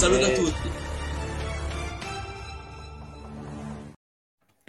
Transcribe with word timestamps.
Salute 0.00 0.24
a 0.24 0.69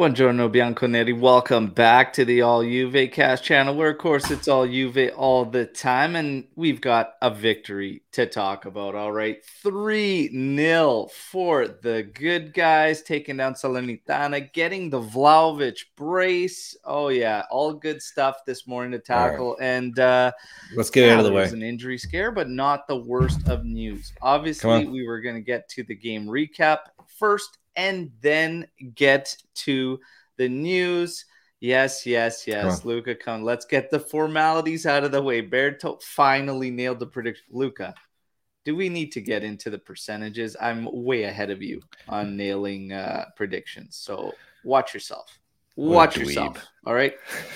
Buongiorno 0.01 0.49
Bianconeri. 0.49 1.15
Welcome 1.15 1.67
back 1.67 2.11
to 2.13 2.25
the 2.25 2.41
All 2.41 2.63
Juve 2.63 3.11
Cast 3.11 3.43
channel, 3.43 3.75
where 3.75 3.91
of 3.91 3.99
course 3.99 4.31
it's 4.31 4.47
all 4.47 4.65
Juve 4.65 5.11
all 5.15 5.45
the 5.45 5.67
time, 5.67 6.15
and 6.15 6.47
we've 6.55 6.81
got 6.81 7.13
a 7.21 7.29
victory 7.29 8.01
to 8.13 8.25
talk 8.25 8.65
about. 8.65 8.95
All 8.95 9.11
right, 9.11 9.45
three 9.61 10.27
0 10.57 11.07
for 11.29 11.67
the 11.67 12.09
good 12.15 12.51
guys, 12.55 13.03
taking 13.03 13.37
down 13.37 13.53
Salernitana, 13.53 14.51
getting 14.53 14.89
the 14.89 14.99
Vlahovic 14.99 15.77
brace. 15.95 16.75
Oh 16.83 17.09
yeah, 17.09 17.43
all 17.51 17.71
good 17.71 18.01
stuff 18.01 18.37
this 18.47 18.65
morning 18.65 18.93
to 18.93 18.99
tackle, 18.99 19.55
right. 19.59 19.67
and 19.67 19.99
uh, 19.99 20.31
let's 20.75 20.89
get 20.89 21.05
yeah, 21.05 21.13
out 21.13 21.19
of 21.19 21.25
the 21.25 21.31
way. 21.31 21.47
An 21.47 21.61
injury 21.61 21.99
scare, 21.99 22.31
but 22.31 22.49
not 22.49 22.87
the 22.87 22.97
worst 22.97 23.47
of 23.47 23.65
news. 23.65 24.13
Obviously, 24.23 24.87
we 24.87 25.05
were 25.05 25.21
going 25.21 25.35
to 25.35 25.41
get 25.41 25.69
to 25.69 25.83
the 25.83 25.93
game 25.93 26.25
recap 26.25 26.79
first 27.19 27.59
and 27.75 28.11
then 28.21 28.67
get 28.95 29.35
to 29.55 29.99
the 30.37 30.49
news. 30.49 31.25
Yes, 31.59 32.05
yes, 32.05 32.47
yes. 32.47 32.83
Luca, 32.85 33.13
come. 33.13 33.43
Let's 33.43 33.65
get 33.65 33.91
the 33.91 33.99
formalities 33.99 34.85
out 34.85 35.03
of 35.03 35.11
the 35.11 35.21
way. 35.21 35.47
Berto 35.47 36.01
finally 36.01 36.71
nailed 36.71 36.99
the 36.99 37.05
prediction. 37.05 37.45
Luca, 37.51 37.93
do 38.65 38.75
we 38.75 38.89
need 38.89 39.11
to 39.11 39.21
get 39.21 39.43
into 39.43 39.69
the 39.69 39.77
percentages? 39.77 40.57
I'm 40.59 40.87
way 40.91 41.23
ahead 41.23 41.51
of 41.51 41.61
you 41.61 41.81
on 42.09 42.35
nailing 42.35 42.93
uh, 42.93 43.25
predictions. 43.35 43.95
So 43.97 44.33
watch 44.63 44.93
yourself. 44.93 45.39
Watch 45.75 46.17
yourself. 46.17 46.57
All 46.85 46.93
right. 46.93 47.13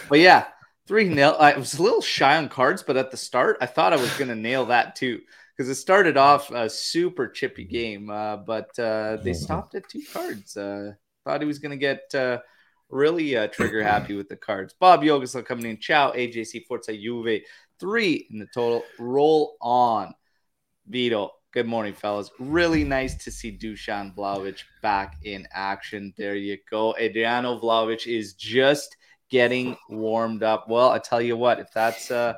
But 0.07 0.19
yeah, 0.19 0.45
3 0.87 1.13
0. 1.13 1.31
I 1.31 1.57
was 1.57 1.73
a 1.73 1.83
little 1.83 2.01
shy 2.01 2.37
on 2.37 2.47
cards, 2.47 2.83
but 2.83 2.97
at 2.97 3.09
the 3.09 3.17
start, 3.17 3.57
I 3.59 3.65
thought 3.65 3.93
I 3.93 3.97
was 3.97 4.15
going 4.17 4.29
to 4.29 4.35
nail 4.35 4.67
that 4.67 4.95
too 4.95 5.21
because 5.55 5.69
it 5.69 5.75
started 5.75 6.17
off 6.17 6.51
a 6.51 6.69
super 6.69 7.27
chippy 7.27 7.63
game, 7.63 8.09
uh, 8.09 8.37
but 8.37 8.77
uh, 8.77 9.17
they 9.23 9.33
stopped 9.33 9.75
at 9.75 9.87
two 9.87 10.01
cards. 10.11 10.57
Uh, 10.57 10.93
thought 11.23 11.41
he 11.41 11.47
was 11.47 11.59
going 11.59 11.71
to 11.71 11.77
get 11.77 12.13
uh, 12.13 12.39
really 12.89 13.35
uh, 13.37 13.47
trigger 13.47 13.81
happy 13.83 14.15
with 14.15 14.27
the 14.27 14.35
cards. 14.35 14.75
Bob 14.79 15.01
Yogaslav 15.01 15.45
coming 15.45 15.65
in. 15.65 15.79
Ciao, 15.79 16.11
AJC 16.11 16.65
Forza 16.65 16.95
Juve. 16.95 17.41
Three 17.79 18.27
in 18.29 18.39
the 18.39 18.47
total. 18.53 18.83
Roll 18.99 19.57
on. 19.61 20.13
Vito. 20.87 21.31
Good 21.51 21.67
morning, 21.67 21.93
fellas. 21.93 22.29
Really 22.37 22.83
nice 22.83 23.23
to 23.23 23.31
see 23.31 23.57
Dusan 23.57 24.13
Vlahovic 24.13 24.61
back 24.81 25.15
in 25.23 25.47
action. 25.53 26.13
There 26.17 26.35
you 26.35 26.57
go. 26.69 26.95
Adriano 26.97 27.57
Vlahovic 27.59 28.07
is 28.07 28.33
just 28.33 28.97
getting 29.29 29.77
warmed 29.89 30.43
up. 30.43 30.67
Well, 30.69 30.89
I 30.89 30.99
tell 30.99 31.21
you 31.21 31.37
what, 31.37 31.59
if 31.59 31.71
that's 31.71 32.11
uh 32.11 32.33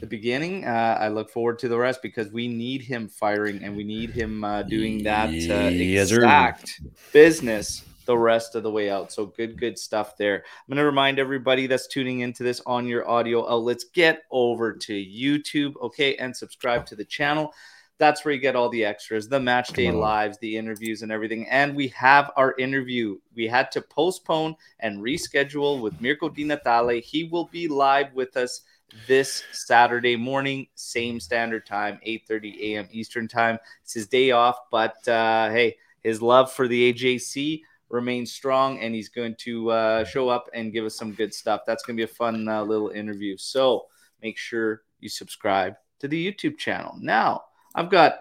the 0.00 0.06
beginning. 0.06 0.64
Uh, 0.64 0.98
I 1.00 1.08
look 1.08 1.30
forward 1.30 1.58
to 1.60 1.68
the 1.68 1.78
rest 1.78 2.02
because 2.02 2.30
we 2.30 2.48
need 2.48 2.82
him 2.82 3.08
firing 3.08 3.62
and 3.62 3.76
we 3.76 3.84
need 3.84 4.10
him 4.10 4.44
uh, 4.44 4.62
doing 4.62 5.02
that 5.04 5.28
uh, 5.28 5.70
exact 5.72 6.80
business 7.12 7.84
the 8.06 8.16
rest 8.16 8.54
of 8.54 8.62
the 8.62 8.70
way 8.70 8.88
out. 8.88 9.12
So 9.12 9.26
good, 9.26 9.58
good 9.58 9.78
stuff 9.78 10.16
there. 10.16 10.36
I'm 10.36 10.68
going 10.68 10.78
to 10.78 10.84
remind 10.84 11.18
everybody 11.18 11.66
that's 11.66 11.88
tuning 11.88 12.20
into 12.20 12.42
this 12.42 12.62
on 12.64 12.86
your 12.86 13.08
audio 13.08 13.48
outlets 13.50 13.84
get 13.84 14.22
over 14.30 14.72
to 14.72 14.92
YouTube, 14.92 15.74
okay, 15.82 16.16
and 16.16 16.34
subscribe 16.34 16.86
to 16.86 16.94
the 16.96 17.04
channel. 17.04 17.52
That's 17.98 18.24
where 18.24 18.34
you 18.34 18.40
get 18.40 18.56
all 18.56 18.68
the 18.68 18.84
extras, 18.84 19.26
the 19.26 19.40
match 19.40 19.68
day 19.68 19.90
lives, 19.90 20.36
the 20.38 20.56
interviews, 20.56 21.00
and 21.00 21.10
everything. 21.10 21.48
And 21.48 21.74
we 21.74 21.88
have 21.88 22.30
our 22.36 22.54
interview. 22.58 23.18
We 23.34 23.46
had 23.46 23.72
to 23.72 23.80
postpone 23.80 24.56
and 24.80 25.02
reschedule 25.02 25.80
with 25.80 25.98
Mirko 26.00 26.28
Di 26.28 26.44
Natale. 26.44 27.00
He 27.00 27.24
will 27.24 27.46
be 27.46 27.68
live 27.68 28.12
with 28.12 28.36
us 28.36 28.60
this 29.06 29.42
Saturday 29.52 30.16
morning, 30.16 30.68
same 30.74 31.20
standard 31.20 31.66
time, 31.66 31.98
8:30 32.06 32.60
a.m. 32.60 32.88
Eastern 32.90 33.28
time. 33.28 33.58
It's 33.82 33.94
his 33.94 34.08
day 34.08 34.30
off, 34.30 34.58
but 34.70 35.06
uh, 35.08 35.50
hey, 35.50 35.76
his 36.02 36.22
love 36.22 36.52
for 36.52 36.68
the 36.68 36.92
AJC 36.92 37.62
remains 37.88 38.32
strong, 38.32 38.78
and 38.80 38.94
he's 38.94 39.08
going 39.08 39.34
to 39.40 39.70
uh, 39.70 40.04
show 40.04 40.28
up 40.28 40.48
and 40.54 40.72
give 40.72 40.84
us 40.84 40.94
some 40.94 41.12
good 41.12 41.32
stuff. 41.32 41.62
That's 41.66 41.84
going 41.84 41.96
to 41.96 42.00
be 42.00 42.10
a 42.10 42.14
fun 42.14 42.48
uh, 42.48 42.62
little 42.62 42.90
interview. 42.90 43.36
So 43.36 43.86
make 44.22 44.38
sure 44.38 44.82
you 45.00 45.08
subscribe 45.08 45.74
to 46.00 46.08
the 46.08 46.32
YouTube 46.32 46.58
channel. 46.58 46.96
Now 47.00 47.44
I've 47.74 47.90
got 47.90 48.20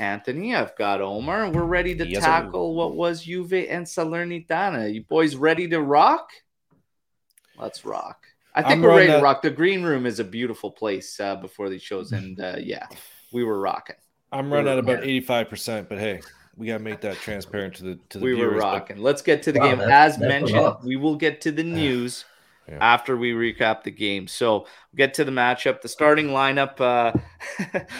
Anthony, 0.00 0.54
I've 0.54 0.76
got 0.76 1.00
Omar. 1.00 1.50
We're 1.50 1.64
ready 1.64 1.94
to 1.96 2.06
yes, 2.06 2.22
tackle 2.22 2.74
what 2.74 2.94
was 2.94 3.24
Juve 3.24 3.52
and 3.52 3.84
Salernitana. 3.84 4.92
You 4.92 5.02
boys 5.02 5.34
ready 5.36 5.68
to 5.68 5.80
rock? 5.80 6.30
Let's 7.56 7.84
rock. 7.84 8.26
I 8.58 8.62
think 8.62 8.72
I'm 8.72 8.82
we're 8.82 8.96
ready 8.96 9.12
to 9.12 9.20
rock. 9.20 9.40
The 9.42 9.50
green 9.50 9.84
room 9.84 10.04
is 10.04 10.18
a 10.18 10.24
beautiful 10.24 10.68
place 10.68 11.20
uh, 11.20 11.36
before 11.36 11.68
these 11.68 11.82
shows, 11.82 12.10
and 12.10 12.40
uh, 12.40 12.56
yeah, 12.58 12.86
we 13.32 13.44
were 13.44 13.60
rocking. 13.60 13.94
I'm 14.32 14.52
running 14.52 14.72
at 14.72 14.78
about 14.78 15.04
85 15.04 15.48
percent, 15.48 15.88
but 15.88 15.98
hey, 15.98 16.20
we 16.56 16.66
gotta 16.66 16.82
make 16.82 17.00
that 17.02 17.18
transparent 17.18 17.76
to 17.76 17.84
the 17.84 17.98
to 18.08 18.18
the. 18.18 18.24
We 18.24 18.34
viewers, 18.34 18.54
were 18.54 18.58
rocking. 18.58 18.96
But... 18.96 19.02
Let's 19.04 19.22
get 19.22 19.44
to 19.44 19.52
the 19.52 19.60
wow, 19.60 19.76
game. 19.76 19.80
As 19.80 20.18
mentioned, 20.18 20.74
we 20.82 20.96
will 20.96 21.14
get 21.14 21.40
to 21.42 21.52
the 21.52 21.62
news 21.62 22.24
yeah. 22.68 22.78
after 22.80 23.16
we 23.16 23.32
recap 23.32 23.84
the 23.84 23.92
game. 23.92 24.26
So 24.26 24.66
get 24.98 25.14
to 25.14 25.24
the 25.24 25.30
matchup, 25.30 25.80
the 25.80 25.88
starting 25.88 26.26
lineup. 26.26 26.78
Uh, 26.80 27.12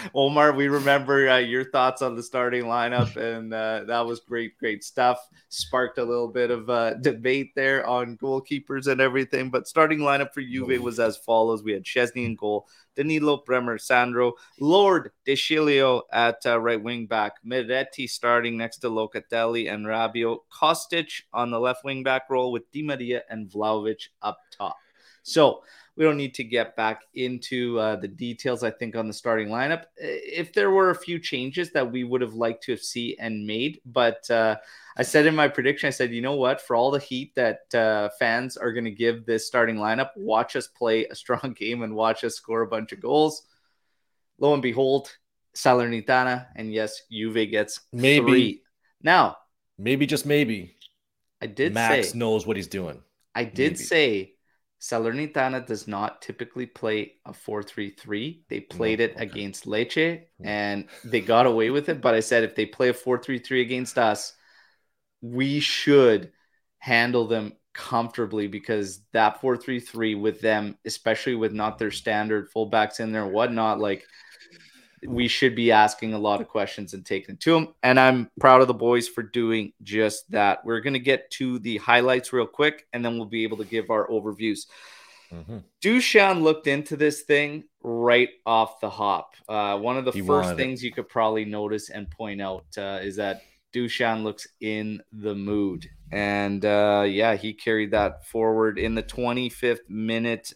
Omar, 0.15 0.53
we 0.53 0.67
remember 0.67 1.29
uh, 1.29 1.39
your 1.39 1.65
thoughts 1.71 2.03
on 2.03 2.17
the 2.17 2.23
starting 2.23 2.65
lineup, 2.65 3.17
and 3.17 3.55
uh, 3.55 3.85
that 3.85 4.05
was 4.05 4.19
great, 4.21 4.59
great 4.59 4.83
stuff. 4.83 5.27
Sparked 5.49 5.99
a 5.99 6.05
little 6.05 6.27
bit 6.27 6.51
of 6.51 6.69
uh, 6.69 6.95
debate 6.95 7.55
there 7.55 7.87
on 7.87 8.19
goalkeepers 8.19 8.89
and 8.89 9.01
everything. 9.01 9.49
But 9.49 9.69
starting 9.69 10.01
lineup 10.01 10.35
for 10.35 10.43
Juve 10.43 10.83
was 10.83 10.99
as 10.99 11.17
follows: 11.17 11.63
we 11.63 11.73
had 11.73 11.85
Szczęsny 11.85 12.27
in 12.27 12.35
goal, 12.35 12.67
Danilo, 12.97 13.45
Bremer, 13.47 13.79
Sandro, 13.79 14.35
Lord 14.59 15.13
De 15.25 15.37
Sciglio 15.37 16.03
at 16.13 16.45
uh, 16.45 16.61
right 16.61 16.83
wing 16.83 17.07
back, 17.07 17.35
Miretti 17.47 18.11
starting 18.11 18.59
next 18.59 18.79
to 18.79 18.89
Locatelli 18.89 19.73
and 19.73 19.87
Rabiot, 19.87 20.39
Kostic 20.53 21.23
on 21.33 21.53
the 21.53 21.61
left 21.61 21.85
wing 21.85 22.03
back 22.03 22.29
role 22.29 22.51
with 22.51 22.69
Di 22.73 22.83
Maria 22.83 23.23
and 23.31 23.49
Vlahovic 23.49 24.09
up 24.21 24.41
top. 24.51 24.77
So 25.23 25.63
we 25.99 26.05
don't 26.05 26.17
need 26.17 26.35
to 26.35 26.45
get 26.45 26.77
back 26.77 27.03
into 27.15 27.77
uh, 27.81 27.97
the 27.97 28.07
details, 28.07 28.63
I 28.63 28.71
think, 28.71 28.95
on 28.95 29.09
the 29.09 29.13
starting 29.13 29.49
lineup. 29.49 29.87
If 29.97 30.53
there 30.53 30.71
were 30.71 30.91
a 30.91 30.95
few 30.95 31.19
changes 31.19 31.73
that 31.73 31.91
we 31.91 32.05
would 32.05 32.21
have 32.21 32.35
liked 32.35 32.63
to 32.65 32.73
have 32.73 32.81
seen 32.81 33.17
and 33.19 33.45
made, 33.45 33.81
but 33.85 34.31
uh, 34.31 34.59
I 34.97 35.03
said 35.03 35.27
in 35.27 35.35
my 35.35 35.49
prediction, 35.49 35.89
I 35.89 35.91
said, 35.91 36.13
you 36.13 36.23
know 36.23 36.37
what? 36.37 36.61
For 36.61 36.77
all 36.77 36.93
the 36.93 37.01
heat 37.01 37.35
that 37.35 37.75
uh, 37.75 38.11
fans 38.17 38.57
are 38.57 38.73
going 38.73 38.85
to 38.85 38.93
give 38.93 39.27
this 39.27 39.49
starting 39.49 39.75
lineup, 39.75 40.11
watch 40.15 40.55
us 40.55 40.69
play 40.69 41.07
a 41.07 41.17
strong 41.17 41.53
game 41.59 41.83
and 41.83 41.97
watch 41.97 42.23
us 42.23 42.37
score 42.37 42.63
a 42.63 42.69
bunch 42.69 42.93
of 42.93 43.01
goals. 43.01 43.43
Lo 44.39 44.55
and 44.55 44.63
behold, 44.63 45.11
Salernitana, 45.57 46.47
and 46.55 46.73
yes, 46.73 47.03
Juve 47.11 47.51
gets 47.51 47.81
maybe 47.93 48.25
three. 48.25 48.63
now. 49.03 49.37
Maybe 49.77 50.07
just 50.07 50.27
maybe. 50.27 50.77
I 51.43 51.47
did. 51.47 51.75
Max 51.75 52.11
say, 52.11 52.19
knows 52.19 52.47
what 52.47 52.57
he's 52.57 52.69
doing. 52.69 53.03
I 53.35 53.43
did 53.43 53.73
maybe. 53.73 53.85
say 53.85 54.35
Salernitana 54.81 55.67
does 55.67 55.89
not 55.89 56.23
typically 56.23 56.67
play 56.67 57.15
a 57.25 57.33
4-3-3. 57.33 58.41
They 58.49 58.61
played 58.61 59.01
no, 59.01 59.07
it 59.07 59.13
okay. 59.13 59.25
against 59.25 59.67
Lecce 59.67 60.23
hmm. 60.39 60.47
and 60.47 60.85
they 61.05 61.21
got 61.21 61.47
away 61.47 61.71
with 61.71 61.89
it. 61.89 62.01
But 62.01 62.15
I 62.15 62.21
said 62.21 62.45
if 62.45 62.55
they 62.55 62.67
play 62.67 62.89
a 62.89 62.95
4-3-3 62.95 63.61
against 63.61 63.99
us, 63.99 64.35
we 65.21 65.61
should 65.61 66.33
handle 66.79 67.27
them 67.27 67.55
comfortably 67.75 68.47
because 68.47 69.01
that 69.13 69.41
4-3-3 69.41 70.21
with 70.21 70.41
them, 70.41 70.79
especially 70.85 71.35
with 71.35 71.53
not 71.53 71.79
their 71.79 71.91
standard 71.91 72.51
fullbacks 72.53 73.01
in 73.01 73.13
there 73.13 73.25
and 73.25 73.33
whatnot, 73.33 73.81
like– 73.81 74.05
we 75.07 75.29
should 75.29 75.55
be 75.55 75.71
asking 75.73 76.15
a 76.15 76.19
lot 76.19 76.41
of 76.41 76.49
questions 76.49 76.95
and 76.95 77.05
taking 77.05 77.35
it 77.35 77.41
to 77.41 77.53
them. 77.53 77.75
And 77.83 77.99
I'm 77.99 78.31
proud 78.41 78.61
of 78.61 78.69
the 78.69 78.75
boys 78.75 79.09
for 79.09 79.23
doing 79.23 79.73
just 79.83 80.31
that. 80.31 80.65
We're 80.65 80.81
going 80.81 80.95
to 80.95 80.99
get 81.01 81.31
to 81.33 81.59
the 81.59 81.79
highlights 81.79 82.33
real 82.33 82.47
quick, 82.47 82.87
and 82.93 83.05
then 83.05 83.17
we'll 83.17 83.27
be 83.27 83.45
able 83.45 83.59
to 83.59 83.65
give 83.65 83.91
our 83.91 84.09
overviews. 84.09 84.67
Mm-hmm. 85.33 85.59
Dusan 85.83 86.43
looked 86.43 86.67
into 86.67 86.97
this 86.97 87.23
thing 87.23 87.65
right 87.83 88.31
off 88.47 88.81
the 88.81 88.91
hop. 88.91 89.35
Uh, 89.49 89.79
one 89.79 89.97
of 89.97 90.05
the 90.05 90.13
he 90.13 90.23
first 90.23 90.57
things 90.57 90.83
it. 90.83 90.87
you 90.87 90.93
could 90.93 91.09
probably 91.09 91.45
notice 91.45 91.91
and 91.91 92.11
point 92.11 92.41
out 92.41 92.65
uh, 92.79 92.99
is 93.03 93.17
that 93.17 93.43
Dusan 93.75 94.23
looks 94.23 94.49
in 94.61 95.03
the 95.13 95.35
mood. 95.35 95.89
And 96.11 96.65
uh, 96.65 97.05
yeah, 97.07 97.37
he 97.37 97.53
carried 97.53 97.91
that 97.91 98.27
forward 98.27 98.79
in 98.79 98.95
the 98.95 99.03
25th 99.03 99.89
minute. 99.89 100.53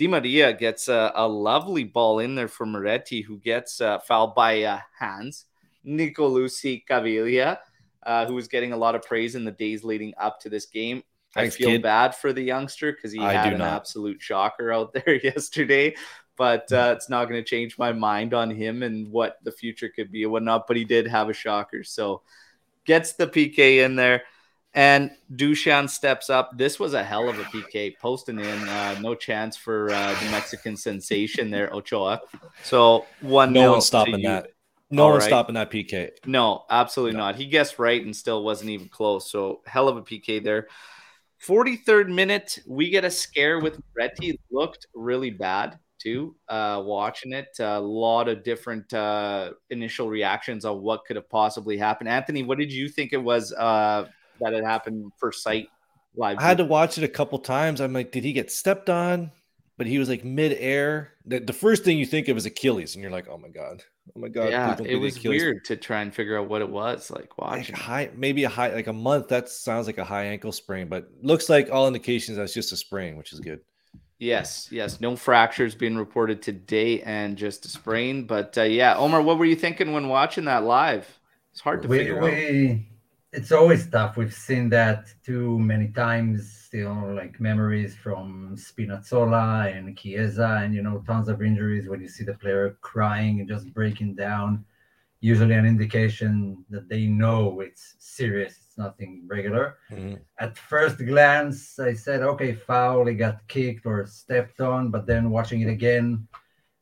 Di 0.00 0.08
Maria 0.08 0.54
gets 0.54 0.88
a, 0.88 1.12
a, 1.14 1.28
lovely 1.28 1.84
ball 1.84 2.20
in 2.20 2.34
there 2.34 2.48
for 2.48 2.64
Miretti, 2.64 3.22
who 3.22 3.36
gets 3.36 3.82
uh, 3.82 3.98
fouled 3.98 4.34
by 4.34 4.62
uh, 4.62 4.80
Hans. 4.98 5.44
Nicolussi 5.86 6.82
Caviglia, 6.88 7.58
uh, 8.04 8.24
who 8.24 8.32
was 8.32 8.48
getting 8.48 8.72
a 8.72 8.76
lot 8.78 8.94
of 8.94 9.02
praise 9.02 9.34
in 9.34 9.44
the 9.44 9.50
days 9.50 9.84
leading 9.84 10.14
up 10.18 10.40
to 10.40 10.48
this 10.48 10.64
game. 10.64 11.02
Thanks, 11.34 11.54
I 11.54 11.58
feel 11.58 11.68
kid. 11.72 11.82
bad 11.82 12.14
for 12.14 12.32
the 12.32 12.40
youngster 12.40 12.92
because 12.92 13.12
he 13.12 13.18
I 13.18 13.34
had 13.34 13.52
an 13.52 13.58
not. 13.58 13.74
absolute 13.74 14.22
shocker 14.22 14.72
out 14.72 14.92
there 14.94 15.22
yesterday. 15.22 15.94
But 16.34 16.72
uh, 16.72 16.94
it's 16.96 17.10
not 17.10 17.26
going 17.26 17.44
to 17.44 17.46
change 17.48 17.76
my 17.76 17.92
mind 17.92 18.32
on 18.32 18.48
him 18.48 18.82
and 18.82 19.12
what 19.12 19.36
the 19.42 19.52
future 19.52 19.90
could 19.90 20.10
be 20.10 20.22
and 20.22 20.32
whatnot. 20.32 20.66
But 20.66 20.78
he 20.78 20.86
did 20.86 21.08
have 21.08 21.28
a 21.28 21.34
shocker. 21.34 21.84
So 21.84 22.22
gets 22.86 23.12
the 23.12 23.26
PK 23.26 23.84
in 23.84 23.96
there. 23.96 24.22
And 24.72 25.10
Dusan 25.34 25.90
steps 25.90 26.30
up. 26.30 26.56
This 26.56 26.78
was 26.78 26.94
a 26.94 27.02
hell 27.02 27.28
of 27.28 27.38
a 27.38 27.44
PK, 27.44 27.98
posting 27.98 28.38
in. 28.38 28.68
Uh, 28.68 28.98
no 29.00 29.16
chance 29.16 29.56
for 29.56 29.90
uh, 29.90 30.14
the 30.22 30.30
Mexican 30.30 30.76
sensation 30.76 31.50
there, 31.50 31.74
Ochoa. 31.74 32.20
So 32.62 33.06
one. 33.20 33.52
No 33.52 33.72
one 33.72 33.80
stopping 33.80 34.22
that. 34.22 34.48
No 34.90 35.08
one's 35.08 35.22
right. 35.22 35.28
stopping 35.28 35.54
that 35.54 35.70
PK. 35.70 36.10
No, 36.26 36.64
absolutely 36.68 37.16
no. 37.16 37.26
not. 37.26 37.36
He 37.36 37.46
guessed 37.46 37.78
right 37.78 38.04
and 38.04 38.14
still 38.14 38.42
wasn't 38.42 38.70
even 38.70 38.88
close. 38.88 39.30
So 39.30 39.60
hell 39.66 39.88
of 39.88 39.96
a 39.96 40.02
PK 40.02 40.42
there. 40.42 40.66
43rd 41.44 42.08
minute, 42.08 42.58
we 42.66 42.90
get 42.90 43.04
a 43.04 43.10
scare 43.10 43.60
with 43.60 43.80
Miretti. 43.94 44.38
Looked 44.50 44.86
really 44.94 45.30
bad 45.30 45.78
too. 45.98 46.34
Uh, 46.48 46.82
watching 46.84 47.32
it, 47.32 47.48
a 47.60 47.80
lot 47.80 48.28
of 48.28 48.42
different 48.42 48.92
uh, 48.92 49.52
initial 49.70 50.08
reactions 50.08 50.64
on 50.64 50.82
what 50.82 51.04
could 51.04 51.16
have 51.16 51.30
possibly 51.30 51.76
happened. 51.76 52.08
Anthony, 52.08 52.42
what 52.42 52.58
did 52.58 52.72
you 52.72 52.88
think 52.88 53.12
it 53.12 53.22
was 53.22 53.52
uh, 53.52 54.06
that 54.40 54.52
had 54.52 54.64
happened 54.64 55.12
first 55.18 55.42
sight 55.42 55.68
live? 56.14 56.38
I 56.38 56.42
had 56.42 56.58
to 56.58 56.64
watch 56.64 56.98
it 56.98 57.04
a 57.04 57.08
couple 57.08 57.38
times. 57.38 57.80
I'm 57.80 57.92
like, 57.92 58.12
did 58.12 58.24
he 58.24 58.32
get 58.32 58.50
stepped 58.50 58.90
on? 58.90 59.30
But 59.76 59.86
he 59.86 59.98
was 59.98 60.10
like 60.10 60.26
mid-air. 60.26 61.12
The, 61.24 61.38
the 61.38 61.54
first 61.54 61.84
thing 61.84 61.96
you 61.96 62.04
think 62.04 62.28
of 62.28 62.36
is 62.36 62.44
Achilles, 62.44 62.94
and 62.94 63.02
you're 63.02 63.10
like, 63.10 63.28
oh 63.30 63.38
my 63.38 63.48
god, 63.48 63.82
oh 64.14 64.20
my 64.20 64.28
god. 64.28 64.50
Yeah, 64.50 64.76
it 64.84 64.96
was 64.96 65.16
Achilles. 65.16 65.40
weird 65.40 65.64
to 65.64 65.76
try 65.76 66.02
and 66.02 66.14
figure 66.14 66.38
out 66.38 66.50
what 66.50 66.60
it 66.60 66.68
was. 66.68 67.10
Like 67.10 67.38
watching 67.38 67.74
like 67.74 67.82
high, 67.82 68.10
maybe 68.14 68.44
a 68.44 68.50
high, 68.50 68.74
like 68.74 68.88
a 68.88 68.92
month. 68.92 69.28
That 69.28 69.48
sounds 69.48 69.86
like 69.86 69.96
a 69.96 70.04
high 70.04 70.24
ankle 70.24 70.52
sprain, 70.52 70.88
but 70.88 71.08
looks 71.22 71.48
like 71.48 71.70
all 71.72 71.86
indications 71.86 72.36
that's 72.36 72.52
just 72.52 72.72
a 72.72 72.76
sprain, 72.76 73.16
which 73.16 73.32
is 73.32 73.40
good. 73.40 73.60
Yes, 74.18 74.68
yes. 74.70 75.00
No 75.00 75.16
fractures 75.16 75.74
being 75.74 75.96
reported 75.96 76.42
today 76.42 77.00
and 77.00 77.38
just 77.38 77.64
a 77.64 77.68
sprain. 77.68 78.26
But 78.26 78.58
uh, 78.58 78.64
yeah, 78.64 78.98
Omar, 78.98 79.22
what 79.22 79.38
were 79.38 79.46
you 79.46 79.56
thinking 79.56 79.92
when 79.92 80.08
watching 80.08 80.44
that 80.44 80.62
live? 80.62 81.08
It's 81.52 81.62
hard 81.62 81.80
to 81.82 81.88
we, 81.88 81.98
figure 81.98 82.20
we, 82.20 82.70
out. 82.70 82.78
It's 83.32 83.52
always 83.52 83.88
tough. 83.88 84.16
We've 84.16 84.34
seen 84.34 84.68
that 84.70 85.06
too 85.24 85.58
many 85.58 85.88
times. 85.88 86.68
You 86.72 86.84
know, 86.84 87.12
like 87.14 87.40
memories 87.40 87.94
from 87.96 88.56
Spinazzola 88.56 89.76
and 89.76 89.96
Chiesa, 89.96 90.60
and 90.62 90.74
you 90.74 90.82
know, 90.82 91.02
tons 91.06 91.28
of 91.28 91.42
injuries 91.42 91.88
when 91.88 92.00
you 92.00 92.08
see 92.08 92.24
the 92.24 92.34
player 92.34 92.76
crying 92.80 93.40
and 93.40 93.48
just 93.48 93.72
breaking 93.72 94.16
down. 94.16 94.64
Usually, 95.20 95.54
an 95.54 95.66
indication 95.66 96.64
that 96.70 96.88
they 96.88 97.06
know 97.06 97.60
it's 97.60 97.94
serious 97.98 98.54
It's 98.66 98.78
nothing 98.78 99.24
regular. 99.26 99.78
Mm-hmm. 99.90 100.14
At 100.38 100.56
first 100.58 100.98
glance, 100.98 101.78
I 101.78 101.92
said, 101.94 102.22
okay, 102.22 102.54
foul, 102.54 103.06
he 103.06 103.14
got 103.14 103.46
kicked 103.48 103.84
or 103.86 104.06
stepped 104.06 104.60
on, 104.60 104.90
but 104.90 105.06
then 105.06 105.30
watching 105.30 105.60
it 105.60 105.68
again, 105.68 106.26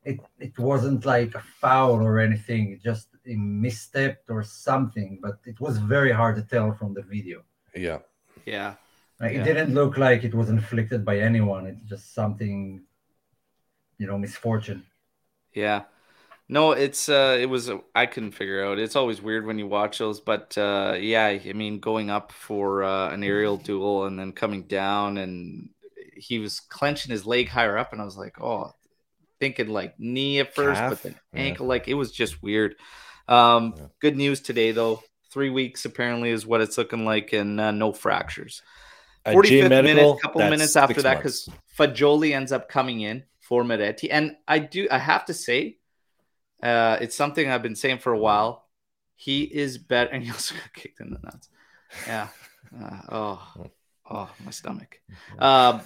it, 0.04 0.20
it 0.38 0.58
wasn't 0.58 1.04
like 1.04 1.34
a 1.34 1.40
foul 1.60 1.94
or 1.94 2.20
anything, 2.20 2.72
It 2.72 2.82
just 2.82 3.08
a 3.28 3.36
misstepped 3.36 4.30
or 4.30 4.42
something, 4.42 5.18
but 5.22 5.38
it 5.44 5.60
was 5.60 5.78
very 5.78 6.12
hard 6.12 6.36
to 6.36 6.42
tell 6.42 6.72
from 6.72 6.94
the 6.94 7.02
video. 7.02 7.42
Yeah. 7.74 7.98
Yeah. 8.44 8.74
Like, 9.20 9.32
yeah. 9.32 9.40
It 9.40 9.44
didn't 9.44 9.74
look 9.74 9.98
like 9.98 10.24
it 10.24 10.34
was 10.34 10.48
inflicted 10.48 11.04
by 11.04 11.18
anyone. 11.18 11.66
It's 11.66 11.82
just 11.82 12.14
something, 12.14 12.82
you 13.98 14.06
know, 14.06 14.18
misfortune. 14.18 14.84
Yeah. 15.52 15.82
No, 16.48 16.72
it's 16.72 17.10
uh, 17.10 17.36
it 17.38 17.46
was 17.46 17.70
I 17.94 18.06
couldn't 18.06 18.32
figure 18.32 18.64
out. 18.64 18.78
It's 18.78 18.96
always 18.96 19.20
weird 19.20 19.44
when 19.44 19.58
you 19.58 19.66
watch 19.66 19.98
those, 19.98 20.18
but 20.18 20.56
uh, 20.56 20.96
yeah, 20.98 21.26
I 21.26 21.52
mean, 21.52 21.78
going 21.78 22.08
up 22.08 22.32
for 22.32 22.82
uh, 22.82 23.10
an 23.10 23.22
aerial 23.22 23.58
duel 23.58 24.06
and 24.06 24.18
then 24.18 24.32
coming 24.32 24.62
down, 24.62 25.18
and 25.18 25.68
he 26.16 26.38
was 26.38 26.60
clenching 26.60 27.12
his 27.12 27.26
leg 27.26 27.48
higher 27.48 27.76
up, 27.76 27.92
and 27.92 28.00
I 28.00 28.06
was 28.06 28.16
like, 28.16 28.40
oh, 28.40 28.72
thinking 29.40 29.68
like 29.68 30.00
knee 30.00 30.40
at 30.40 30.54
first, 30.54 30.78
Calf? 30.78 30.90
but 30.90 31.02
then 31.02 31.16
yeah. 31.34 31.40
ankle. 31.40 31.66
Like 31.66 31.86
it 31.86 31.94
was 31.94 32.12
just 32.12 32.42
weird. 32.42 32.76
Um, 33.28 33.74
yeah. 33.76 33.84
Good 34.00 34.16
news 34.16 34.40
today 34.40 34.72
though. 34.72 35.02
Three 35.30 35.50
weeks 35.50 35.84
apparently 35.84 36.30
is 36.30 36.46
what 36.46 36.62
it's 36.62 36.78
looking 36.78 37.04
like, 37.04 37.32
and 37.32 37.60
uh, 37.60 37.70
no 37.70 37.92
fractures. 37.92 38.62
45th 39.26 39.82
minute, 39.82 40.22
couple 40.22 40.40
minutes 40.40 40.74
after 40.74 41.02
that, 41.02 41.18
because 41.18 41.48
Fagioli 41.78 42.34
ends 42.34 42.50
up 42.50 42.68
coming 42.68 43.02
in 43.02 43.24
for 43.40 43.62
Miretti, 43.62 44.08
and 44.10 44.36
I 44.46 44.58
do 44.58 44.88
I 44.90 44.98
have 44.98 45.26
to 45.26 45.34
say 45.34 45.78
uh, 46.62 46.98
it's 47.00 47.16
something 47.16 47.48
I've 47.48 47.62
been 47.62 47.76
saying 47.76 47.98
for 47.98 48.12
a 48.12 48.18
while. 48.18 48.66
He 49.16 49.42
is 49.42 49.78
better, 49.78 50.10
and 50.12 50.22
he 50.22 50.30
also 50.30 50.54
got 50.54 50.72
kicked 50.72 51.00
in 51.00 51.10
the 51.10 51.18
nuts. 51.22 51.48
Yeah. 52.06 52.28
Uh, 52.78 53.00
oh, 53.10 53.66
oh, 54.10 54.30
my 54.44 54.50
stomach. 54.50 55.00
Um, 55.38 55.80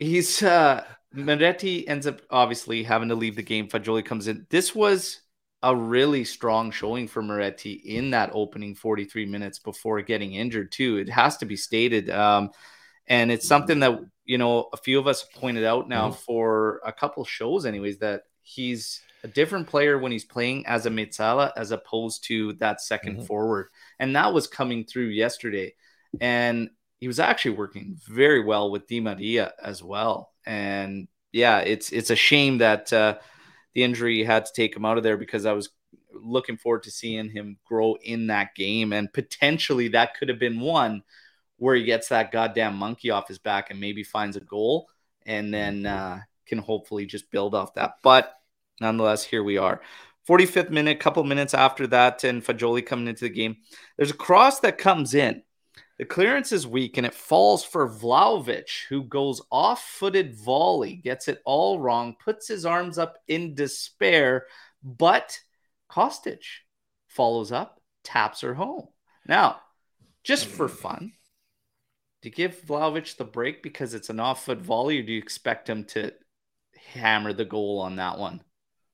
he's 0.00 0.42
uh, 0.42 0.84
ends 1.14 2.06
up 2.06 2.20
obviously 2.30 2.82
having 2.82 3.08
to 3.08 3.14
leave 3.14 3.36
the 3.36 3.42
game. 3.42 3.68
Fagioli 3.68 4.04
comes 4.04 4.28
in. 4.28 4.46
This 4.50 4.74
was 4.74 5.20
a 5.62 5.74
really 5.74 6.24
strong 6.24 6.70
showing 6.70 7.08
for 7.08 7.22
Miretti 7.22 7.82
in 7.84 8.10
that 8.10 8.30
opening 8.32 8.74
43 8.74 9.26
minutes 9.26 9.58
before 9.58 10.00
getting 10.02 10.34
injured 10.34 10.70
too. 10.70 10.98
It 10.98 11.08
has 11.08 11.38
to 11.38 11.46
be 11.46 11.56
stated. 11.56 12.10
Um, 12.10 12.50
and 13.06 13.30
it's 13.30 13.46
something 13.46 13.80
that 13.80 14.00
you 14.24 14.38
know 14.38 14.68
a 14.72 14.76
few 14.76 14.98
of 14.98 15.06
us 15.06 15.24
pointed 15.34 15.64
out 15.64 15.88
now 15.88 16.08
mm-hmm. 16.08 16.18
for 16.18 16.80
a 16.84 16.92
couple 16.92 17.24
shows 17.24 17.64
anyways 17.64 17.98
that 17.98 18.22
he's 18.42 19.00
a 19.24 19.28
different 19.28 19.66
player 19.66 19.98
when 19.98 20.12
he's 20.12 20.24
playing 20.24 20.66
as 20.66 20.86
a 20.86 20.90
Mezzala 20.90 21.52
as 21.56 21.72
opposed 21.72 22.24
to 22.24 22.52
that 22.54 22.78
2nd 22.78 23.04
mm-hmm. 23.04 23.22
forward. 23.22 23.68
And 23.98 24.14
that 24.14 24.32
was 24.32 24.46
coming 24.46 24.84
through 24.84 25.08
yesterday. 25.08 25.74
And 26.20 26.70
he 26.98 27.08
was 27.08 27.18
actually 27.18 27.56
working 27.56 27.98
very 28.06 28.44
well 28.44 28.70
with 28.70 28.86
Di 28.86 29.00
Maria 29.00 29.52
as 29.62 29.82
well. 29.82 30.32
And 30.46 31.08
yeah, 31.32 31.58
it's 31.58 31.90
it's 31.90 32.10
a 32.10 32.16
shame 32.16 32.58
that 32.58 32.92
uh, 32.92 33.18
the 33.76 33.84
injury 33.84 34.24
had 34.24 34.46
to 34.46 34.52
take 34.54 34.74
him 34.74 34.86
out 34.86 34.96
of 34.96 35.04
there 35.04 35.18
because 35.18 35.44
I 35.44 35.52
was 35.52 35.68
looking 36.10 36.56
forward 36.56 36.84
to 36.84 36.90
seeing 36.90 37.28
him 37.28 37.58
grow 37.66 37.98
in 38.02 38.28
that 38.28 38.54
game. 38.54 38.94
And 38.94 39.12
potentially 39.12 39.88
that 39.88 40.14
could 40.18 40.30
have 40.30 40.38
been 40.38 40.60
one 40.60 41.02
where 41.58 41.74
he 41.74 41.84
gets 41.84 42.08
that 42.08 42.32
goddamn 42.32 42.76
monkey 42.76 43.10
off 43.10 43.28
his 43.28 43.38
back 43.38 43.70
and 43.70 43.78
maybe 43.78 44.02
finds 44.02 44.38
a 44.38 44.40
goal 44.40 44.88
and 45.26 45.52
then 45.52 45.84
uh, 45.84 46.20
can 46.46 46.56
hopefully 46.56 47.04
just 47.04 47.30
build 47.30 47.54
off 47.54 47.74
that. 47.74 47.96
But 48.02 48.32
nonetheless, 48.80 49.22
here 49.22 49.44
we 49.44 49.58
are. 49.58 49.82
45th 50.26 50.70
minute, 50.70 50.98
couple 50.98 51.22
minutes 51.24 51.52
after 51.52 51.86
that, 51.88 52.24
and 52.24 52.42
Fagioli 52.42 52.84
coming 52.84 53.08
into 53.08 53.24
the 53.24 53.28
game. 53.28 53.58
There's 53.98 54.10
a 54.10 54.14
cross 54.14 54.60
that 54.60 54.78
comes 54.78 55.12
in. 55.12 55.42
The 55.98 56.04
clearance 56.04 56.52
is 56.52 56.66
weak 56.66 56.98
and 56.98 57.06
it 57.06 57.14
falls 57.14 57.64
for 57.64 57.88
Vlahovic, 57.88 58.86
who 58.88 59.02
goes 59.02 59.40
off 59.50 59.82
footed 59.82 60.34
volley, 60.34 60.96
gets 60.96 61.26
it 61.26 61.40
all 61.46 61.80
wrong, 61.80 62.16
puts 62.22 62.46
his 62.48 62.66
arms 62.66 62.98
up 62.98 63.16
in 63.28 63.54
despair, 63.54 64.46
but 64.82 65.38
Kostic 65.90 66.42
follows 67.08 67.50
up, 67.50 67.80
taps 68.04 68.42
her 68.42 68.52
home. 68.52 68.88
Now, 69.26 69.60
just 70.22 70.46
for 70.46 70.68
fun, 70.68 71.12
do 72.20 72.28
you 72.28 72.34
give 72.34 72.60
Vlahovic 72.66 73.16
the 73.16 73.24
break 73.24 73.62
because 73.62 73.94
it's 73.94 74.10
an 74.10 74.20
off 74.20 74.44
foot 74.44 74.58
volley, 74.58 74.98
or 74.98 75.02
do 75.02 75.12
you 75.12 75.18
expect 75.18 75.68
him 75.68 75.84
to 75.84 76.12
hammer 76.92 77.32
the 77.32 77.44
goal 77.44 77.80
on 77.80 77.96
that 77.96 78.18
one? 78.18 78.42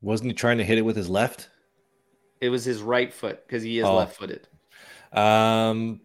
Wasn't 0.01 0.31
he 0.31 0.35
trying 0.35 0.59
to 0.59 0.65
hit 0.65 0.79
it 0.79 0.83
with 0.83 0.97
his 0.97 1.09
left? 1.09 1.49
It 2.41 2.49
was 2.49 2.65
his 2.65 2.81
right 2.81 3.13
foot 3.13 3.45
because 3.47 3.63
he 3.63 3.79
is 3.79 3.87
oh. 3.87 3.97
left 3.97 4.17
footed. 4.17 4.49
Um, 5.13 6.01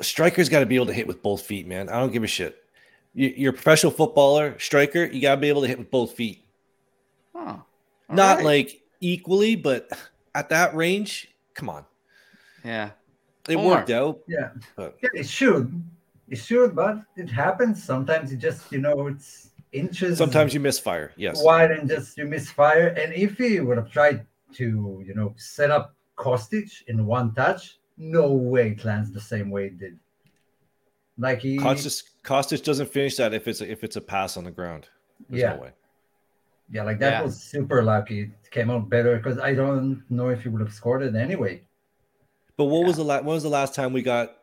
a 0.00 0.04
striker's 0.04 0.48
got 0.48 0.60
to 0.60 0.66
be 0.66 0.76
able 0.76 0.86
to 0.86 0.92
hit 0.92 1.06
with 1.06 1.22
both 1.22 1.42
feet, 1.42 1.66
man. 1.66 1.88
I 1.88 2.00
don't 2.00 2.12
give 2.12 2.24
a 2.24 2.26
shit. 2.26 2.56
You, 3.12 3.48
are 3.48 3.50
a 3.50 3.52
professional 3.52 3.92
footballer, 3.92 4.58
striker. 4.58 5.04
You 5.04 5.20
got 5.20 5.34
to 5.34 5.40
be 5.40 5.48
able 5.48 5.62
to 5.62 5.68
hit 5.68 5.78
with 5.78 5.90
both 5.90 6.12
feet. 6.12 6.44
Huh. 7.34 7.58
Not 8.08 8.38
right. 8.38 8.44
like 8.44 8.82
equally, 9.00 9.56
but 9.56 9.88
at 10.34 10.48
that 10.48 10.74
range, 10.74 11.28
come 11.54 11.68
on. 11.68 11.84
Yeah. 12.64 12.90
It 13.48 13.56
Omar. 13.56 13.78
worked 13.78 13.90
out. 13.90 14.20
Yeah. 14.26 14.50
But. 14.76 14.96
yeah. 15.02 15.10
It 15.14 15.28
should. 15.28 15.82
It 16.28 16.36
should, 16.36 16.74
but 16.74 17.02
it 17.16 17.28
happens. 17.28 17.82
Sometimes 17.82 18.32
it 18.32 18.36
just, 18.36 18.70
you 18.72 18.78
know, 18.78 19.08
it's 19.08 19.50
inches. 19.72 20.16
Sometimes 20.16 20.54
you 20.54 20.60
misfire. 20.60 21.12
Yes. 21.16 21.42
Wide 21.42 21.72
and 21.72 21.88
just 21.88 22.16
you 22.16 22.24
misfire. 22.26 22.88
And 22.88 23.12
if 23.12 23.36
he 23.36 23.60
would 23.60 23.76
have 23.76 23.90
tried 23.90 24.24
to, 24.54 25.04
you 25.04 25.14
know, 25.14 25.34
set 25.36 25.70
up 25.70 25.94
Kostic 26.16 26.70
in 26.86 27.04
one 27.06 27.34
touch, 27.34 27.79
no 28.00 28.32
way 28.32 28.70
it 28.70 28.84
lands 28.84 29.12
the 29.12 29.20
same 29.20 29.50
way 29.50 29.66
it 29.66 29.78
did. 29.78 29.98
Like 31.18 31.40
he 31.40 31.58
Kostic, 31.58 32.02
Kostic 32.24 32.64
doesn't 32.64 32.90
finish 32.90 33.16
that 33.16 33.34
if 33.34 33.46
it's 33.46 33.60
a, 33.60 33.70
if 33.70 33.84
it's 33.84 33.96
a 33.96 34.00
pass 34.00 34.36
on 34.36 34.44
the 34.44 34.50
ground. 34.50 34.88
There's 35.28 35.42
yeah. 35.42 35.54
No 35.54 35.62
way. 35.62 35.70
Yeah, 36.72 36.84
like 36.84 36.98
that 37.00 37.12
yeah. 37.12 37.22
was 37.22 37.42
super 37.42 37.82
lucky. 37.82 38.22
It 38.22 38.50
came 38.50 38.70
out 38.70 38.88
better 38.88 39.16
because 39.16 39.38
I 39.38 39.54
don't 39.54 40.02
know 40.08 40.28
if 40.28 40.42
he 40.42 40.48
would 40.48 40.60
have 40.60 40.72
scored 40.72 41.02
it 41.02 41.14
anyway. 41.14 41.62
But 42.56 42.66
what 42.66 42.80
yeah. 42.80 42.86
was 42.86 42.96
the 42.96 43.04
last? 43.04 43.24
When 43.24 43.34
was 43.34 43.42
the 43.42 43.50
last 43.50 43.74
time 43.74 43.92
we 43.92 44.02
got 44.02 44.36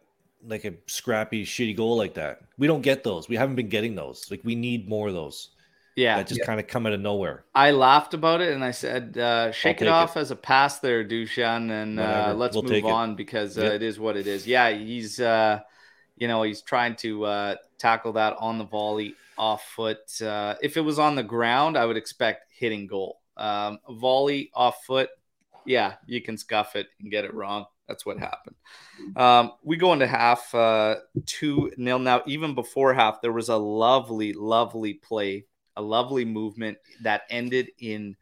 like 0.45 0.65
a 0.65 0.73
scrappy, 0.85 1.45
shitty 1.45 1.75
goal 1.75 1.97
like 1.97 2.13
that. 2.15 2.41
We 2.57 2.67
don't 2.67 2.81
get 2.81 3.03
those. 3.03 3.27
We 3.27 3.35
haven't 3.35 3.55
been 3.55 3.69
getting 3.69 3.95
those. 3.95 4.29
Like 4.29 4.41
we 4.43 4.55
need 4.55 4.87
more 4.87 5.07
of 5.07 5.13
those. 5.13 5.49
Yeah, 5.97 6.17
that 6.17 6.27
just 6.27 6.41
yeah. 6.41 6.45
kind 6.45 6.59
of 6.59 6.67
come 6.67 6.85
out 6.85 6.93
of 6.93 6.99
nowhere. 6.99 7.43
I 7.55 7.71
laughed 7.71 8.13
about 8.13 8.39
it 8.39 8.53
and 8.53 8.63
I 8.63 8.69
said, 8.69 9.17
uh, 9.17 9.51
"Shake 9.51 9.81
it 9.81 9.87
off 9.87 10.15
it. 10.15 10.19
as 10.19 10.29
a 10.29 10.35
pass 10.35 10.77
there, 10.77 11.03
Dusan, 11.03 11.71
and 11.71 11.99
uh, 11.99 12.35
let's 12.37 12.55
we'll 12.55 12.63
move 12.63 12.85
on 12.85 13.11
it. 13.11 13.17
because 13.17 13.57
uh, 13.57 13.63
yep. 13.63 13.73
it 13.73 13.81
is 13.81 13.99
what 13.99 14.15
it 14.15 14.27
is." 14.27 14.45
Yeah, 14.45 14.69
he's, 14.69 15.19
uh, 15.19 15.61
you 16.15 16.27
know, 16.27 16.43
he's 16.43 16.61
trying 16.61 16.97
to 16.97 17.25
uh, 17.25 17.55
tackle 17.79 18.13
that 18.13 18.35
on 18.39 18.59
the 18.59 18.63
volley 18.63 19.15
off 19.39 19.63
foot. 19.75 20.21
Uh, 20.21 20.53
if 20.61 20.77
it 20.77 20.81
was 20.81 20.99
on 20.99 21.15
the 21.15 21.23
ground, 21.23 21.75
I 21.75 21.85
would 21.87 21.97
expect 21.97 22.51
hitting 22.51 22.85
goal. 22.85 23.19
Um, 23.35 23.79
volley 23.89 24.51
off 24.53 24.85
foot, 24.85 25.09
yeah, 25.65 25.95
you 26.05 26.21
can 26.21 26.37
scuff 26.37 26.75
it 26.75 26.87
and 26.99 27.09
get 27.09 27.25
it 27.25 27.33
wrong. 27.33 27.65
That's 27.87 28.05
what 28.05 28.19
happened. 28.19 28.55
Um, 29.15 29.53
we 29.63 29.77
go 29.77 29.93
into 29.93 30.07
half 30.07 30.53
uh, 30.53 30.97
two 31.25 31.71
nil. 31.77 31.99
Now, 31.99 32.21
even 32.27 32.53
before 32.53 32.93
half, 32.93 33.21
there 33.21 33.31
was 33.31 33.49
a 33.49 33.55
lovely, 33.55 34.33
lovely 34.33 34.93
play, 34.93 35.45
a 35.77 35.81
lovely 35.81 36.25
movement 36.25 36.77
that 37.01 37.21
ended 37.29 37.69
in 37.79 38.17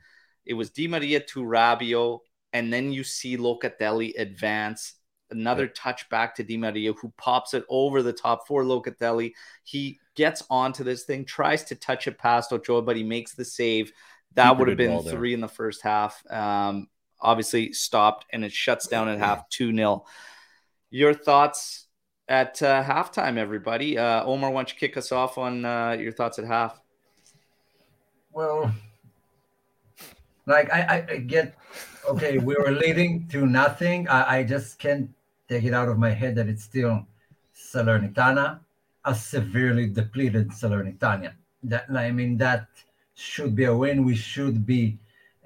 It 0.45 0.53
was 0.53 0.69
Di 0.69 0.88
Maria 0.88 1.19
to 1.21 1.41
Rabiot, 1.41 2.19
and 2.53 2.71
then 2.71 2.91
you 2.91 3.03
see 3.03 3.38
Locatelli 3.38 4.13
advance. 4.19 4.93
Another 5.31 5.67
touch 5.67 6.07
back 6.09 6.35
to 6.35 6.43
Di 6.43 6.55
Maria, 6.55 6.93
who 6.93 7.12
pops 7.17 7.55
it 7.55 7.65
over 7.67 8.03
the 8.03 8.13
top 8.13 8.45
for 8.45 8.63
Locatelli. 8.63 9.33
He 9.63 10.00
gets 10.15 10.43
onto 10.51 10.83
this 10.83 11.03
thing, 11.03 11.25
tries 11.25 11.63
to 11.65 11.75
touch 11.75 12.07
it 12.07 12.19
past 12.19 12.53
Ochoa, 12.53 12.83
but 12.83 12.95
he 12.95 13.03
makes 13.03 13.33
the 13.33 13.43
save. 13.43 13.91
That 14.35 14.57
would 14.57 14.67
have 14.67 14.77
been 14.77 15.01
three 15.01 15.33
in 15.33 15.41
the 15.41 15.47
first 15.47 15.81
half. 15.81 16.21
Um, 16.29 16.89
obviously 17.19 17.74
stopped, 17.74 18.25
and 18.31 18.45
it 18.45 18.51
shuts 18.51 18.88
down 18.88 19.07
at 19.07 19.17
half 19.17 19.50
2 19.50 19.75
0. 19.75 20.05
Your 20.91 21.13
thoughts 21.13 21.88
at 22.27 22.62
uh, 22.62 22.83
halftime, 22.83 23.38
everybody? 23.38 23.97
Uh, 23.97 24.24
Omar, 24.25 24.51
why 24.51 24.59
don't 24.59 24.71
you 24.71 24.77
kick 24.77 24.97
us 24.97 25.12
off 25.12 25.38
on 25.38 25.65
uh, 25.65 25.91
your 26.00 26.12
thoughts 26.12 26.38
at 26.38 26.45
half? 26.45 26.79
Well, 28.35 28.69
like 30.45 30.69
I, 30.69 31.05
I 31.09 31.17
get 31.19 31.55
okay, 32.09 32.37
we 32.37 32.53
were 32.55 32.71
leading 32.71 33.29
to 33.29 33.47
nothing. 33.47 34.09
I, 34.09 34.39
I 34.39 34.43
just 34.43 34.77
can't 34.77 35.09
take 35.47 35.63
it 35.63 35.73
out 35.73 35.87
of 35.87 35.97
my 35.97 36.09
head 36.11 36.35
that 36.35 36.49
it's 36.49 36.63
still 36.63 37.07
Salernitana, 37.55 38.59
a 39.05 39.15
severely 39.15 39.87
depleted 39.87 40.49
Salernitana. 40.49 41.31
That 41.63 41.85
I 41.89 42.11
mean, 42.11 42.35
that 42.39 42.67
should 43.15 43.55
be 43.55 43.63
a 43.63 43.73
win. 43.73 44.03
We 44.03 44.15
should 44.15 44.65
be 44.65 44.97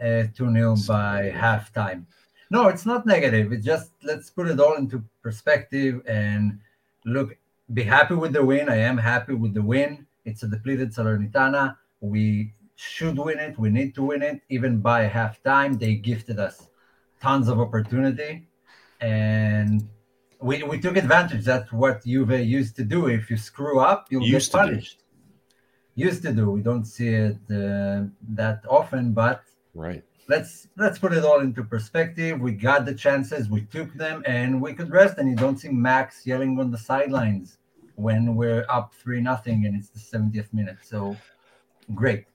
uh, 0.01 0.23
2 0.35 0.51
0 0.51 0.75
by 0.87 1.29
halftime. 1.29 2.05
No, 2.49 2.69
it's 2.69 2.87
not 2.87 3.05
negative. 3.05 3.53
It's 3.53 3.63
just 3.63 3.91
let's 4.01 4.31
put 4.31 4.47
it 4.47 4.59
all 4.59 4.77
into 4.77 5.03
perspective 5.21 6.01
and 6.07 6.59
look, 7.05 7.37
be 7.71 7.83
happy 7.83 8.15
with 8.15 8.33
the 8.33 8.43
win. 8.43 8.67
I 8.67 8.77
am 8.77 8.97
happy 8.97 9.35
with 9.35 9.53
the 9.53 9.61
win. 9.61 10.07
It's 10.25 10.41
a 10.41 10.47
depleted 10.47 10.91
Salernitana. 10.91 11.77
We 12.01 12.53
should 12.79 13.17
win 13.17 13.39
it. 13.39 13.59
We 13.59 13.69
need 13.69 13.93
to 13.95 14.03
win 14.03 14.21
it. 14.21 14.39
Even 14.49 14.79
by 14.79 15.07
halftime, 15.07 15.77
they 15.77 15.95
gifted 15.95 16.39
us 16.39 16.69
tons 17.21 17.49
of 17.49 17.59
opportunity, 17.59 18.47
and 19.01 19.89
we, 20.41 20.63
we 20.63 20.79
took 20.79 20.95
advantage. 20.95 21.43
That's 21.43 21.71
what 21.73 22.05
Juve 22.05 22.39
used 22.39 22.77
to 22.77 22.85
do. 22.85 23.07
If 23.07 23.29
you 23.29 23.35
screw 23.35 23.81
up, 23.81 24.07
you'll 24.09 24.23
used 24.23 24.53
get 24.53 24.59
punished. 24.59 25.03
Used 25.95 26.21
to 26.23 26.31
do. 26.31 26.49
We 26.49 26.61
don't 26.61 26.85
see 26.85 27.09
it 27.09 27.37
uh, 27.51 28.05
that 28.29 28.63
often, 28.69 29.11
but 29.11 29.43
right. 29.73 30.03
Let's 30.29 30.67
let's 30.77 30.99
put 30.99 31.11
it 31.11 31.25
all 31.25 31.39
into 31.41 31.63
perspective. 31.63 32.39
We 32.39 32.53
got 32.53 32.85
the 32.85 32.93
chances, 32.93 33.49
we 33.49 33.61
took 33.65 33.93
them, 33.95 34.23
and 34.25 34.61
we 34.61 34.73
could 34.73 34.89
rest. 34.91 35.17
And 35.17 35.27
you 35.29 35.35
don't 35.35 35.57
see 35.57 35.69
Max 35.69 36.25
yelling 36.25 36.57
on 36.59 36.71
the 36.71 36.77
sidelines 36.77 37.57
when 37.95 38.35
we're 38.35 38.65
up 38.69 38.93
three 38.93 39.19
nothing 39.19 39.65
and 39.65 39.75
it's 39.75 39.89
the 39.89 39.99
70th 39.99 40.53
minute. 40.53 40.77
So 40.83 41.17
great 41.93 42.25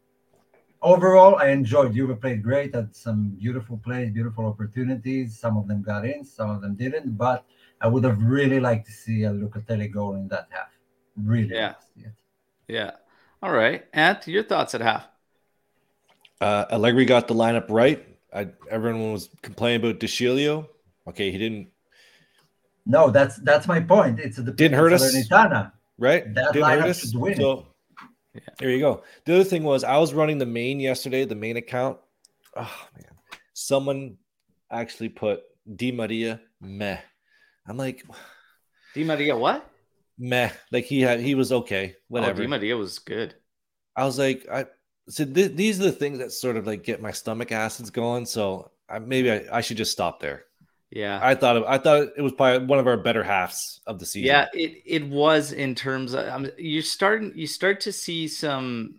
overall, 0.84 1.36
I 1.36 1.48
enjoyed. 1.48 1.94
Juve 1.94 2.20
played 2.20 2.42
great. 2.42 2.74
Had 2.74 2.94
some 2.94 3.30
beautiful 3.30 3.78
plays, 3.78 4.12
beautiful 4.12 4.46
opportunities. 4.46 5.36
Some 5.36 5.56
of 5.56 5.66
them 5.66 5.82
got 5.82 6.04
in, 6.04 6.22
some 6.22 6.50
of 6.50 6.60
them 6.62 6.76
didn't. 6.76 7.16
But 7.16 7.44
I 7.80 7.88
would 7.88 8.04
have 8.04 8.22
really 8.22 8.60
liked 8.60 8.86
to 8.86 8.92
see 8.92 9.24
a 9.24 9.30
Locatelli 9.30 9.90
goal 9.90 10.14
in 10.14 10.28
that 10.28 10.46
half. 10.50 10.68
Really. 11.16 11.54
Yeah. 11.54 11.74
Yeah. 12.68 12.92
All 13.42 13.52
right. 13.52 13.84
Ant, 13.92 14.26
your 14.28 14.44
thoughts 14.44 14.74
at 14.74 14.80
half? 14.80 15.06
Uh, 16.40 16.64
Allegri 16.70 17.04
got 17.04 17.26
the 17.26 17.34
lineup 17.34 17.66
right. 17.68 18.06
I, 18.32 18.48
everyone 18.70 19.12
was 19.12 19.30
complaining 19.42 19.80
about 19.80 20.00
De 20.00 20.06
Sciglio. 20.06 20.68
Okay, 21.06 21.30
he 21.30 21.38
didn't. 21.38 21.68
No, 22.86 23.10
that's 23.10 23.36
that's 23.36 23.66
my 23.66 23.80
point. 23.80 24.18
It's 24.18 24.36
the 24.36 24.50
didn't 24.50 24.76
hurt 24.76 24.92
us. 24.92 25.14
Right, 25.96 26.34
that 26.34 26.52
didn't 26.52 26.68
lineup 26.68 27.00
should 27.00 27.18
win. 27.18 27.36
So 27.36 27.66
yeah. 28.34 28.40
There 28.58 28.70
you 28.70 28.80
go. 28.80 29.02
The 29.24 29.34
other 29.36 29.44
thing 29.44 29.62
was 29.62 29.84
I 29.84 29.98
was 29.98 30.12
running 30.12 30.38
the 30.38 30.46
main 30.46 30.80
yesterday, 30.80 31.24
the 31.24 31.34
main 31.34 31.56
account. 31.56 31.98
Oh 32.56 32.86
man, 32.94 33.12
someone 33.52 34.16
actually 34.70 35.08
put 35.08 35.42
Di 35.76 35.92
Maria 35.92 36.40
meh. 36.60 36.98
I'm 37.66 37.76
like, 37.76 38.04
Di 38.94 39.04
Maria 39.04 39.36
what? 39.36 39.70
Meh. 40.18 40.50
Like 40.70 40.84
he 40.84 41.00
had, 41.00 41.20
he 41.20 41.34
was 41.34 41.52
okay. 41.52 41.94
Oh, 41.96 42.02
whatever. 42.08 42.42
Oh, 42.42 42.44
Di 42.44 42.48
Maria 42.48 42.76
was 42.76 42.98
good. 42.98 43.34
I 43.96 44.04
was 44.04 44.18
like, 44.18 44.46
I 44.50 44.66
so 45.08 45.24
th- 45.24 45.54
these 45.54 45.80
are 45.80 45.84
the 45.84 45.92
things 45.92 46.18
that 46.18 46.32
sort 46.32 46.56
of 46.56 46.66
like 46.66 46.82
get 46.82 47.02
my 47.02 47.12
stomach 47.12 47.52
acids 47.52 47.90
going. 47.90 48.26
So 48.26 48.70
I, 48.88 48.98
maybe 48.98 49.30
I, 49.30 49.44
I 49.52 49.60
should 49.60 49.76
just 49.76 49.92
stop 49.92 50.20
there. 50.20 50.44
Yeah, 50.94 51.18
I 51.20 51.34
thought 51.34 51.66
I 51.66 51.78
thought 51.78 52.08
it 52.16 52.22
was 52.22 52.32
probably 52.32 52.66
one 52.66 52.78
of 52.78 52.86
our 52.86 52.96
better 52.96 53.24
halves 53.24 53.80
of 53.84 53.98
the 53.98 54.06
season. 54.06 54.28
Yeah, 54.28 54.46
it, 54.54 54.80
it 54.86 55.08
was 55.08 55.50
in 55.50 55.74
terms 55.74 56.14
of 56.14 56.28
um, 56.28 56.48
you 56.56 56.82
starting 56.82 57.32
you 57.34 57.48
start 57.48 57.80
to 57.80 57.92
see 57.92 58.28
some 58.28 58.94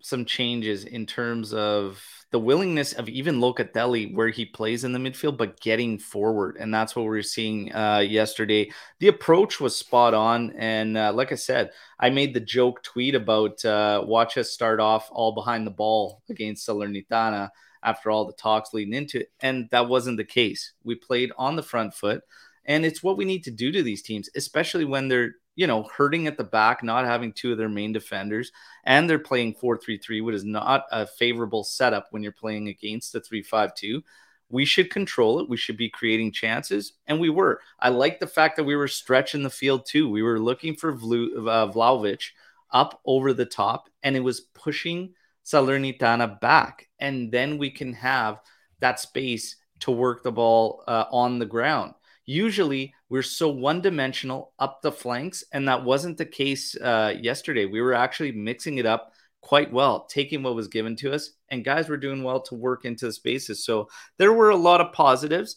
some 0.00 0.24
changes 0.24 0.84
in 0.84 1.06
terms 1.06 1.52
of 1.52 2.00
the 2.30 2.38
willingness 2.38 2.92
of 2.92 3.08
even 3.08 3.40
Locatelli 3.40 4.14
where 4.14 4.28
he 4.28 4.44
plays 4.44 4.84
in 4.84 4.92
the 4.92 5.00
midfield, 5.00 5.36
but 5.36 5.60
getting 5.60 5.98
forward, 5.98 6.56
and 6.60 6.72
that's 6.72 6.94
what 6.94 7.02
we 7.02 7.18
are 7.18 7.22
seeing 7.22 7.74
uh, 7.74 7.98
yesterday. 7.98 8.70
The 9.00 9.08
approach 9.08 9.60
was 9.60 9.76
spot 9.76 10.14
on, 10.14 10.52
and 10.56 10.96
uh, 10.96 11.12
like 11.12 11.32
I 11.32 11.34
said, 11.34 11.72
I 11.98 12.10
made 12.10 12.32
the 12.32 12.40
joke 12.40 12.84
tweet 12.84 13.16
about 13.16 13.64
uh, 13.64 14.04
watch 14.06 14.38
us 14.38 14.52
start 14.52 14.78
off 14.78 15.08
all 15.10 15.32
behind 15.32 15.66
the 15.66 15.72
ball 15.72 16.22
against 16.30 16.68
Salernitana 16.68 17.50
after 17.82 18.10
all 18.10 18.24
the 18.24 18.32
talks 18.32 18.74
leading 18.74 18.94
into 18.94 19.20
it. 19.20 19.32
And 19.40 19.68
that 19.70 19.88
wasn't 19.88 20.16
the 20.16 20.24
case. 20.24 20.72
We 20.84 20.94
played 20.94 21.32
on 21.38 21.56
the 21.56 21.62
front 21.62 21.94
foot. 21.94 22.22
And 22.64 22.84
it's 22.84 23.02
what 23.02 23.16
we 23.16 23.24
need 23.24 23.44
to 23.44 23.50
do 23.50 23.72
to 23.72 23.82
these 23.82 24.02
teams, 24.02 24.28
especially 24.36 24.84
when 24.84 25.08
they're, 25.08 25.32
you 25.56 25.66
know, 25.66 25.84
hurting 25.84 26.26
at 26.26 26.36
the 26.36 26.44
back, 26.44 26.82
not 26.82 27.04
having 27.04 27.32
two 27.32 27.52
of 27.52 27.58
their 27.58 27.68
main 27.68 27.92
defenders, 27.92 28.52
and 28.84 29.08
they're 29.08 29.18
playing 29.18 29.54
4 29.54 29.78
3 29.78 29.98
3, 29.98 30.20
which 30.20 30.34
is 30.36 30.44
not 30.44 30.84
a 30.92 31.06
favorable 31.06 31.64
setup 31.64 32.08
when 32.10 32.22
you're 32.22 32.32
playing 32.32 32.68
against 32.68 33.12
the 33.12 33.20
3 33.20 33.42
5 33.42 33.74
2 33.74 34.02
we 34.50 34.64
should 34.64 34.90
control 34.90 35.38
it. 35.40 35.48
We 35.48 35.56
should 35.56 35.76
be 35.76 35.88
creating 35.88 36.32
chances, 36.32 36.94
and 37.06 37.20
we 37.20 37.30
were. 37.30 37.60
I 37.78 37.88
like 37.88 38.18
the 38.18 38.26
fact 38.26 38.56
that 38.56 38.64
we 38.64 38.76
were 38.76 38.88
stretching 38.88 39.42
the 39.42 39.50
field 39.50 39.86
too. 39.86 40.10
We 40.10 40.22
were 40.22 40.40
looking 40.40 40.74
for 40.74 40.92
Vlu, 40.92 41.48
uh, 41.48 41.72
Vlahovic 41.72 42.30
up 42.72 43.00
over 43.04 43.32
the 43.32 43.46
top, 43.46 43.88
and 44.02 44.16
it 44.16 44.20
was 44.20 44.40
pushing 44.40 45.14
Salernitana 45.50 46.40
back. 46.40 46.88
And 46.98 47.32
then 47.32 47.58
we 47.58 47.70
can 47.70 47.92
have 47.94 48.40
that 48.80 49.00
space 49.00 49.56
to 49.80 49.90
work 49.90 50.22
the 50.22 50.32
ball 50.32 50.84
uh, 50.86 51.04
on 51.10 51.38
the 51.38 51.46
ground. 51.46 51.94
Usually, 52.26 52.94
we're 53.08 53.22
so 53.22 53.48
one 53.48 53.80
dimensional 53.80 54.52
up 54.58 54.82
the 54.82 54.92
flanks, 54.92 55.42
and 55.52 55.66
that 55.66 55.84
wasn't 55.84 56.16
the 56.16 56.26
case 56.26 56.76
uh, 56.76 57.14
yesterday. 57.20 57.66
We 57.66 57.80
were 57.80 57.94
actually 57.94 58.32
mixing 58.32 58.78
it 58.78 58.86
up 58.86 59.12
quite 59.40 59.72
well, 59.72 60.04
taking 60.04 60.42
what 60.42 60.54
was 60.54 60.68
given 60.68 60.94
to 60.96 61.12
us, 61.12 61.30
and 61.48 61.64
guys 61.64 61.88
were 61.88 61.96
doing 61.96 62.22
well 62.22 62.40
to 62.42 62.54
work 62.54 62.84
into 62.84 63.06
the 63.06 63.12
spaces. 63.12 63.64
So 63.64 63.88
there 64.18 64.32
were 64.32 64.50
a 64.50 64.56
lot 64.56 64.80
of 64.80 64.92
positives. 64.92 65.56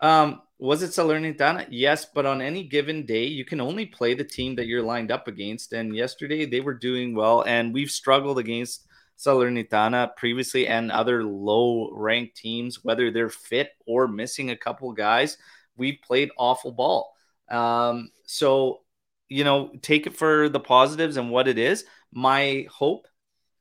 Um, 0.00 0.42
was 0.58 0.82
it 0.82 0.90
Salernitana? 0.90 1.68
Yes, 1.70 2.04
but 2.04 2.26
on 2.26 2.42
any 2.42 2.64
given 2.64 3.06
day, 3.06 3.24
you 3.26 3.44
can 3.44 3.60
only 3.60 3.86
play 3.86 4.14
the 4.14 4.24
team 4.24 4.56
that 4.56 4.66
you're 4.66 4.82
lined 4.82 5.10
up 5.10 5.28
against. 5.28 5.72
And 5.72 5.96
yesterday, 5.96 6.44
they 6.44 6.60
were 6.60 6.74
doing 6.74 7.14
well, 7.14 7.42
and 7.46 7.72
we've 7.72 7.90
struggled 7.90 8.38
against 8.38 8.86
Salernitana 9.18 10.16
previously 10.16 10.66
and 10.66 10.90
other 10.90 11.24
low 11.24 11.90
ranked 11.92 12.36
teams, 12.36 12.82
whether 12.82 13.10
they're 13.10 13.28
fit 13.28 13.70
or 13.86 14.08
missing 14.08 14.50
a 14.50 14.56
couple 14.56 14.92
guys, 14.92 15.38
we've 15.76 15.98
played 16.04 16.30
awful 16.36 16.72
ball. 16.72 17.14
Um, 17.48 18.10
so, 18.26 18.80
you 19.28 19.44
know, 19.44 19.70
take 19.82 20.06
it 20.06 20.16
for 20.16 20.48
the 20.48 20.60
positives 20.60 21.16
and 21.16 21.30
what 21.30 21.48
it 21.48 21.58
is. 21.58 21.84
My 22.12 22.66
hope, 22.70 23.06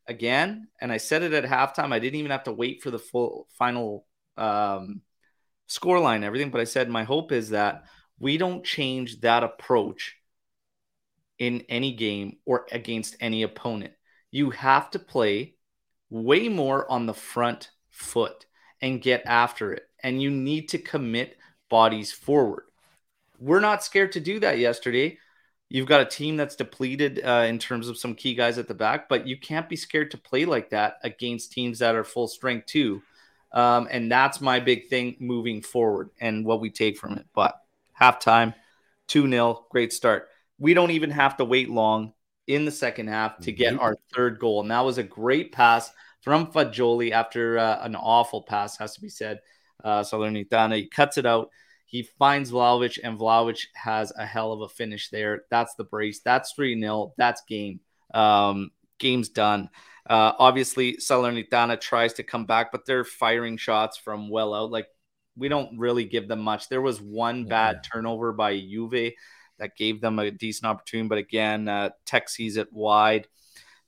again, 0.08 0.68
and 0.82 0.92
I 0.92 0.98
said 0.98 1.24
it 1.24 1.34
at 1.34 1.46
halftime, 1.46 1.94
I 1.94 2.00
didn't 2.00 2.20
even 2.20 2.32
have 2.32 2.44
to 2.46 2.52
wait 2.52 2.82
for 2.82 2.92
the 2.92 3.00
full 3.00 3.48
final 3.58 4.06
um, 4.38 5.02
score 5.68 6.00
line, 6.00 6.24
everything, 6.24 6.52
but 6.52 6.62
I 6.62 6.66
said 6.66 6.90
my 6.90 7.04
hope 7.04 7.32
is 7.32 7.50
that 7.50 7.86
we 8.20 8.38
don't 8.38 8.64
change 8.64 9.22
that 9.22 9.44
approach 9.44 10.16
in 11.40 11.64
any 11.68 11.94
game 11.94 12.38
or 12.46 12.68
against 12.72 13.16
any 13.20 13.44
opponent 13.44 13.94
you 14.34 14.50
have 14.50 14.90
to 14.90 14.98
play 14.98 15.54
way 16.10 16.50
more 16.50 16.92
on 16.92 17.06
the 17.06 17.14
front 17.14 17.70
foot 17.92 18.48
and 18.82 19.00
get 19.00 19.22
after 19.28 19.72
it. 19.72 19.84
And 20.02 20.20
you 20.20 20.32
need 20.32 20.70
to 20.70 20.80
commit 20.80 21.38
bodies 21.70 22.12
forward. 22.12 22.64
We're 23.40 23.60
not 23.60 23.84
scared 23.84 24.12
to 24.14 24.20
do 24.20 24.40
that 24.40 24.58
yesterday. 24.58 25.20
You've 25.70 25.88
got 25.88 26.02
a 26.02 26.06
team 26.06 26.36
that's 26.36 26.56
depleted 26.56 27.22
uh, 27.24 27.46
in 27.48 27.60
terms 27.60 27.88
of 27.88 27.98
some 28.00 28.16
key 28.16 28.34
guys 28.34 28.58
at 28.58 28.68
the 28.68 28.74
back, 28.74 29.08
but 29.08 29.28
you 29.28 29.38
can't 29.38 29.70
be 29.70 29.76
scared 29.76 30.10
to 30.12 30.18
play 30.18 30.46
like 30.46 30.72
that 30.72 30.96
against 31.04 31.52
teams 31.52 31.78
that 31.80 31.94
are 31.94 32.04
full 32.04 32.28
strength 32.28 32.66
too. 32.66 33.04
Um, 33.52 33.88
and 33.92 34.12
that's 34.12 34.42
my 34.42 34.60
big 34.60 34.88
thing 34.88 35.16
moving 35.20 35.62
forward 35.62 36.10
and 36.20 36.44
what 36.44 36.60
we 36.60 36.72
take 36.72 36.98
from 36.98 37.20
it. 37.20 37.28
But 37.36 37.56
halftime, 38.00 38.56
2 39.10 39.30
0, 39.30 39.68
great 39.70 39.94
start. 39.94 40.30
We 40.58 40.74
don't 40.74 40.92
even 40.92 41.12
have 41.12 41.38
to 41.38 41.46
wait 41.46 41.70
long 41.70 42.14
in 42.48 42.66
the 42.66 42.72
second 42.72 43.08
half 43.08 43.38
to 43.40 43.52
get 43.52 43.80
our 43.80 43.96
third 44.14 44.40
goal. 44.40 44.62
And 44.62 44.72
that 44.72 44.82
was 44.82 44.98
a 44.98 45.04
great 45.04 45.52
pass 45.52 45.92
from 46.22 46.48
Fagioli 46.48 47.12
after 47.12 47.58
uh, 47.58 47.80
an 47.82 47.96
awful 47.96 48.44
pass, 48.44 48.78
has 48.78 48.96
to 48.96 49.02
be 49.02 49.10
said. 49.10 49.40
Uh, 49.84 50.02
Salernitana, 50.02 50.76
he 50.76 50.88
cuts 50.88 51.18
it 51.18 51.26
out. 51.26 51.50
He 51.86 52.04
finds 52.18 52.52
Vlahovic, 52.52 52.98
and 53.04 53.20
Vlahovic 53.20 53.68
has 53.76 54.12
a 54.18 54.26
hell 54.26 54.52
of 54.52 54.62
a 54.62 54.70
finish 54.70 55.10
there. 55.10 55.44
That's 55.52 55.76
the 55.76 55.84
brace. 55.84 56.22
That's 56.22 56.54
3 56.54 56.80
0. 56.80 57.14
That's 57.18 57.44
game. 57.48 57.82
Um, 58.14 58.72
game's 59.00 59.30
done. 59.30 59.70
Uh, 60.10 60.34
obviously, 60.40 60.98
Salernitana 60.98 61.80
tries 61.80 62.14
to 62.14 62.24
come 62.24 62.46
back, 62.46 62.72
but 62.72 62.86
they're 62.86 63.06
firing 63.06 63.58
shots 63.58 63.98
from 63.98 64.30
well 64.30 64.54
out. 64.54 64.72
Like 64.72 64.88
we 65.36 65.48
don't 65.48 65.78
really 65.78 66.06
give 66.06 66.28
them 66.28 66.40
much. 66.40 66.70
There 66.70 66.82
was 66.82 67.02
one 67.02 67.46
bad 67.46 67.84
turnover 67.84 68.34
by 68.34 68.60
Juve 68.60 69.14
that 69.60 69.76
gave 69.76 70.02
them 70.02 70.20
a 70.20 70.32
decent 70.32 70.70
opportunity, 70.70 71.08
but 71.08 71.18
again, 71.18 71.68
uh, 71.68 71.90
Tech 72.06 72.30
sees 72.30 72.58
it 72.58 72.72
wide. 72.72 73.28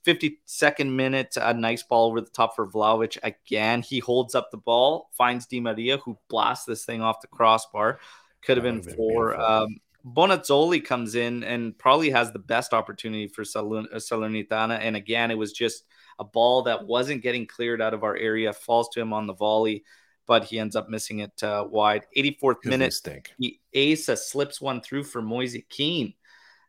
52nd 0.05 0.91
minute, 0.91 1.35
a 1.41 1.53
nice 1.53 1.83
ball 1.83 2.07
over 2.07 2.21
the 2.21 2.29
top 2.29 2.55
for 2.55 2.67
Vlahovic. 2.67 3.17
Again, 3.23 3.81
he 3.81 3.99
holds 3.99 4.35
up 4.35 4.51
the 4.51 4.57
ball, 4.57 5.09
finds 5.13 5.47
Di 5.47 5.59
Maria, 5.59 5.97
who 5.97 6.17
blasts 6.29 6.65
this 6.65 6.85
thing 6.85 7.01
off 7.01 7.21
the 7.21 7.27
crossbar. 7.27 7.99
Could 8.43 8.57
have 8.57 8.63
been, 8.63 8.81
been 8.81 8.95
four. 8.95 9.39
Um, 9.39 9.77
Bonazzoli 10.05 10.85
comes 10.85 11.15
in 11.15 11.43
and 11.43 11.75
probably 11.77 12.11
has 12.11 12.31
the 12.31 12.39
best 12.39 12.73
opportunity 12.73 13.27
for 13.27 13.41
Salernitana. 13.43 14.77
And 14.79 14.95
again, 14.95 15.31
it 15.31 15.37
was 15.37 15.51
just 15.51 15.85
a 16.19 16.23
ball 16.23 16.61
that 16.63 16.85
wasn't 16.85 17.23
getting 17.23 17.47
cleared 17.47 17.81
out 17.81 17.95
of 17.95 18.03
our 18.03 18.15
area, 18.15 18.53
falls 18.53 18.89
to 18.89 19.01
him 19.01 19.13
on 19.13 19.25
the 19.25 19.33
volley, 19.33 19.83
but 20.27 20.43
he 20.43 20.59
ends 20.59 20.75
up 20.75 20.89
missing 20.89 21.19
it 21.19 21.43
uh, 21.43 21.65
wide. 21.69 22.05
84th 22.17 22.65
minute, 22.65 22.93
he 23.37 23.59
Asa 23.75 24.17
slips 24.17 24.59
one 24.59 24.81
through 24.81 25.03
for 25.03 25.21
Moise 25.21 25.57
Kean. 25.69 26.13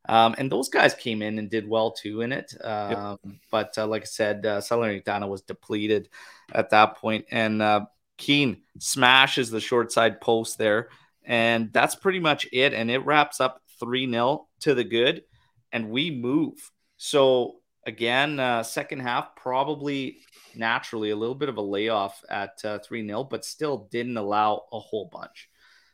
Um, 0.09 0.35
and 0.39 0.51
those 0.51 0.69
guys 0.69 0.95
came 0.95 1.21
in 1.21 1.39
and 1.39 1.51
did 1.51 1.69
well 1.69 1.91
too 1.91 2.21
in 2.21 2.33
it. 2.33 2.55
Um, 2.63 3.19
yep. 3.25 3.35
But 3.51 3.79
uh, 3.79 3.87
like 3.87 4.03
I 4.03 4.07
said, 4.07 4.47
uh, 4.47 4.61
Salernitana 4.61 5.29
was 5.29 5.43
depleted 5.43 6.09
at 6.55 6.71
that 6.71 6.97
point, 6.97 7.27
and 7.31 7.61
uh, 7.61 7.87
Kean 8.17 8.63
smashes 8.79 9.51
the 9.51 9.61
short 9.61 9.91
side 9.91 10.21
post 10.21 10.59
there, 10.59 10.91
and 11.25 11.73
that's 11.73 11.97
pretty 11.97 12.21
much 12.21 12.47
it. 12.53 12.73
And 12.73 12.91
it 12.91 13.05
wraps 13.05 13.41
up 13.41 13.63
three 13.81 14.09
0 14.09 14.47
to 14.61 14.75
the 14.75 14.85
good, 14.85 15.25
and 15.73 15.91
we 15.91 16.11
move. 16.11 16.71
So 16.99 17.57
again, 17.87 18.39
uh, 18.39 18.63
second 18.63 19.01
half 19.01 19.35
probably 19.37 20.19
naturally 20.55 21.11
a 21.11 21.17
little 21.17 21.35
bit 21.35 21.49
of 21.49 21.57
a 21.57 21.63
layoff 21.63 22.23
at 22.29 22.65
uh, 22.65 22.79
three 22.79 23.07
0 23.07 23.25
but 23.25 23.45
still 23.45 23.89
didn't 23.91 24.17
allow 24.17 24.65
a 24.73 24.79
whole 24.79 25.09
bunch. 25.13 25.49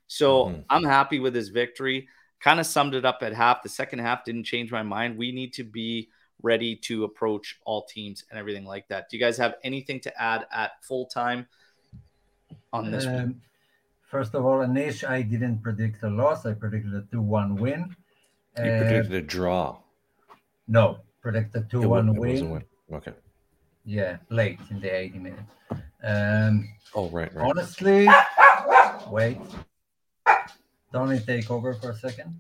So 0.06 0.46
mm-hmm. 0.46 0.60
I'm 0.68 0.84
happy 0.84 1.20
with 1.20 1.34
his 1.34 1.50
victory 1.50 2.08
kind 2.42 2.58
of 2.60 2.66
summed 2.66 2.94
it 2.94 3.04
up 3.04 3.18
at 3.22 3.32
half. 3.32 3.62
The 3.62 3.68
second 3.68 4.00
half 4.00 4.24
didn't 4.24 4.44
change 4.44 4.70
my 4.70 4.82
mind. 4.82 5.16
We 5.16 5.32
need 5.32 5.52
to 5.54 5.64
be 5.64 6.10
ready 6.42 6.74
to 6.74 7.04
approach 7.04 7.58
all 7.64 7.84
teams 7.84 8.24
and 8.30 8.38
everything 8.38 8.64
like 8.64 8.88
that. 8.88 9.08
Do 9.08 9.16
you 9.16 9.22
guys 9.22 9.38
have 9.38 9.54
anything 9.62 10.00
to 10.00 10.22
add 10.22 10.46
at 10.52 10.72
full 10.82 11.06
time 11.06 11.46
on 12.72 12.90
this 12.90 13.06
um, 13.06 13.14
one? 13.14 13.40
First 14.10 14.34
of 14.34 14.44
all, 14.44 14.58
Anish, 14.58 15.08
I 15.08 15.22
didn't 15.22 15.62
predict 15.62 16.02
a 16.02 16.10
loss. 16.10 16.44
I 16.44 16.52
predicted 16.52 16.94
a 16.94 17.04
2 17.12 17.22
1 17.22 17.56
win. 17.56 17.94
You 18.58 18.64
uh, 18.64 18.78
predicted 18.78 19.12
a 19.14 19.22
draw. 19.22 19.78
No, 20.68 20.98
predicted 21.22 21.70
2 21.70 21.88
1 21.88 22.14
win. 22.16 22.50
win. 22.50 22.64
Okay. 22.92 23.12
Yeah, 23.84 24.18
late 24.28 24.58
in 24.70 24.80
the 24.80 24.94
80 24.94 25.18
minutes. 25.18 25.42
Um, 26.04 26.68
oh, 26.94 27.08
right, 27.08 27.32
right. 27.34 27.48
Honestly, 27.48 28.08
wait. 29.10 29.38
Tony, 30.92 31.18
take 31.20 31.50
over 31.50 31.74
for 31.74 31.90
a 31.90 31.96
second. 31.96 32.38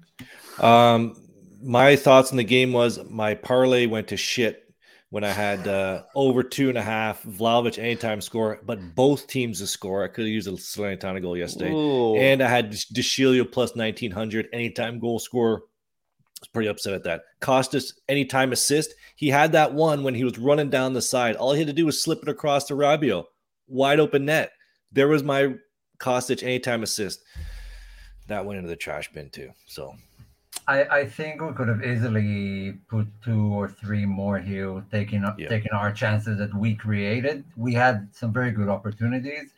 Um, 0.58 1.16
my 1.62 1.96
thoughts 1.96 2.30
on 2.30 2.36
the 2.36 2.44
game 2.44 2.72
was 2.72 2.98
my 3.08 3.34
parlay 3.34 3.86
went 3.86 4.08
to 4.08 4.16
shit 4.16 4.62
when 5.10 5.24
I 5.24 5.30
had 5.30 5.66
uh, 5.68 6.02
over 6.14 6.42
two 6.42 6.68
and 6.68 6.78
a 6.78 6.82
half 6.82 7.22
Vlahovic 7.22 7.78
anytime 7.78 8.20
score, 8.20 8.60
but 8.64 8.94
both 8.94 9.26
teams 9.26 9.58
to 9.58 9.66
score. 9.66 10.04
I 10.04 10.08
could 10.08 10.24
have 10.24 10.32
used 10.32 10.48
a 10.48 10.52
Salernitana 10.52 11.20
goal 11.20 11.36
yesterday, 11.36 11.72
Ooh. 11.72 12.16
and 12.16 12.42
I 12.42 12.48
had 12.48 12.70
De 12.70 13.02
Sciglio 13.02 13.50
plus 13.50 13.76
nineteen 13.76 14.10
hundred 14.10 14.48
anytime 14.52 14.98
goal 14.98 15.18
score. 15.18 15.64
Was 16.42 16.48
pretty 16.48 16.68
upset 16.68 16.94
at 16.94 17.04
that. 17.04 17.22
Costas 17.40 18.00
anytime 18.08 18.50
assist. 18.50 18.94
He 19.14 19.28
had 19.28 19.52
that 19.52 19.74
one 19.74 20.02
when 20.02 20.16
he 20.16 20.24
was 20.24 20.40
running 20.40 20.70
down 20.70 20.92
the 20.92 21.00
side. 21.00 21.36
All 21.36 21.52
he 21.52 21.60
had 21.60 21.68
to 21.68 21.72
do 21.72 21.86
was 21.86 22.02
slip 22.02 22.20
it 22.20 22.28
across 22.28 22.64
to 22.64 22.74
Rabiot, 22.74 23.26
wide 23.68 24.00
open 24.00 24.24
net. 24.24 24.50
There 24.90 25.06
was 25.06 25.22
my 25.22 25.54
Kostic 26.00 26.42
anytime 26.42 26.82
assist 26.82 27.20
that 28.26 28.44
went 28.44 28.58
into 28.58 28.68
the 28.68 28.74
trash 28.74 29.12
bin 29.12 29.30
too. 29.30 29.50
So 29.66 29.94
I, 30.66 30.82
I 30.84 31.06
think 31.06 31.40
we 31.40 31.52
could 31.52 31.68
have 31.68 31.84
easily 31.84 32.72
put 32.88 33.06
two 33.24 33.54
or 33.54 33.68
three 33.68 34.04
more 34.04 34.40
here, 34.40 34.84
taking 34.90 35.24
yeah. 35.38 35.48
taking 35.48 35.70
our 35.70 35.92
chances 35.92 36.38
that 36.38 36.52
we 36.52 36.74
created. 36.74 37.44
We 37.56 37.72
had 37.72 38.08
some 38.12 38.32
very 38.32 38.50
good 38.50 38.68
opportunities. 38.68 39.52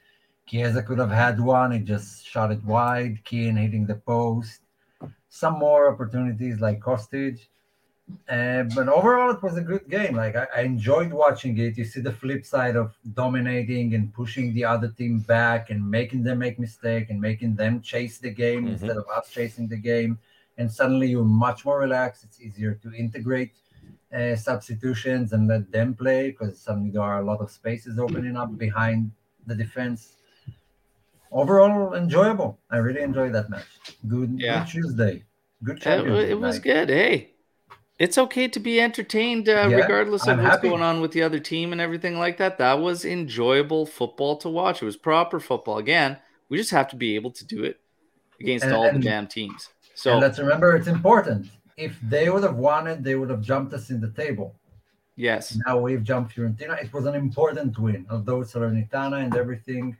Chiesa 0.47 0.83
could 0.83 0.99
have 0.99 1.11
had 1.11 1.40
one, 1.40 1.73
he 1.73 1.79
just 1.79 2.27
shot 2.27 2.53
it 2.53 2.62
wide. 2.62 3.25
Kean 3.25 3.57
hitting 3.57 3.87
the 3.87 3.94
post. 3.94 4.61
Some 5.42 5.59
more 5.59 5.92
opportunities 5.92 6.61
like 6.61 6.79
Kostic. 6.79 7.37
Uh, 8.29 8.62
but 8.77 8.87
overall, 8.88 9.31
it 9.33 9.42
was 9.42 9.57
a 9.57 9.66
good 9.73 9.88
game. 9.88 10.14
Like 10.14 10.37
I, 10.37 10.47
I, 10.59 10.61
enjoyed 10.61 11.12
watching 11.12 11.59
it. 11.59 11.77
You 11.77 11.85
see 11.85 12.01
the 12.01 12.12
flip 12.12 12.44
side 12.44 12.77
of 12.77 12.94
dominating 13.14 13.94
and 13.94 14.14
pushing 14.14 14.55
the 14.55 14.64
other 14.64 14.90
team 15.01 15.18
back 15.20 15.70
and 15.70 15.81
making 15.99 16.23
them 16.23 16.38
make 16.38 16.61
mistake 16.61 17.11
and 17.11 17.20
making 17.20 17.57
them 17.57 17.81
chase 17.81 18.18
the 18.18 18.31
game 18.31 18.62
mm-hmm. 18.62 18.75
instead 18.75 18.97
of 18.97 19.07
us 19.16 19.29
chasing 19.29 19.66
the 19.66 19.77
game. 19.92 20.18
And 20.57 20.70
suddenly 20.70 21.09
you're 21.09 21.25
much 21.25 21.64
more 21.64 21.81
relaxed. 21.81 22.23
It's 22.23 22.40
easier 22.40 22.75
to 22.85 22.94
integrate 22.94 23.55
uh, 24.14 24.37
substitutions 24.37 25.33
and 25.33 25.49
let 25.49 25.73
them 25.73 25.94
play 25.94 26.31
because 26.31 26.61
suddenly 26.61 26.90
there 26.90 27.03
are 27.03 27.18
a 27.18 27.25
lot 27.25 27.40
of 27.40 27.51
spaces 27.51 27.99
opening 27.99 28.37
up 28.37 28.57
behind 28.57 29.11
the 29.49 29.57
defense. 29.57 30.12
Overall, 31.35 31.94
enjoyable. 31.94 32.61
I 32.70 32.77
really 32.77 33.03
enjoyed 33.03 33.33
that 33.35 33.51
match. 33.51 33.66
Good, 34.07 34.37
yeah. 34.38 34.61
good 34.61 34.70
Tuesday. 34.70 35.25
Good. 35.64 35.85
It, 35.85 36.31
it 36.31 36.40
was 36.40 36.61
good. 36.61 36.88
Hey, 36.88 37.33
it's 37.99 38.16
okay 38.18 38.47
to 38.47 38.61
be 38.61 38.81
entertained 38.81 39.49
uh, 39.49 39.66
yeah, 39.68 39.77
regardless 39.77 40.23
of 40.23 40.38
I'm 40.38 40.44
what's 40.44 40.57
happy. 40.57 40.68
going 40.68 40.83
on 40.83 41.01
with 41.01 41.11
the 41.11 41.23
other 41.23 41.40
team 41.40 41.73
and 41.73 41.81
everything 41.81 42.20
like 42.20 42.37
that. 42.38 42.59
That 42.59 42.79
was 42.79 43.05
enjoyable 43.05 43.85
football 43.85 44.37
to 44.38 44.49
watch. 44.49 44.81
It 44.81 44.85
was 44.85 44.97
proper 44.97 45.40
football. 45.40 45.79
Again, 45.79 46.18
we 46.49 46.57
just 46.57 46.70
have 46.70 46.88
to 46.90 46.97
be 46.97 47.16
able 47.16 47.33
to 47.33 47.44
do 47.44 47.64
it 47.64 47.81
against 48.40 48.64
and, 48.64 48.73
all 48.73 48.85
and, 48.85 49.03
the 49.03 49.05
damn 49.05 49.27
teams. 49.27 49.70
So 49.97 50.18
let's 50.18 50.38
remember 50.38 50.77
it's 50.77 50.87
important. 50.87 51.49
If 51.77 51.99
they 52.01 52.31
would 52.31 52.44
have 52.44 52.57
wanted, 52.57 53.03
they 53.03 53.16
would 53.16 53.31
have 53.31 53.42
jumped 53.42 53.75
us 53.75 53.90
in 53.90 54.01
the 54.01 54.11
table. 54.11 54.55
Yes. 55.16 55.59
Now 55.66 55.79
we've 55.79 56.05
jumped 56.05 56.37
Fiorentina. 56.37 56.81
It 56.81 56.92
was 56.92 57.07
an 57.07 57.16
important 57.16 57.77
win, 57.77 58.07
although 58.09 58.40
Salernitana 58.40 59.25
and 59.25 59.37
everything 59.37 59.97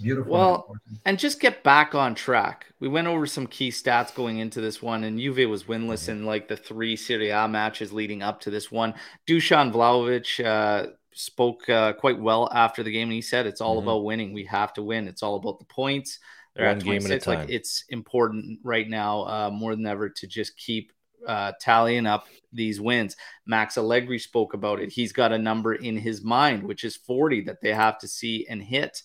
Beautiful. 0.00 0.32
Well, 0.32 0.76
and 1.06 1.18
just 1.18 1.40
get 1.40 1.62
back 1.62 1.94
on 1.94 2.14
track. 2.14 2.66
We 2.80 2.88
went 2.88 3.06
over 3.06 3.26
some 3.26 3.46
key 3.46 3.70
stats 3.70 4.14
going 4.14 4.38
into 4.38 4.60
this 4.60 4.82
one, 4.82 5.04
and 5.04 5.18
Juve 5.18 5.48
was 5.48 5.64
winless 5.64 6.08
in 6.08 6.26
like 6.26 6.48
the 6.48 6.56
three 6.56 6.96
Serie 6.96 7.30
A 7.30 7.48
matches 7.48 7.92
leading 7.92 8.22
up 8.22 8.40
to 8.42 8.50
this 8.50 8.70
one. 8.70 8.94
Dusan 9.26 9.72
Vlahovic 9.72 10.44
uh, 10.44 10.90
spoke 11.14 11.66
uh, 11.70 11.94
quite 11.94 12.20
well 12.20 12.50
after 12.52 12.82
the 12.82 12.92
game, 12.92 13.08
and 13.08 13.14
he 13.14 13.22
said, 13.22 13.46
"It's 13.46 13.62
all 13.62 13.78
mm-hmm. 13.78 13.88
about 13.88 14.04
winning. 14.04 14.34
We 14.34 14.44
have 14.44 14.74
to 14.74 14.82
win. 14.82 15.08
It's 15.08 15.22
all 15.22 15.36
about 15.36 15.58
the 15.58 15.64
points. 15.64 16.18
They're 16.54 16.66
one 16.66 16.76
at 16.76 16.84
game 16.84 17.04
at 17.06 17.10
a 17.10 17.18
time. 17.18 17.38
Like 17.40 17.50
it's 17.50 17.84
important 17.88 18.60
right 18.62 18.88
now, 18.88 19.22
uh, 19.22 19.50
more 19.50 19.74
than 19.74 19.86
ever, 19.86 20.10
to 20.10 20.26
just 20.26 20.58
keep 20.58 20.92
uh, 21.26 21.52
tallying 21.60 22.06
up 22.06 22.26
these 22.52 22.80
wins. 22.80 23.16
Max 23.46 23.76
Allegri 23.78 24.18
spoke 24.18 24.54
about 24.54 24.80
it. 24.80 24.92
He's 24.92 25.12
got 25.12 25.32
a 25.32 25.38
number 25.38 25.74
in 25.74 25.96
his 25.96 26.22
mind, 26.22 26.62
which 26.62 26.84
is 26.84 26.96
40 26.96 27.42
that 27.42 27.60
they 27.60 27.72
have 27.72 27.98
to 28.00 28.08
see 28.08 28.46
and 28.48 28.62
hit. 28.62 29.02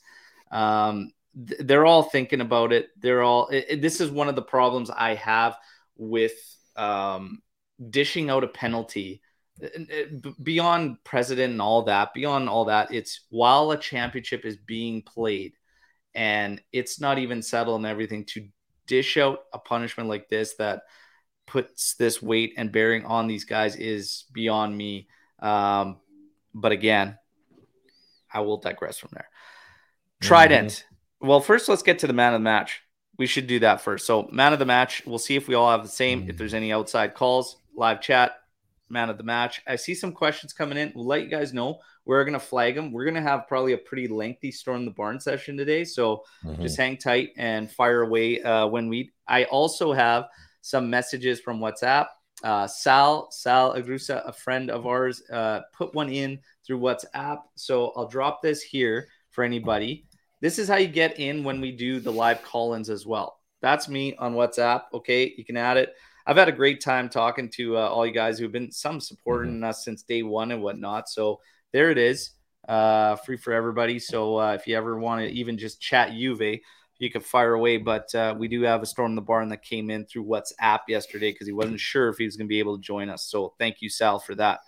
Um, 0.52 1.12
th- 1.48 1.62
they're 1.64 1.86
all 1.86 2.04
thinking 2.04 2.42
about 2.42 2.74
it. 2.74 2.90
They're 3.00 3.24
all. 3.24 3.48
It, 3.48 3.66
it, 3.70 3.82
this 3.82 4.02
is 4.02 4.12
one 4.12 4.30
of 4.30 4.36
the 4.36 4.42
problems 4.42 4.90
I 4.90 5.16
have 5.16 5.58
with 5.98 6.34
um, 6.76 7.42
dishing 7.90 8.30
out 8.30 8.44
a 8.44 8.48
penalty 8.48 9.22
beyond 10.42 11.04
president 11.04 11.52
and 11.52 11.62
all 11.62 11.84
that. 11.84 12.14
Beyond 12.14 12.50
all 12.50 12.66
that, 12.66 12.94
it's 12.94 13.22
while 13.30 13.72
a 13.72 13.78
championship 13.78 14.46
is 14.46 14.58
being 14.58 15.02
played 15.02 15.54
and 16.14 16.62
it's 16.72 17.00
not 17.00 17.20
even 17.20 17.42
settled 17.42 17.78
and 17.78 17.86
everything 17.86 18.26
to 18.26 18.48
dish 18.88 19.18
out 19.18 19.44
a 19.54 19.60
punishment 19.60 20.10
like 20.10 20.28
this 20.30 20.56
that 20.56 20.84
puts 21.48 21.96
this 21.96 22.22
weight 22.22 22.54
and 22.58 22.72
bearing 22.72 23.06
on 23.06 23.28
these 23.28 23.46
guys 23.46 23.76
is 23.76 24.26
beyond 24.34 24.76
me. 24.76 25.08
Um, 25.40 25.98
but 26.54 26.72
again, 26.72 27.18
I 28.34 28.42
will 28.42 28.58
digress 28.58 28.98
from 28.98 29.10
there. 29.14 29.30
Trident. 30.22 30.70
Mm-hmm. 30.70 31.28
Well, 31.28 31.42
first 31.42 31.70
let's 31.70 31.84
get 31.84 32.00
to 32.00 32.08
the 32.08 32.14
man 32.14 32.34
of 32.34 32.40
the 32.40 32.44
match. 32.44 32.82
We 33.18 33.28
should 33.28 33.48
do 33.48 33.60
that 33.60 33.82
first. 33.82 34.08
So, 34.08 34.30
man 34.32 34.54
of 34.54 34.60
the 34.60 34.66
match. 34.66 35.04
We'll 35.06 35.20
see 35.20 35.36
if 35.36 35.48
we 35.48 35.56
all 35.56 35.70
have 35.70 35.84
the 35.84 35.90
same. 35.90 36.22
Mm-hmm. 36.22 36.30
If 36.30 36.38
there's 36.38 36.54
any 36.54 36.72
outside 36.72 37.14
calls, 37.14 37.58
live 37.76 38.02
chat, 38.02 38.34
man 38.90 39.10
of 39.10 39.18
the 39.18 39.24
match. 39.24 39.62
I 39.68 39.76
see 39.76 39.96
some 39.96 40.12
questions 40.12 40.54
coming 40.54 40.78
in. 40.78 40.92
We'll 40.96 41.06
let 41.06 41.24
you 41.24 41.30
guys 41.30 41.54
know. 41.54 41.80
We're 42.06 42.26
gonna 42.26 42.40
flag 42.40 42.76
them. 42.76 42.92
We're 42.92 43.06
gonna 43.06 43.22
have 43.22 43.48
probably 43.48 43.74
a 43.74 43.78
pretty 43.78 44.08
lengthy 44.08 44.52
storm 44.52 44.86
the 44.86 44.92
barn 44.92 45.20
session 45.20 45.56
today. 45.56 45.84
So 45.84 46.24
mm-hmm. 46.44 46.62
just 46.62 46.78
hang 46.78 46.98
tight 46.98 47.30
and 47.38 47.72
fire 47.72 48.02
away 48.02 48.42
uh, 48.42 48.68
when 48.68 48.90
we. 48.90 49.12
I 49.28 49.46
also 49.46 49.94
have 49.94 50.26
some 50.62 50.90
messages 50.90 51.40
from 51.40 51.60
WhatsApp. 51.60 52.08
Uh, 52.44 52.66
Sal 52.66 53.30
Sal 53.32 53.76
Agrusa, 53.76 54.28
a 54.28 54.34
friend 54.34 54.72
of 54.72 54.88
ours, 54.88 55.22
uh, 55.32 55.62
put 55.74 55.94
one 55.94 56.10
in 56.10 56.40
through 56.66 56.80
WhatsApp. 56.80 57.42
So 57.56 57.94
I'll 57.96 58.08
drop 58.08 58.42
this 58.42 58.64
here 58.64 59.08
for 59.30 59.44
anybody. 59.44 60.06
This 60.42 60.60
is 60.60 60.68
how 60.68 60.78
you 60.78 60.88
get 60.88 61.20
in 61.20 61.44
when 61.44 61.62
we 61.62 61.72
do 61.72 62.00
the 62.00 62.12
live 62.12 62.42
call 62.44 62.74
ins 62.74 62.90
as 62.90 63.06
well. 63.06 63.40
That's 63.62 63.88
me 63.88 64.16
on 64.16 64.34
WhatsApp. 64.34 64.84
Okay. 64.94 65.34
You 65.38 65.46
can 65.46 65.56
add 65.56 65.78
it. 65.78 65.94
I've 66.26 66.38
had 66.38 66.50
a 66.50 66.54
great 66.54 66.82
time 66.82 67.10
talking 67.10 67.50
to 67.52 67.78
uh, 67.78 67.82
all 67.82 68.06
you 68.06 68.14
guys 68.14 68.38
who've 68.38 68.52
been 68.52 68.72
some 68.72 69.00
supporting 69.00 69.56
mm-hmm. 69.56 69.66
us 69.66 69.86
since 69.86 70.04
day 70.04 70.24
one 70.24 70.52
and 70.52 70.62
whatnot. 70.62 71.10
So 71.10 71.40
there 71.74 71.90
it 71.90 71.98
is, 71.98 72.32
uh, 72.68 73.16
free 73.18 73.38
for 73.38 73.54
everybody. 73.54 74.00
So 74.00 74.38
uh, 74.38 74.54
if 74.54 74.68
you 74.68 74.76
ever 74.76 75.00
want 75.00 75.22
to 75.22 75.28
even 75.32 75.58
just 75.58 75.82
chat 75.82 76.12
Juve, 76.12 76.60
you 77.00 77.10
could 77.10 77.26
fire 77.26 77.54
away. 77.54 77.78
But 77.78 78.14
uh, 78.14 78.36
we 78.38 78.48
do 78.48 78.62
have 78.64 78.84
a 78.84 78.86
storm 78.86 79.14
in 79.14 79.16
the 79.16 79.22
barn 79.22 79.50
that 79.50 79.64
came 79.64 79.90
in 79.90 80.06
through 80.06 80.26
WhatsApp 80.26 80.82
yesterday 80.88 81.32
because 81.32 81.48
he 81.48 81.54
wasn't 81.54 81.80
sure 81.80 82.10
if 82.10 82.18
he 82.18 82.26
was 82.26 82.38
going 82.38 82.48
to 82.48 82.50
be 82.50 82.60
able 82.60 82.78
to 82.78 82.84
join 82.84 83.10
us. 83.10 83.26
So 83.26 83.54
thank 83.58 83.82
you, 83.82 83.90
Sal, 83.90 84.20
for 84.20 84.36
that. 84.36 84.60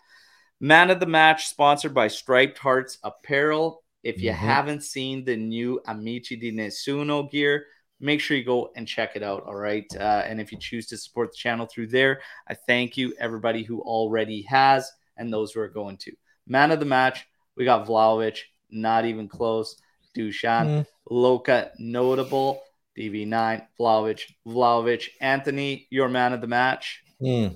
Man 0.60 0.90
of 0.90 1.00
the 1.00 1.06
match 1.06 1.48
sponsored 1.48 1.94
by 1.94 2.08
Striped 2.08 2.58
Hearts 2.58 2.98
Apparel. 3.04 3.83
If 4.04 4.22
you 4.22 4.32
mm-hmm. 4.32 4.46
haven't 4.46 4.84
seen 4.84 5.24
the 5.24 5.36
new 5.38 5.82
Amici 5.88 6.36
di 6.36 6.52
Nessuno 6.52 7.30
gear, 7.32 7.66
make 8.00 8.20
sure 8.20 8.36
you 8.36 8.44
go 8.44 8.72
and 8.76 8.88
check 8.88 9.16
it 9.16 9.24
out. 9.24 9.44
All 9.46 9.56
right. 9.56 9.86
Uh, 9.96 10.24
and 10.26 10.42
if 10.42 10.52
you 10.52 10.58
choose 10.60 10.88
to 10.88 10.98
support 10.98 11.32
the 11.32 11.38
channel 11.38 11.66
through 11.66 11.88
there, 11.88 12.22
I 12.48 12.54
thank 12.54 12.98
you, 12.98 13.14
everybody 13.18 13.64
who 13.64 13.82
already 13.82 14.42
has, 14.44 14.92
and 15.18 15.32
those 15.32 15.54
who 15.54 15.62
are 15.62 15.70
going 15.70 15.98
to. 15.98 16.12
Man 16.46 16.72
of 16.72 16.80
the 16.80 16.86
match, 16.86 17.26
we 17.56 17.64
got 17.66 17.88
Vlahovic, 17.88 18.40
not 18.70 19.06
even 19.06 19.28
close. 19.30 19.78
Dusan, 20.16 20.68
mm. 20.68 20.86
Loka, 21.10 21.70
notable. 21.80 22.62
DV9, 22.98 23.66
Vlahovic, 23.80 24.22
Vlahovic. 24.46 25.10
Anthony, 25.20 25.88
your 25.90 26.10
man 26.10 26.34
of 26.34 26.42
the 26.42 26.48
match. 26.48 27.04
Mm. 27.22 27.56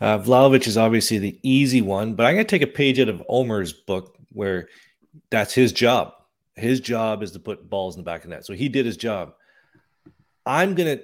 Uh, 0.00 0.18
Vlahovic 0.18 0.66
is 0.66 0.76
obviously 0.76 1.18
the 1.18 1.38
easy 1.42 1.82
one, 1.82 2.14
but 2.14 2.26
I'm 2.26 2.34
going 2.34 2.46
to 2.46 2.50
take 2.50 2.62
a 2.62 2.72
page 2.72 2.98
out 2.98 3.08
of 3.08 3.22
Omar's 3.28 3.72
book 3.72 4.16
where 4.30 4.68
that's 5.30 5.54
his 5.54 5.72
job. 5.72 6.14
His 6.54 6.80
job 6.80 7.22
is 7.22 7.32
to 7.32 7.38
put 7.38 7.68
balls 7.68 7.96
in 7.96 8.00
the 8.00 8.04
back 8.04 8.24
of 8.24 8.30
net. 8.30 8.44
So 8.44 8.52
he 8.52 8.68
did 8.68 8.86
his 8.86 8.96
job. 8.96 9.34
I'm 10.44 10.74
gonna. 10.74 10.98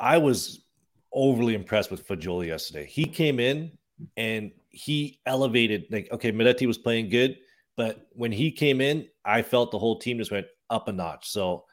I 0.00 0.18
was 0.18 0.64
overly 1.12 1.54
impressed 1.54 1.90
with 1.90 2.06
Fagioli 2.06 2.46
yesterday. 2.46 2.86
He 2.86 3.04
came 3.04 3.40
in 3.40 3.72
and 4.16 4.52
he 4.70 5.20
elevated. 5.26 5.86
Like, 5.90 6.08
okay, 6.12 6.32
Miretti 6.32 6.66
was 6.66 6.78
playing 6.78 7.08
good, 7.08 7.38
but 7.76 8.06
when 8.12 8.32
he 8.32 8.50
came 8.50 8.80
in, 8.80 9.08
I 9.24 9.42
felt 9.42 9.72
the 9.72 9.78
whole 9.78 9.98
team 9.98 10.18
just 10.18 10.30
went 10.30 10.46
up 10.70 10.88
a 10.88 10.92
notch. 10.92 11.28
So 11.28 11.64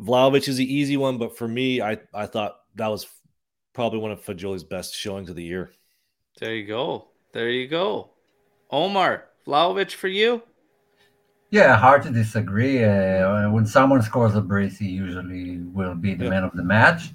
Vlahovic 0.00 0.48
is 0.48 0.56
the 0.56 0.74
easy 0.74 0.96
one, 0.96 1.18
but 1.18 1.38
for 1.38 1.48
me, 1.48 1.80
I 1.80 1.98
I 2.12 2.26
thought 2.26 2.56
that 2.74 2.88
was 2.88 3.06
probably 3.72 4.00
one 4.00 4.10
of 4.10 4.24
Fagioli's 4.24 4.64
best 4.64 4.94
showings 4.94 5.30
of 5.30 5.36
the 5.36 5.44
year. 5.44 5.70
There 6.38 6.54
you 6.54 6.66
go. 6.66 7.08
There 7.32 7.48
you 7.50 7.68
go. 7.68 8.10
Omar 8.70 9.26
Vlahovic 9.46 9.92
for 9.92 10.08
you. 10.08 10.42
Yeah, 11.50 11.76
hard 11.76 12.02
to 12.02 12.10
disagree. 12.10 12.82
Uh, 12.82 13.50
when 13.50 13.66
someone 13.66 14.02
scores 14.02 14.34
a 14.34 14.40
brace, 14.40 14.78
he 14.78 14.88
usually 14.88 15.58
will 15.58 15.94
be 15.94 16.14
the 16.14 16.24
yeah. 16.24 16.30
man 16.30 16.44
of 16.44 16.52
the 16.52 16.64
match. 16.64 17.10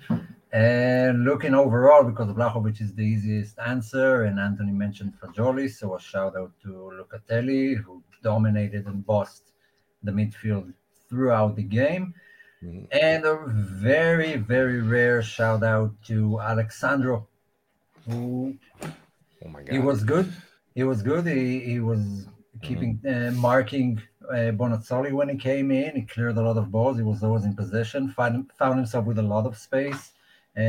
And 0.53 1.23
looking 1.23 1.53
overall, 1.53 2.03
because 2.03 2.27
Vlahovic 2.29 2.81
is 2.81 2.93
the 2.93 3.03
easiest 3.03 3.57
answer, 3.59 4.23
and 4.23 4.39
Anthony 4.39 4.71
mentioned 4.71 5.13
Fagioli, 5.21 5.69
so 5.69 5.95
a 5.95 5.99
shout 5.99 6.35
out 6.35 6.51
to 6.63 6.91
Locatelli, 6.99 7.75
who 7.75 8.03
dominated 8.23 8.85
and 8.85 9.05
bossed 9.05 9.51
the 10.03 10.11
midfield 10.11 10.73
throughout 11.09 11.55
the 11.55 11.63
game. 11.63 12.13
Mm-hmm. 12.63 12.85
And 12.91 13.25
a 13.25 13.45
very, 13.47 14.35
very 14.35 14.81
rare 14.81 15.21
shout 15.21 15.63
out 15.63 15.93
to 16.07 16.39
Alex 16.39 16.79
Sandro, 16.79 17.27
who 18.07 18.57
oh 18.83 19.47
my 19.47 19.63
God. 19.63 19.71
he 19.71 19.79
was 19.79 20.03
good. 20.03 20.31
He 20.75 20.83
was 20.83 21.01
good. 21.01 21.25
He, 21.27 21.59
he 21.59 21.79
was 21.79 22.27
keeping 22.61 22.99
mm-hmm. 22.99 23.37
uh, 23.37 23.41
marking 23.41 24.01
uh, 24.29 24.51
Bonazzoli 24.59 25.11
when 25.11 25.29
he 25.29 25.35
came 25.35 25.71
in. 25.71 25.95
He 25.95 26.03
cleared 26.03 26.37
a 26.37 26.41
lot 26.41 26.57
of 26.57 26.71
balls. 26.71 26.97
He 26.97 27.03
was 27.03 27.23
always 27.23 27.45
in 27.45 27.55
possession. 27.55 28.09
Found, 28.11 28.51
found 28.57 28.77
himself 28.77 29.05
with 29.05 29.19
a 29.19 29.23
lot 29.23 29.45
of 29.45 29.57
space, 29.57 30.11
uh, 30.57 30.61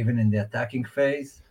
even 0.00 0.18
in 0.18 0.30
the 0.30 0.38
attacking 0.38 0.84
phase. 0.84 1.42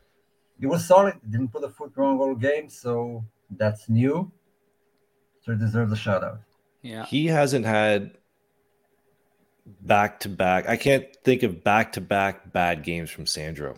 He 0.60 0.66
was 0.66 0.86
solid. 0.86 1.16
Didn't 1.30 1.50
put 1.50 1.64
a 1.64 1.70
foot 1.70 1.94
wrong 1.96 2.20
all 2.20 2.36
game, 2.36 2.70
so 2.70 3.24
that's 3.50 3.90
new. 3.90 4.32
So 5.42 5.54
he 5.54 5.58
deserves 5.60 5.92
a 5.92 5.96
shout 5.96 6.24
out. 6.24 6.40
Yeah, 6.82 7.06
he 7.06 7.28
hasn't 7.28 7.66
had 7.66 8.18
back 9.82 10.20
to 10.22 10.30
back. 10.30 10.68
I 10.68 10.78
can't 10.78 11.06
think 11.24 11.44
of 11.44 11.64
back 11.64 11.94
to 11.94 12.02
back 12.02 12.52
bad 12.52 12.84
games 12.84 13.10
from 13.10 13.26
Sandro 13.26 13.78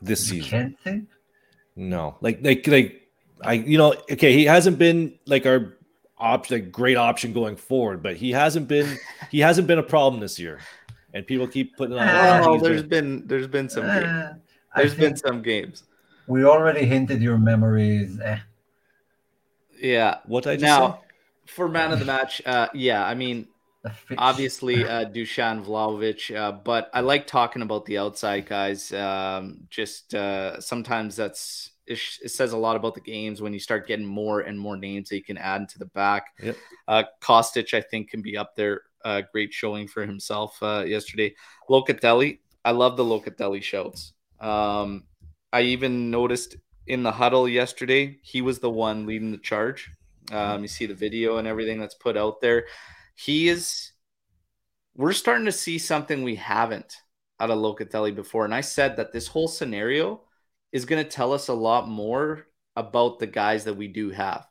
this 0.00 0.30
you 0.30 0.42
season. 0.42 0.76
Can't 1.76 1.86
think. 1.86 1.90
No, 1.90 2.16
like 2.20 2.40
like 2.42 2.66
like 2.66 3.08
I 3.42 3.54
you 3.54 3.78
know 3.78 3.94
okay 4.10 4.32
he 4.32 4.44
hasn't 4.44 4.78
been 4.78 5.18
like 5.26 5.46
our 5.46 5.76
option, 6.18 6.56
like 6.56 6.72
great 6.72 6.96
option 6.96 7.32
going 7.32 7.56
forward, 7.56 8.02
but 8.02 8.16
he 8.16 8.32
hasn't 8.32 8.68
been 8.68 8.98
he 9.30 9.40
hasn't 9.40 9.66
been 9.66 9.78
a 9.78 9.82
problem 9.82 10.20
this 10.20 10.38
year, 10.38 10.60
and 11.12 11.26
people 11.26 11.46
keep 11.46 11.76
putting 11.76 11.96
on. 11.98 12.44
Oh, 12.44 12.58
there's 12.58 12.82
been 12.82 13.26
there's 13.26 13.46
been 13.46 13.68
some 13.68 13.84
uh, 13.86 14.00
games. 14.00 14.40
there's 14.76 14.94
been 14.94 15.16
some 15.16 15.42
games. 15.42 15.84
We 16.26 16.44
already 16.44 16.86
hinted 16.86 17.20
your 17.20 17.36
memories. 17.38 18.18
Eh. 18.20 18.38
Yeah. 19.78 20.18
What 20.24 20.46
I 20.46 20.54
just 20.54 20.62
now 20.62 20.92
say? 20.92 20.98
for 21.46 21.68
man 21.68 21.92
of 21.92 21.98
the 21.98 22.04
match. 22.06 22.42
Uh, 22.46 22.68
yeah, 22.74 23.04
I 23.04 23.14
mean. 23.14 23.48
Obviously, 24.18 24.84
uh, 24.84 25.04
Dusan 25.06 25.64
Vlahovic, 25.64 26.34
uh, 26.34 26.52
but 26.52 26.90
I 26.94 27.00
like 27.00 27.26
talking 27.26 27.62
about 27.62 27.84
the 27.84 27.98
outside 27.98 28.46
guys. 28.46 28.92
Um, 28.92 29.66
just 29.70 30.14
uh, 30.14 30.60
sometimes 30.60 31.16
that's 31.16 31.70
it, 31.86 32.00
it, 32.22 32.30
says 32.30 32.52
a 32.52 32.56
lot 32.56 32.76
about 32.76 32.94
the 32.94 33.00
games 33.00 33.42
when 33.42 33.52
you 33.52 33.58
start 33.58 33.86
getting 33.86 34.06
more 34.06 34.40
and 34.40 34.58
more 34.58 34.76
names 34.76 35.08
that 35.08 35.16
you 35.16 35.24
can 35.24 35.38
add 35.38 35.60
into 35.60 35.78
the 35.78 35.86
back. 35.86 36.28
Yep. 36.42 36.56
Uh, 36.88 37.02
Kostic, 37.20 37.74
I 37.74 37.80
think, 37.80 38.10
can 38.10 38.22
be 38.22 38.36
up 38.36 38.56
there. 38.56 38.82
Uh, 39.04 39.20
great 39.32 39.52
showing 39.52 39.86
for 39.86 40.06
himself 40.06 40.56
uh, 40.62 40.82
yesterday. 40.86 41.34
Locatelli, 41.68 42.38
I 42.64 42.70
love 42.70 42.96
the 42.96 43.04
Locatelli 43.04 43.62
shouts. 43.62 44.14
Um, 44.40 45.04
I 45.52 45.60
even 45.62 46.10
noticed 46.10 46.56
in 46.86 47.02
the 47.02 47.12
huddle 47.12 47.46
yesterday, 47.46 48.18
he 48.22 48.40
was 48.40 48.60
the 48.60 48.70
one 48.70 49.04
leading 49.04 49.30
the 49.30 49.38
charge. 49.38 49.90
Um, 50.32 50.62
you 50.62 50.68
see 50.68 50.86
the 50.86 50.94
video 50.94 51.36
and 51.36 51.46
everything 51.46 51.78
that's 51.78 51.94
put 51.94 52.16
out 52.16 52.40
there. 52.40 52.64
He 53.14 53.48
is. 53.48 53.92
We're 54.96 55.12
starting 55.12 55.46
to 55.46 55.52
see 55.52 55.78
something 55.78 56.22
we 56.22 56.36
haven't 56.36 56.96
out 57.40 57.50
of 57.50 57.58
Locatelli 57.58 58.14
before, 58.14 58.44
and 58.44 58.54
I 58.54 58.60
said 58.60 58.96
that 58.96 59.12
this 59.12 59.26
whole 59.26 59.48
scenario 59.48 60.22
is 60.72 60.84
going 60.84 61.02
to 61.02 61.10
tell 61.10 61.32
us 61.32 61.48
a 61.48 61.54
lot 61.54 61.88
more 61.88 62.46
about 62.76 63.18
the 63.18 63.26
guys 63.26 63.64
that 63.64 63.76
we 63.76 63.88
do 63.88 64.10
have 64.10 64.46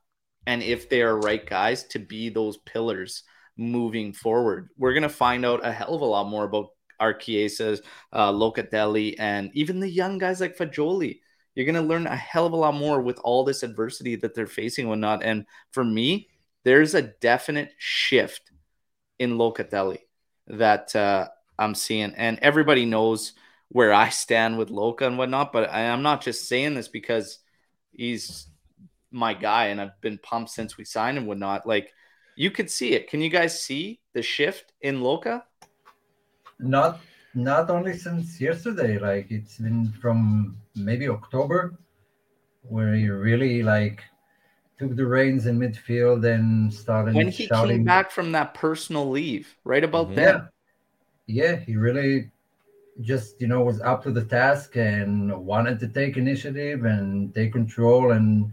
and 0.46 0.62
if 0.64 0.90
they 0.90 1.02
are 1.02 1.18
right 1.18 1.46
guys 1.46 1.84
to 1.86 2.00
be 2.00 2.30
those 2.30 2.58
pillars 2.58 3.24
moving 3.58 4.14
forward. 4.14 4.70
We're 4.78 4.94
going 4.94 5.04
to 5.04 5.10
find 5.10 5.46
out 5.46 5.66
a 5.66 5.72
hell 5.72 5.96
of 5.96 6.02
a 6.02 6.06
lot 6.06 6.28
more 6.28 6.46
about 6.46 6.68
Archiesas, 7.02 7.82
uh, 8.12 8.32
Locatelli, 8.32 9.16
and 9.20 9.52
even 9.54 9.80
the 9.80 9.90
young 9.90 10.18
guys 10.18 10.42
like 10.42 10.58
Fagioli. 10.58 11.20
You're 11.56 11.66
going 11.66 11.76
to 11.76 11.82
learn 11.82 12.08
a 12.08 12.16
hell 12.16 12.46
of 12.46 12.54
a 12.54 12.58
lot 12.58 12.74
more 12.74 13.02
with 13.02 13.20
all 13.20 13.44
this 13.44 13.62
adversity 13.62 14.16
that 14.18 14.34
they're 14.34 14.48
facing 14.48 14.86
and 14.86 14.90
whatnot. 14.90 15.24
And 15.24 15.46
for 15.72 15.84
me, 15.84 16.30
there's 16.64 16.96
a 16.96 17.02
definite 17.02 17.72
shift 17.78 18.52
in 19.24 19.38
Locatelli 19.38 20.00
that 20.48 20.96
uh, 20.96 21.28
I'm 21.58 21.74
seeing. 21.74 22.14
And 22.16 22.38
everybody 22.42 22.86
knows– 22.86 23.34
where 23.74 23.92
I 23.92 24.10
stand 24.10 24.58
with 24.58 24.70
Loka 24.70 25.02
and 25.02 25.18
whatnot. 25.18 25.52
But 25.52 25.70
I, 25.70 25.82
am 25.82 26.04
not 26.04 26.22
just 26.22 26.48
saying 26.48 26.76
this 26.76 26.88
because 26.88 27.40
he's 27.92 28.48
my 29.12 29.34
guy 29.34 29.66
and 29.66 29.82
I've 29.82 30.00
been 30.00 30.20
pumped 30.20 30.52
since 30.52 30.78
we 30.78 30.86
signed 30.86 31.18
and 31.18 31.28
whatnot. 31.28 31.66
Like 31.66 31.92
you 32.36 32.52
could 32.52 32.70
see 32.70 32.94
it. 32.94 33.10
Can 33.10 33.20
you 33.20 33.30
guys 33.30 33.60
see 33.60 34.00
the 34.14 34.22
shift 34.22 34.72
in 34.82 35.02
Loka? 35.02 35.44
Not 36.60 37.00
not 37.34 37.72
only 37.72 37.98
since 37.98 38.40
yesterday. 38.40 39.00
Like 39.00 39.32
it's 39.32 39.58
been 39.58 39.92
from 40.00 40.56
maybe 40.76 41.10
October 41.10 41.74
where 42.62 42.94
he 42.94 43.10
really 43.10 43.64
like 43.64 44.04
took 44.84 44.96
the 44.98 45.06
reins 45.06 45.46
in 45.46 45.58
midfield 45.58 46.26
and 46.26 46.74
started 46.74 47.16
when 47.16 47.30
he 47.30 47.48
shouting. 47.48 47.78
came 47.78 47.84
back 47.84 48.12
from 48.12 48.32
that 48.34 48.54
personal 48.54 49.10
leave 49.10 49.56
right 49.64 49.84
about 49.84 50.08
mm-hmm. 50.08 50.16
then. 50.16 50.50
Yeah. 51.28 51.56
He 51.56 51.76
really 51.76 52.32
just 53.02 53.42
you 53.42 53.48
know 53.48 53.62
was 53.64 53.82
up 53.82 54.04
to 54.04 54.12
the 54.12 54.24
task 54.24 54.76
and 54.76 55.36
wanted 55.46 55.80
to 55.80 55.88
take 55.88 56.16
initiative 56.16 56.86
and 56.86 57.34
take 57.34 57.52
control 57.52 58.12
and 58.12 58.52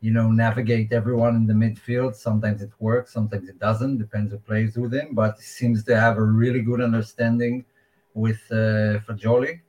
you 0.00 0.12
know 0.12 0.30
navigate 0.30 0.92
everyone 0.92 1.34
in 1.34 1.46
the 1.46 1.54
midfield. 1.54 2.14
Sometimes 2.14 2.62
it 2.62 2.70
works 2.78 3.12
sometimes 3.12 3.48
it 3.48 3.58
doesn't. 3.58 3.98
Depends 3.98 4.32
who 4.32 4.38
plays 4.38 4.76
with 4.76 4.92
him 4.92 5.14
but 5.14 5.36
he 5.36 5.44
seems 5.44 5.82
to 5.84 5.98
have 5.98 6.18
a 6.18 6.22
really 6.22 6.62
good 6.62 6.80
understanding 6.80 7.64
with 8.14 8.40
uh, 8.50 9.00
Fagioli. 9.06 9.60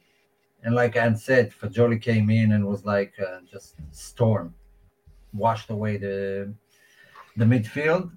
And 0.64 0.76
like 0.76 0.96
Anne 0.96 1.16
said 1.16 1.52
Fagioli 1.52 2.00
came 2.00 2.30
in 2.30 2.52
and 2.52 2.68
was 2.68 2.86
like 2.86 3.14
uh, 3.20 3.40
just 3.52 3.76
storm 3.92 4.54
washed 5.34 5.70
away 5.70 5.98
the 5.98 6.54
the 7.38 7.46
midfield 7.46 8.12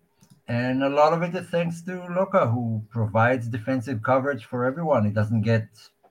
and 0.46 0.82
a 0.82 0.88
lot 0.88 1.12
of 1.12 1.22
it 1.22 1.34
is 1.34 1.48
thanks 1.48 1.80
to 1.82 1.92
Loka, 1.92 2.52
who 2.52 2.82
provides 2.90 3.48
defensive 3.48 4.02
coverage 4.02 4.44
for 4.44 4.64
everyone. 4.64 5.04
He 5.04 5.10
doesn't 5.10 5.42
get 5.42 5.68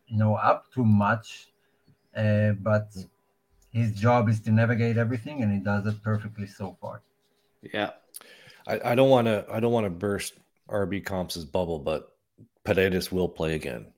you 0.08 0.18
know 0.18 0.36
up 0.36 0.72
too 0.74 0.86
much, 0.86 1.50
uh, 2.16 2.52
but 2.54 2.96
his 3.72 3.94
job 3.94 4.30
is 4.30 4.40
to 4.42 4.52
navigate 4.52 4.98
everything, 4.98 5.44
and 5.44 5.54
he 5.54 5.60
does 5.60 5.86
it 5.86 6.02
perfectly 6.04 6.48
so 6.48 6.78
far. 6.82 7.02
Yeah, 7.62 7.92
I, 8.68 8.80
I 8.92 8.96
don't 8.96 9.10
want 9.10 9.28
to 9.28 9.46
I 9.52 9.60
don't 9.60 9.72
want 9.72 9.86
to 9.86 9.92
burst 9.92 10.34
RB 10.68 11.06
Comps' 11.06 11.38
bubble, 11.46 11.80
but 11.80 12.16
Paredes 12.64 13.12
will 13.12 13.30
play 13.30 13.54
again. 13.54 13.93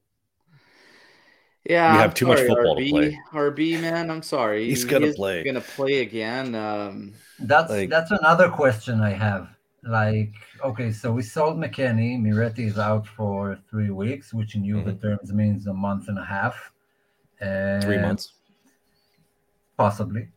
Yeah, 1.68 1.94
you 1.94 2.00
have 2.00 2.14
too 2.14 2.26
sorry, 2.28 2.38
much 2.38 2.48
football 2.48 2.76
RB, 2.78 2.86
to 2.86 2.92
play. 2.92 3.20
RB, 3.34 3.82
man, 3.82 4.12
I'm 4.12 4.22
sorry. 4.22 4.66
He's 4.66 4.86
gonna 4.86 5.08
He 5.08 5.14
play. 5.14 5.44
Gonna 5.44 5.62
play 5.62 6.02
again. 6.02 6.54
Um, 6.56 7.14
That's 7.40 7.70
Like- 7.72 7.90
that's 7.90 8.12
another 8.12 8.50
question 8.50 9.02
I 9.02 9.10
have. 9.12 9.50
Like, 9.84 10.34
okay, 10.64 10.92
so 10.92 11.12
we 11.12 11.22
sold 11.22 11.58
McKennie. 11.58 12.20
Miretti 12.20 12.66
is 12.66 12.80
out 12.80 13.06
for 13.08 13.58
three 13.70 13.90
weeks, 13.92 14.34
which 14.34 14.56
in 14.56 14.64
Juve 14.66 14.86
Mhm. 14.86 15.02
terms 15.02 15.34
means 15.34 15.68
a 15.68 15.74
month 15.74 16.08
and 16.08 16.18
a 16.18 16.24
half. 16.24 16.72
Three 17.40 17.98
Uh, 17.98 18.02
months. 18.08 18.34
possibly. 19.78 20.30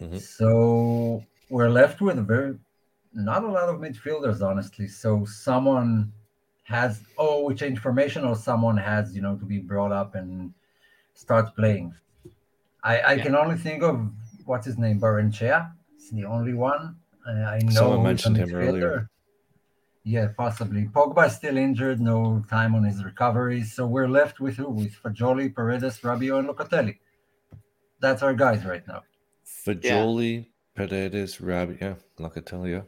Mhm. 0.00 0.18
So 0.20 1.22
we're 1.50 1.68
left 1.68 2.00
with 2.00 2.18
a 2.18 2.22
very 2.22 2.58
not 3.12 3.44
a 3.44 3.46
lot 3.48 3.68
of 3.68 3.76
midfielders, 3.80 4.40
honestly. 4.46 4.86
So 4.88 5.24
someone 5.24 6.12
has 6.64 7.02
oh, 7.18 7.44
we 7.44 7.54
change 7.54 7.78
formation, 7.78 8.24
or 8.24 8.34
someone 8.34 8.76
has 8.76 9.14
you 9.14 9.22
know 9.22 9.36
to 9.36 9.44
be 9.44 9.58
brought 9.58 9.92
up 9.92 10.14
and 10.14 10.52
start 11.24 11.46
playing. 11.60 11.86
I 12.92 12.94
I 13.10 13.12
Yeah. 13.14 13.24
can 13.24 13.34
only 13.42 13.58
think 13.66 13.82
of 13.90 13.94
what's 14.48 14.66
his 14.70 14.78
name, 14.84 14.96
Barrenechea. 15.00 15.58
It's 15.96 16.10
the 16.18 16.24
only 16.36 16.54
one 16.68 16.82
I, 17.26 17.32
I 17.54 17.58
know. 17.64 17.72
Someone 17.80 18.02
mentioned 18.10 18.36
him 18.36 18.48
midfielder. 18.50 18.68
earlier. 18.68 18.96
Yeah, 20.14 20.28
possibly. 20.44 20.82
Pogba 20.96 21.22
is 21.26 21.34
still 21.40 21.56
injured, 21.56 21.98
no 22.00 22.18
time 22.56 22.72
on 22.78 22.84
his 22.90 22.98
recovery. 23.10 23.62
So 23.64 23.80
we're 23.94 24.12
left 24.20 24.36
with 24.44 24.56
who? 24.60 24.68
With 24.80 24.92
Fagioli, 25.02 25.46
Paredes, 25.52 25.96
Rabiot, 26.06 26.38
and 26.38 26.48
Locatelli. 26.50 26.94
That's 28.04 28.22
our 28.22 28.34
guys 28.44 28.60
right 28.72 28.86
now. 28.92 29.00
Fagioli, 29.66 30.46
Paredes, 30.76 31.40
Rabi. 31.40 31.74
Yeah, 31.80 31.94
Locatelli. 32.20 32.70
Yeah. 32.76 32.82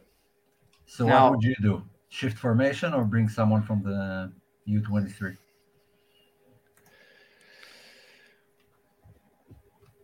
So 0.85 1.01
Now- 1.07 1.11
what 1.23 1.31
would 1.37 1.43
you 1.51 1.55
do? 1.69 1.83
Shift 2.17 2.37
formation 2.37 2.89
or 2.93 3.03
bring 3.13 3.27
someone 3.27 3.63
from 3.63 3.83
the 3.83 4.31
U23? 4.67 5.35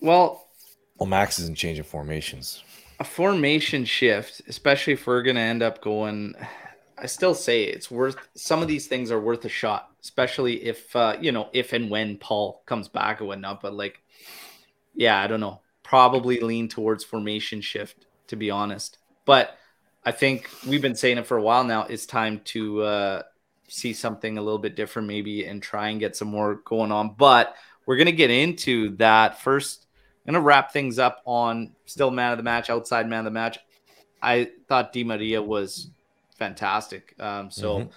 Well, 0.06 0.48
Well, 0.98 1.08
Max 1.08 1.40
isn't 1.40 1.58
changing 1.58 1.84
formations. 1.84 2.64
a 3.00 3.04
formation 3.04 3.84
shift, 3.86 4.42
especially 4.48 4.94
if 4.94 5.06
we're 5.08 5.24
gonna 5.24 5.42
end 5.42 5.62
up 5.64 5.82
going. 5.82 6.36
I 6.98 7.08
still 7.08 7.34
say 7.36 7.64
it's 7.66 7.92
worth. 7.92 8.16
Some 8.36 8.62
of 8.62 8.70
these 8.70 8.88
things 8.88 9.12
are 9.12 9.20
worth 9.20 9.44
a 9.44 9.50
shot, 9.50 9.90
especially 10.02 10.64
if 10.64 10.96
uh, 10.96 11.18
you 11.20 11.32
know 11.34 11.50
if 11.52 11.74
and 11.74 11.90
when 11.90 12.18
Paul 12.18 12.64
comes 12.66 12.88
back 12.88 13.20
and 13.20 13.28
whatnot. 13.28 13.62
But 13.62 13.74
like, 13.74 14.02
yeah, 14.94 15.22
I 15.22 15.28
don't 15.28 15.42
know. 15.42 15.60
Probably 15.84 16.40
lean 16.40 16.70
towards 16.70 17.04
formation 17.04 17.60
shift, 17.62 18.06
to 18.28 18.36
be 18.38 18.50
honest. 18.50 18.98
But 19.26 19.58
I 20.06 20.12
think 20.12 20.50
we've 20.68 20.82
been 20.82 20.96
saying 20.96 21.18
it 21.18 21.28
for 21.28 21.36
a 21.38 21.42
while 21.42 21.64
now. 21.66 21.84
It's 21.84 22.06
time 22.06 22.40
to 22.46 22.82
uh, 22.84 23.22
see 23.68 23.92
something 23.92 24.38
a 24.38 24.42
little 24.42 24.60
bit 24.60 24.76
different, 24.76 25.08
maybe, 25.10 25.46
and 25.46 25.62
try 25.62 25.90
and 25.90 26.00
get 26.00 26.16
some 26.16 26.30
more 26.30 26.56
going 26.64 26.92
on. 26.94 27.16
But 27.18 27.56
we're 27.86 27.98
gonna 27.98 28.14
get 28.14 28.32
into 28.32 28.96
that 28.98 29.42
first. 29.42 29.85
I'm 30.26 30.34
gonna 30.34 30.44
wrap 30.44 30.72
things 30.72 30.98
up 30.98 31.22
on 31.26 31.76
still 31.86 32.12
man 32.12 32.32
of 32.32 32.38
the 32.38 32.44
match, 32.44 32.70
outside 32.70 33.08
man 33.08 33.20
of 33.20 33.26
the 33.26 33.32
match. 33.32 33.60
I 34.22 34.50
thought 34.68 34.92
Di 34.92 35.04
Maria 35.04 35.42
was 35.42 35.90
fantastic. 36.38 37.14
Um, 37.20 37.52
so 37.52 37.80
Mhm. 37.80 37.90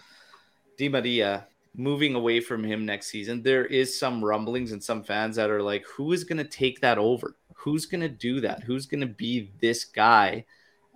Di 0.77 0.89
Maria 0.89 1.47
moving 1.75 2.15
away 2.15 2.41
from 2.41 2.65
him 2.65 2.85
next 2.85 3.07
season, 3.07 3.43
there 3.43 3.65
is 3.65 3.99
some 3.99 4.25
rumblings 4.25 4.73
and 4.73 4.83
some 4.83 5.03
fans 5.05 5.37
that 5.37 5.49
are 5.51 5.63
like, 5.63 5.85
who 5.87 6.13
is 6.13 6.25
gonna 6.25 6.45
take 6.45 6.81
that 6.81 6.99
over? 6.99 7.37
Who's 7.55 7.87
gonna 7.87 8.09
do 8.09 8.41
that? 8.41 8.65
Who's 8.65 8.87
gonna 8.87 9.07
be 9.07 9.51
this 9.61 9.85
guy 9.85 10.45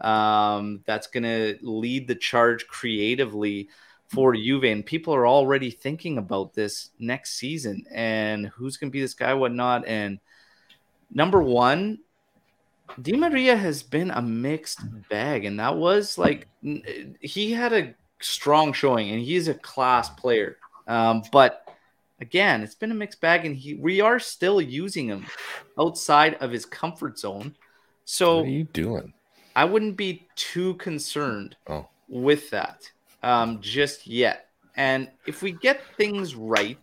um, 0.01 0.83
that's 0.85 1.07
gonna 1.07 1.55
lead 1.63 2.09
the 2.09 2.15
charge 2.15 2.67
creatively? 2.67 3.69
For 4.09 4.35
Juve, 4.37 4.65
and 4.65 4.85
people 4.85 5.15
are 5.15 5.27
already 5.27 5.71
thinking 5.71 6.19
about 6.19 6.53
this 6.53 6.91
next 6.99 7.39
season 7.39 7.87
and 7.91 8.49
who's 8.49 8.77
going 8.77 8.91
to 8.91 8.93
be 8.93 9.01
this 9.01 9.15
guy, 9.15 9.33
whatnot. 9.33 9.87
And 9.87 10.21
number 11.15 11.43
one, 11.43 11.99
Di 13.01 13.13
Maria 13.17 13.57
has 13.57 13.83
been 13.83 14.11
a 14.11 14.21
mixed 14.23 14.81
bag, 15.09 15.45
and 15.45 15.59
that 15.61 15.77
was 15.77 16.19
like 16.19 16.47
he 17.21 17.53
had 17.53 17.73
a 17.73 17.95
strong 18.21 18.73
showing, 18.73 19.11
and 19.11 19.21
he's 19.23 19.49
a 19.49 19.55
class 19.55 20.11
player. 20.11 20.57
Um, 20.87 21.23
but 21.33 21.67
again, 22.21 22.63
it's 22.63 22.75
been 22.75 22.91
a 22.91 22.95
mixed 22.95 23.21
bag, 23.21 23.47
and 23.47 23.57
he 23.57 23.75
we 23.75 24.01
are 24.01 24.19
still 24.19 24.61
using 24.61 25.07
him 25.07 25.27
outside 25.79 26.35
of 26.35 26.51
his 26.51 26.65
comfort 26.67 27.19
zone. 27.19 27.55
So 28.05 28.39
What 28.39 28.47
are 28.47 28.51
you 28.51 28.65
doing? 28.65 29.13
I 29.55 29.65
wouldn't 29.65 29.97
be 29.97 30.27
too 30.35 30.75
concerned 30.75 31.57
Oh. 31.69 31.87
with 32.09 32.51
that 32.51 32.91
um, 33.23 33.61
just 33.61 34.07
yet. 34.07 34.49
And 34.77 35.09
if 35.27 35.43
we 35.43 35.53
get 35.53 35.81
things 35.97 36.35
right, 36.35 36.79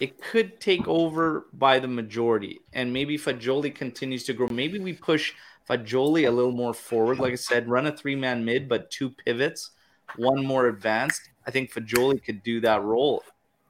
it 0.00 0.20
could 0.20 0.60
take 0.60 0.86
over 0.88 1.46
by 1.52 1.78
the 1.78 1.88
majority. 1.88 2.60
And 2.72 2.92
maybe 2.92 3.16
Fagioli 3.16 3.74
continues 3.74 4.24
to 4.24 4.32
grow. 4.32 4.48
Maybe 4.48 4.78
we 4.78 4.92
push 4.92 5.32
Fagioli 5.68 6.26
a 6.26 6.30
little 6.30 6.52
more 6.52 6.74
forward. 6.74 7.18
Like 7.18 7.32
I 7.32 7.36
said, 7.36 7.68
run 7.68 7.86
a 7.86 7.96
three 7.96 8.16
man 8.16 8.44
mid, 8.44 8.68
but 8.68 8.90
two 8.90 9.10
pivots, 9.10 9.70
one 10.16 10.44
more 10.44 10.66
advanced. 10.66 11.30
I 11.46 11.50
think 11.50 11.72
Fagioli 11.72 12.22
could 12.22 12.42
do 12.42 12.60
that 12.60 12.82
role. 12.82 13.22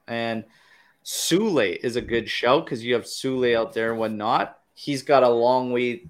And 0.07 0.45
Soulé 1.05 1.79
is 1.83 1.97
a 1.97 2.01
good 2.01 2.29
shout 2.29 2.65
because 2.65 2.85
you 2.85 2.95
have 2.95 3.05
Soulé 3.05 3.57
out 3.57 3.73
there 3.73 3.91
and 3.91 4.01
whatnot. 4.01 4.59
He's 4.75 5.03
got 5.03 5.23
a 5.23 5.29
long 5.29 5.71
way 5.71 6.07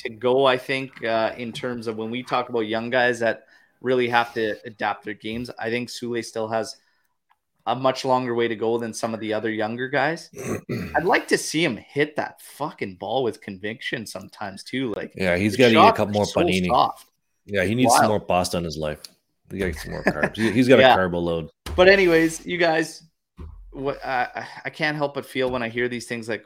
to 0.00 0.08
go, 0.08 0.44
I 0.44 0.58
think, 0.58 1.04
uh, 1.04 1.32
in 1.36 1.52
terms 1.52 1.86
of 1.86 1.96
when 1.96 2.10
we 2.10 2.22
talk 2.22 2.48
about 2.48 2.60
young 2.60 2.90
guys 2.90 3.20
that 3.20 3.44
really 3.80 4.08
have 4.08 4.34
to 4.34 4.56
adapt 4.64 5.04
their 5.04 5.14
games. 5.14 5.50
I 5.58 5.70
think 5.70 5.88
Soulé 5.88 6.24
still 6.24 6.48
has 6.48 6.76
a 7.68 7.74
much 7.76 8.04
longer 8.04 8.34
way 8.34 8.48
to 8.48 8.56
go 8.56 8.78
than 8.78 8.92
some 8.94 9.12
of 9.14 9.20
the 9.20 9.32
other 9.34 9.50
younger 9.50 9.88
guys. 9.88 10.30
I'd 10.96 11.04
like 11.04 11.28
to 11.28 11.38
see 11.38 11.62
him 11.62 11.76
hit 11.76 12.16
that 12.16 12.40
fucking 12.42 12.96
ball 12.96 13.22
with 13.22 13.40
conviction 13.40 14.06
sometimes 14.06 14.62
too. 14.64 14.92
Like 14.94 15.12
Yeah, 15.14 15.36
he's 15.36 15.56
got 15.56 15.68
to 15.68 15.74
eat 15.74 15.88
a 15.88 15.92
couple 15.92 16.14
more 16.14 16.24
so 16.26 16.40
panini. 16.40 16.66
soft. 16.68 17.06
Yeah, 17.46 17.64
he 17.64 17.74
needs 17.74 17.94
some 17.94 18.08
more 18.08 18.20
pasta 18.20 18.56
in 18.58 18.64
his 18.64 18.76
life. 18.76 19.00
He 19.50 19.58
got 19.58 19.74
some 19.74 19.92
more 19.92 20.02
carbs. 20.04 20.36
He- 20.36 20.50
He's 20.52 20.68
got 20.68 20.78
Yeah. 20.78 20.92
a 20.92 20.96
carbo 20.96 21.18
load. 21.18 21.50
But 21.76 21.88
anyways, 21.88 22.44
you 22.46 22.58
guys, 22.58 23.02
what 23.70 24.04
I 24.04 24.46
I 24.64 24.70
can't 24.70 24.96
help 24.96 25.14
but 25.14 25.24
feel 25.26 25.50
when 25.50 25.62
I 25.62 25.68
hear 25.68 25.88
these 25.88 26.06
things 26.06 26.28
like, 26.28 26.44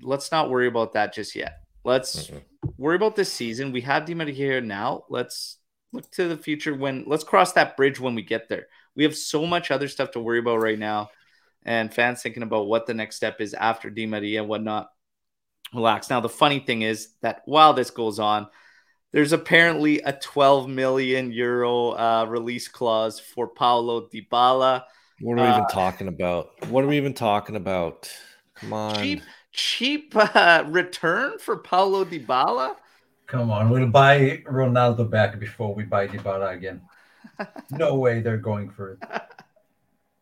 let's 0.00 0.32
not 0.32 0.48
worry 0.50 0.66
about 0.68 0.92
that 0.94 1.12
just 1.14 1.34
yet. 1.36 1.58
Let's 1.84 2.28
Mm-mm. 2.30 2.42
worry 2.78 2.96
about 2.96 3.16
this 3.16 3.32
season. 3.32 3.72
We 3.72 3.80
have 3.82 4.08
Maria 4.08 4.32
here 4.32 4.60
now. 4.60 5.04
Let's 5.08 5.58
look 5.92 6.10
to 6.12 6.28
the 6.28 6.36
future 6.36 6.74
when 6.74 7.04
let's 7.06 7.24
cross 7.24 7.52
that 7.54 7.76
bridge 7.76 7.98
when 8.00 8.14
we 8.14 8.22
get 8.22 8.48
there. 8.48 8.66
We 8.96 9.04
have 9.04 9.16
so 9.16 9.46
much 9.46 9.70
other 9.70 9.88
stuff 9.88 10.12
to 10.12 10.20
worry 10.20 10.38
about 10.38 10.60
right 10.60 10.78
now, 10.78 11.10
and 11.64 11.92
fans 11.92 12.22
thinking 12.22 12.42
about 12.42 12.66
what 12.66 12.86
the 12.86 12.94
next 12.94 13.16
step 13.16 13.40
is 13.40 13.54
after 13.54 13.90
Di 13.90 14.06
Maria 14.06 14.40
and 14.40 14.48
whatnot. 14.48 14.90
Relax. 15.74 16.10
Now 16.10 16.20
the 16.20 16.28
funny 16.28 16.60
thing 16.60 16.82
is 16.82 17.08
that 17.22 17.42
while 17.46 17.72
this 17.72 17.90
goes 17.90 18.18
on, 18.18 18.48
there's 19.12 19.32
apparently 19.32 20.00
a 20.00 20.12
12 20.12 20.68
million 20.68 21.32
euro 21.32 21.90
uh, 21.90 22.26
release 22.28 22.68
clause 22.68 23.18
for 23.20 23.48
Paulo 23.48 24.08
Dybala. 24.12 24.84
What 25.20 25.38
are 25.38 25.42
we 25.42 25.48
Uh, 25.48 25.52
even 25.56 25.66
talking 25.68 26.08
about? 26.08 26.50
What 26.68 26.84
are 26.84 26.88
we 26.88 26.96
even 26.98 27.14
talking 27.14 27.56
about? 27.56 28.10
Come 28.56 28.72
on. 28.74 28.96
Cheap, 28.96 29.22
cheap 29.52 30.12
uh, 30.14 30.64
return 30.68 31.38
for 31.38 31.56
Paulo 31.58 32.04
Dybala. 32.04 32.76
Come 33.26 33.50
on, 33.50 33.70
we'll 33.70 33.86
buy 33.86 34.42
Ronaldo 34.46 35.08
back 35.08 35.38
before 35.38 35.74
we 35.74 35.84
buy 35.84 36.06
Dybala 36.06 36.52
again. 36.54 36.82
No 37.70 37.94
way 37.96 38.20
they're 38.20 38.36
going 38.36 38.70
for 38.70 38.92
it. 38.92 38.98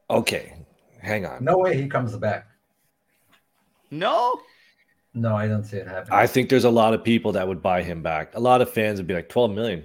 Okay, 0.08 0.54
hang 1.00 1.24
on. 1.26 1.44
No 1.44 1.58
way 1.58 1.76
he 1.80 1.88
comes 1.88 2.16
back. 2.16 2.46
No, 3.90 4.40
No, 5.14 5.34
I 5.36 5.48
don't 5.48 5.64
see 5.64 5.76
it 5.78 5.86
happening. 5.88 6.16
I 6.18 6.26
think 6.26 6.48
there's 6.48 6.64
a 6.64 6.70
lot 6.70 6.94
of 6.94 7.02
people 7.02 7.32
that 7.32 7.46
would 7.46 7.60
buy 7.62 7.82
him 7.82 8.02
back. 8.02 8.34
A 8.36 8.40
lot 8.40 8.60
of 8.62 8.70
fans 8.70 8.98
would 9.00 9.06
be 9.08 9.14
like 9.14 9.28
12 9.28 9.50
million. 9.50 9.84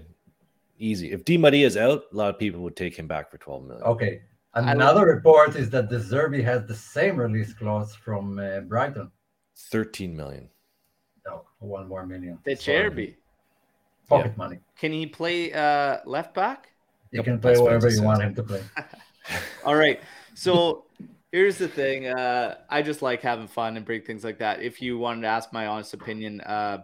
Easy. 0.77 1.11
If 1.11 1.25
Di 1.25 1.37
Maria 1.37 1.65
is 1.65 1.77
out, 1.77 2.03
a 2.11 2.15
lot 2.15 2.29
of 2.29 2.37
people 2.39 2.61
would 2.61 2.75
take 2.75 2.95
him 2.95 3.07
back 3.07 3.31
for 3.31 3.37
12 3.39 3.63
million. 3.65 3.83
Okay. 3.85 4.21
don't- 4.53 4.69
Another 4.69 5.05
report 5.05 5.55
is 5.55 5.69
that 5.71 5.89
De 5.89 5.97
Zerbi 5.99 6.43
has 6.43 6.65
the 6.67 6.75
same 6.75 7.15
release 7.17 7.53
clause 7.53 7.95
from 7.95 8.37
uh, 8.37 8.59
Brighton. 8.61 9.09
13 9.57 10.15
million. 10.15 10.49
No, 11.25 11.45
one 11.59 11.87
more 11.87 12.05
million. 12.05 12.37
the 12.43 12.55
Sorry. 12.55 12.89
Cherby. 12.89 13.15
Pocket 14.07 14.37
money. 14.37 14.59
Can 14.77 14.91
he 14.91 15.07
play 15.07 15.51
uh, 15.51 15.99
left 16.05 16.35
back? 16.35 16.69
You 17.15 17.23
Yep, 17.23 17.25
can 17.25 17.39
play 17.39 17.51
that's 17.51 17.61
what 17.61 17.71
wherever 17.71 17.89
you 17.89 18.01
want 18.03 18.21
him 18.23 18.35
to 18.35 18.43
play. 18.43 18.63
All 19.65 19.75
right. 19.75 20.01
So 20.33 20.85
here's 21.31 21.57
the 21.57 21.67
thing. 21.67 22.07
Uh, 22.07 22.55
I 22.69 22.81
just 22.81 23.01
like 23.01 23.21
having 23.21 23.47
fun 23.47 23.77
and 23.77 23.85
bring 23.85 24.01
things 24.01 24.23
like 24.23 24.39
that. 24.39 24.61
If 24.61 24.81
you 24.81 24.97
wanted 24.97 25.21
to 25.21 25.27
ask 25.27 25.53
my 25.53 25.67
honest 25.67 25.93
opinion, 25.93 26.41
uh, 26.41 26.83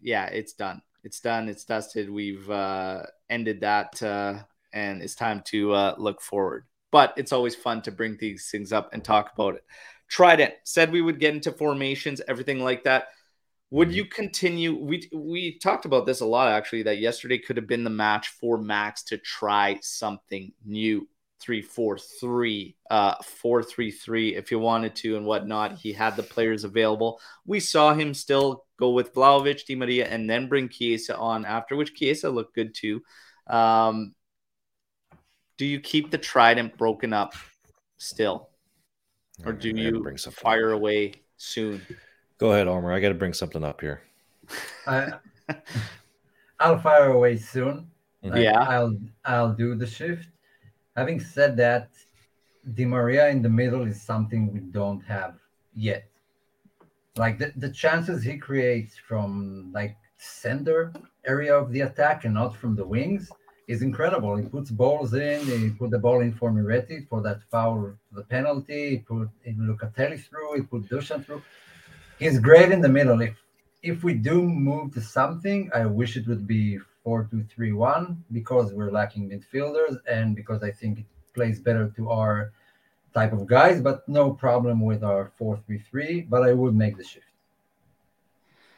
yeah, 0.00 0.26
it's 0.26 0.52
done. 0.52 0.82
It's 1.04 1.20
done. 1.20 1.48
It's 1.48 1.64
dusted. 1.64 2.10
We've 2.10 2.48
uh, 2.50 3.02
ended 3.30 3.60
that, 3.60 4.02
uh, 4.02 4.40
and 4.72 5.02
it's 5.02 5.14
time 5.14 5.42
to 5.46 5.72
uh, 5.72 5.94
look 5.98 6.20
forward. 6.20 6.64
But 6.90 7.14
it's 7.16 7.32
always 7.32 7.54
fun 7.54 7.82
to 7.82 7.92
bring 7.92 8.16
these 8.18 8.48
things 8.50 8.72
up 8.72 8.90
and 8.92 9.04
talk 9.04 9.32
about 9.34 9.56
it. 9.56 9.64
Trident 10.08 10.54
said 10.64 10.92
we 10.92 11.02
would 11.02 11.20
get 11.20 11.34
into 11.34 11.52
formations, 11.52 12.20
everything 12.28 12.60
like 12.60 12.84
that. 12.84 13.08
Would 13.70 13.92
you 13.92 14.04
continue? 14.04 14.76
We 14.76 15.08
we 15.12 15.58
talked 15.58 15.86
about 15.86 16.06
this 16.06 16.20
a 16.20 16.26
lot 16.26 16.48
actually. 16.48 16.84
That 16.84 16.98
yesterday 16.98 17.38
could 17.38 17.56
have 17.56 17.66
been 17.66 17.84
the 17.84 17.90
match 17.90 18.28
for 18.28 18.58
Max 18.58 19.02
to 19.04 19.18
try 19.18 19.78
something 19.82 20.52
new 20.64 21.08
three 21.40 21.62
four 21.62 21.98
three, 21.98 22.76
uh, 22.90 23.14
four 23.22 23.62
three 23.62 23.90
three 23.90 24.36
if 24.36 24.50
you 24.50 24.58
wanted 24.58 24.94
to 24.96 25.16
and 25.16 25.26
whatnot. 25.26 25.78
He 25.78 25.92
had 25.92 26.16
the 26.16 26.22
players 26.22 26.64
available. 26.64 27.20
We 27.44 27.60
saw 27.60 27.92
him 27.92 28.14
still 28.14 28.64
go 28.78 28.90
with 28.90 29.14
Vlahovic, 29.14 29.66
Di 29.66 29.74
Maria, 29.74 30.06
and 30.06 30.30
then 30.30 30.48
bring 30.48 30.68
Chiesa 30.68 31.16
on 31.16 31.44
after, 31.44 31.76
which 31.76 31.94
Chiesa 31.94 32.30
looked 32.30 32.54
good 32.54 32.74
too. 32.74 33.02
Um, 33.48 34.14
do 35.58 35.66
you 35.66 35.80
keep 35.80 36.10
the 36.10 36.18
trident 36.18 36.76
broken 36.78 37.12
up 37.12 37.34
still, 37.98 38.50
or 39.44 39.52
do 39.52 39.70
you 39.70 40.02
bring 40.02 40.16
fire 40.16 40.70
away 40.70 41.14
soon? 41.36 41.82
Go 42.38 42.52
ahead, 42.52 42.68
Omar. 42.68 42.92
I 42.92 43.00
got 43.00 43.08
to 43.08 43.14
bring 43.14 43.32
something 43.32 43.64
up 43.64 43.80
here. 43.80 44.02
I, 44.86 45.12
I'll 46.60 46.78
fire 46.78 47.12
away 47.12 47.36
soon. 47.36 47.90
Mm-hmm. 48.24 48.36
Yeah, 48.36 48.60
I'll 48.60 48.96
I'll 49.24 49.52
do 49.52 49.74
the 49.74 49.86
shift. 49.86 50.28
Having 50.96 51.20
said 51.20 51.56
that, 51.58 51.90
Di 52.74 52.84
Maria 52.84 53.28
in 53.28 53.42
the 53.42 53.48
middle 53.48 53.86
is 53.86 54.00
something 54.00 54.52
we 54.52 54.60
don't 54.60 55.02
have 55.04 55.34
yet. 55.74 56.08
Like 57.16 57.38
the, 57.38 57.52
the 57.56 57.70
chances 57.70 58.22
he 58.22 58.36
creates 58.36 58.96
from 58.96 59.72
like 59.72 59.96
center 60.18 60.92
area 61.26 61.56
of 61.56 61.72
the 61.72 61.82
attack 61.82 62.24
and 62.24 62.34
not 62.34 62.56
from 62.56 62.74
the 62.76 62.84
wings 62.84 63.30
is 63.68 63.82
incredible. 63.82 64.36
He 64.36 64.46
puts 64.46 64.70
balls 64.70 65.14
in. 65.14 65.40
He 65.46 65.70
put 65.70 65.90
the 65.90 65.98
ball 65.98 66.20
in 66.20 66.32
for 66.32 66.50
Miretti 66.50 67.08
for 67.08 67.22
that 67.22 67.42
foul, 67.50 67.94
the 68.12 68.22
penalty. 68.22 68.90
He 68.90 68.98
put 68.98 69.28
Locatelli 69.46 70.22
through. 70.22 70.56
He 70.56 70.62
put 70.62 70.88
Dusan 70.88 71.24
through. 71.24 71.42
He's 72.18 72.38
great 72.38 72.72
in 72.72 72.80
the 72.80 72.88
middle. 72.88 73.20
If 73.20 73.36
if 73.82 74.02
we 74.02 74.14
do 74.14 74.42
move 74.42 74.94
to 74.94 75.00
something, 75.00 75.70
I 75.74 75.86
wish 75.86 76.16
it 76.16 76.26
would 76.26 76.46
be 76.46 76.78
four 77.04 77.28
two 77.30 77.44
three 77.44 77.72
one 77.72 78.24
because 78.32 78.72
we're 78.72 78.90
lacking 78.90 79.28
midfielders 79.30 79.98
and 80.08 80.34
because 80.34 80.62
I 80.62 80.70
think 80.70 81.00
it 81.00 81.06
plays 81.34 81.60
better 81.60 81.92
to 81.96 82.10
our 82.10 82.52
type 83.14 83.32
of 83.32 83.46
guys. 83.46 83.80
But 83.80 84.08
no 84.08 84.32
problem 84.32 84.80
with 84.80 85.04
our 85.04 85.32
four 85.36 85.58
three 85.66 85.78
three. 85.78 86.22
But 86.22 86.42
I 86.42 86.52
would 86.52 86.74
make 86.74 86.96
the 86.96 87.04
shift 87.04 87.26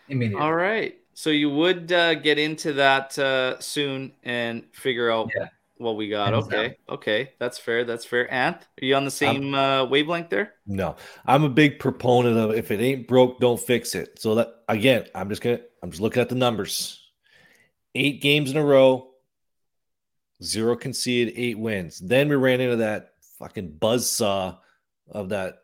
immediately. 0.09 0.43
All 0.43 0.55
right. 0.55 0.99
So 1.15 1.31
you 1.31 1.51
would 1.51 1.91
uh, 1.91 2.15
get 2.15 2.39
into 2.39 2.75
that 2.75 3.19
uh, 3.19 3.59
soon 3.61 4.13
and 4.23 4.65
figure 4.73 5.11
out 5.11 5.31
yeah. 5.37 5.49
What 5.79 5.97
we 5.97 6.09
got. 6.09 6.35
Okay, 6.35 6.77
okay, 6.89 7.33
that's 7.39 7.59
fair. 7.59 7.85
That's 7.85 8.05
fair. 8.05 8.31
Ant, 8.33 8.57
are 8.57 8.85
you 8.85 8.95
on 8.95 9.05
the 9.05 9.11
same 9.11 9.55
uh, 9.55 9.85
wavelength 9.85 10.31
there? 10.31 10.55
No, 10.67 10.97
I'm 11.27 11.45
a 11.45 11.49
big 11.49 11.79
proponent 11.79 12.37
of 12.37 12.55
if 12.55 12.71
it 12.71 12.81
ain't 12.81 13.09
broke, 13.09 13.41
don't 13.41 13.61
fix 13.61 13.95
it. 13.95 14.21
So 14.21 14.37
that 14.37 14.49
again, 14.69 15.07
I'm 15.15 15.29
just 15.29 15.43
gonna, 15.43 15.61
I'm 15.83 15.91
just 15.91 16.03
looking 16.03 16.21
at 16.21 16.29
the 16.29 16.35
numbers. 16.35 17.05
Eight 17.95 18.21
games 18.21 18.51
in 18.51 18.57
a 18.57 18.65
row, 18.65 19.11
zero 20.43 20.77
conceded, 20.77 21.35
eight 21.37 21.59
wins. 21.59 21.99
Then 21.99 22.29
we 22.29 22.37
ran 22.37 22.61
into 22.61 22.77
that 22.77 23.13
fucking 23.39 23.73
buzz 23.73 24.11
saw 24.11 24.59
of 25.11 25.31
that 25.31 25.63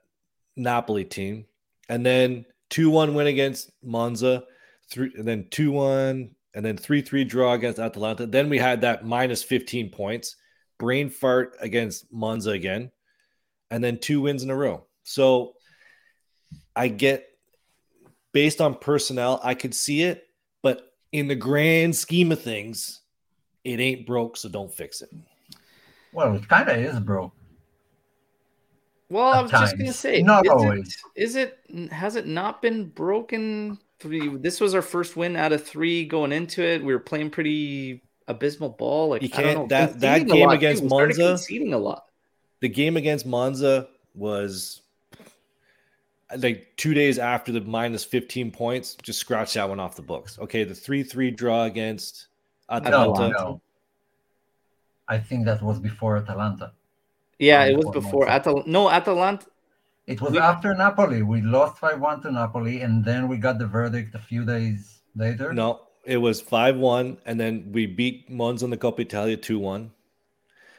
Napoli 0.56 1.04
team, 1.04 1.46
and 1.88 2.04
then 2.04 2.46
two 2.70 2.90
one 2.90 3.14
win 3.14 3.26
against 3.26 3.70
Monza 3.82 4.44
three, 4.90 5.12
and 5.16 5.26
then 5.26 5.46
two 5.50 5.72
one, 5.72 6.33
and 6.54 6.64
then 6.64 6.76
three 6.76 7.02
three 7.02 7.24
draw 7.24 7.52
against 7.52 7.78
Atalanta. 7.78 8.26
Then 8.26 8.48
we 8.48 8.58
had 8.58 8.80
that 8.82 9.04
minus 9.04 9.42
fifteen 9.42 9.90
points, 9.90 10.36
brain 10.78 11.10
fart 11.10 11.56
against 11.60 12.12
Monza 12.12 12.50
again, 12.50 12.90
and 13.70 13.82
then 13.82 13.98
two 13.98 14.20
wins 14.22 14.42
in 14.42 14.50
a 14.50 14.56
row. 14.56 14.86
So 15.02 15.54
I 16.76 16.88
get 16.88 17.26
based 18.32 18.60
on 18.60 18.74
personnel, 18.74 19.40
I 19.42 19.54
could 19.54 19.74
see 19.74 20.02
it, 20.02 20.28
but 20.62 20.92
in 21.12 21.28
the 21.28 21.36
grand 21.36 21.94
scheme 21.94 22.32
of 22.32 22.42
things, 22.42 23.00
it 23.62 23.80
ain't 23.80 24.06
broke, 24.06 24.36
so 24.36 24.48
don't 24.48 24.72
fix 24.72 25.02
it. 25.02 25.10
Well, 26.12 26.34
it 26.34 26.48
kind 26.48 26.68
of 26.68 26.76
is 26.76 26.98
broke. 27.00 27.32
Well, 29.08 29.32
I 29.32 29.42
was 29.42 29.50
times. 29.50 29.70
just 29.70 29.78
gonna 29.78 29.92
say, 29.92 30.22
not 30.22 30.46
is 30.46 30.50
always. 30.50 31.02
It, 31.14 31.22
is 31.22 31.36
it? 31.36 31.58
Has 31.92 32.16
it 32.16 32.26
not 32.26 32.62
been 32.62 32.86
broken 32.86 33.78
three. 34.04 34.36
This 34.36 34.60
was 34.60 34.74
our 34.74 34.82
first 34.82 35.16
win 35.16 35.34
out 35.34 35.52
of 35.52 35.66
three 35.66 36.04
going 36.04 36.30
into 36.30 36.62
it. 36.62 36.84
We 36.84 36.92
were 36.92 37.00
playing 37.00 37.30
pretty 37.30 38.02
abysmal 38.28 38.68
ball. 38.68 39.08
Like 39.08 39.22
you 39.22 39.30
can't 39.30 39.68
that 39.70 39.98
that 40.00 40.26
game 40.26 40.50
against 40.50 40.84
Monza 40.84 41.30
conceding 41.30 41.72
a 41.72 41.78
lot. 41.78 42.04
The 42.60 42.68
game 42.68 42.96
against 42.98 43.24
Monza 43.24 43.88
was 44.14 44.82
like 46.36 46.68
two 46.76 46.92
days 46.92 47.18
after 47.18 47.50
the 47.50 47.62
minus 47.62 48.04
15 48.04 48.50
points, 48.50 48.94
just 49.02 49.18
scratch 49.18 49.54
that 49.54 49.68
one 49.68 49.80
off 49.80 49.96
the 49.96 50.02
books. 50.02 50.38
Okay, 50.38 50.64
the 50.64 50.74
3 50.74 51.02
3 51.02 51.30
draw 51.30 51.64
against 51.64 52.26
Atalanta. 52.70 53.28
No, 53.28 53.28
no. 53.30 53.60
I 55.08 55.18
think 55.18 55.46
that 55.46 55.62
was 55.62 55.78
before 55.80 56.18
Atalanta. 56.18 56.72
Yeah, 57.38 57.64
it 57.64 57.76
was 57.76 57.90
before 57.92 58.28
Atalanta. 58.28 58.70
No, 58.70 58.90
Atalanta. 58.90 59.46
It 60.06 60.20
was 60.20 60.32
we, 60.32 60.38
after 60.38 60.74
Napoli. 60.74 61.22
We 61.22 61.40
lost 61.40 61.78
5 61.78 62.00
1 62.00 62.22
to 62.22 62.32
Napoli, 62.32 62.82
and 62.82 63.04
then 63.04 63.28
we 63.28 63.38
got 63.38 63.58
the 63.58 63.66
verdict 63.66 64.14
a 64.14 64.18
few 64.18 64.44
days 64.44 65.00
later. 65.16 65.52
No, 65.52 65.82
it 66.04 66.18
was 66.18 66.40
5 66.40 66.76
1, 66.76 67.18
and 67.24 67.40
then 67.40 67.70
we 67.72 67.86
beat 67.86 68.30
Monza 68.30 68.66
in 68.66 68.70
the 68.70 68.76
Coppa 68.76 69.00
Italia 69.00 69.36
2 69.36 69.58
1. 69.58 69.90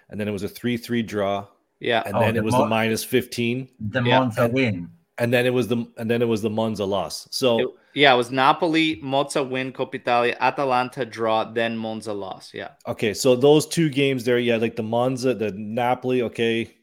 And 0.10 0.20
then 0.20 0.28
it 0.28 0.32
was 0.32 0.44
a 0.44 0.50
3 0.50 0.78
3 0.78 1.02
draw. 1.02 1.48
Yeah. 1.80 2.04
And 2.06 2.16
oh, 2.16 2.20
then 2.20 2.36
the 2.36 2.42
it 2.42 2.44
was 2.44 2.54
Mo- 2.54 2.60
the 2.60 2.68
minus 2.68 3.04
15. 3.04 3.70
The 3.80 4.04
yeah. 4.04 4.20
Monza 4.20 4.48
win. 4.48 4.90
And 5.18 5.34
then 5.34 5.46
it 5.46 5.54
was 5.54 5.70
the 5.70 5.88
and 5.98 6.12
then 6.12 6.22
it 6.22 6.28
was 6.28 6.42
the 6.42 6.50
Monza 6.50 6.84
loss. 6.84 7.28
So 7.32 7.60
it, 7.60 7.68
yeah, 7.96 8.14
it 8.14 8.18
was 8.18 8.32
Napoli, 8.32 9.00
Monza 9.02 9.42
win, 9.42 9.72
Coppa 9.72 9.96
Italia, 9.96 10.36
Atalanta 10.42 11.06
draw, 11.06 11.46
then 11.46 11.78
Monza 11.78 12.12
loss. 12.12 12.54
Yeah. 12.54 12.72
Okay, 12.86 13.14
so 13.14 13.36
those 13.36 13.66
two 13.66 13.90
games 13.90 14.26
there, 14.26 14.38
yeah, 14.38 14.58
like 14.58 14.76
the 14.76 14.84
Monza, 14.84 15.34
the 15.34 15.52
Napoli, 15.54 16.22
okay, 16.24 16.76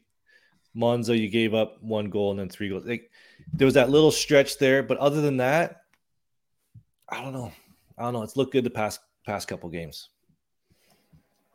Monza, 0.73 1.17
you 1.17 1.29
gave 1.29 1.53
up 1.53 1.81
one 1.81 2.09
goal 2.09 2.31
and 2.31 2.39
then 2.39 2.49
three 2.49 2.69
goals. 2.69 2.85
Like 2.85 3.11
there 3.53 3.65
was 3.65 3.75
that 3.75 3.89
little 3.89 4.11
stretch 4.11 4.57
there, 4.57 4.83
but 4.83 4.97
other 4.97 5.21
than 5.21 5.37
that, 5.37 5.83
I 7.07 7.21
don't 7.21 7.33
know. 7.33 7.51
I 7.97 8.03
don't 8.03 8.13
know. 8.13 8.23
It's 8.23 8.35
looked 8.37 8.53
good 8.53 8.63
the 8.63 8.69
past 8.69 8.99
past 9.25 9.47
couple 9.47 9.69
games. 9.69 10.09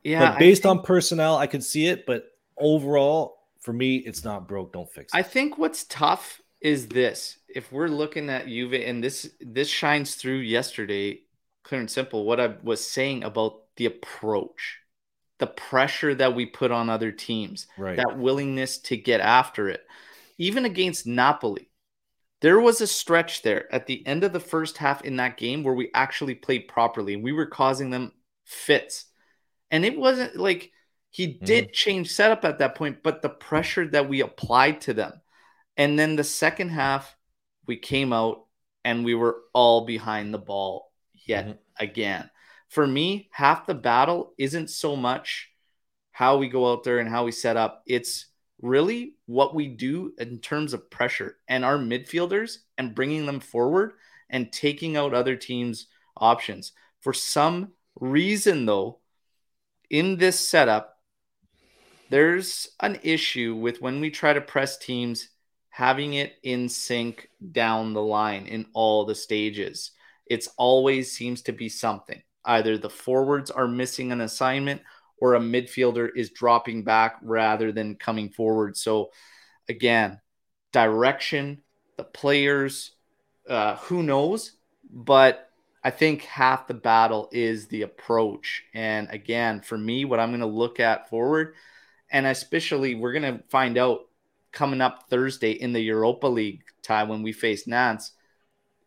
Yeah, 0.04 0.30
but 0.30 0.38
based 0.38 0.62
think, 0.62 0.78
on 0.78 0.82
personnel, 0.84 1.36
I 1.36 1.46
could 1.46 1.64
see 1.64 1.86
it, 1.86 2.06
but 2.06 2.26
overall, 2.56 3.40
for 3.60 3.72
me, 3.72 3.96
it's 3.96 4.24
not 4.24 4.46
broke. 4.46 4.72
Don't 4.72 4.90
fix 4.90 5.12
it. 5.12 5.18
I 5.18 5.22
think 5.22 5.58
what's 5.58 5.84
tough 5.84 6.40
is 6.60 6.86
this: 6.88 7.38
if 7.48 7.72
we're 7.72 7.88
looking 7.88 8.30
at 8.30 8.46
Juve, 8.46 8.74
and 8.74 9.02
this 9.02 9.30
this 9.40 9.68
shines 9.68 10.14
through 10.14 10.38
yesterday, 10.38 11.22
clear 11.64 11.80
and 11.80 11.90
simple. 11.90 12.24
What 12.24 12.38
I 12.40 12.54
was 12.62 12.84
saying 12.84 13.24
about 13.24 13.62
the 13.76 13.86
approach 13.86 14.78
the 15.38 15.46
pressure 15.46 16.14
that 16.14 16.34
we 16.34 16.46
put 16.46 16.70
on 16.70 16.90
other 16.90 17.12
teams, 17.12 17.66
right. 17.76 17.96
that 17.96 18.18
willingness 18.18 18.78
to 18.78 18.96
get 18.96 19.20
after 19.20 19.68
it. 19.68 19.84
Even 20.36 20.64
against 20.64 21.06
Napoli, 21.06 21.70
there 22.40 22.60
was 22.60 22.80
a 22.80 22.86
stretch 22.86 23.42
there 23.42 23.72
at 23.72 23.86
the 23.86 24.06
end 24.06 24.24
of 24.24 24.32
the 24.32 24.40
first 24.40 24.78
half 24.78 25.02
in 25.02 25.16
that 25.16 25.36
game 25.36 25.62
where 25.62 25.74
we 25.74 25.90
actually 25.94 26.34
played 26.34 26.68
properly 26.68 27.14
and 27.14 27.22
we 27.22 27.32
were 27.32 27.46
causing 27.46 27.90
them 27.90 28.12
fits. 28.44 29.06
And 29.70 29.84
it 29.84 29.98
wasn't 29.98 30.36
like 30.36 30.72
he 31.10 31.28
mm-hmm. 31.28 31.44
did 31.44 31.64
mm-hmm. 31.64 31.72
change 31.72 32.12
setup 32.12 32.44
at 32.44 32.58
that 32.58 32.74
point, 32.74 33.02
but 33.02 33.22
the 33.22 33.28
pressure 33.28 33.86
that 33.88 34.08
we 34.08 34.20
applied 34.20 34.80
to 34.82 34.94
them. 34.94 35.20
And 35.76 35.98
then 35.98 36.16
the 36.16 36.24
second 36.24 36.70
half, 36.70 37.16
we 37.66 37.76
came 37.76 38.12
out 38.12 38.44
and 38.84 39.04
we 39.04 39.14
were 39.14 39.36
all 39.52 39.84
behind 39.84 40.32
the 40.32 40.38
ball 40.38 40.92
yet 41.26 41.44
mm-hmm. 41.44 41.84
again 41.84 42.30
for 42.68 42.86
me, 42.86 43.28
half 43.32 43.66
the 43.66 43.74
battle 43.74 44.34
isn't 44.38 44.70
so 44.70 44.94
much 44.96 45.50
how 46.12 46.36
we 46.36 46.48
go 46.48 46.72
out 46.72 46.84
there 46.84 46.98
and 46.98 47.08
how 47.08 47.24
we 47.24 47.32
set 47.32 47.56
up. 47.56 47.82
It's 47.86 48.26
really 48.60 49.14
what 49.26 49.54
we 49.54 49.68
do 49.68 50.12
in 50.18 50.38
terms 50.40 50.72
of 50.72 50.90
pressure 50.90 51.36
and 51.48 51.64
our 51.64 51.78
midfielders 51.78 52.58
and 52.76 52.94
bringing 52.94 53.24
them 53.24 53.40
forward 53.40 53.92
and 54.28 54.52
taking 54.52 54.96
out 54.96 55.14
other 55.14 55.36
teams' 55.36 55.86
options. 56.16 56.72
For 57.00 57.12
some 57.12 57.72
reason, 58.00 58.66
though, 58.66 58.98
in 59.88 60.16
this 60.16 60.48
setup, 60.48 60.98
there's 62.10 62.68
an 62.80 62.98
issue 63.02 63.54
with 63.54 63.80
when 63.80 64.00
we 64.00 64.10
try 64.10 64.32
to 64.32 64.40
press 64.40 64.76
teams 64.76 65.28
having 65.70 66.14
it 66.14 66.34
in 66.42 66.68
sync 66.68 67.30
down 67.52 67.92
the 67.92 68.02
line 68.02 68.46
in 68.46 68.66
all 68.72 69.04
the 69.04 69.14
stages. 69.14 69.92
It's 70.26 70.48
always 70.56 71.12
seems 71.12 71.42
to 71.42 71.52
be 71.52 71.68
something. 71.68 72.20
Either 72.48 72.78
the 72.78 72.90
forwards 72.90 73.50
are 73.50 73.68
missing 73.68 74.10
an 74.10 74.22
assignment 74.22 74.80
or 75.20 75.34
a 75.34 75.40
midfielder 75.40 76.08
is 76.16 76.30
dropping 76.30 76.82
back 76.82 77.18
rather 77.22 77.70
than 77.72 77.94
coming 77.94 78.30
forward. 78.30 78.76
So, 78.76 79.10
again, 79.68 80.20
direction, 80.72 81.62
the 81.98 82.04
players, 82.04 82.92
uh, 83.48 83.76
who 83.76 84.02
knows? 84.02 84.52
But 84.90 85.50
I 85.84 85.90
think 85.90 86.22
half 86.22 86.66
the 86.66 86.74
battle 86.74 87.28
is 87.32 87.66
the 87.66 87.82
approach. 87.82 88.64
And 88.72 89.08
again, 89.10 89.60
for 89.60 89.76
me, 89.76 90.06
what 90.06 90.18
I'm 90.18 90.30
going 90.30 90.40
to 90.40 90.46
look 90.46 90.80
at 90.80 91.10
forward, 91.10 91.54
and 92.10 92.26
especially 92.26 92.94
we're 92.94 93.12
going 93.12 93.38
to 93.38 93.44
find 93.50 93.76
out 93.76 94.06
coming 94.52 94.80
up 94.80 95.10
Thursday 95.10 95.52
in 95.52 95.74
the 95.74 95.80
Europa 95.80 96.26
League 96.26 96.62
tie 96.82 97.04
when 97.04 97.22
we 97.22 97.32
face 97.32 97.66
Nantes 97.66 98.12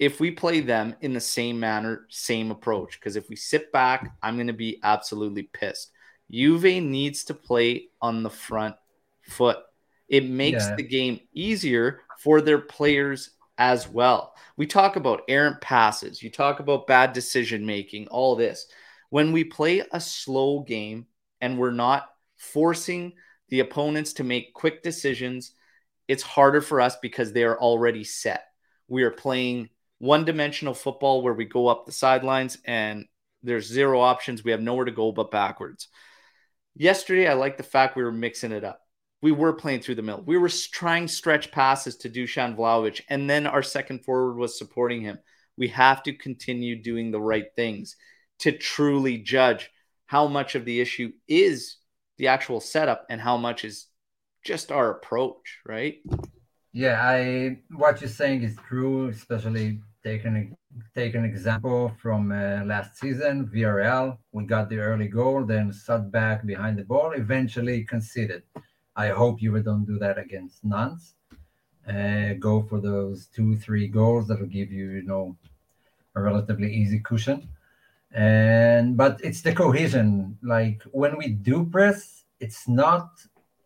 if 0.01 0.19
we 0.19 0.31
play 0.31 0.61
them 0.61 0.95
in 1.01 1.13
the 1.13 1.21
same 1.21 1.59
manner, 1.59 2.07
same 2.09 2.49
approach. 2.49 2.99
Because 2.99 3.15
if 3.15 3.29
we 3.29 3.35
sit 3.35 3.71
back, 3.71 4.17
I'm 4.23 4.35
going 4.35 4.47
to 4.47 4.53
be 4.53 4.79
absolutely 4.81 5.43
pissed. 5.43 5.91
Juve 6.31 6.63
needs 6.63 7.23
to 7.25 7.35
play 7.35 7.89
on 8.01 8.23
the 8.23 8.29
front 8.29 8.75
foot. 9.21 9.59
It 10.09 10.27
makes 10.27 10.65
yeah. 10.65 10.75
the 10.75 10.83
game 10.83 11.19
easier 11.33 12.01
for 12.17 12.41
their 12.41 12.57
players 12.57 13.29
as 13.59 13.87
well. 13.87 14.33
We 14.57 14.65
talk 14.65 14.95
about 14.95 15.21
errant 15.27 15.61
passes, 15.61 16.23
you 16.23 16.31
talk 16.31 16.59
about 16.59 16.87
bad 16.87 17.13
decision 17.13 17.63
making, 17.63 18.07
all 18.07 18.35
this. 18.35 18.65
When 19.11 19.31
we 19.31 19.43
play 19.43 19.83
a 19.91 19.99
slow 19.99 20.61
game 20.61 21.05
and 21.41 21.59
we're 21.59 21.69
not 21.69 22.09
forcing 22.37 23.13
the 23.49 23.59
opponents 23.59 24.13
to 24.13 24.23
make 24.23 24.55
quick 24.55 24.81
decisions, 24.81 25.51
it's 26.07 26.23
harder 26.23 26.61
for 26.61 26.81
us 26.81 26.95
because 27.03 27.33
they 27.33 27.43
are 27.43 27.59
already 27.59 28.03
set. 28.03 28.45
We 28.87 29.03
are 29.03 29.11
playing 29.11 29.69
one 30.01 30.25
dimensional 30.25 30.73
football 30.73 31.21
where 31.21 31.35
we 31.35 31.45
go 31.45 31.67
up 31.67 31.85
the 31.85 31.91
sidelines 31.91 32.57
and 32.65 33.05
there's 33.43 33.67
zero 33.67 34.01
options. 34.01 34.43
We 34.43 34.49
have 34.49 34.59
nowhere 34.59 34.85
to 34.85 34.91
go 34.91 35.11
but 35.11 35.29
backwards. 35.29 35.89
Yesterday, 36.75 37.27
I 37.27 37.33
like 37.33 37.57
the 37.57 37.63
fact 37.63 37.95
we 37.95 38.03
were 38.03 38.11
mixing 38.11 38.51
it 38.51 38.63
up. 38.63 38.81
We 39.21 39.31
were 39.31 39.53
playing 39.53 39.81
through 39.81 39.95
the 39.95 40.01
middle. 40.01 40.23
We 40.23 40.37
were 40.37 40.49
trying 40.49 41.07
stretch 41.07 41.51
passes 41.51 41.97
to 41.97 42.09
Dusan 42.09 42.55
Vlahovic, 42.55 43.01
and 43.09 43.29
then 43.29 43.45
our 43.45 43.61
second 43.61 44.03
forward 44.03 44.37
was 44.37 44.57
supporting 44.57 45.01
him. 45.01 45.19
We 45.55 45.67
have 45.67 46.01
to 46.03 46.13
continue 46.13 46.81
doing 46.81 47.11
the 47.11 47.21
right 47.21 47.45
things 47.55 47.95
to 48.39 48.51
truly 48.51 49.19
judge 49.19 49.69
how 50.07 50.27
much 50.27 50.55
of 50.55 50.65
the 50.65 50.81
issue 50.81 51.11
is 51.27 51.77
the 52.17 52.29
actual 52.29 52.59
setup 52.59 53.05
and 53.11 53.21
how 53.21 53.37
much 53.37 53.63
is 53.63 53.85
just 54.43 54.71
our 54.71 54.89
approach, 54.89 55.59
right? 55.63 55.99
Yeah, 56.73 56.99
I 56.99 57.59
what 57.75 58.01
you're 58.01 58.09
saying 58.09 58.41
is 58.41 58.55
true, 58.67 59.09
especially 59.09 59.79
taking 60.03 60.55
take 60.95 61.15
an 61.15 61.25
example 61.25 61.91
from 62.01 62.31
uh, 62.31 62.63
last 62.65 62.97
season, 62.97 63.47
VRL. 63.47 64.17
We 64.31 64.45
got 64.45 64.69
the 64.69 64.79
early 64.79 65.07
goal, 65.07 65.45
then 65.45 65.71
sat 65.73 66.11
back 66.11 66.45
behind 66.45 66.77
the 66.77 66.83
ball, 66.83 67.11
eventually 67.11 67.83
conceded. 67.83 68.43
I 68.95 69.09
hope 69.09 69.41
you 69.41 69.57
don't 69.61 69.85
do 69.85 69.97
that 69.99 70.17
against 70.17 70.63
Nantes. 70.63 71.15
Uh, 71.87 72.33
go 72.39 72.61
for 72.61 72.79
those 72.79 73.27
two, 73.27 73.57
three 73.57 73.87
goals 73.87 74.27
that'll 74.27 74.45
give 74.45 74.71
you, 74.71 74.91
you 74.91 75.03
know, 75.03 75.35
a 76.15 76.21
relatively 76.21 76.71
easy 76.71 76.99
cushion. 76.99 77.47
And 78.13 78.97
but 78.97 79.21
it's 79.23 79.41
the 79.41 79.53
cohesion. 79.53 80.37
Like 80.43 80.83
when 80.91 81.17
we 81.17 81.29
do 81.29 81.65
press, 81.65 82.25
it's 82.39 82.67
not 82.67 83.09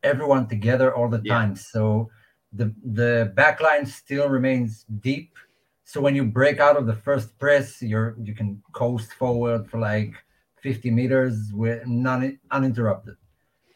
everyone 0.04 0.48
together 0.48 0.94
all 0.96 1.10
the 1.10 1.22
yeah. 1.24 1.34
time. 1.34 1.56
So 1.56 2.10
the 2.54 2.74
the 2.84 3.32
back 3.36 3.60
line 3.60 3.86
still 3.86 4.30
remains 4.30 4.86
deep 5.02 5.38
so 5.86 6.02
when 6.02 6.16
you 6.16 6.26
break 6.26 6.60
out 6.60 6.78
of 6.78 6.88
the 6.88 6.96
first 6.96 7.38
press, 7.38 7.82
you're 7.82 8.16
you 8.22 8.34
can 8.34 8.62
coast 8.74 9.14
forward 9.14 9.70
for 9.70 9.80
like 9.80 10.14
50 10.62 10.90
meters 10.90 11.52
with 11.54 11.86
non 11.86 12.40
uninterrupted. 12.50 13.16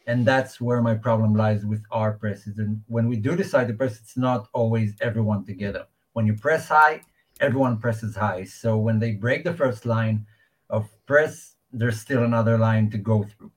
And 0.08 0.26
that's 0.26 0.60
where 0.60 0.82
my 0.82 0.96
problem 0.96 1.36
lies 1.36 1.68
with 1.68 1.84
our 1.92 2.14
presses. 2.14 2.58
And 2.58 2.82
when 2.88 3.08
we 3.08 3.16
do 3.16 3.36
decide 3.36 3.68
to 3.68 3.76
press, 3.76 4.00
it's 4.00 4.18
not 4.18 4.50
always 4.54 4.96
everyone 5.02 5.46
together. 5.46 5.86
When 6.14 6.26
you 6.26 6.34
press 6.34 6.68
high, 6.68 7.02
everyone 7.40 7.78
presses 7.78 8.16
high. 8.16 8.46
So 8.46 8.76
when 8.76 8.98
they 8.98 9.12
break 9.12 9.44
the 9.44 9.54
first 9.54 9.86
line 9.86 10.26
of 10.72 10.90
press, 11.06 11.58
there's 11.72 12.00
still 12.00 12.24
another 12.24 12.58
line 12.58 12.90
to 12.90 12.98
go 12.98 13.24
through. 13.24 13.52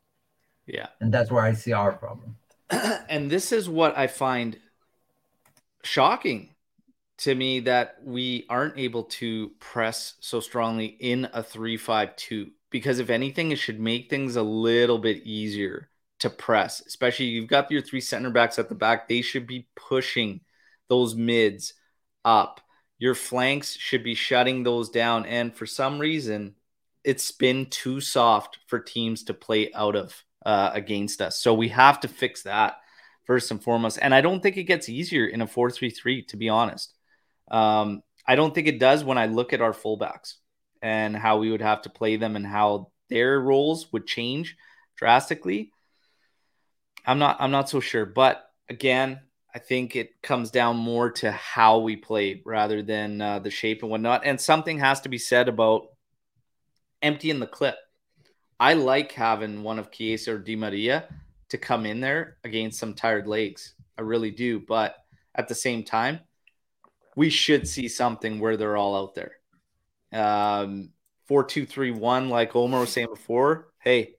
Yeah. 0.67 0.89
And 1.01 1.11
that's 1.11 1.31
where 1.31 1.43
I 1.43 1.55
see 1.55 1.73
our 1.73 1.93
problem. 1.93 2.37
and 3.09 3.31
this 3.31 3.51
is 3.51 3.67
what 3.67 3.97
I 3.97 4.09
find 4.09 4.59
shocking 5.83 6.51
to 7.23 7.35
me 7.37 7.61
that 7.61 7.99
we 8.03 8.45
aren't 8.49 8.77
able 8.77 9.05
to 9.05 9.51
press 9.61 10.15
so 10.19 10.41
strongly 10.41 10.87
in 10.87 11.25
a 11.27 11.41
3-5-2 11.41 12.51
because 12.69 12.99
if 12.99 13.11
anything 13.11 13.53
it 13.53 13.61
should 13.61 13.79
make 13.79 14.11
things 14.11 14.35
a 14.35 14.43
little 14.43 14.99
bit 14.99 15.23
easier 15.23 15.89
to 16.19 16.29
press 16.29 16.83
especially 16.85 17.27
you've 17.27 17.49
got 17.49 17.71
your 17.71 17.81
three 17.81 18.01
center 18.01 18.31
backs 18.31 18.59
at 18.59 18.69
the 18.69 18.75
back. 18.75 19.09
They 19.09 19.23
should 19.23 19.47
be 19.47 19.69
pushing 19.77 20.41
those 20.89 21.15
mids 21.15 21.75
up. 22.25 22.61
Your 22.99 23.15
flanks 23.15 23.77
should 23.77 24.03
be 24.03 24.17
shutting 24.17 24.65
those 24.65 24.91
down. 24.91 25.25
And 25.25 25.55
for 25.55 25.67
some 25.67 26.01
reason 26.01 26.57
it's 27.05 27.31
been 27.31 27.67
too 27.67 28.01
soft 28.01 28.59
for 28.67 28.81
teams 28.81 29.23
to 29.25 29.35
play 29.35 29.73
out 29.75 29.95
of 29.95 30.25
uh, 30.45 30.71
against 30.75 31.23
us. 31.23 31.41
So 31.41 31.55
we 31.55 31.69
have 31.69 32.01
to 32.01 32.09
fix 32.09 32.43
that 32.43 32.79
first 33.27 33.53
and 33.53 33.63
foremost. 33.63 34.01
And 34.03 34.13
i 34.13 34.21
don't 34.21 34.43
think 34.43 34.57
it 34.57 34.65
gets 34.65 34.89
easier 34.89 35.27
in 35.27 35.41
a 35.41 35.47
4-3-3 35.47 36.27
to 36.27 36.37
be 36.37 36.49
honest 36.49 36.95
um, 37.53 38.03
I 38.27 38.35
don't 38.35 38.55
think 38.55 38.67
it 38.67 38.81
does 38.81 39.05
when 39.05 39.19
I 39.19 39.27
look 39.27 39.53
at 39.53 39.61
our 39.61 39.73
fullbacks 39.73 40.35
and 40.81 41.15
how 41.15 41.39
we 41.39 41.51
would 41.51 41.61
have 41.61 41.83
to 41.83 41.91
play 41.91 42.17
them 42.17 42.35
and 42.35 42.47
how 42.47 42.91
their 43.09 43.39
roles 43.39 43.93
would 43.93 44.07
change 44.07 44.57
drastically. 44.97 45.71
I'm 47.07 47.19
not 47.19 47.37
I'm 47.41 47.51
not 47.51 47.69
so 47.69 47.81
sure, 47.81 48.07
but 48.07 48.45
again, 48.69 49.21
I 49.55 49.59
think 49.59 49.97
it 49.97 50.23
comes 50.23 50.51
down 50.51 50.77
more 50.77 51.11
to 51.11 51.31
how 51.31 51.79
we 51.79 51.97
play 51.97 52.43
rather 52.47 52.83
than 52.83 53.21
uh, 53.21 53.39
the 53.39 53.51
shape 53.51 53.83
and 53.83 53.91
whatnot. 53.91 54.23
And 54.25 54.41
something 54.41 54.79
has 54.79 55.03
to 55.03 55.09
be 55.09 55.19
said 55.19 55.49
about 55.49 55.89
emptying 57.03 57.39
the 57.39 57.47
clip. 57.47 57.77
I 58.59 58.75
like 58.75 59.13
having 59.13 59.63
one 59.63 59.79
of 59.79 59.91
Chiesa 59.91 60.35
or 60.35 60.39
Di 60.39 60.57
Maria 60.57 61.09
to 61.51 61.59
come 61.59 61.85
in 61.85 62.01
there 62.01 62.39
against 62.45 62.79
some 62.79 62.95
tired 62.95 63.27
legs. 63.27 63.75
I 63.99 64.03
really 64.03 64.31
do. 64.31 64.61
But 64.61 64.97
at 65.35 65.49
the 65.49 65.55
same 65.55 65.83
time, 65.83 66.21
we 67.17 67.31
should 67.31 67.69
see 67.69 67.89
something 67.89 68.41
where 68.41 68.57
they're 68.57 68.77
all 68.77 68.97
out 68.97 69.15
there. 69.15 69.33
Um, 70.13 70.91
four, 71.27 71.45
two, 71.45 71.67
three, 71.67 71.91
one, 71.91 72.29
like 72.29 72.55
Omar 72.57 72.81
was 72.81 72.91
saying 72.91 73.09
before. 73.09 73.69
Hey, 73.81 74.15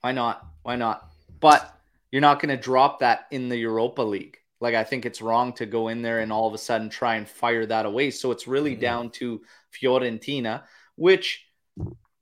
why 0.00 0.12
not? 0.12 0.46
Why 0.62 0.76
not? 0.76 1.08
But 1.40 1.78
you're 2.10 2.20
not 2.20 2.40
going 2.40 2.56
to 2.56 2.62
drop 2.62 3.00
that 3.00 3.26
in 3.30 3.48
the 3.48 3.56
Europa 3.56 4.02
League. 4.02 4.38
Like 4.60 4.74
I 4.74 4.84
think 4.84 5.04
it's 5.04 5.20
wrong 5.20 5.52
to 5.54 5.66
go 5.66 5.88
in 5.88 6.00
there 6.00 6.20
and 6.20 6.32
all 6.32 6.48
of 6.48 6.54
a 6.54 6.58
sudden 6.58 6.88
try 6.88 7.16
and 7.16 7.28
fire 7.28 7.66
that 7.66 7.84
away. 7.84 8.10
So 8.10 8.30
it's 8.30 8.46
really 8.46 8.72
mm-hmm. 8.72 8.80
down 8.80 9.10
to 9.10 9.42
Fiorentina, 9.74 10.62
which 10.96 11.44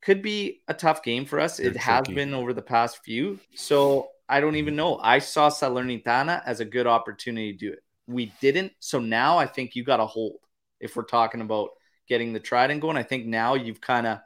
could 0.02 0.20
be 0.20 0.62
a 0.66 0.74
tough 0.74 1.02
game 1.02 1.24
for 1.24 1.38
us. 1.38 1.60
it 1.60 1.76
has 1.76 2.06
been 2.08 2.34
over 2.34 2.52
the 2.52 2.60
past 2.60 3.04
few. 3.04 3.38
So 3.54 4.08
I 4.28 4.40
don't 4.40 4.56
even 4.56 4.74
know. 4.74 4.98
I 4.98 5.20
saw 5.20 5.48
Salernitana 5.48 6.42
as 6.44 6.58
a 6.58 6.64
good 6.64 6.88
opportunity 6.88 7.52
to 7.52 7.58
do 7.58 7.72
it 7.72 7.83
we 8.06 8.32
didn't. 8.40 8.72
So 8.80 9.00
now 9.00 9.38
I 9.38 9.46
think 9.46 9.74
you 9.74 9.84
got 9.84 9.98
to 9.98 10.06
hold 10.06 10.36
if 10.80 10.96
we're 10.96 11.04
talking 11.04 11.40
about 11.40 11.70
getting 12.08 12.32
the 12.32 12.40
trident 12.40 12.80
going. 12.80 12.96
I 12.96 13.02
think 13.02 13.26
now 13.26 13.54
you've 13.54 13.80
kind 13.80 14.06
of 14.06 14.18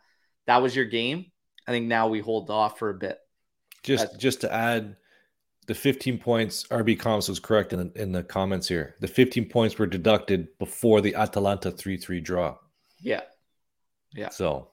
that 0.47 0.63
was 0.63 0.75
your 0.75 0.87
game. 0.87 1.27
I 1.67 1.71
think 1.71 1.87
now 1.87 2.09
we 2.09 2.21
hold 2.21 2.51
off 2.51 2.79
for 2.79 2.91
a 2.91 2.95
bit. 2.95 3.19
Just 3.83 4.07
That's, 4.07 4.17
just 4.17 4.41
to 4.41 4.53
add, 4.53 4.97
the 5.67 5.75
15 5.75 6.19
points 6.19 6.65
RB 6.69 6.99
Comms 6.99 7.29
was 7.29 7.39
correct 7.39 7.75
in 7.75 7.79
the, 7.79 8.03
in 8.03 8.13
the 8.13 8.23
comments 8.23 8.67
here. 8.67 8.95
The 9.01 9.07
15 9.07 9.51
points 9.51 9.79
were 9.79 9.87
deducted 9.87 10.49
before 10.59 11.03
the 11.03 11.15
Atalanta 11.15 11.71
3-3 11.71 12.25
draw. 12.25 12.57
Yeah. 13.01 13.21
Yeah. 14.15 14.31
So 14.31 14.71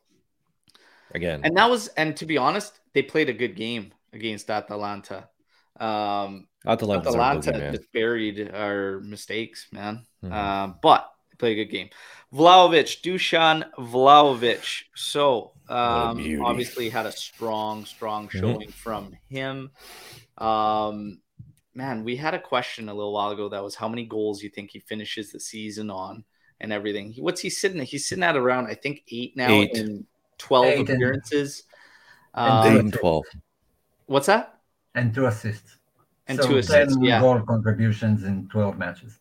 again. 1.13 1.41
And 1.43 1.57
that 1.57 1.69
was 1.69 1.89
and 1.89 2.15
to 2.17 2.25
be 2.25 2.37
honest, 2.37 2.79
they 2.93 3.01
played 3.01 3.29
a 3.29 3.33
good 3.33 3.55
game 3.55 3.93
against 4.13 4.49
Atalanta. 4.49 5.27
Um 5.79 6.47
Atalanta, 6.68 7.09
Atalanta 7.09 7.72
just 7.72 7.91
buried 7.91 8.51
our 8.53 8.99
mistakes, 9.01 9.68
man. 9.72 10.05
Mm-hmm. 10.24 10.34
Uh, 10.34 10.74
but 10.82 11.09
play 11.38 11.51
a 11.51 11.55
good 11.55 11.72
game. 11.72 11.89
Vlahovic, 12.34 13.01
Dusan 13.01 13.66
Vlahovic. 13.78 14.84
So 14.95 15.51
um, 15.70 16.41
obviously 16.43 16.89
had 16.89 17.05
a 17.05 17.11
strong, 17.11 17.86
strong 17.86 18.28
mm-hmm. 18.28 18.39
showing 18.39 18.59
mm-hmm. 18.61 18.72
from 18.72 19.16
him. 19.30 19.72
Um, 20.38 21.20
man, 21.74 22.03
we 22.03 22.16
had 22.16 22.34
a 22.34 22.39
question 22.39 22.89
a 22.89 22.93
little 22.93 23.13
while 23.13 23.32
ago 23.32 23.49
that 23.49 23.63
was 23.63 23.76
how 23.76 23.88
many 23.88 24.05
goals 24.05 24.41
you 24.41 24.49
think 24.49 24.72
he 24.72 24.80
finishes 24.80 25.32
the 25.32 25.39
season 25.39 25.89
on 25.89 26.24
and 26.59 26.72
everything. 26.72 27.13
What's 27.18 27.41
he 27.41 27.49
sitting 27.49 27.80
at? 27.80 27.88
He's 27.88 28.07
sitting 28.07 28.24
at 28.24 28.38
around, 28.38 28.68
I 28.68 28.76
think, 28.76 29.03
eight 29.09 29.36
now 29.36 29.49
eight. 29.49 29.72
in 29.72 30.05
12 30.38 30.66
eight 30.66 30.89
appearances. 30.89 31.63
And, 32.34 32.70
um, 32.70 32.78
and 32.78 32.93
12. 32.93 33.24
What's 34.07 34.28
that? 34.28 34.59
And 34.93 35.13
two 35.13 35.26
assists 35.26 35.78
and 36.28 36.39
so 36.39 36.47
two 36.47 36.57
assists. 36.57 36.97
Yeah, 36.99 37.21
goal 37.21 37.39
contributions 37.41 38.23
in 38.23 38.47
twelve 38.47 38.78
matches. 38.78 39.19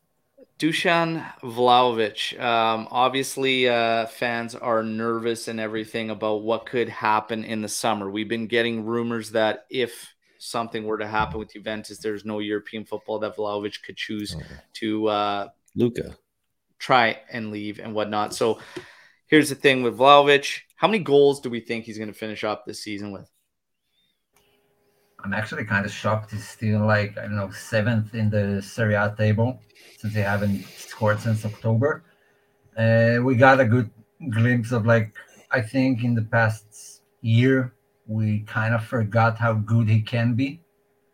Dusan 0.58 1.24
Vlahovic. 1.40 2.40
Um, 2.40 2.86
obviously, 2.90 3.68
uh, 3.68 4.06
fans 4.06 4.54
are 4.54 4.82
nervous 4.82 5.48
and 5.48 5.58
everything 5.58 6.10
about 6.10 6.42
what 6.42 6.66
could 6.66 6.88
happen 6.88 7.44
in 7.44 7.60
the 7.60 7.68
summer. 7.68 8.08
We've 8.10 8.28
been 8.28 8.46
getting 8.46 8.84
rumors 8.84 9.32
that 9.32 9.66
if 9.68 10.14
something 10.38 10.84
were 10.84 10.98
to 10.98 11.06
happen 11.06 11.40
with 11.40 11.52
Juventus, 11.52 11.98
there's 11.98 12.24
no 12.24 12.38
European 12.38 12.84
football 12.84 13.18
that 13.20 13.36
Vlahovic 13.36 13.82
could 13.82 13.96
choose 13.96 14.36
oh. 14.38 14.42
to 14.74 15.08
uh, 15.08 15.48
Luca 15.74 16.16
try 16.78 17.18
and 17.30 17.50
leave 17.50 17.80
and 17.80 17.94
whatnot. 17.94 18.34
So 18.34 18.60
here's 19.26 19.48
the 19.48 19.54
thing 19.54 19.82
with 19.82 19.98
Vlahovic. 19.98 20.60
How 20.76 20.86
many 20.86 21.02
goals 21.02 21.40
do 21.40 21.50
we 21.50 21.60
think 21.60 21.84
he's 21.84 21.98
going 21.98 22.12
to 22.12 22.18
finish 22.18 22.44
up 22.44 22.64
this 22.64 22.82
season 22.82 23.10
with? 23.10 23.28
I'm 25.24 25.32
actually 25.32 25.64
kind 25.64 25.86
of 25.86 25.90
shocked 25.90 26.32
he's 26.32 26.46
still 26.46 26.86
like 26.86 27.16
I 27.16 27.22
don't 27.22 27.36
know 27.36 27.50
seventh 27.50 28.14
in 28.14 28.28
the 28.28 28.60
Serie 28.60 28.94
A 28.94 29.14
table 29.16 29.58
since 29.98 30.12
they 30.12 30.20
haven't 30.20 30.64
scored 30.76 31.18
since 31.18 31.46
October. 31.46 32.04
Uh, 32.76 33.18
we 33.22 33.34
got 33.34 33.58
a 33.58 33.64
good 33.64 33.90
glimpse 34.28 34.70
of 34.70 34.84
like 34.84 35.14
I 35.50 35.62
think 35.62 36.04
in 36.04 36.14
the 36.14 36.22
past 36.22 37.02
year 37.22 37.72
we 38.06 38.40
kind 38.40 38.74
of 38.74 38.84
forgot 38.84 39.38
how 39.38 39.54
good 39.54 39.88
he 39.88 40.02
can 40.02 40.34
be, 40.34 40.60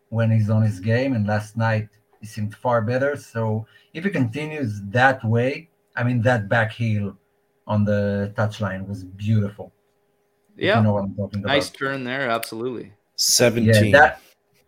when 0.09 0.29
he's 0.29 0.49
on 0.49 0.61
his 0.61 0.81
game, 0.81 1.13
and 1.13 1.25
last 1.25 1.55
night 1.55 1.87
he 2.19 2.27
seemed 2.27 2.53
far 2.53 2.81
better. 2.81 3.15
So 3.15 3.65
if 3.93 4.03
he 4.03 4.09
continues 4.09 4.81
that 4.89 5.23
way, 5.23 5.69
I 5.95 6.03
mean 6.03 6.21
that 6.23 6.49
back 6.49 6.73
heel 6.73 7.17
on 7.65 7.85
the 7.85 8.33
touchline 8.35 8.87
was 8.89 9.05
beautiful. 9.05 9.71
Yeah, 10.57 10.77
you 10.77 10.83
know 10.83 10.93
what 10.93 11.03
I'm 11.05 11.15
talking 11.15 11.39
about. 11.39 11.53
Nice 11.53 11.69
turn 11.69 12.03
there, 12.03 12.29
absolutely. 12.29 12.91
Seventeen. 13.21 13.93
Yeah, 13.93 13.99
that 13.99 14.21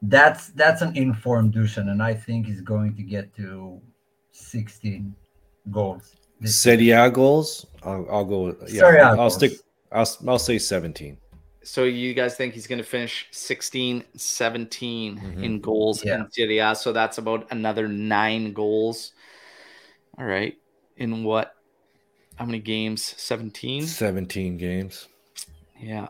that's 0.03 0.49
that's 0.49 0.83
an 0.83 0.95
informed 0.95 1.55
Dusan, 1.55 1.89
and 1.89 2.03
I 2.03 2.13
think 2.13 2.45
he's 2.45 2.61
going 2.61 2.95
to 2.95 3.01
get 3.01 3.35
to 3.37 3.81
16 4.31 5.15
goals. 5.71 6.15
Serie 6.43 6.91
A 6.91 7.09
goals? 7.09 7.65
I'll, 7.81 8.05
I'll 8.11 8.25
go. 8.25 8.55
Yeah, 8.67 8.85
I'll, 8.85 9.21
I'll 9.21 9.29
stick. 9.31 9.53
I'll 9.91 10.07
I'll 10.27 10.37
say 10.37 10.59
17. 10.59 11.17
So 11.63 11.85
you 11.85 12.13
guys 12.13 12.35
think 12.35 12.53
he's 12.53 12.67
going 12.67 12.77
to 12.77 12.83
finish 12.83 13.25
16, 13.31 14.03
17 14.15 15.15
mm-hmm. 15.17 15.43
in 15.43 15.59
goals 15.59 16.05
yeah. 16.05 16.15
in 16.15 16.31
Serie 16.31 16.59
A? 16.59 16.75
So 16.75 16.91
that's 16.93 17.17
about 17.17 17.47
another 17.49 17.87
nine 17.87 18.53
goals. 18.53 19.13
All 20.19 20.25
right. 20.25 20.55
In 20.97 21.23
what? 21.23 21.55
How 22.35 22.45
many 22.45 22.59
games? 22.59 23.15
17? 23.17 23.87
17 23.87 24.57
games. 24.57 25.07
Yeah. 25.79 26.09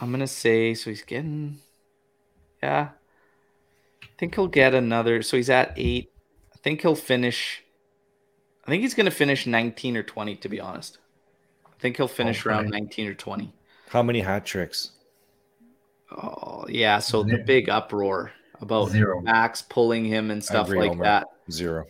I'm 0.00 0.10
going 0.10 0.20
to 0.20 0.26
say, 0.26 0.74
so 0.74 0.90
he's 0.90 1.02
getting, 1.02 1.60
yeah. 2.62 2.90
I 4.02 4.06
think 4.18 4.34
he'll 4.34 4.48
get 4.48 4.74
another. 4.74 5.22
So 5.22 5.36
he's 5.36 5.50
at 5.50 5.72
eight. 5.76 6.10
I 6.54 6.58
think 6.58 6.82
he'll 6.82 6.94
finish, 6.94 7.62
I 8.64 8.70
think 8.70 8.82
he's 8.82 8.94
going 8.94 9.06
to 9.06 9.12
finish 9.12 9.46
19 9.46 9.96
or 9.96 10.02
20, 10.02 10.36
to 10.36 10.48
be 10.48 10.60
honest. 10.60 10.98
I 11.66 11.80
think 11.80 11.96
he'll 11.96 12.08
finish 12.08 12.44
around 12.44 12.70
19 12.70 13.06
or 13.08 13.14
20. 13.14 13.52
How 13.90 14.02
many 14.02 14.20
hat 14.20 14.44
tricks? 14.44 14.90
Oh, 16.10 16.64
yeah. 16.68 16.98
So 16.98 17.24
Zero. 17.24 17.38
the 17.38 17.44
big 17.44 17.68
uproar 17.68 18.32
about 18.60 18.90
Zero. 18.90 19.20
Max 19.20 19.62
pulling 19.62 20.04
him 20.04 20.30
and 20.30 20.42
stuff 20.42 20.68
like 20.68 20.90
Homer. 20.90 21.04
that. 21.04 21.26
Zero. 21.50 21.86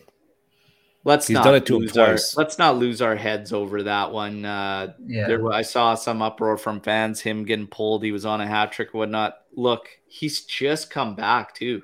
Let's 1.05 1.27
He's 1.27 1.35
not 1.35 1.45
done 1.45 1.55
it 1.55 1.65
to 1.67 1.77
lose 1.77 1.95
him 1.95 2.05
twice. 2.05 2.35
Our, 2.35 2.43
let's 2.43 2.57
not 2.57 2.77
lose 2.77 3.01
our 3.01 3.15
heads 3.15 3.53
over 3.53 3.83
that 3.83 4.11
one. 4.11 4.43
Uh, 4.43 4.93
yeah. 5.05 5.27
There, 5.27 5.51
I 5.51 5.61
saw 5.61 5.95
some 5.95 6.21
uproar 6.21 6.57
from 6.57 6.81
fans, 6.81 7.21
him 7.21 7.45
getting 7.45 7.67
pulled. 7.67 8.03
He 8.03 8.11
was 8.11 8.25
on 8.25 8.41
a 8.41 8.47
hat 8.47 8.73
trick 8.73 8.93
or 8.93 8.99
whatnot. 8.99 9.37
Look, 9.53 9.87
he's 10.07 10.41
just 10.41 10.89
come 10.89 11.15
back 11.15 11.55
too. 11.55 11.83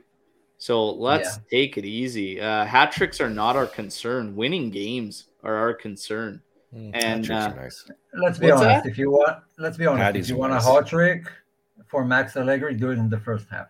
So 0.57 0.89
let's 0.89 1.37
yeah. 1.37 1.59
take 1.59 1.77
it 1.77 1.85
easy. 1.85 2.41
Uh, 2.41 2.65
hat 2.65 2.91
tricks 2.91 3.21
are 3.21 3.29
not 3.29 3.55
our 3.55 3.67
concern. 3.67 4.35
Winning 4.35 4.69
games 4.69 5.25
are 5.43 5.55
our 5.55 5.73
concern. 5.73 6.41
Mm, 6.73 6.91
and 6.93 7.31
uh, 7.31 7.53
nice. 7.53 7.89
let's 8.13 8.37
be 8.37 8.51
honest. 8.51 8.83
That? 8.83 8.85
If 8.85 8.97
you 8.97 9.11
want, 9.11 9.37
let's 9.57 9.77
be 9.77 9.85
honest. 9.85 10.01
Patties 10.01 10.25
if 10.25 10.29
you 10.31 10.37
want 10.37 10.53
nice. 10.53 10.65
a 10.65 10.73
hat 10.73 10.87
trick 10.87 11.25
for 11.87 12.03
Max 12.03 12.35
Allegri, 12.35 12.73
do 12.73 12.89
it 12.89 12.97
in 12.97 13.09
the 13.09 13.19
first 13.19 13.47
half. 13.49 13.67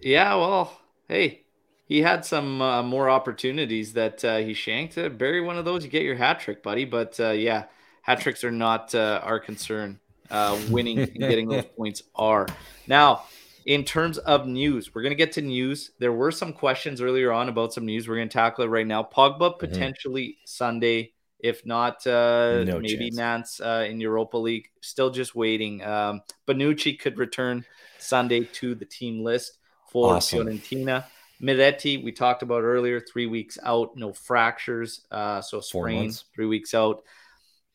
Yeah, 0.00 0.34
well, 0.34 0.80
hey, 1.08 1.44
he 1.88 2.02
had 2.02 2.24
some 2.24 2.60
uh, 2.60 2.82
more 2.82 3.08
opportunities 3.08 3.94
that 3.94 4.22
uh, 4.22 4.36
he 4.36 4.52
shanked. 4.52 4.98
Uh, 4.98 5.08
bury 5.08 5.40
one 5.40 5.56
of 5.56 5.64
those, 5.64 5.82
you 5.82 5.90
get 5.90 6.02
your 6.02 6.16
hat 6.16 6.38
trick, 6.38 6.62
buddy. 6.62 6.84
But 6.84 7.18
uh, 7.18 7.30
yeah, 7.30 7.64
hat 8.02 8.20
tricks 8.20 8.44
are 8.44 8.50
not 8.50 8.94
uh, 8.94 9.20
our 9.24 9.40
concern. 9.40 9.98
Uh, 10.30 10.60
winning 10.68 10.98
and 10.98 11.14
getting 11.14 11.48
those 11.48 11.64
points 11.76 12.02
are. 12.14 12.46
Now, 12.86 13.22
in 13.64 13.82
terms 13.82 14.18
of 14.18 14.46
news, 14.46 14.94
we're 14.94 15.00
going 15.00 15.12
to 15.12 15.16
get 15.16 15.32
to 15.32 15.40
news. 15.40 15.92
There 15.98 16.12
were 16.12 16.30
some 16.30 16.52
questions 16.52 17.00
earlier 17.00 17.32
on 17.32 17.48
about 17.48 17.72
some 17.72 17.86
news. 17.86 18.06
We're 18.06 18.16
going 18.16 18.28
to 18.28 18.32
tackle 18.34 18.64
it 18.64 18.68
right 18.68 18.86
now. 18.86 19.02
Pogba 19.02 19.38
mm-hmm. 19.38 19.58
potentially 19.58 20.24
mm-hmm. 20.24 20.44
Sunday. 20.44 21.12
If 21.40 21.64
not, 21.64 22.06
uh, 22.06 22.64
no 22.64 22.80
maybe 22.80 23.10
chance. 23.10 23.16
Nantes 23.16 23.60
uh, 23.60 23.86
in 23.88 24.00
Europa 24.00 24.36
League. 24.36 24.68
Still 24.82 25.08
just 25.08 25.34
waiting. 25.34 25.82
Um, 25.82 26.20
Bonucci 26.46 26.98
could 26.98 27.16
return 27.16 27.64
Sunday 27.98 28.44
to 28.54 28.74
the 28.74 28.84
team 28.84 29.22
list 29.22 29.56
for 29.90 30.16
awesome. 30.16 30.46
Fiorentina. 30.46 31.04
Miretti, 31.42 32.02
we 32.02 32.12
talked 32.12 32.42
about 32.42 32.62
earlier, 32.62 33.00
three 33.00 33.26
weeks 33.26 33.58
out, 33.62 33.96
no 33.96 34.12
fractures. 34.12 35.06
Uh, 35.10 35.40
so 35.40 35.60
sprain, 35.60 36.12
three 36.34 36.46
weeks 36.46 36.74
out. 36.74 37.02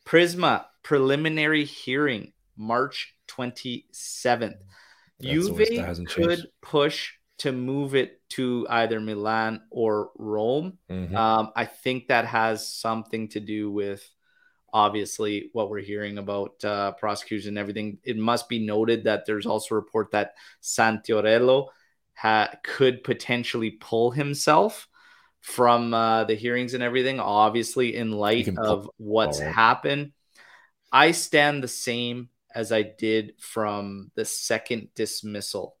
Prisma 0.04 0.64
preliminary 0.82 1.64
hearing 1.64 2.32
March 2.56 3.14
27th. 3.28 4.58
Juve 5.20 5.56
could 5.56 6.08
changed. 6.08 6.46
push 6.60 7.12
to 7.38 7.52
move 7.52 7.94
it 7.94 8.20
to 8.30 8.66
either 8.68 9.00
Milan 9.00 9.62
or 9.70 10.10
Rome. 10.16 10.78
Mm-hmm. 10.90 11.16
Um, 11.16 11.52
I 11.56 11.64
think 11.64 12.08
that 12.08 12.26
has 12.26 12.68
something 12.68 13.28
to 13.30 13.40
do 13.40 13.70
with 13.70 14.08
obviously 14.72 15.50
what 15.52 15.70
we're 15.70 15.80
hearing 15.80 16.18
about 16.18 16.62
uh, 16.64 16.92
prosecution 16.92 17.50
and 17.50 17.58
everything. 17.58 17.98
It 18.02 18.16
must 18.16 18.48
be 18.48 18.64
noted 18.64 19.04
that 19.04 19.24
there's 19.24 19.46
also 19.46 19.74
a 19.74 19.78
report 19.78 20.10
that 20.10 20.34
Santoriello 20.62 21.68
ha- 22.14 22.54
could 22.62 23.04
potentially 23.04 23.70
pull 23.70 24.10
himself 24.10 24.88
from 25.40 25.92
uh, 25.92 26.24
the 26.24 26.34
hearings 26.34 26.74
and 26.74 26.82
everything. 26.82 27.20
Obviously, 27.20 27.94
in 27.94 28.12
light 28.12 28.48
of 28.56 28.88
what's 28.96 29.38
happened, 29.38 30.12
I 30.92 31.10
stand 31.10 31.62
the 31.62 31.68
same 31.68 32.28
as 32.54 32.72
I 32.72 32.82
did 32.82 33.34
from 33.40 34.10
the 34.14 34.24
second 34.24 34.88
dismissal 34.94 35.76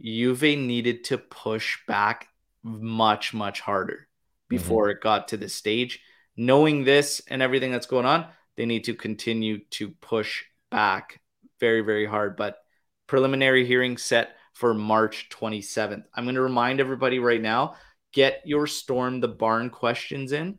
Juve 0.00 0.42
needed 0.42 1.04
to 1.04 1.18
push 1.18 1.78
back 1.86 2.28
much, 2.62 3.34
much 3.34 3.60
harder 3.60 3.94
mm-hmm. 3.94 4.56
before 4.56 4.84
mm-hmm. 4.84 4.98
it 4.98 5.02
got 5.02 5.28
to 5.28 5.36
this 5.36 5.54
stage. 5.54 6.00
Knowing 6.36 6.84
this 6.84 7.22
and 7.28 7.42
everything 7.42 7.70
that's 7.70 7.86
going 7.86 8.06
on, 8.06 8.26
they 8.56 8.66
need 8.66 8.84
to 8.84 8.94
continue 8.94 9.58
to 9.70 9.90
push 9.90 10.44
back 10.70 11.20
very, 11.60 11.80
very 11.80 12.06
hard. 12.06 12.36
But 12.36 12.58
preliminary 13.06 13.66
hearing 13.66 13.96
set 13.96 14.36
for 14.54 14.72
March 14.72 15.28
27th. 15.30 16.04
I'm 16.14 16.24
going 16.24 16.36
to 16.36 16.40
remind 16.40 16.80
everybody 16.80 17.18
right 17.18 17.42
now 17.42 17.74
get 18.12 18.42
your 18.44 18.66
Storm 18.66 19.20
the 19.20 19.28
Barn 19.28 19.68
questions 19.68 20.32
in 20.32 20.58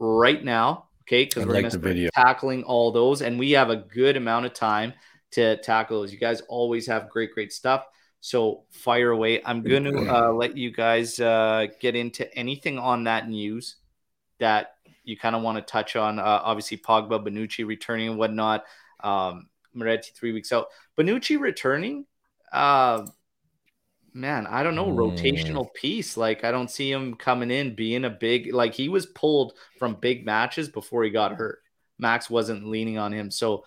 right 0.00 0.42
now. 0.42 0.86
Okay. 1.02 1.26
Because 1.26 1.46
we're 1.46 1.52
like 1.52 1.62
going 1.62 1.72
to 1.72 1.78
be 1.78 2.10
tackling 2.14 2.64
all 2.64 2.90
those. 2.90 3.22
And 3.22 3.38
we 3.38 3.52
have 3.52 3.70
a 3.70 3.76
good 3.76 4.16
amount 4.16 4.46
of 4.46 4.54
time 4.54 4.94
to 5.32 5.58
tackle 5.58 6.00
those. 6.00 6.12
You 6.12 6.18
guys 6.18 6.40
always 6.48 6.86
have 6.86 7.10
great, 7.10 7.32
great 7.32 7.52
stuff. 7.52 7.84
So 8.20 8.64
fire 8.70 9.10
away. 9.10 9.42
I'm 9.44 9.62
going 9.62 9.84
to 9.84 10.08
uh, 10.08 10.32
let 10.32 10.56
you 10.56 10.70
guys 10.70 11.20
uh, 11.20 11.66
get 11.78 11.94
into 11.94 12.32
anything 12.34 12.78
on 12.78 13.04
that 13.04 13.28
news 13.28 13.76
that 14.38 14.76
you 15.04 15.18
kind 15.18 15.36
of 15.36 15.42
want 15.42 15.58
to 15.58 15.62
touch 15.62 15.94
on. 15.94 16.18
Uh, 16.18 16.40
obviously, 16.42 16.78
Pogba, 16.78 17.22
Bonucci 17.22 17.66
returning 17.66 18.08
and 18.08 18.18
whatnot. 18.18 18.64
Um, 19.00 19.48
Miretti 19.76 20.14
three 20.14 20.32
weeks 20.32 20.52
out. 20.52 20.68
Bonucci 20.98 21.38
returning. 21.38 22.06
Uh, 22.50 23.06
man, 24.14 24.46
I 24.46 24.62
don't 24.62 24.76
know, 24.76 24.86
mm. 24.86 24.96
rotational 24.96 25.72
piece. 25.74 26.16
Like 26.16 26.44
I 26.44 26.50
don't 26.50 26.70
see 26.70 26.90
him 26.90 27.14
coming 27.14 27.50
in 27.50 27.74
being 27.74 28.04
a 28.04 28.10
big 28.10 28.54
like 28.54 28.72
he 28.72 28.88
was 28.88 29.06
pulled 29.06 29.54
from 29.78 29.94
big 29.94 30.24
matches 30.24 30.68
before 30.68 31.04
he 31.04 31.10
got 31.10 31.34
hurt. 31.34 31.60
Max 31.98 32.30
wasn't 32.30 32.66
leaning 32.66 32.98
on 32.98 33.12
him. 33.12 33.30
So 33.30 33.64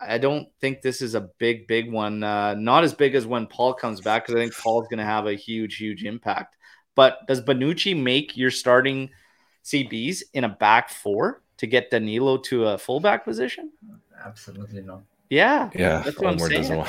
I 0.00 0.18
don't 0.18 0.48
think 0.60 0.80
this 0.80 1.02
is 1.02 1.14
a 1.14 1.28
big, 1.38 1.66
big 1.66 1.92
one. 1.92 2.22
Uh, 2.22 2.54
not 2.54 2.84
as 2.84 2.94
big 2.94 3.14
as 3.14 3.26
when 3.26 3.46
Paul 3.46 3.74
comes 3.74 4.00
back 4.00 4.24
because 4.24 4.34
I 4.34 4.42
think 4.42 4.56
Paul's 4.56 4.88
going 4.88 4.98
to 4.98 5.04
have 5.04 5.26
a 5.26 5.34
huge, 5.34 5.76
huge 5.76 6.04
impact. 6.04 6.56
But 6.94 7.26
does 7.26 7.42
Bonucci 7.42 8.00
make 8.00 8.36
your 8.36 8.50
starting 8.50 9.10
CBs 9.64 10.22
in 10.32 10.44
a 10.44 10.48
back 10.48 10.88
four 10.88 11.42
to 11.58 11.66
get 11.66 11.90
Danilo 11.90 12.38
to 12.38 12.68
a 12.68 12.78
fullback 12.78 13.24
position? 13.24 13.70
Absolutely 14.24 14.80
not. 14.82 15.02
Yeah, 15.28 15.70
yeah. 15.74 16.02
That's 16.02 16.18
what 16.18 16.32
I'm 16.32 16.38
saying. 16.38 16.76
Want... 16.76 16.88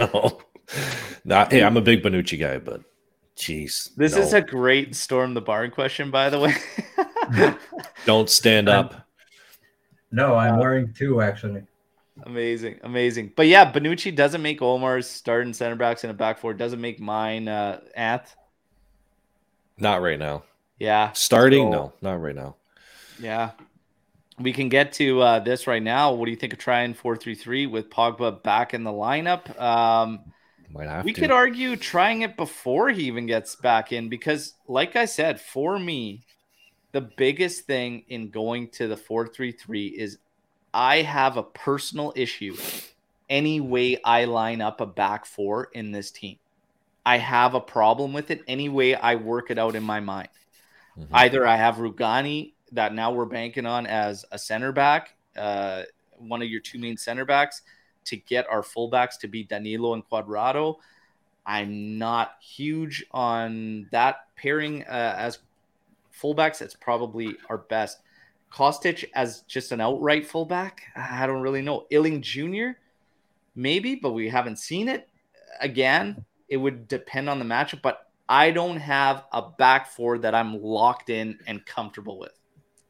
no, 0.00 0.40
not. 1.24 1.52
Hey, 1.52 1.62
I'm 1.62 1.76
a 1.76 1.80
big 1.80 2.02
Bonucci 2.02 2.38
guy, 2.38 2.58
but 2.58 2.82
jeez, 3.36 3.94
this 3.96 4.14
no. 4.14 4.22
is 4.22 4.32
a 4.32 4.40
great 4.40 4.94
storm 4.94 5.34
the 5.34 5.40
barn 5.40 5.70
question, 5.70 6.10
by 6.10 6.30
the 6.30 6.40
way. 6.40 6.54
don't 8.06 8.30
stand 8.30 8.68
up. 8.68 9.06
No, 10.12 10.34
I'm 10.34 10.54
uh, 10.54 10.58
wearing 10.58 10.92
two 10.92 11.20
actually. 11.20 11.62
Amazing, 12.24 12.80
amazing. 12.82 13.32
But 13.36 13.46
yeah, 13.46 13.70
Bonucci 13.70 14.14
doesn't 14.14 14.40
make 14.40 14.62
Omar's 14.62 15.06
starting 15.06 15.52
center 15.52 15.76
backs 15.76 16.04
in 16.04 16.10
a 16.10 16.14
back 16.14 16.38
four. 16.38 16.54
Doesn't 16.54 16.80
make 16.80 16.98
mine 16.98 17.48
uh 17.48 17.80
at. 17.94 18.34
Not 19.78 20.00
right 20.00 20.18
now. 20.18 20.44
Yeah. 20.78 21.12
Starting? 21.12 21.70
No, 21.70 21.92
not 22.00 22.20
right 22.20 22.34
now. 22.34 22.56
Yeah. 23.18 23.50
We 24.38 24.52
can 24.52 24.68
get 24.68 24.92
to 24.94 25.20
uh, 25.20 25.40
this 25.40 25.66
right 25.66 25.82
now. 25.82 26.12
What 26.12 26.26
do 26.26 26.30
you 26.30 26.36
think 26.36 26.52
of 26.52 26.58
trying 26.58 26.94
four 26.94 27.16
three 27.16 27.34
three 27.34 27.66
with 27.66 27.90
Pogba 27.90 28.42
back 28.42 28.74
in 28.74 28.84
the 28.84 28.90
lineup? 28.90 29.58
Um, 29.60 30.20
Might 30.70 30.88
have 30.88 31.04
we 31.04 31.12
to. 31.12 31.20
could 31.20 31.30
argue 31.30 31.76
trying 31.76 32.22
it 32.22 32.36
before 32.36 32.90
he 32.90 33.04
even 33.04 33.26
gets 33.26 33.56
back 33.56 33.92
in 33.92 34.08
because, 34.08 34.54
like 34.66 34.96
I 34.96 35.04
said, 35.04 35.40
for 35.40 35.78
me, 35.78 36.22
the 36.92 37.00
biggest 37.00 37.66
thing 37.66 38.04
in 38.08 38.30
going 38.30 38.68
to 38.70 38.88
the 38.88 38.96
four 38.96 39.26
three 39.28 39.52
three 39.52 39.86
is 39.86 40.18
I 40.74 41.02
have 41.02 41.36
a 41.36 41.42
personal 41.42 42.12
issue 42.16 42.56
any 43.28 43.60
way 43.60 44.00
I 44.04 44.24
line 44.24 44.60
up 44.60 44.80
a 44.80 44.86
back 44.86 45.26
four 45.26 45.68
in 45.72 45.92
this 45.92 46.10
team. 46.10 46.38
I 47.04 47.18
have 47.18 47.54
a 47.54 47.60
problem 47.60 48.12
with 48.12 48.30
it 48.30 48.42
any 48.48 48.68
way 48.68 48.94
I 48.94 49.14
work 49.14 49.50
it 49.50 49.58
out 49.58 49.76
in 49.76 49.82
my 49.82 50.00
mind. 50.00 50.28
Mm-hmm. 50.98 51.14
Either 51.14 51.46
I 51.46 51.56
have 51.56 51.76
Rugani 51.76 52.54
that 52.72 52.94
now 52.94 53.12
we're 53.12 53.26
banking 53.26 53.66
on 53.66 53.86
as 53.86 54.24
a 54.32 54.38
center 54.38 54.72
back, 54.72 55.14
uh, 55.36 55.82
one 56.18 56.42
of 56.42 56.48
your 56.48 56.60
two 56.60 56.78
main 56.78 56.96
center 56.96 57.24
backs, 57.24 57.62
to 58.06 58.16
get 58.16 58.46
our 58.50 58.62
fullbacks 58.62 59.18
to 59.20 59.28
be 59.28 59.44
Danilo 59.44 59.94
and 59.94 60.08
Cuadrado. 60.08 60.76
I'm 61.44 61.98
not 61.98 62.36
huge 62.40 63.04
on 63.12 63.86
that 63.92 64.26
pairing 64.36 64.82
uh, 64.84 65.14
as 65.16 65.38
fullbacks. 66.20 66.60
It's 66.60 66.74
probably 66.74 67.36
our 67.48 67.58
best. 67.58 68.00
Kostic 68.52 69.08
as 69.14 69.42
just 69.42 69.72
an 69.72 69.80
outright 69.80 70.26
fullback, 70.26 70.82
I 70.96 71.26
don't 71.26 71.42
really 71.42 71.62
know. 71.62 71.86
Iling-Junior 71.92 72.78
maybe, 73.54 73.96
but 73.96 74.12
we 74.12 74.28
haven't 74.28 74.58
seen 74.58 74.88
it. 74.88 75.08
Again, 75.60 76.24
it 76.48 76.56
would 76.56 76.88
depend 76.88 77.28
on 77.28 77.38
the 77.38 77.44
matchup, 77.44 77.82
but 77.82 78.10
I 78.28 78.50
don't 78.50 78.78
have 78.78 79.24
a 79.32 79.42
back 79.42 79.88
four 79.88 80.18
that 80.18 80.34
I'm 80.34 80.62
locked 80.62 81.10
in 81.10 81.38
and 81.46 81.64
comfortable 81.64 82.18
with. 82.18 82.32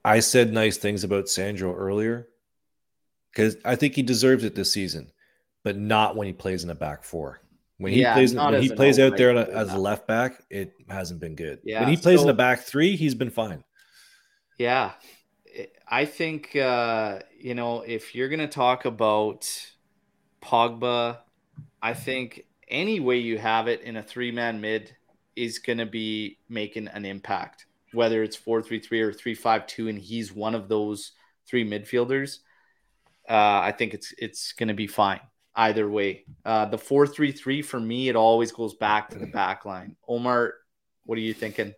I 0.05 0.21
said 0.21 0.53
nice 0.53 0.77
things 0.77 1.05
about 1.05 1.29
Sandro 1.29 1.75
earlier 1.75 2.29
because 3.37 3.57
I 3.67 3.77
think 3.77 3.95
he 3.95 4.03
deserves 4.03 4.45
it 4.45 4.55
this 4.55 4.73
season, 4.73 5.13
but 5.63 5.77
not 5.77 6.17
when 6.17 6.27
he 6.27 6.33
plays 6.33 6.65
in 6.65 6.71
a 6.71 6.75
back 6.75 7.05
four. 7.05 7.41
When 7.77 7.93
he 7.93 8.01
yeah, 8.01 8.15
plays, 8.15 8.35
when 8.35 8.63
he 8.63 8.71
plays 8.71 8.99
out 8.99 9.19
there 9.19 9.37
a, 9.37 9.43
as 9.43 9.75
a 9.75 9.79
left 9.79 10.07
back, 10.07 10.43
it 10.49 10.73
hasn't 10.89 11.21
been 11.21 11.35
good. 11.35 11.59
Yeah, 11.63 11.81
when 11.81 11.91
he 11.91 11.99
plays 11.99 12.21
so, 12.21 12.25
in 12.25 12.31
a 12.31 12.35
back 12.35 12.61
three, 12.61 12.97
he's 12.97 13.15
been 13.15 13.29
fine. 13.29 13.63
Yeah, 14.59 14.93
I 15.87 16.07
think 16.07 16.57
uh, 16.57 17.19
you 17.39 17.55
know 17.55 17.83
if 17.83 18.15
you're 18.15 18.31
gonna 18.31 18.49
talk 18.49 18.87
about 18.87 19.47
Pogba, 20.43 21.19
I 21.83 21.93
think 21.93 22.47
any 22.69 23.01
way 23.01 23.19
you 23.19 23.37
have 23.37 23.69
it 23.69 23.83
in 23.83 23.97
a 23.97 24.03
three 24.03 24.31
man 24.31 24.63
mid 24.63 24.97
is 25.37 25.59
gonna 25.59 25.85
be 25.85 26.39
making 26.49 26.89
an 26.89 27.05
impact, 27.05 27.67
whether 27.93 28.23
it's 28.23 28.37
four 28.37 28.63
three 28.63 28.81
three 28.81 29.03
or 29.03 29.13
three 29.13 29.35
five 29.35 29.67
two, 29.67 29.89
and 29.89 29.99
he's 29.99 30.33
one 30.33 30.55
of 30.55 30.71
those 30.71 31.13
three 31.47 31.69
midfielders. 31.69 32.39
Uh, 33.29 33.61
I 33.63 33.73
think 33.73 33.95
it's 33.95 34.15
it's 34.19 34.53
gonna 34.53 34.75
be 34.75 34.87
fine 34.87 35.21
either 35.55 35.89
way. 35.89 36.25
Uh, 36.45 36.67
the 36.67 36.79
four 36.79 37.07
three 37.07 37.33
three 37.33 37.63
for 37.63 37.81
me, 37.81 38.09
it 38.09 38.17
always 38.17 38.53
goes 38.53 38.75
back 38.75 39.11
to 39.11 39.19
the 39.19 39.27
back 39.27 39.65
line. 39.65 39.97
Omar, 40.09 40.55
what 41.05 41.19
are 41.19 41.23
you 41.23 41.35
thinking? 41.35 41.75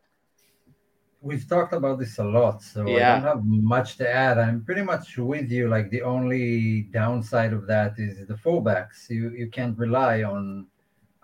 We've 1.21 1.49
talked 1.49 1.73
about 1.73 1.99
this 1.99 2.19
a 2.19 2.25
lot, 2.25 2.63
so 2.63 2.87
yeah. 2.87 3.11
I 3.11 3.15
don't 3.15 3.23
have 3.25 3.45
much 3.45 3.97
to 3.97 4.09
add. 4.09 4.39
I'm 4.39 4.65
pretty 4.65 4.83
much 4.83 5.19
with 5.19 5.51
you. 5.51 5.69
Like 5.69 5.91
the 5.91 6.03
only 6.03 6.83
downside 6.93 7.53
of 7.53 7.67
that 7.67 7.95
is 7.99 8.27
the 8.27 8.35
fullbacks. 8.35 9.09
You 9.11 9.31
you 9.31 9.49
can't 9.49 9.77
rely 9.77 10.23
on 10.23 10.67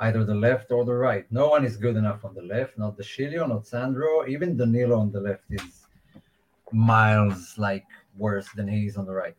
either 0.00 0.24
the 0.24 0.34
left 0.34 0.72
or 0.72 0.84
the 0.84 0.94
right. 0.94 1.30
No 1.30 1.48
one 1.48 1.64
is 1.64 1.76
good 1.76 1.96
enough 1.96 2.24
on 2.24 2.34
the 2.34 2.42
left. 2.42 2.76
Not 2.78 2.96
De 2.96 3.02
Sciglio, 3.02 3.48
not 3.48 3.66
Sandro. 3.66 4.26
Even 4.26 4.56
Danilo 4.56 4.98
on 4.98 5.12
the 5.12 5.20
left 5.20 5.44
is 5.50 5.86
miles 6.72 7.56
like 7.56 7.86
worse 8.16 8.48
than 8.56 8.66
he 8.66 8.86
is 8.86 8.96
on 8.96 9.06
the 9.06 9.14
right. 9.14 9.36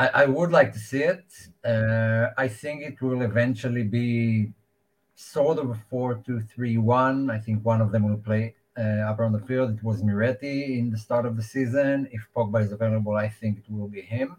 I, 0.00 0.22
I 0.22 0.26
would 0.26 0.50
like 0.50 0.72
to 0.72 0.78
see 0.78 1.02
it. 1.02 1.26
Uh, 1.62 2.28
I 2.38 2.48
think 2.48 2.82
it 2.90 3.02
will 3.02 3.20
eventually 3.20 3.82
be 3.82 4.52
sort 5.14 5.58
of 5.58 5.68
a 5.70 5.78
4 5.90 6.22
2 6.24 6.40
3 6.40 6.78
1. 6.78 7.30
I 7.30 7.38
think 7.38 7.62
one 7.62 7.82
of 7.82 7.92
them 7.92 8.08
will 8.08 8.22
play 8.30 8.54
uh, 8.78 9.10
up 9.10 9.20
on 9.20 9.32
the 9.32 9.40
field. 9.40 9.76
It 9.76 9.84
was 9.84 10.02
Miretti 10.02 10.78
in 10.78 10.90
the 10.90 10.96
start 10.96 11.26
of 11.26 11.36
the 11.36 11.42
season. 11.42 12.08
If 12.12 12.22
Pogba 12.34 12.64
is 12.64 12.72
available, 12.72 13.14
I 13.14 13.28
think 13.28 13.58
it 13.58 13.70
will 13.70 13.88
be 13.88 14.00
him. 14.00 14.38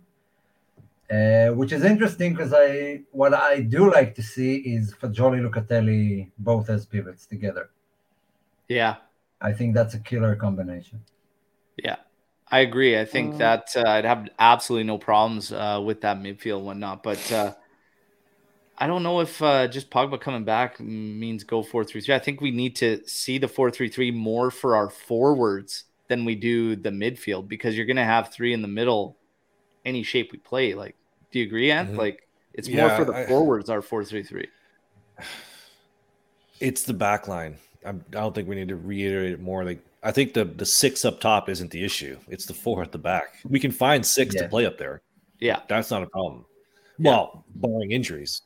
Uh, 1.11 1.49
which 1.59 1.73
is 1.73 1.83
interesting 1.83 2.33
because 2.33 2.53
I 2.55 3.01
what 3.11 3.33
I 3.33 3.59
do 3.59 3.91
like 3.91 4.15
to 4.15 4.23
see 4.23 4.55
is 4.75 4.93
Fagioli 4.93 5.39
Locatelli 5.47 6.31
both 6.39 6.69
as 6.69 6.85
pivots 6.87 7.27
together. 7.27 7.69
Yeah, 8.67 8.95
I 9.41 9.51
think 9.51 9.75
that's 9.75 9.93
a 9.93 9.99
killer 9.99 10.35
combination. 10.37 11.03
Yeah, 11.83 11.97
I 12.51 12.59
agree. 12.59 12.99
I 12.99 13.05
think 13.05 13.35
uh, 13.35 13.37
that 13.37 13.73
uh, 13.77 13.83
I'd 13.87 14.05
have 14.05 14.27
absolutely 14.37 14.83
no 14.83 14.97
problems 14.97 15.51
uh, 15.51 15.81
with 15.83 16.01
that 16.01 16.17
midfield 16.17 16.57
and 16.57 16.65
whatnot. 16.65 17.01
But 17.01 17.31
uh, 17.31 17.53
I 18.77 18.87
don't 18.87 19.03
know 19.03 19.21
if 19.21 19.41
uh, 19.41 19.67
just 19.67 19.89
Pogba 19.89 20.19
coming 20.19 20.43
back 20.43 20.79
means 20.79 21.43
go 21.45 21.63
4 21.63 21.85
3 21.85 22.01
3. 22.01 22.13
I 22.13 22.19
think 22.19 22.41
we 22.41 22.51
need 22.51 22.75
to 22.77 23.01
see 23.07 23.37
the 23.37 23.47
4 23.47 23.71
3 23.71 23.87
3 23.87 24.11
more 24.11 24.51
for 24.51 24.75
our 24.75 24.89
forwards 24.89 25.85
than 26.09 26.25
we 26.25 26.35
do 26.35 26.75
the 26.75 26.89
midfield 26.89 27.47
because 27.47 27.77
you're 27.77 27.85
going 27.85 27.95
to 27.95 28.03
have 28.03 28.33
three 28.33 28.53
in 28.53 28.61
the 28.61 28.67
middle 28.67 29.15
any 29.85 30.03
shape 30.03 30.33
we 30.33 30.37
play. 30.39 30.73
Like, 30.73 30.95
do 31.31 31.39
you 31.39 31.45
agree, 31.45 31.71
Ant? 31.71 31.89
Mm-hmm. 31.89 31.99
Like, 31.99 32.27
it's 32.53 32.67
yeah, 32.67 32.87
more 32.87 32.97
for 32.97 33.05
the 33.05 33.13
I, 33.13 33.25
forwards, 33.27 33.69
our 33.69 33.81
4 33.81 34.03
3 34.03 34.23
3. 34.23 34.47
It's 36.59 36.83
the 36.83 36.93
back 36.93 37.27
line. 37.27 37.57
I'm, 37.85 37.99
do 38.11 38.19
not 38.19 38.35
think 38.35 38.47
we 38.47 38.55
need 38.55 38.69
to 38.69 38.75
reiterate 38.75 39.33
it 39.33 39.39
more. 39.39 39.63
Like, 39.63 39.83
I 40.03 40.11
think 40.11 40.33
the 40.33 40.45
the 40.45 40.65
six 40.65 41.05
up 41.05 41.19
top 41.19 41.49
isn't 41.49 41.71
the 41.71 41.83
issue. 41.83 42.17
It's 42.27 42.45
the 42.45 42.53
four 42.53 42.81
at 42.81 42.91
the 42.91 42.97
back. 42.97 43.39
We 43.47 43.59
can 43.59 43.71
find 43.71 44.05
six 44.05 44.35
yeah. 44.35 44.43
to 44.43 44.49
play 44.49 44.65
up 44.65 44.77
there. 44.77 45.01
Yeah, 45.39 45.61
that's 45.67 45.91
not 45.91 46.03
a 46.03 46.07
problem. 46.07 46.45
Yeah. 46.97 47.11
Well, 47.11 47.45
barring 47.55 47.91
injuries. 47.91 48.41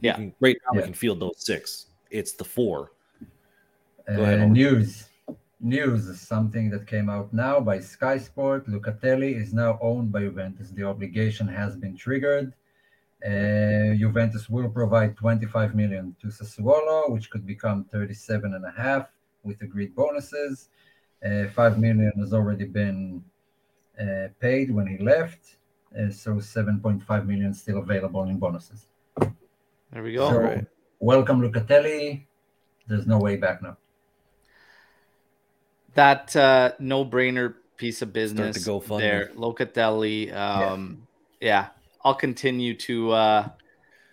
Yeah, 0.00 0.14
can, 0.14 0.34
right 0.40 0.56
now 0.64 0.74
yeah. 0.74 0.80
we 0.80 0.84
can 0.86 0.94
field 0.94 1.20
those 1.20 1.44
six. 1.44 1.86
It's 2.10 2.32
the 2.32 2.44
four. 2.44 2.92
Go 4.06 4.24
uh. 4.24 4.46
News. 4.46 5.08
News 5.60 6.08
is 6.08 6.20
something 6.20 6.70
that 6.70 6.88
came 6.88 7.08
out 7.08 7.32
now 7.32 7.60
by 7.60 7.78
Sky 7.78 8.18
Sport. 8.18 8.66
Locatelli 8.66 9.40
is 9.40 9.54
now 9.54 9.78
owned 9.80 10.10
by 10.10 10.22
Juventus. 10.22 10.70
The 10.70 10.82
obligation 10.82 11.46
has 11.46 11.76
been 11.76 11.96
triggered. 11.96 12.52
Uh, 13.24 13.94
Juventus 13.94 14.48
will 14.50 14.68
provide 14.68 15.16
25 15.16 15.76
million 15.76 16.16
to 16.20 16.26
Sassuolo, 16.26 17.10
which 17.10 17.30
could 17.30 17.46
become 17.46 17.84
37 17.84 18.54
and 18.54 18.64
a 18.64 18.70
half 18.70 19.06
with 19.44 19.62
agreed 19.62 19.94
bonuses. 19.94 20.70
Uh, 21.24 21.46
five 21.54 21.78
million 21.78 22.12
has 22.18 22.32
already 22.32 22.64
been 22.64 23.22
uh, 24.00 24.26
paid 24.40 24.74
when 24.74 24.88
he 24.88 24.98
left, 24.98 25.56
uh, 25.96 26.10
so 26.10 26.34
7.5 26.34 27.26
million 27.26 27.54
still 27.54 27.78
available 27.78 28.24
in 28.24 28.38
bonuses. 28.38 28.86
There 29.20 30.02
we 30.02 30.14
go. 30.14 30.30
So, 30.30 30.38
right. 30.38 30.66
welcome, 30.98 31.40
Locatelli. 31.40 32.24
There's 32.88 33.06
no 33.06 33.18
way 33.18 33.36
back 33.36 33.62
now. 33.62 33.76
That 35.94 36.34
uh, 36.34 36.72
no-brainer 36.80 37.54
piece 37.76 38.02
of 38.02 38.12
business 38.12 38.64
to 38.64 38.80
go 38.80 38.98
there, 38.98 39.30
Locatelli. 39.36 40.34
Um, 40.34 41.06
yeah. 41.40 41.48
yeah. 41.48 41.68
I'll 42.04 42.14
continue 42.14 42.74
to 42.78 43.10
uh, 43.12 43.48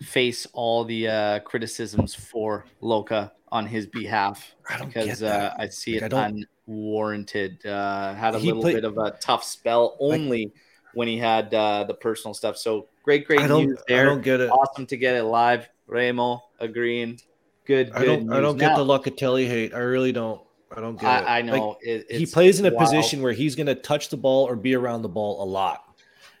face 0.02 0.46
all 0.52 0.84
the 0.84 1.08
uh, 1.08 1.38
criticisms 1.40 2.14
for 2.14 2.64
Loca 2.80 3.32
on 3.52 3.66
his 3.66 3.86
behalf 3.86 4.54
because 4.78 5.22
uh, 5.22 5.54
I 5.58 5.68
see 5.68 6.00
like, 6.00 6.12
it 6.12 6.14
I 6.14 6.32
unwarranted. 6.66 7.66
Uh, 7.66 8.14
had 8.14 8.34
a 8.34 8.38
little 8.38 8.62
bit 8.62 8.84
of 8.84 8.96
a 8.98 9.12
tough 9.20 9.42
spell 9.42 9.96
only 9.98 10.44
like, 10.44 10.54
when 10.94 11.08
he 11.08 11.18
had 11.18 11.52
uh, 11.52 11.84
the 11.84 11.94
personal 11.94 12.32
stuff. 12.34 12.56
So 12.56 12.88
great, 13.02 13.26
great 13.26 13.48
news 13.48 13.78
there. 13.88 14.02
I 14.02 14.04
don't 14.04 14.22
get 14.22 14.40
it. 14.40 14.50
Awesome 14.50 14.86
to 14.86 14.96
get 14.96 15.16
it 15.16 15.24
live. 15.24 15.68
Remo 15.86 16.40
agreeing. 16.60 17.20
Good, 17.64 17.92
good. 17.92 17.96
I 17.96 18.04
don't. 18.04 18.26
News. 18.26 18.36
I 18.36 18.40
don't 18.40 18.56
get 18.56 18.68
now, 18.68 18.84
the 18.84 18.98
Locatelli 18.98 19.46
hate. 19.46 19.74
I 19.74 19.78
really 19.78 20.12
don't. 20.12 20.40
I 20.74 20.80
don't 20.80 20.98
get 21.00 21.08
I, 21.08 21.18
it. 21.18 21.24
I 21.24 21.42
know 21.42 21.68
like, 21.70 21.78
it, 21.82 22.12
he 22.12 22.26
plays 22.26 22.60
in 22.60 22.66
a 22.66 22.70
wild. 22.70 22.88
position 22.88 23.22
where 23.22 23.32
he's 23.32 23.56
going 23.56 23.66
to 23.66 23.74
touch 23.74 24.08
the 24.08 24.16
ball 24.16 24.46
or 24.46 24.54
be 24.54 24.76
around 24.76 25.02
the 25.02 25.08
ball 25.08 25.42
a 25.42 25.44
lot. 25.44 25.84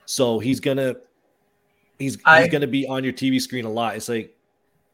So 0.06 0.38
he's 0.38 0.60
gonna 0.60 0.96
he's 2.00 2.18
I, 2.24 2.42
he's 2.42 2.50
gonna 2.50 2.66
be 2.66 2.86
on 2.86 3.04
your 3.04 3.12
TV 3.12 3.40
screen 3.40 3.64
a 3.64 3.70
lot. 3.70 3.94
It's 3.94 4.08
like 4.08 4.36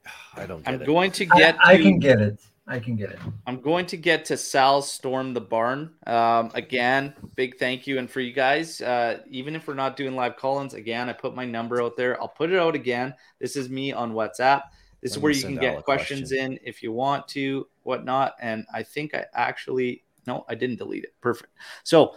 I 0.36 0.46
don't. 0.46 0.66
I'm 0.68 0.82
it. 0.82 0.86
going 0.86 1.10
to 1.12 1.24
get. 1.24 1.56
I, 1.64 1.72
I 1.72 1.76
can 1.78 1.98
get 1.98 2.20
it. 2.20 2.38
I 2.68 2.80
can 2.80 2.96
get 2.96 3.10
it. 3.10 3.20
I'm 3.46 3.60
going 3.60 3.86
to 3.86 3.96
get 3.96 4.24
to 4.24 4.36
Sal 4.36 4.82
Storm 4.82 5.32
the 5.32 5.40
Barn. 5.40 5.94
Um, 6.04 6.50
again, 6.54 7.14
big 7.36 7.58
thank 7.58 7.86
you. 7.86 7.98
And 7.98 8.10
for 8.10 8.18
you 8.18 8.32
guys, 8.32 8.80
uh, 8.80 9.20
even 9.30 9.54
if 9.54 9.68
we're 9.68 9.74
not 9.74 9.96
doing 9.96 10.16
live 10.16 10.36
call-ins, 10.36 10.74
again, 10.74 11.08
I 11.08 11.12
put 11.12 11.36
my 11.36 11.44
number 11.44 11.80
out 11.80 11.96
there. 11.96 12.20
I'll 12.20 12.26
put 12.26 12.50
it 12.50 12.58
out 12.58 12.74
again. 12.74 13.14
This 13.38 13.54
is 13.54 13.68
me 13.68 13.92
on 13.92 14.14
WhatsApp. 14.14 14.64
This 15.00 15.12
is 15.12 15.18
where 15.20 15.30
you 15.30 15.42
can 15.42 15.54
get 15.54 15.84
questions 15.84 16.30
question. 16.30 16.54
in 16.54 16.58
if 16.64 16.82
you 16.82 16.90
want 16.90 17.28
to, 17.28 17.68
whatnot. 17.84 18.34
And 18.40 18.66
I 18.74 18.82
think 18.82 19.14
I 19.14 19.26
actually 19.32 20.02
no, 20.26 20.44
I 20.48 20.54
didn't 20.54 20.76
delete 20.76 21.04
it. 21.04 21.14
Perfect. 21.20 21.52
So 21.84 22.16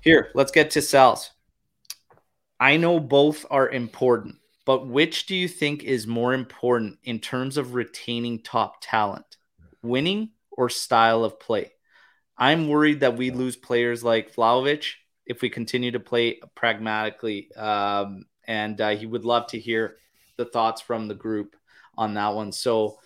here, 0.00 0.30
let's 0.34 0.50
get 0.50 0.70
to 0.70 0.80
Sal's. 0.80 1.32
I 2.58 2.76
know 2.76 3.00
both 3.00 3.44
are 3.50 3.68
important. 3.68 4.36
But 4.64 4.88
which 4.88 5.26
do 5.26 5.36
you 5.36 5.46
think 5.46 5.84
is 5.84 6.08
more 6.08 6.34
important 6.34 6.98
in 7.04 7.20
terms 7.20 7.56
of 7.56 7.74
retaining 7.74 8.40
top 8.42 8.78
talent, 8.80 9.36
winning 9.80 10.30
or 10.50 10.68
style 10.68 11.24
of 11.24 11.38
play? 11.38 11.72
I'm 12.36 12.68
worried 12.68 13.00
that 13.00 13.16
we 13.16 13.30
lose 13.30 13.56
players 13.56 14.02
like 14.02 14.34
Vlahovic 14.34 14.84
if 15.24 15.40
we 15.40 15.50
continue 15.50 15.92
to 15.92 16.00
play 16.00 16.40
pragmatically. 16.56 17.52
Um, 17.54 18.26
and 18.46 18.80
uh, 18.80 18.96
he 18.96 19.06
would 19.06 19.24
love 19.24 19.46
to 19.48 19.58
hear 19.58 19.96
the 20.36 20.44
thoughts 20.44 20.80
from 20.80 21.06
the 21.06 21.14
group 21.14 21.54
on 21.96 22.14
that 22.14 22.34
one. 22.34 22.50
So, 22.50 22.98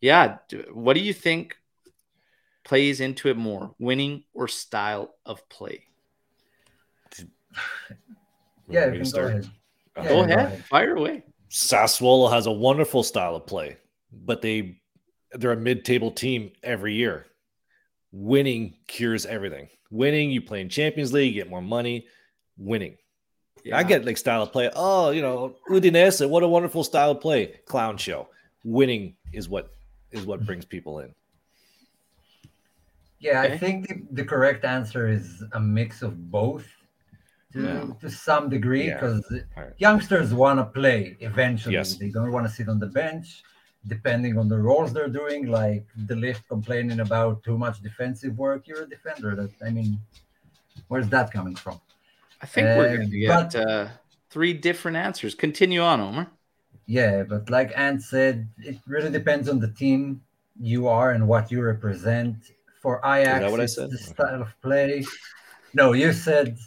yeah, 0.00 0.38
what 0.72 0.94
do 0.94 1.00
you 1.00 1.12
think 1.12 1.56
plays 2.64 3.00
into 3.00 3.28
it 3.28 3.36
more, 3.36 3.74
winning 3.78 4.24
or 4.32 4.48
style 4.48 5.14
of 5.24 5.46
play? 5.50 5.84
Yeah, 8.68 8.92
you 8.92 9.02
can 9.02 9.10
go 9.10 9.26
ahead. 9.26 9.50
Uh, 9.96 10.02
yeah, 10.02 10.08
go 10.08 10.20
ahead, 10.22 10.64
fire 10.64 10.96
away. 10.96 11.24
Sassuolo 11.50 12.30
has 12.32 12.46
a 12.46 12.52
wonderful 12.52 13.02
style 13.02 13.36
of 13.36 13.46
play, 13.46 13.76
but 14.12 14.42
they 14.42 14.80
they're 15.32 15.52
a 15.52 15.56
mid-table 15.56 16.10
team 16.10 16.52
every 16.62 16.94
year. 16.94 17.26
Winning 18.12 18.74
cures 18.86 19.26
everything. 19.26 19.68
Winning, 19.90 20.30
you 20.30 20.40
play 20.40 20.60
in 20.60 20.68
Champions 20.68 21.12
League, 21.12 21.34
get 21.34 21.50
more 21.50 21.62
money. 21.62 22.06
Winning. 22.56 22.96
Yeah. 23.64 23.78
I 23.78 23.82
get 23.82 24.04
like 24.04 24.16
style 24.16 24.42
of 24.42 24.52
play. 24.52 24.70
Oh, 24.74 25.10
you 25.10 25.22
know, 25.22 25.56
Udinese, 25.70 26.28
what 26.28 26.42
a 26.42 26.48
wonderful 26.48 26.84
style 26.84 27.12
of 27.12 27.20
play. 27.20 27.60
Clown 27.66 27.96
show. 27.96 28.28
Winning 28.64 29.16
is 29.32 29.48
what 29.48 29.72
is 30.12 30.26
what 30.26 30.44
brings 30.44 30.64
people 30.64 31.00
in. 31.00 31.14
Yeah, 33.18 33.42
okay. 33.42 33.54
I 33.54 33.58
think 33.58 33.88
the, 33.88 34.02
the, 34.10 34.24
correct 34.24 34.64
answer 34.64 35.08
is 35.08 35.42
a 35.52 35.60
mix 35.60 36.02
of 36.02 36.30
both 36.30 36.66
to, 37.54 37.62
yeah. 37.62 37.86
to 38.00 38.10
some 38.10 38.48
degree 38.50 38.90
because 38.90 39.24
yeah. 39.30 39.40
right. 39.56 39.72
youngsters 39.78 40.34
want 40.34 40.58
to 40.58 40.66
play 40.66 41.16
eventually. 41.20 41.74
Yes. 41.74 41.96
They 41.96 42.10
don't 42.10 42.30
want 42.30 42.46
to 42.46 42.52
sit 42.52 42.68
on 42.68 42.78
the 42.78 42.86
bench 42.86 43.42
depending 43.86 44.38
on 44.38 44.48
the 44.48 44.58
roles 44.58 44.92
they're 44.92 45.08
doing, 45.08 45.46
like 45.46 45.86
the 46.06 46.16
lift 46.16 46.46
complaining 46.48 47.00
about 47.00 47.42
too 47.42 47.58
much 47.58 47.82
defensive 47.82 48.36
work, 48.38 48.66
you're 48.66 48.82
a 48.82 48.88
defender. 48.88 49.34
That 49.36 49.50
I 49.64 49.70
mean, 49.70 50.00
where's 50.88 51.08
that 51.08 51.32
coming 51.32 51.54
from? 51.54 51.80
I 52.40 52.46
think 52.46 52.66
uh, 52.66 52.74
we're 52.76 52.96
going 52.96 53.10
to 53.10 53.18
get 53.18 53.52
but, 53.52 53.54
uh, 53.54 53.88
three 54.30 54.54
different 54.54 54.96
answers. 54.96 55.34
Continue 55.34 55.82
on, 55.82 56.00
Omar. 56.00 56.30
Yeah, 56.86 57.22
but 57.22 57.48
like 57.48 57.72
Ant 57.76 58.02
said, 58.02 58.48
it 58.58 58.78
really 58.86 59.10
depends 59.10 59.48
on 59.48 59.58
the 59.58 59.68
team 59.68 60.22
you 60.60 60.86
are 60.88 61.12
and 61.12 61.26
what 61.26 61.50
you 61.50 61.62
represent. 61.62 62.36
For 62.82 63.00
Ajax, 63.04 63.50
what 63.50 63.60
I 63.60 63.66
said? 63.66 63.90
the 63.90 63.96
style 63.96 64.42
of 64.42 64.54
play. 64.60 65.04
No, 65.72 65.94
you 65.94 66.12
said 66.12 66.58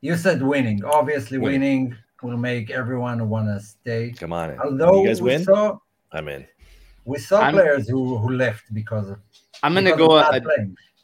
you 0.00 0.16
said 0.16 0.42
winning. 0.42 0.84
Obviously, 0.84 1.38
winning, 1.38 1.60
winning 1.60 1.96
will 2.22 2.36
make 2.36 2.70
everyone 2.70 3.28
want 3.28 3.48
to 3.48 3.60
stay. 3.60 4.12
Come 4.16 4.32
on, 4.32 4.58
although 4.58 5.02
you 5.02 5.08
guys 5.08 5.22
win. 5.22 5.44
Saw, 5.44 5.78
I'm 6.12 6.28
in. 6.28 6.46
We 7.04 7.18
saw 7.18 7.40
I'm, 7.40 7.54
players 7.54 7.88
who, 7.88 8.18
who 8.18 8.32
left 8.32 8.72
because 8.72 9.10
of. 9.10 9.18
I'm 9.62 9.74
gonna 9.74 9.96
go. 9.96 10.16
A, 10.16 10.40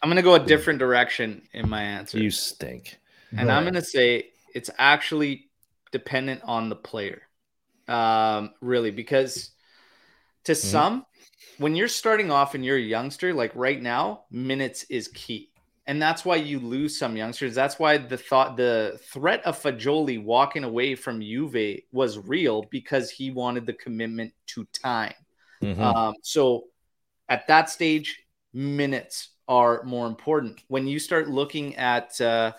I'm 0.03 0.11
gonna 0.11 0.23
go 0.23 0.35
a 0.35 0.41
different 0.41 0.79
direction 0.79 1.43
in 1.53 1.69
my 1.69 1.83
answer. 1.83 2.19
You 2.19 2.31
stink. 2.31 2.99
And 3.33 3.49
go 3.49 3.55
I'm 3.55 3.65
gonna 3.65 3.83
say 3.83 4.31
it's 4.55 4.71
actually 4.79 5.49
dependent 5.93 6.43
on 6.45 6.69
the 6.69 6.77
player, 6.77 7.23
um, 7.89 8.53
really, 8.61 8.91
because 8.91 9.51
to 10.45 10.53
mm-hmm. 10.53 10.69
some, 10.69 11.07
when 11.59 11.75
you're 11.75 11.89
starting 11.89 12.31
off 12.31 12.55
and 12.55 12.65
you're 12.65 12.77
a 12.77 12.81
youngster, 12.81 13.35
like 13.35 13.53
right 13.55 13.81
now, 13.81 14.25
minutes 14.31 14.85
is 14.85 15.09
key. 15.09 15.51
And 15.89 16.03
that's 16.03 16.25
why 16.25 16.37
you 16.37 16.59
lose 16.59 16.99
some 16.99 17.17
youngsters. 17.17 17.55
That's 17.55 17.79
why 17.79 17.99
the 17.99 18.17
thought, 18.17 18.57
the 18.57 18.99
threat 19.05 19.45
of 19.45 19.61
Fagioli 19.61 20.23
walking 20.23 20.65
away 20.65 20.97
from 20.97 21.21
Juve 21.21 21.81
was 21.93 22.19
real 22.19 22.65
because 22.71 23.11
he 23.11 23.31
wanted 23.31 23.67
the 23.67 23.73
commitment 23.73 24.33
to 24.49 24.67
time. 24.73 25.15
Mm-hmm. 25.63 25.81
Um, 25.81 26.15
so 26.23 26.65
at 27.29 27.47
that 27.47 27.71
stage, 27.71 28.21
minutes 28.53 29.31
are 29.47 29.83
more 29.85 30.09
important. 30.09 30.61
When 30.67 30.89
you 30.89 30.99
start 30.99 31.29
looking 31.29 31.77
at 31.77 32.21
uh, 32.21 32.53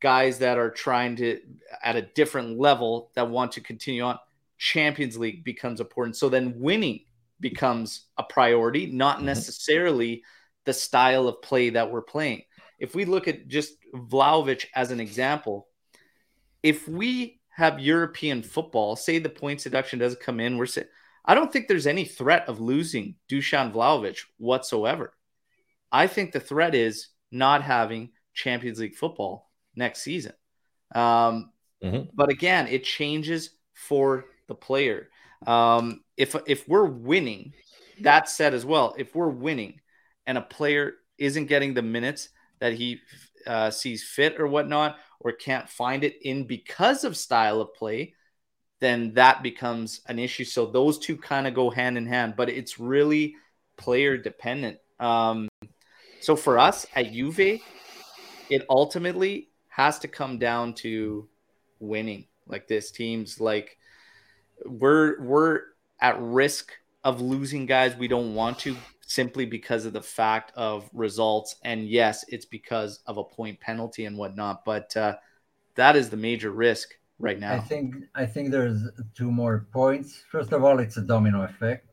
guys 0.00 0.38
that 0.38 0.56
are 0.56 0.70
trying 0.70 1.16
to 1.16 1.40
at 1.82 1.96
a 1.96 2.02
different 2.02 2.58
level 2.58 3.10
that 3.16 3.28
want 3.28 3.52
to 3.52 3.60
continue 3.60 4.02
on, 4.02 4.18
Champions 4.56 5.18
League 5.18 5.42
becomes 5.44 5.80
important. 5.80 6.16
So 6.16 6.28
then 6.28 6.54
winning 6.60 7.00
becomes 7.40 8.06
a 8.18 8.22
priority, 8.22 8.86
not 8.86 9.16
mm-hmm. 9.16 9.26
necessarily 9.26 10.22
the 10.64 10.72
style 10.72 11.26
of 11.28 11.42
play 11.42 11.70
that 11.70 11.90
we're 11.90 12.02
playing. 12.02 12.42
If 12.78 12.94
we 12.94 13.04
look 13.04 13.28
at 13.28 13.48
just 13.48 13.74
Vlahovic 13.94 14.66
as 14.74 14.90
an 14.90 15.00
example, 15.00 15.68
if 16.62 16.88
we 16.88 17.40
have 17.50 17.80
European 17.80 18.42
football, 18.42 18.96
say 18.96 19.18
the 19.18 19.28
point 19.28 19.62
deduction 19.62 19.98
doesn't 19.98 20.22
come 20.22 20.40
in, 20.40 20.56
we're 20.58 20.66
saying 20.66 20.86
I 21.24 21.34
don't 21.34 21.52
think 21.52 21.68
there's 21.68 21.86
any 21.86 22.04
threat 22.04 22.48
of 22.48 22.60
losing 22.60 23.16
Dusan 23.30 23.72
Vlahovic 23.72 24.20
whatsoever. 24.38 25.12
I 25.92 26.06
think 26.06 26.32
the 26.32 26.40
threat 26.40 26.74
is 26.74 27.08
not 27.30 27.62
having 27.62 28.10
Champions 28.32 28.78
League 28.78 28.94
football 28.94 29.50
next 29.74 30.00
season. 30.00 30.32
Um, 30.94 31.50
mm-hmm. 31.82 32.10
But 32.14 32.30
again, 32.30 32.68
it 32.68 32.84
changes 32.84 33.50
for 33.74 34.24
the 34.46 34.54
player. 34.54 35.08
Um, 35.46 36.02
if 36.16 36.34
if 36.46 36.68
we're 36.68 36.86
winning, 36.86 37.52
that 38.00 38.28
said 38.28 38.54
as 38.54 38.64
well, 38.64 38.94
if 38.98 39.14
we're 39.14 39.28
winning 39.28 39.80
and 40.26 40.38
a 40.38 40.42
player 40.42 40.94
isn't 41.18 41.46
getting 41.46 41.74
the 41.74 41.82
minutes 41.82 42.28
that 42.60 42.74
he 42.74 43.00
uh, 43.46 43.70
sees 43.70 44.04
fit 44.04 44.40
or 44.40 44.46
whatnot, 44.46 44.98
or 45.20 45.32
can't 45.32 45.68
find 45.68 46.04
it 46.04 46.16
in 46.22 46.44
because 46.44 47.04
of 47.04 47.16
style 47.16 47.60
of 47.60 47.74
play, 47.74 48.14
then 48.80 49.14
that 49.14 49.42
becomes 49.42 50.00
an 50.06 50.18
issue. 50.18 50.44
So 50.44 50.66
those 50.66 50.98
two 50.98 51.16
kind 51.16 51.46
of 51.46 51.54
go 51.54 51.70
hand 51.70 51.98
in 51.98 52.06
hand, 52.06 52.34
but 52.36 52.48
it's 52.48 52.78
really 52.78 53.34
player 53.76 54.16
dependent. 54.16 54.78
Um, 55.00 55.48
so 56.20 56.36
for 56.36 56.58
us 56.58 56.86
at 56.94 57.12
Juve, 57.12 57.60
it 58.50 58.66
ultimately 58.68 59.48
has 59.68 59.98
to 60.00 60.08
come 60.08 60.38
down 60.38 60.74
to 60.74 61.28
winning. 61.80 62.26
Like 62.46 62.66
this 62.66 62.90
team's 62.90 63.40
like 63.40 63.76
we're 64.64 65.20
we're 65.22 65.60
at 66.00 66.20
risk 66.20 66.72
of 67.04 67.20
losing 67.20 67.66
guys 67.66 67.96
we 67.96 68.08
don't 68.08 68.34
want 68.34 68.58
to 68.60 68.76
simply 69.08 69.46
because 69.46 69.86
of 69.86 69.94
the 69.94 70.02
fact 70.02 70.52
of 70.54 70.88
results. 70.92 71.56
And 71.64 71.88
yes, 71.88 72.24
it's 72.28 72.44
because 72.44 73.00
of 73.06 73.16
a 73.16 73.24
point 73.24 73.58
penalty 73.58 74.04
and 74.04 74.16
whatnot, 74.16 74.64
but 74.64 74.94
uh, 74.96 75.16
that 75.74 75.96
is 75.96 76.10
the 76.10 76.16
major 76.16 76.50
risk 76.50 76.90
right 77.18 77.40
now. 77.40 77.54
I 77.54 77.60
think 77.60 77.96
I 78.14 78.26
think 78.26 78.50
there's 78.50 78.82
two 79.16 79.32
more 79.32 79.66
points. 79.72 80.22
First 80.30 80.52
of 80.52 80.62
all, 80.62 80.78
it's 80.78 80.98
a 80.98 81.02
domino 81.02 81.42
effect. 81.42 81.86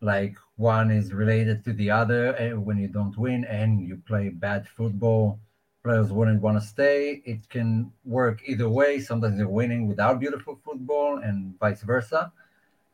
Like 0.00 0.36
one 0.56 0.90
is 0.90 1.12
related 1.12 1.64
to 1.64 1.72
the 1.72 1.90
other. 1.92 2.32
And 2.32 2.66
when 2.66 2.76
you 2.76 2.88
don't 2.88 3.16
win 3.16 3.44
and 3.44 3.80
you 3.80 4.02
play 4.04 4.28
bad 4.28 4.66
football, 4.66 5.38
players 5.84 6.10
wouldn't 6.10 6.42
want 6.42 6.60
to 6.60 6.66
stay. 6.66 7.22
It 7.24 7.48
can 7.48 7.92
work 8.04 8.42
either 8.44 8.68
way. 8.68 8.98
Sometimes 8.98 9.38
you're 9.38 9.48
winning 9.48 9.86
without 9.86 10.18
beautiful 10.18 10.58
football, 10.64 11.18
and 11.18 11.56
vice 11.60 11.82
versa. 11.82 12.32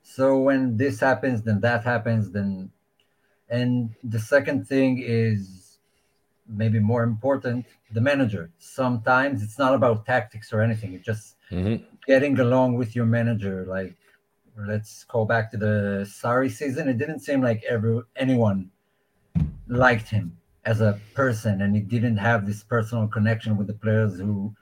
So 0.03 0.39
when 0.39 0.77
this 0.77 1.01
happens, 1.01 1.43
then 1.43 1.61
that 1.61 1.83
happens. 1.83 2.31
Then, 2.31 2.71
and 3.51 3.95
the 4.05 4.19
second 4.19 4.67
thing 4.67 5.03
is 5.05 5.79
maybe 6.49 6.79
more 6.79 7.03
important: 7.03 7.67
the 7.93 8.01
manager. 8.01 8.51
Sometimes 8.59 9.43
it's 9.43 9.59
not 9.59 9.75
about 9.75 10.07
tactics 10.07 10.53
or 10.53 10.61
anything. 10.61 10.95
it's 10.95 11.05
just 11.05 11.37
mm-hmm. 11.51 11.85
getting 12.07 12.39
along 12.39 12.77
with 12.77 12.95
your 12.95 13.07
manager. 13.07 13.65
Like, 13.67 13.95
let's 14.57 15.05
call 15.05 15.25
back 15.25 15.51
to 15.53 15.57
the 15.57 16.07
Sarri 16.07 16.51
season. 16.51 16.89
It 16.89 16.99
didn't 16.99 17.21
seem 17.21 17.41
like 17.43 17.63
every 17.69 18.01
anyone 18.17 18.71
liked 19.69 20.09
him 20.09 20.37
as 20.65 20.81
a 20.81 21.01
person, 21.15 21.63
and 21.63 21.75
he 21.75 21.81
didn't 21.81 22.17
have 22.17 22.47
this 22.47 22.63
personal 22.63 23.09
connection 23.09 23.57
with 23.57 23.67
the 23.67 23.75
players 23.75 24.19
who 24.19 24.55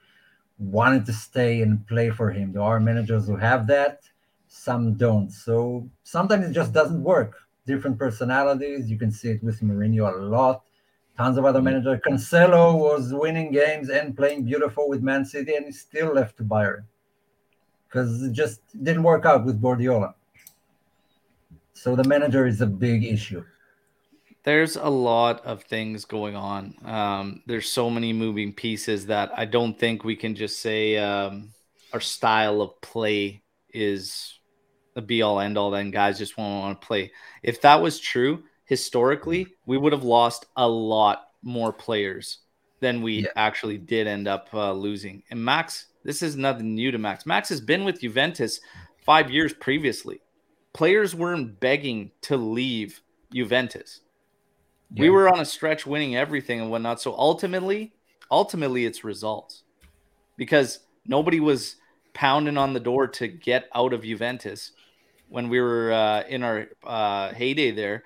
wanted 0.59 1.05
to 1.05 1.13
stay 1.13 1.61
and 1.61 1.85
play 1.87 2.09
for 2.09 2.31
him. 2.31 2.53
There 2.53 2.61
are 2.61 2.79
managers 2.79 3.27
who 3.27 3.35
have 3.35 3.67
that, 3.67 4.01
some 4.47 4.93
don't. 4.93 5.31
So 5.31 5.89
sometimes 6.03 6.47
it 6.47 6.53
just 6.53 6.73
doesn't 6.73 7.03
work. 7.03 7.35
Different 7.67 7.99
personalities. 7.99 8.89
You 8.89 8.97
can 8.97 9.11
see 9.11 9.29
it 9.29 9.43
with 9.43 9.61
Mourinho 9.61 10.11
a 10.11 10.17
lot 10.17 10.63
tons 11.17 11.37
of 11.37 11.45
other 11.45 11.61
managers. 11.61 11.99
Cancelo 12.07 12.77
was 12.77 13.11
winning 13.11 13.51
games 13.51 13.89
and 13.89 14.15
playing 14.15 14.45
beautiful 14.45 14.87
with 14.87 15.01
Man 15.01 15.25
City, 15.25 15.55
and 15.55 15.65
he 15.65 15.71
still 15.71 16.13
left 16.13 16.37
to 16.37 16.43
Bayern 16.43 16.83
because 17.87 18.21
it 18.21 18.31
just 18.31 18.61
didn't 18.83 19.03
work 19.03 19.25
out 19.25 19.43
with 19.45 19.61
Guardiola. 19.61 20.13
So 21.73 21.95
the 21.95 22.03
manager 22.03 22.45
is 22.45 22.61
a 22.61 22.67
big 22.67 23.03
issue. 23.03 23.43
There's 24.43 24.77
a 24.77 24.89
lot 24.89 25.45
of 25.45 25.63
things 25.63 26.05
going 26.05 26.35
on. 26.35 26.75
Um, 26.85 27.41
there's 27.47 27.69
so 27.69 27.89
many 27.89 28.13
moving 28.13 28.53
pieces 28.53 29.07
that 29.07 29.31
I 29.35 29.45
don't 29.45 29.77
think 29.77 30.03
we 30.03 30.15
can 30.15 30.35
just 30.35 30.61
say 30.61 30.97
um, 30.97 31.49
our 31.91 31.99
style 31.99 32.61
of 32.61 32.79
play 32.81 33.41
is 33.73 34.36
the 34.97 35.01
be 35.03 35.21
all 35.21 35.39
end 35.39 35.59
all. 35.59 35.69
Then 35.69 35.91
guys 35.91 36.17
just 36.17 36.37
won't 36.37 36.63
want 36.63 36.81
to 36.81 36.87
play. 36.87 37.11
If 37.43 37.61
that 37.61 37.79
was 37.79 37.99
true, 37.99 38.43
historically, 38.65 39.45
we 39.67 39.77
would 39.77 39.93
have 39.93 40.03
lost 40.03 40.47
a 40.57 40.67
lot 40.67 41.29
more 41.43 41.71
players 41.71 42.39
than 42.79 43.03
we 43.03 43.19
yeah. 43.19 43.27
actually 43.35 43.77
did 43.77 44.07
end 44.07 44.27
up 44.27 44.49
uh, 44.55 44.73
losing. 44.73 45.21
And 45.29 45.43
Max, 45.43 45.85
this 46.03 46.23
is 46.23 46.35
nothing 46.35 46.73
new 46.73 46.91
to 46.91 46.97
Max. 46.97 47.27
Max 47.27 47.47
has 47.49 47.61
been 47.61 47.85
with 47.85 48.01
Juventus 48.01 48.59
five 49.05 49.29
years 49.29 49.53
previously. 49.53 50.19
Players 50.73 51.13
weren't 51.13 51.59
begging 51.59 52.09
to 52.21 52.35
leave 52.35 52.99
Juventus. 53.31 54.01
Yeah. 54.91 55.03
We 55.03 55.09
were 55.11 55.29
on 55.29 55.39
a 55.39 55.45
stretch 55.45 55.85
winning 55.85 56.15
everything 56.15 56.59
and 56.59 56.71
whatnot. 56.71 57.01
So 57.01 57.13
ultimately, 57.13 57.93
ultimately, 58.31 58.85
it's 58.85 59.03
results 59.03 59.63
because 60.37 60.79
nobody 61.05 61.39
was 61.39 61.75
pounding 62.15 62.57
on 62.57 62.73
the 62.73 62.79
door 62.79 63.07
to 63.07 63.27
get 63.27 63.69
out 63.75 63.93
of 63.93 64.01
Juventus 64.01 64.71
when 65.29 65.49
we 65.49 65.59
were 65.59 65.91
uh, 65.91 66.23
in 66.27 66.43
our 66.43 66.67
uh, 66.83 67.33
heyday 67.33 67.71
there 67.71 68.03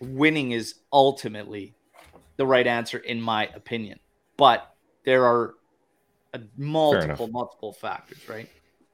winning 0.00 0.52
is 0.52 0.76
ultimately 0.92 1.74
the 2.36 2.46
right 2.46 2.66
answer 2.66 2.98
in 2.98 3.20
my 3.20 3.46
opinion. 3.54 3.98
But 4.36 4.74
there 5.04 5.24
are 5.24 5.54
multiple 6.56 7.28
multiple 7.28 7.72
factors, 7.72 8.28
right? 8.28 8.48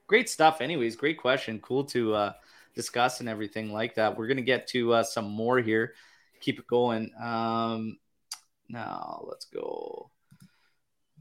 Great 0.07 0.29
stuff. 0.29 0.61
Anyways, 0.61 0.97
great 0.97 1.19
question. 1.19 1.61
Cool 1.61 1.85
to 1.85 2.15
uh, 2.15 2.33
discuss 2.75 3.21
and 3.21 3.29
everything 3.29 3.73
like 3.73 3.95
that. 3.95 4.17
We're 4.17 4.27
gonna 4.27 4.43
get 4.43 4.67
to 4.69 4.95
uh, 4.95 5.03
some 5.03 5.31
more 5.31 5.59
here. 5.59 5.95
Keep 6.41 6.61
it 6.61 6.67
going. 6.67 7.11
Um, 7.21 7.99
now 8.69 9.25
let's 9.29 9.47
go. 9.47 10.11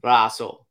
Brasso. 0.02 0.64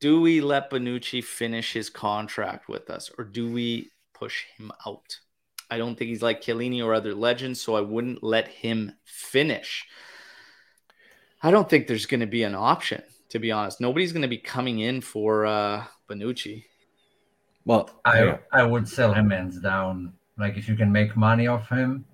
Do 0.00 0.20
we 0.20 0.40
let 0.40 0.70
Bonucci 0.70 1.24
finish 1.24 1.72
his 1.72 1.88
contract 1.88 2.68
with 2.68 2.90
us, 2.90 3.10
or 3.16 3.24
do 3.24 3.50
we 3.50 3.90
push 4.14 4.44
him 4.56 4.72
out? 4.86 5.18
I 5.70 5.78
don't 5.78 5.96
think 5.96 6.08
he's 6.10 6.22
like 6.22 6.42
Chiellini 6.42 6.84
or 6.84 6.94
other 6.94 7.14
legends, 7.14 7.60
so 7.60 7.74
I 7.74 7.80
wouldn't 7.80 8.22
let 8.22 8.48
him 8.48 8.92
finish. 9.04 9.86
I 11.42 11.50
don't 11.50 11.68
think 11.68 11.86
there's 11.86 12.06
going 12.06 12.20
to 12.20 12.26
be 12.26 12.42
an 12.42 12.54
option, 12.54 13.02
to 13.30 13.38
be 13.38 13.50
honest. 13.52 13.80
Nobody's 13.80 14.12
going 14.12 14.22
to 14.22 14.28
be 14.28 14.38
coming 14.38 14.78
in 14.80 15.00
for 15.00 15.44
uh, 15.46 15.84
Bonucci. 16.08 16.64
Well, 17.66 17.90
I 18.04 18.24
yeah. 18.24 18.36
I 18.52 18.62
would 18.64 18.86
sell 18.88 19.12
him 19.14 19.30
hands 19.30 19.58
down. 19.60 20.12
Like 20.36 20.56
if 20.56 20.68
you 20.68 20.74
can 20.76 20.92
make 20.92 21.16
money 21.16 21.46
off 21.46 21.68
him, 21.68 22.04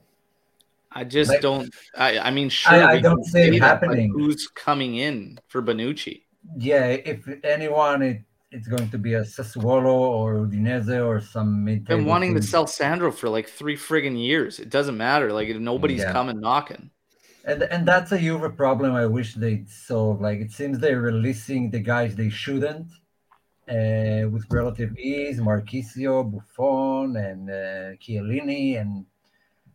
I 0.92 1.04
just 1.04 1.30
Like- 1.30 1.40
don't. 1.40 1.74
I, 1.96 2.18
I 2.18 2.30
mean, 2.30 2.48
sure, 2.50 2.72
I 2.72 2.94
we 2.96 3.00
don't 3.00 3.24
see 3.24 3.38
it 3.40 3.52
say 3.54 3.58
that, 3.58 3.64
happening. 3.82 4.10
who's 4.12 4.46
coming 4.48 4.94
in 4.96 5.38
for 5.48 5.60
Bonucci? 5.62 6.22
yeah. 6.56 6.86
If 6.86 7.28
anyone, 7.44 8.02
it, 8.02 8.22
it's 8.52 8.66
going 8.66 8.90
to 8.90 8.98
be 8.98 9.14
a 9.14 9.22
Sassuolo 9.22 9.86
or 9.86 10.34
Udinese 10.46 11.04
or 11.06 11.20
some 11.20 11.64
mid. 11.64 11.84
Been 11.84 12.04
wanting 12.04 12.34
to 12.34 12.42
sell 12.42 12.66
Sandro 12.66 13.12
for 13.12 13.28
like 13.28 13.48
three 13.48 13.76
friggin' 13.76 14.18
years. 14.20 14.58
It 14.58 14.70
doesn't 14.70 14.96
matter. 14.96 15.32
Like 15.32 15.48
nobody's 15.56 16.00
Yeah. 16.00 16.12
coming 16.12 16.40
knocking. 16.40 16.90
And 17.44 17.62
and 17.62 17.86
that's 17.86 18.12
a 18.12 18.18
Juve 18.18 18.56
problem. 18.56 18.92
I 18.94 19.06
wish 19.06 19.34
they'd 19.34 19.68
solve. 19.68 20.20
Like 20.20 20.40
it 20.40 20.50
seems 20.52 20.78
they're 20.78 21.00
releasing 21.00 21.70
the 21.70 21.80
guys 21.80 22.14
they 22.14 22.28
shouldn't, 22.28 22.88
uh, 23.68 24.28
with 24.32 24.44
relative 24.50 24.98
ease. 24.98 25.40
Marchisio, 25.40 26.30
Buffon, 26.30 27.16
and 27.16 27.48
uh, 27.48 27.96
Chiellini, 28.02 28.80
and 28.80 29.06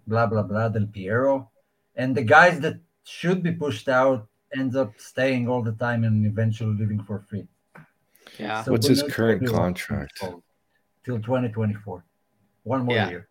blah 0.05 0.28
blah 0.28 0.43
blah 0.43 0.69
Del 0.69 0.88
Piero, 0.88 1.49
and 1.95 2.15
the 2.15 2.23
guys 2.23 2.59
that 2.59 2.78
should 3.03 3.41
be 3.41 3.51
pushed 3.51 3.88
out 3.89 4.28
ends 4.55 4.76
up 4.76 4.91
staying 4.97 5.47
all 5.47 5.63
the 5.63 5.73
time 5.73 6.03
and 6.03 6.26
eventually 6.26 6.76
leaving 6.78 7.01
for 7.03 7.19
free. 7.30 7.47
Yeah. 8.39 8.63
So 8.63 8.71
What's 8.71 8.88
his 8.88 9.03
current 9.03 9.45
contract? 9.47 10.19
sold 10.19 10.43
Till 11.03 11.17
2024. 11.17 12.03
One 12.63 12.86
more 12.86 12.95
Yeah. 12.95 13.09
year. 13.09 13.27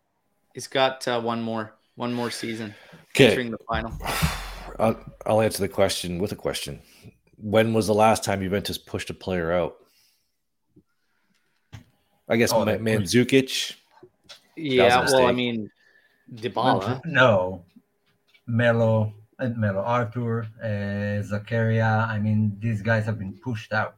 He's 0.54 0.66
got 0.68 1.06
uh, 1.08 1.20
one 1.20 1.42
more, 1.42 1.74
one 1.96 2.12
more 2.14 2.30
season 2.30 2.74
Okay, 3.10 3.28
entering 3.30 3.50
the 3.50 3.58
final. 3.68 3.92
I'll, 4.78 5.00
I'll 5.26 5.40
answer 5.40 5.60
the 5.60 5.68
question 5.68 6.18
with 6.18 6.32
a 6.32 6.36
question. 6.36 6.80
When 7.36 7.72
was 7.74 7.86
the 7.86 7.94
last 7.94 8.24
time 8.24 8.40
Juventus 8.40 8.78
pushed 8.78 9.10
a 9.10 9.14
player 9.14 9.52
out? 9.52 9.76
I 12.28 12.36
guess 12.36 12.52
Oh, 12.52 12.64
Ma- 12.64 12.72
Mandzukic. 12.72 13.74
Yeah. 14.56 15.04
Well, 15.10 15.26
I 15.26 15.32
mean, 15.32 15.70
Dybala. 16.32 17.00
No, 17.04 17.64
Melo, 18.46 19.12
and 19.38 19.56
Melo, 19.58 19.80
Arthur, 19.82 20.46
uh, 20.62 20.66
Zakaria. 21.22 22.08
I 22.08 22.18
mean, 22.18 22.56
these 22.60 22.80
guys 22.82 23.04
have 23.04 23.18
been 23.18 23.34
pushed 23.42 23.72
out. 23.72 23.96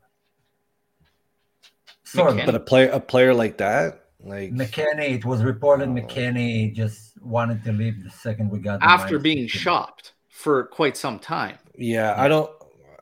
Sort 2.07 2.35
McKennie. 2.35 2.41
of. 2.41 2.47
But 2.47 2.55
a 2.55 2.61
player, 2.61 2.89
a 2.91 3.01
player 3.01 3.35
like 3.35 3.59
that, 3.59 4.07
like 4.23 4.53
McKennie, 4.53 5.17
it 5.17 5.25
was 5.25 5.43
reported 5.43 5.89
Oh. 5.89 5.93
McKennie 5.93 6.73
just 6.73 7.21
wanted 7.21 7.63
to 7.65 7.73
leave 7.73 8.03
the 8.05 8.11
second 8.11 8.49
we 8.51 8.61
got 8.61 8.81
the 8.81 8.87
After 8.87 9.19
being 9.19 9.45
15. 9.49 9.61
shopped 9.61 10.13
for 10.31 10.65
quite 10.67 10.97
some 10.97 11.19
time. 11.19 11.59
Yeah, 11.77 12.15
I 12.17 12.29
don't. 12.29 12.51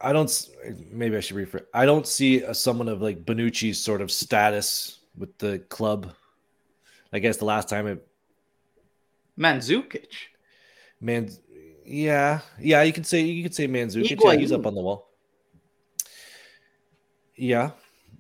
I 0.00 0.12
don't. 0.12 0.30
Maybe 0.90 1.16
I 1.16 1.20
should 1.20 1.36
rephrase. 1.36 1.64
I 1.72 1.84
don't 1.86 2.07
see 2.07 2.42
a, 2.42 2.55
someone 2.55 2.88
of 2.88 3.00
like 3.02 3.24
Bonucci's 3.24 3.78
sort 3.80 4.00
of 4.00 4.11
status 4.11 5.00
with 5.16 5.36
the 5.38 5.59
club. 5.68 6.12
I 7.12 7.18
guess 7.20 7.36
the 7.36 7.44
last 7.44 7.68
time 7.68 7.86
it, 7.86 8.07
Mandzukic. 9.38 10.07
man, 11.00 11.30
yeah, 11.86 12.40
yeah, 12.61 12.82
you 12.82 12.92
can 12.92 13.05
say 13.05 13.20
you 13.20 13.42
can 13.44 13.52
say 13.52 13.68
Mandzukic. 13.68 14.18
Yeah, 14.22 14.34
he's 14.36 14.52
up 14.52 14.66
on 14.66 14.74
the 14.74 14.80
wall. 14.80 15.09
Yeah, 17.36 17.70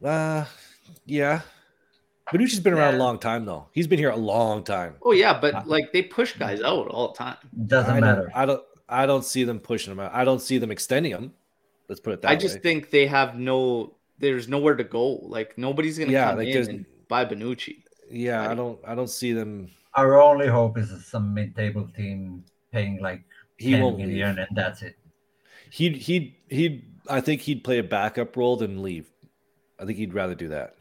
uh, 0.02 0.44
yeah. 1.06 1.40
Bonucci's 2.32 2.60
been 2.60 2.72
around 2.72 2.94
a 2.94 2.98
long 2.98 3.18
time 3.18 3.44
though. 3.44 3.68
He's 3.72 3.86
been 3.86 3.98
here 3.98 4.10
a 4.10 4.16
long 4.16 4.64
time. 4.64 4.94
Oh 5.02 5.12
yeah, 5.12 5.38
but 5.38 5.54
uh, 5.54 5.62
like 5.66 5.92
they 5.92 6.02
push 6.02 6.32
guys 6.38 6.62
out 6.62 6.88
all 6.88 7.08
the 7.12 7.18
time. 7.18 7.36
Doesn't 7.66 7.90
I 7.96 8.00
matter. 8.00 8.22
don't, 8.22 8.36
I 8.36 8.46
don't. 8.46 8.62
I 8.88 9.06
don't 9.06 9.24
see 9.24 9.44
them 9.44 9.60
pushing 9.60 9.90
them 9.94 10.00
out. 10.04 10.14
I 10.14 10.24
don't 10.24 10.40
see 10.40 10.58
them 10.58 10.70
extending 10.70 11.12
them. 11.12 11.32
Let's 11.88 12.00
put 12.00 12.14
it 12.14 12.22
that 12.22 12.28
way. 12.28 12.34
I 12.34 12.38
just 12.38 12.60
think 12.60 12.90
they 12.90 13.06
have 13.06 13.36
no. 13.36 13.96
There's 14.18 14.48
nowhere 14.48 14.74
to 14.74 14.84
go. 14.84 15.16
Like 15.22 15.58
nobody's 15.58 15.98
gonna 15.98 16.12
Yeah, 16.12 16.28
come 16.30 16.38
like, 16.38 16.46
in 16.48 16.52
there's- 16.54 16.68
and 16.68 16.86
buy 17.08 17.24
Bonucci. 17.26 17.82
yeah, 18.10 18.40
I 18.48 18.52
I- 18.52 18.54
don't. 18.54 18.78
I 18.86 18.94
don't 18.94 19.10
see 19.10 19.32
them. 19.32 19.68
Our 19.94 20.20
only 20.20 20.48
hope 20.48 20.76
is 20.78 20.90
some 21.06 21.32
mid-table 21.34 21.88
team 21.94 22.44
paying 22.72 23.00
like 23.00 23.22
He 23.58 23.70
10 23.72 23.82
won't 23.82 23.98
leave. 23.98 24.24
and 24.24 24.46
that's 24.54 24.82
it. 24.82 24.96
He'd 25.70 25.96
he'd 25.96 26.34
he'd 26.48 26.84
I 27.08 27.20
think 27.20 27.42
he'd 27.42 27.62
play 27.62 27.78
a 27.78 27.84
backup 27.84 28.34
role 28.36 28.56
than 28.56 28.82
leave. 28.82 29.10
I 29.78 29.84
think 29.84 29.98
he'd 29.98 30.14
rather 30.14 30.34
do 30.34 30.48
that. 30.48 30.76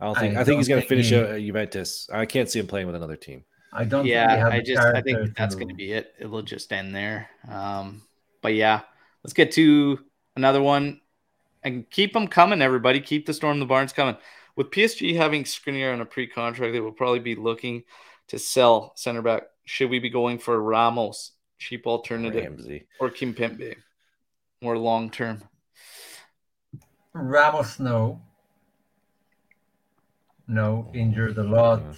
I 0.00 0.06
don't 0.06 0.18
think 0.18 0.36
I, 0.36 0.40
I 0.40 0.44
think 0.44 0.58
he's 0.58 0.68
don't 0.68 0.76
going 0.76 0.82
to 0.82 0.88
finish 0.88 1.10
he- 1.10 1.16
out 1.16 1.26
at 1.26 1.40
Juventus. 1.40 2.08
I 2.12 2.26
can't 2.26 2.48
see 2.48 2.58
him 2.58 2.66
playing 2.66 2.86
with 2.86 2.96
another 2.96 3.16
team. 3.16 3.44
I 3.72 3.84
don't. 3.84 4.06
Yeah, 4.06 4.34
have 4.36 4.52
I 4.52 4.60
just 4.60 4.82
I 4.82 5.00
think 5.00 5.36
that's 5.36 5.54
going 5.54 5.68
to 5.68 5.74
be 5.74 5.92
it. 5.92 6.14
It'll 6.18 6.42
just 6.42 6.72
end 6.72 6.94
there. 6.94 7.28
Um, 7.48 8.02
but 8.42 8.54
yeah, 8.54 8.80
let's 9.22 9.32
get 9.32 9.52
to 9.52 10.00
another 10.36 10.60
one 10.62 11.00
and 11.62 11.88
keep 11.90 12.12
them 12.12 12.26
coming. 12.26 12.62
Everybody, 12.62 13.00
keep 13.00 13.26
the 13.26 13.34
storm 13.34 13.60
the 13.60 13.66
barns 13.66 13.92
coming. 13.92 14.16
With 14.56 14.70
PSG 14.70 15.16
having 15.16 15.44
Skriniar 15.44 15.92
on 15.92 16.00
a 16.00 16.04
pre-contract, 16.04 16.72
they 16.72 16.80
will 16.80 16.92
probably 16.92 17.20
be 17.20 17.36
looking 17.36 17.84
to 18.28 18.38
sell 18.38 18.92
center 18.96 19.22
back. 19.22 19.44
Should 19.64 19.90
we 19.90 20.00
be 20.00 20.10
going 20.10 20.38
for 20.38 20.60
Ramos, 20.60 21.32
cheap 21.58 21.86
alternative, 21.86 22.42
Ramsey. 22.42 22.86
or 22.98 23.10
Kimpembe, 23.10 23.76
more 24.60 24.76
long 24.76 25.10
term? 25.10 25.42
Ramos, 27.12 27.80
no. 27.80 28.20
No, 30.46 30.90
injured 30.94 31.38
a 31.38 31.44
lot. 31.44 31.82
Yeah. 31.84 31.94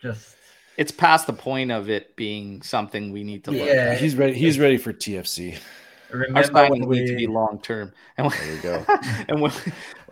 Just 0.00 0.36
It's 0.76 0.92
past 0.92 1.26
the 1.26 1.32
point 1.32 1.70
of 1.70 1.90
it 1.90 2.16
being 2.16 2.62
something 2.62 3.12
we 3.12 3.22
need 3.22 3.44
to 3.44 3.50
look. 3.50 3.66
Yeah. 3.66 3.92
at. 3.92 4.00
He's 4.00 4.16
ready. 4.16 4.34
He's 4.34 4.58
ready 4.58 4.78
for 4.78 4.92
TFC. 4.92 5.58
Our 6.12 6.18
remember 6.20 6.48
signings 6.48 6.86
when 6.86 6.98
need 6.98 7.06
to 7.08 7.16
be 7.16 7.26
long 7.26 7.60
term. 7.60 7.92
And 8.16 8.30
There 8.30 8.54
we 8.54 8.58
go. 8.60 8.84
and 9.28 9.42
when 9.42 9.52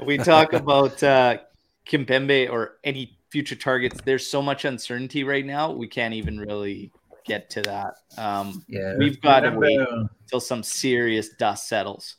we 0.05 0.19
talk 0.19 0.53
about 0.53 1.03
uh, 1.03 1.39
Kimpembe 1.87 2.51
or 2.51 2.77
any 2.85 3.19
future 3.31 3.57
targets, 3.57 4.01
there's 4.05 4.27
so 4.27 4.43
much 4.43 4.65
uncertainty 4.65 5.25
right 5.25 5.45
now. 5.45 5.73
We 5.73 5.89
can't 5.89 6.15
even 6.15 6.39
really 6.39 6.93
get 7.29 7.51
to 7.51 7.61
that 7.63 7.95
um, 8.17 8.65
yeah 8.69 8.97
we've 8.97 9.21
got 9.21 9.41
to 9.41 9.51
wait 9.51 9.79
until 9.79 10.41
some 10.41 10.63
serious 10.63 11.29
dust 11.29 11.69
settles. 11.69 12.17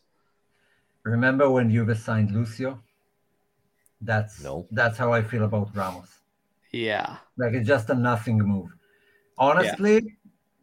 Remember 1.09 1.49
when 1.49 1.71
Juve 1.71 1.97
signed 1.97 2.31
Lucio? 2.31 2.81
That's 4.01 4.43
No. 4.43 4.67
that's 4.71 4.97
how 4.97 5.11
I 5.11 5.21
feel 5.23 5.43
about 5.43 5.75
Ramos. 5.75 6.11
Yeah, 6.71 7.17
Like 7.37 7.53
it's 7.53 7.67
just 7.67 7.89
a 7.89 7.95
nothing 7.95 8.37
move. 8.37 8.69
Honestly, 9.37 10.17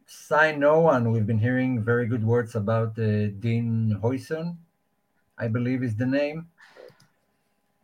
sign 0.05 0.59
no 0.59 0.79
one. 0.79 1.11
We've 1.11 1.27
been 1.27 1.39
hearing 1.47 1.83
very 1.83 2.07
good 2.07 2.23
words 2.23 2.55
about 2.55 2.97
uh, 2.97 3.27
Dean 3.43 3.99
Huijsen, 4.01 4.55
I 5.37 5.47
believe 5.49 5.83
is 5.83 5.95
the 5.97 6.05
name. 6.05 6.47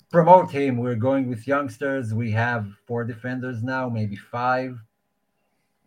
Promote 0.10 0.52
him. 0.52 0.78
We're 0.78 0.96
going 0.96 1.28
with 1.28 1.48
youngsters. 1.48 2.14
We 2.14 2.32
have 2.32 2.68
four 2.88 3.04
defenders 3.04 3.62
now, 3.62 3.90
maybe 3.90 4.16
five. 4.16 4.80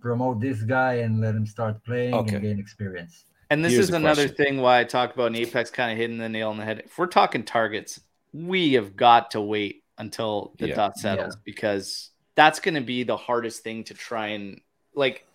Promote 0.01 0.41
this 0.41 0.63
guy 0.63 0.95
and 1.05 1.21
let 1.21 1.35
him 1.35 1.47
start 1.47 1.83
playing 1.85 2.15
Okay. 2.15 2.35
and 2.37 2.43
gain 2.43 2.59
experience. 2.59 3.25
And 3.51 3.65
this 3.65 3.73
Here's 3.73 3.89
is 3.89 3.95
another 3.95 4.29
question. 4.29 4.37
thing 4.37 4.61
why 4.61 4.81
I 4.81 4.85
talk 4.85 5.15
about 5.15 5.29
an 5.29 5.37
Apex 5.37 5.71
kind 5.71 5.93
of 5.93 5.99
hitting 5.99 6.19
the 6.19 6.29
nail 6.29 6.51
on 6.51 6.57
the 6.59 6.65
head. 6.65 6.83
If 6.85 6.99
we're 6.99 7.07
talking 7.07 7.45
targets, 7.45 8.01
we 8.33 8.75
have 8.75 8.97
got 8.97 9.31
to 9.33 9.41
wait 9.41 9.85
until 9.99 10.55
the 10.59 10.69
Yeah. 10.69 10.75
dust 10.75 10.99
settles 11.01 11.37
because 11.45 12.11
that's 12.35 12.61
going 12.61 12.75
to 12.75 12.81
be 12.81 13.03
the 13.03 13.17
hardest 13.17 13.63
thing 13.63 13.85
to 13.85 13.95
try 13.95 14.29
and 14.29 14.61
like. 14.95 15.27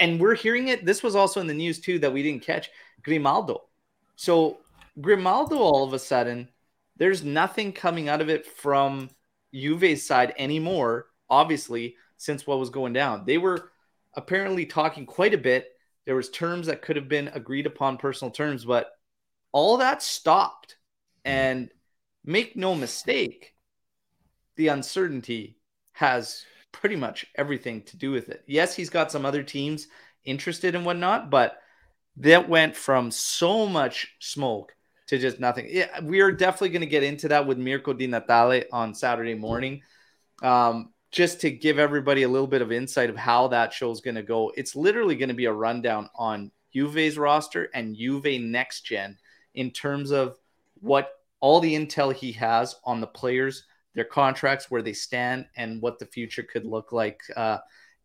And 0.00 0.20
we're 0.20 0.34
hearing 0.34 0.68
it. 0.68 0.84
This 0.84 1.02
was 1.02 1.14
also 1.14 1.40
in 1.40 1.46
the 1.46 1.54
news 1.54 1.78
too 1.80 1.98
that 2.00 2.12
we 2.12 2.22
didn't 2.22 2.42
catch 2.42 2.70
Grimaldo. 3.02 3.64
So 4.16 4.58
Grimaldo, 5.00 5.56
all 5.58 5.84
of 5.84 5.92
a 5.92 5.98
sudden, 5.98 6.48
there's 6.96 7.22
nothing 7.22 7.72
coming 7.72 8.08
out 8.08 8.20
of 8.20 8.28
it 8.28 8.44
from 8.44 9.08
Juve's 9.54 10.04
side 10.04 10.34
anymore. 10.36 11.06
Obviously, 11.30 11.96
since 12.16 12.46
what 12.46 12.58
was 12.58 12.70
going 12.70 12.92
down, 12.92 13.24
they 13.24 13.38
were 13.38 13.70
apparently 14.14 14.66
talking 14.66 15.06
quite 15.06 15.34
a 15.34 15.38
bit. 15.38 15.76
There 16.08 16.16
was 16.16 16.30
terms 16.30 16.68
that 16.68 16.80
could 16.80 16.96
have 16.96 17.06
been 17.06 17.28
agreed 17.34 17.66
upon, 17.66 17.98
personal 17.98 18.32
terms, 18.32 18.64
but 18.64 18.92
all 19.52 19.76
that 19.76 20.02
stopped. 20.02 20.78
And 21.22 21.70
make 22.24 22.56
no 22.56 22.74
mistake, 22.74 23.54
the 24.56 24.68
uncertainty 24.68 25.58
has 25.92 26.46
pretty 26.72 26.96
much 26.96 27.26
everything 27.34 27.82
to 27.82 27.98
do 27.98 28.10
with 28.10 28.30
it. 28.30 28.42
Yes, 28.46 28.74
he's 28.74 28.88
got 28.88 29.12
some 29.12 29.26
other 29.26 29.42
teams 29.42 29.88
interested 30.24 30.74
and 30.74 30.86
whatnot, 30.86 31.28
but 31.28 31.58
that 32.16 32.48
went 32.48 32.74
from 32.74 33.10
so 33.10 33.66
much 33.66 34.16
smoke 34.18 34.74
to 35.08 35.18
just 35.18 35.38
nothing. 35.40 35.66
Yeah, 35.68 36.00
we 36.00 36.20
are 36.22 36.32
definitely 36.32 36.70
going 36.70 36.80
to 36.80 36.86
get 36.86 37.02
into 37.02 37.28
that 37.28 37.46
with 37.46 37.58
Mirko 37.58 37.92
Di 37.92 38.06
Natale 38.06 38.64
on 38.72 38.94
Saturday 38.94 39.34
morning. 39.34 39.82
Um, 40.42 40.94
just 41.10 41.40
to 41.40 41.50
give 41.50 41.78
everybody 41.78 42.22
a 42.22 42.28
little 42.28 42.46
bit 42.46 42.62
of 42.62 42.70
insight 42.70 43.10
of 43.10 43.16
how 43.16 43.48
that 43.48 43.72
show 43.72 43.90
is 43.90 44.00
going 44.00 44.14
to 44.14 44.22
go. 44.22 44.52
It's 44.56 44.76
literally 44.76 45.16
going 45.16 45.30
to 45.30 45.34
be 45.34 45.46
a 45.46 45.52
rundown 45.52 46.10
on 46.14 46.50
Juve's 46.74 47.16
roster 47.16 47.70
and 47.74 47.96
Juve 47.96 48.40
next 48.40 48.82
gen 48.82 49.16
in 49.54 49.70
terms 49.70 50.10
of 50.10 50.36
what 50.80 51.10
all 51.40 51.60
the 51.60 51.74
intel 51.74 52.12
he 52.14 52.32
has 52.32 52.76
on 52.84 53.00
the 53.00 53.06
players, 53.06 53.64
their 53.94 54.04
contracts, 54.04 54.70
where 54.70 54.82
they 54.82 54.92
stand, 54.92 55.46
and 55.56 55.80
what 55.80 55.98
the 55.98 56.06
future 56.06 56.42
could 56.42 56.64
look 56.64 56.92
like. 56.92 57.20
Uh, 57.36 57.58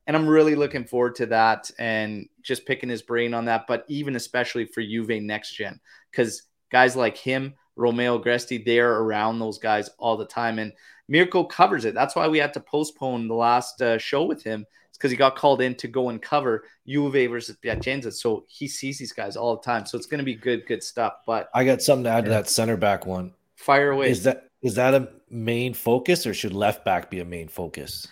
and 0.08 0.16
I'm 0.16 0.28
really 0.28 0.56
looking 0.56 0.86
forward 0.86 1.16
to 1.16 1.26
that 1.28 1.72
and 1.80 2.28
just 2.41 2.66
picking 2.66 2.89
his 2.89 3.01
brain 3.01 3.34
on 3.34 3.45
that. 3.45 3.66
But 3.68 3.86
even 3.88 4.16
especially 4.16 4.66
for 4.66 4.82
Juve 4.82 5.22
next 5.22 5.54
gen, 5.54 5.80
because 6.12 6.43
guys 6.72 6.95
like 6.95 7.18
him, 7.18 7.54
Romeo 7.76 8.20
Agresti, 8.20 8.64
they're 8.64 8.99
around 8.99 9.39
those 9.39 9.58
guys 9.58 9.89
all 9.97 10.18
the 10.18 10.26
time. 10.26 10.60
And 10.60 10.74
Mirko 11.08 11.43
covers 11.43 11.86
it. 11.86 11.93
That's 11.93 12.16
why 12.16 12.28
we 12.28 12.38
had 12.38 12.54
to 12.54 12.60
postpone 12.60 13.28
the 13.28 13.34
last 13.34 13.82
uh, 13.82 13.97
show 13.97 14.24
with 14.24 14.43
him. 14.43 14.66
It's 14.89 14.97
because 14.97 15.12
he 15.12 15.18
got 15.18 15.36
called 15.36 15.62
in 15.62 15.76
to 15.76 15.88
go 15.88 16.10
and 16.10 16.22
cover 16.22 16.66
Juve 16.88 17.30
versus 17.30 17.58
Piacenza. 17.58 18.12
So 18.12 18.45
he 18.47 18.68
sees 18.68 18.99
these 18.99 19.12
guys 19.12 19.36
all 19.36 19.56
the 19.56 19.62
time. 19.64 19.86
So 19.86 19.97
it's 19.97 20.06
going 20.06 20.20
to 20.20 20.24
be 20.24 20.36
good, 20.36 20.66
good 20.68 20.84
stuff. 20.84 21.16
But 21.26 21.49
I 21.54 21.66
got 21.66 21.82
something 21.82 22.04
to 22.06 22.10
add 22.10 22.18
yeah. 22.18 22.22
to 22.26 22.30
that 22.30 22.49
center 22.49 22.78
back 22.78 23.06
one. 23.06 23.34
Fire 23.56 23.91
away. 23.91 24.12
Is 24.12 24.24
that 24.24 24.49
is 24.62 24.76
that 24.76 24.93
a 24.93 25.10
main 25.30 25.74
focus 25.74 26.26
or 26.26 26.34
should 26.34 26.54
left 26.54 26.86
back 26.86 27.10
be 27.10 27.20
a 27.20 27.26
main 27.26 27.47
focus? 27.47 28.08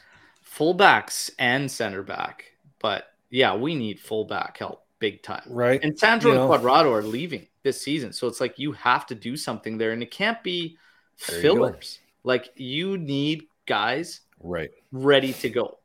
Fullbacks 0.45 1.29
and 1.39 1.71
center 1.71 2.03
back. 2.03 2.45
But 2.79 3.05
yeah, 3.29 3.55
we 3.55 3.75
need 3.75 3.99
fullback 3.99 4.57
help 4.57 4.85
big 4.99 5.23
time. 5.23 5.43
Right. 5.47 5.79
And 5.83 5.97
Sandro 5.97 6.31
you 6.31 6.37
know, 6.37 6.51
and 6.51 6.63
Cuadrado 6.63 6.91
are 6.91 7.03
leaving 7.03 7.47
this 7.63 7.81
season. 7.81 8.11
So 8.11 8.27
it's 8.27 8.41
like 8.41 8.59
you 8.59 8.71
have 8.73 9.05
to 9.07 9.15
do 9.15 9.37
something 9.37 9.77
there. 9.77 9.91
And 9.91 10.03
it 10.03 10.11
can't 10.11 10.41
be 10.43 10.77
fillers. 11.15 11.99
Like 12.23 12.49
you 12.55 12.97
need 12.97 13.47
guys 13.65 14.21
right 14.39 14.71
ready 14.91 15.33
to 15.33 15.49
go. 15.49 15.79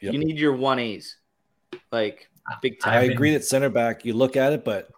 Yep. 0.00 0.12
You 0.12 0.18
need 0.18 0.38
your 0.38 0.54
one 0.54 0.78
A's. 0.78 1.16
Like 1.90 2.28
big 2.60 2.80
time. 2.80 2.94
I 2.94 3.02
agree 3.04 3.32
that 3.32 3.44
center 3.44 3.68
back, 3.68 4.04
you 4.04 4.14
look 4.14 4.36
at 4.36 4.52
it, 4.52 4.64
but 4.64 4.90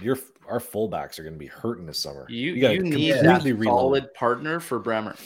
your 0.00 0.18
our 0.48 0.58
fullbacks 0.58 1.18
are 1.18 1.22
going 1.22 1.34
to 1.34 1.38
be 1.38 1.46
hurting 1.46 1.86
this 1.86 1.98
summer. 1.98 2.26
You, 2.28 2.52
you, 2.54 2.70
you 2.70 2.82
need 2.82 3.14
that 3.14 3.42
solid 3.62 4.12
partner 4.14 4.60
for 4.60 4.78
Bremer 4.78 5.16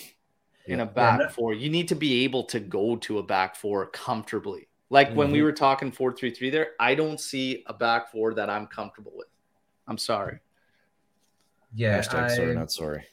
yeah. 0.67 0.75
in 0.75 0.81
a 0.81 0.87
back 0.87 1.21
yeah. 1.21 1.29
four. 1.29 1.55
You 1.55 1.71
need 1.71 1.89
to 1.89 1.95
be 1.95 2.25
able 2.25 2.45
to 2.45 2.61
go 2.61 2.97
to 2.97 3.19
a 3.19 3.23
back 3.23 3.57
four 3.57 3.87
comfortably. 3.87 4.69
Like 4.91 5.09
mm-hmm. 5.09 5.17
when 5.17 5.31
we 5.33 5.39
mm-hmm. 5.39 5.47
were 5.47 5.53
talking 5.53 5.91
four 5.91 6.13
three 6.13 6.31
three 6.31 6.51
there, 6.51 6.71
I 6.79 6.95
don't 6.95 7.21
see 7.21 7.65
a 7.67 7.75
back 7.75 8.11
four 8.11 8.35
that 8.35 8.51
I'm 8.51 8.67
comfortable 8.67 9.13
with. 9.15 9.29
I'm 9.89 9.99
sorry. 9.99 10.39
Yeah, 11.75 11.99
I, 11.99 12.29
sorry, 12.29 12.55
not 12.55 12.73
sorry. 12.73 13.05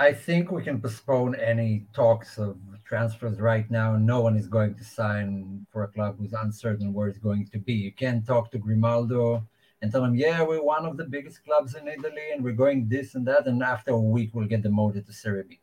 I 0.00 0.12
think 0.12 0.52
we 0.52 0.62
can 0.62 0.80
postpone 0.80 1.34
any 1.34 1.86
talks 1.92 2.38
of 2.38 2.56
transfers 2.84 3.40
right 3.40 3.68
now. 3.68 3.96
No 3.96 4.20
one 4.20 4.36
is 4.36 4.46
going 4.46 4.76
to 4.76 4.84
sign 4.84 5.66
for 5.72 5.82
a 5.82 5.88
club 5.88 6.16
who's 6.18 6.32
uncertain 6.32 6.92
where 6.92 7.08
it's 7.08 7.18
going 7.18 7.46
to 7.48 7.58
be. 7.58 7.72
You 7.72 7.90
can 7.90 8.22
talk 8.22 8.52
to 8.52 8.58
Grimaldo 8.58 9.44
and 9.82 9.90
tell 9.90 10.04
him, 10.04 10.14
yeah, 10.14 10.42
we're 10.42 10.62
one 10.62 10.86
of 10.86 10.96
the 10.96 11.04
biggest 11.04 11.44
clubs 11.44 11.74
in 11.74 11.88
Italy 11.88 12.30
and 12.32 12.44
we're 12.44 12.52
going 12.52 12.88
this 12.88 13.16
and 13.16 13.26
that. 13.26 13.48
And 13.48 13.60
after 13.60 13.90
a 13.90 14.00
week, 14.00 14.30
we'll 14.34 14.46
get 14.46 14.62
demoted 14.62 15.04
to 15.06 15.12
Serie 15.12 15.42
B. 15.48 15.58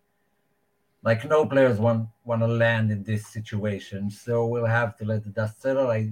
Like 1.02 1.24
no 1.24 1.46
players 1.46 1.80
want 1.80 2.10
want 2.26 2.42
to 2.42 2.48
land 2.48 2.92
in 2.92 3.04
this 3.04 3.28
situation, 3.28 4.10
so 4.10 4.48
we'll 4.48 4.66
have 4.66 4.98
to 4.98 5.06
let 5.06 5.24
the 5.24 5.30
dust 5.30 5.62
settle. 5.62 5.92
I 5.92 6.12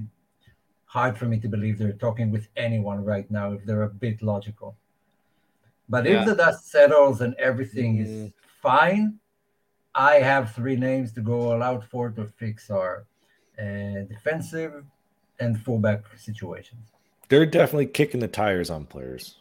hard 0.86 1.18
for 1.18 1.26
me 1.26 1.40
to 1.40 1.48
believe 1.48 1.80
they're 1.80 1.94
talking 1.94 2.30
with 2.30 2.48
anyone 2.56 3.04
right 3.04 3.30
now 3.32 3.54
if 3.54 3.66
they're 3.66 3.82
a 3.82 3.90
bit 3.90 4.22
logical. 4.22 4.78
But 5.94 6.06
yeah. 6.06 6.22
if 6.22 6.26
the 6.26 6.36
dust 6.36 6.72
settles 6.72 7.22
and 7.22 7.36
everything 7.36 8.00
mm. 8.00 8.02
is 8.04 8.32
fine, 8.64 9.20
I 9.94 10.16
have 10.16 10.52
three 10.56 10.76
names 10.76 11.12
to 11.12 11.22
go 11.22 11.52
all 11.52 11.62
out 11.62 11.84
for 11.84 12.10
to 12.10 12.26
fix 12.26 12.72
our 12.72 13.06
uh, 13.60 14.02
defensive 14.10 14.86
and 15.40 15.62
fullback 15.62 16.02
situations. 16.18 16.90
They're 17.30 17.46
definitely 17.46 17.86
kicking 17.86 18.22
the 18.22 18.28
tires 18.28 18.72
on 18.72 18.88
players. 18.88 19.36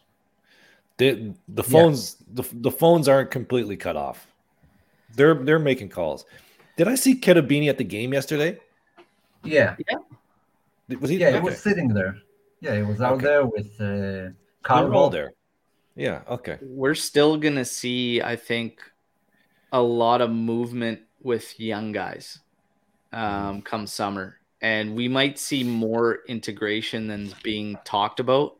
They, 0.97 1.33
the 1.47 1.63
phones 1.63 2.17
the, 2.31 2.43
the 2.53 2.69
phones 2.69 3.07
aren't 3.07 3.31
completely 3.31 3.75
cut 3.75 3.95
off. 3.95 4.27
They're 5.15 5.33
they're 5.33 5.57
making 5.57 5.89
calls. 5.89 6.23
Did 6.77 6.87
I 6.87 6.93
see 6.93 7.19
Cherubini 7.19 7.67
at 7.67 7.79
the 7.79 7.83
game 7.83 8.13
yesterday? 8.13 8.59
Yeah. 9.43 9.75
Yeah. 9.89 10.97
Was 10.99 11.09
he? 11.09 11.17
Yeah, 11.17 11.29
okay. 11.29 11.37
he 11.37 11.43
was 11.45 11.57
sitting 11.59 11.87
there. 11.87 12.15
Yeah, 12.61 12.75
he 12.75 12.83
was 12.83 13.01
out 13.01 13.13
okay. 13.13 13.25
there 13.25 13.45
with 13.47 13.81
uh, 13.81 14.33
Carl. 14.61 15.09
there. 15.09 15.33
Yeah. 15.95 16.21
Okay. 16.27 16.57
We're 16.61 16.95
still 16.95 17.37
gonna 17.37 17.65
see, 17.65 18.21
I 18.21 18.35
think, 18.35 18.81
a 19.71 19.81
lot 19.81 20.21
of 20.21 20.31
movement 20.31 21.01
with 21.21 21.59
young 21.59 21.91
guys 21.91 22.39
um, 23.11 23.61
come 23.61 23.87
summer, 23.87 24.37
and 24.61 24.95
we 24.95 25.07
might 25.07 25.39
see 25.39 25.63
more 25.63 26.19
integration 26.27 27.07
than 27.07 27.33
being 27.43 27.77
talked 27.83 28.19
about. 28.19 28.57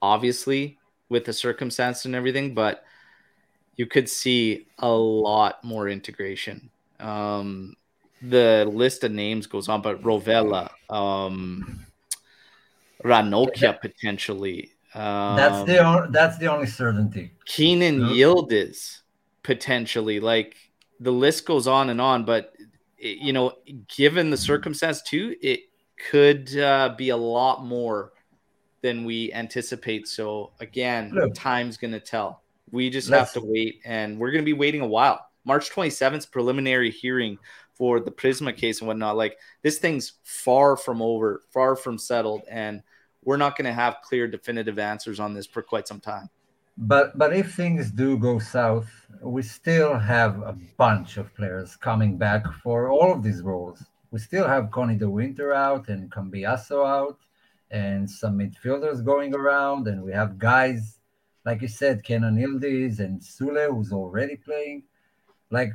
Obviously, 0.00 0.78
with 1.08 1.24
the 1.24 1.32
circumstance 1.32 2.04
and 2.04 2.14
everything, 2.14 2.54
but 2.54 2.84
you 3.76 3.86
could 3.86 4.08
see 4.08 4.66
a 4.78 4.90
lot 4.90 5.62
more 5.62 5.88
integration. 5.88 6.70
Um, 6.98 7.76
the 8.20 8.68
list 8.72 9.04
of 9.04 9.12
names 9.12 9.46
goes 9.46 9.68
on, 9.68 9.82
but 9.82 10.02
Rovella, 10.02 10.70
um, 10.90 11.86
Ranocchia 13.04 13.80
potentially, 13.80 14.71
um, 14.94 15.36
that's 15.36 15.64
the 15.64 15.84
um, 15.84 15.96
on, 15.96 16.12
that's 16.12 16.38
the 16.38 16.46
only 16.46 16.66
certainty. 16.66 17.32
Kenan 17.46 17.98
no. 18.00 18.08
Yildiz 18.08 19.00
potentially 19.42 20.20
like 20.20 20.56
the 21.00 21.10
list 21.10 21.46
goes 21.46 21.66
on 21.66 21.90
and 21.90 22.00
on, 22.00 22.24
but 22.24 22.52
it, 22.98 23.18
you 23.18 23.32
know, 23.32 23.52
given 23.96 24.30
the 24.30 24.36
circumstance 24.36 25.02
too, 25.02 25.34
it 25.40 25.60
could 26.10 26.56
uh, 26.58 26.94
be 26.96 27.08
a 27.10 27.16
lot 27.16 27.64
more 27.64 28.12
than 28.82 29.04
we 29.04 29.32
anticipate. 29.32 30.08
So 30.08 30.52
again, 30.60 31.12
Look, 31.14 31.34
time's 31.34 31.76
gonna 31.76 32.00
tell. 32.00 32.42
We 32.70 32.90
just 32.90 33.08
have 33.10 33.32
to 33.34 33.40
wait, 33.42 33.80
and 33.84 34.18
we're 34.18 34.30
gonna 34.30 34.42
be 34.42 34.52
waiting 34.52 34.80
a 34.80 34.86
while. 34.86 35.26
March 35.44 35.70
27th, 35.70 36.30
preliminary 36.30 36.90
hearing 36.90 37.38
for 37.74 37.98
the 37.98 38.10
Prisma 38.10 38.56
case 38.56 38.80
and 38.80 38.88
whatnot. 38.88 39.16
Like 39.16 39.38
this 39.62 39.78
thing's 39.78 40.14
far 40.22 40.76
from 40.76 41.00
over, 41.00 41.42
far 41.50 41.76
from 41.76 41.98
settled, 41.98 42.42
and 42.50 42.82
we're 43.24 43.36
not 43.36 43.56
going 43.56 43.66
to 43.66 43.72
have 43.72 43.96
clear, 44.02 44.26
definitive 44.26 44.78
answers 44.78 45.20
on 45.20 45.34
this 45.34 45.46
for 45.46 45.62
quite 45.62 45.88
some 45.88 46.00
time. 46.00 46.28
But 46.76 47.18
but 47.18 47.34
if 47.34 47.54
things 47.54 47.90
do 47.90 48.16
go 48.16 48.38
south, 48.38 48.90
we 49.20 49.42
still 49.42 49.98
have 49.98 50.40
a 50.40 50.56
bunch 50.78 51.18
of 51.18 51.34
players 51.34 51.76
coming 51.76 52.16
back 52.16 52.46
for 52.62 52.88
all 52.88 53.12
of 53.12 53.22
these 53.22 53.42
roles. 53.42 53.84
We 54.10 54.18
still 54.18 54.48
have 54.48 54.70
Koni 54.70 54.96
De 54.96 55.08
Winter 55.08 55.52
out 55.52 55.88
and 55.88 56.10
Cambiaso 56.10 56.86
out, 56.86 57.18
and 57.70 58.08
some 58.10 58.38
midfielders 58.38 59.04
going 59.04 59.34
around, 59.34 59.86
and 59.86 60.02
we 60.02 60.12
have 60.12 60.38
guys 60.38 60.98
like 61.44 61.62
you 61.62 61.68
said, 61.68 62.04
Kenan 62.04 62.36
Yildiz 62.36 63.00
and 63.00 63.20
Soulé, 63.20 63.68
who's 63.68 63.92
already 63.92 64.36
playing. 64.36 64.84
Like 65.50 65.72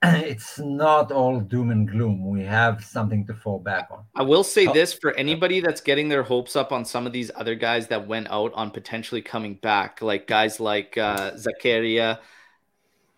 it's 0.04 0.58
not 0.58 1.10
all 1.10 1.40
doom 1.40 1.70
and 1.70 1.88
gloom. 1.88 2.28
We 2.28 2.42
have 2.44 2.84
something 2.84 3.26
to 3.26 3.34
fall 3.34 3.58
back 3.58 3.88
on. 3.90 4.04
I 4.14 4.22
will 4.22 4.44
say 4.44 4.66
oh. 4.66 4.72
this 4.72 4.92
for 4.94 5.12
anybody 5.14 5.60
that's 5.60 5.80
getting 5.80 6.08
their 6.08 6.22
hopes 6.22 6.54
up 6.54 6.70
on 6.70 6.84
some 6.84 7.06
of 7.06 7.12
these 7.12 7.30
other 7.34 7.56
guys 7.56 7.88
that 7.88 8.06
went 8.06 8.28
out 8.30 8.52
on 8.54 8.70
potentially 8.70 9.22
coming 9.22 9.54
back, 9.54 10.00
like 10.00 10.28
guys 10.28 10.60
like 10.60 10.96
uh, 10.96 11.32
Zakaria, 11.32 12.20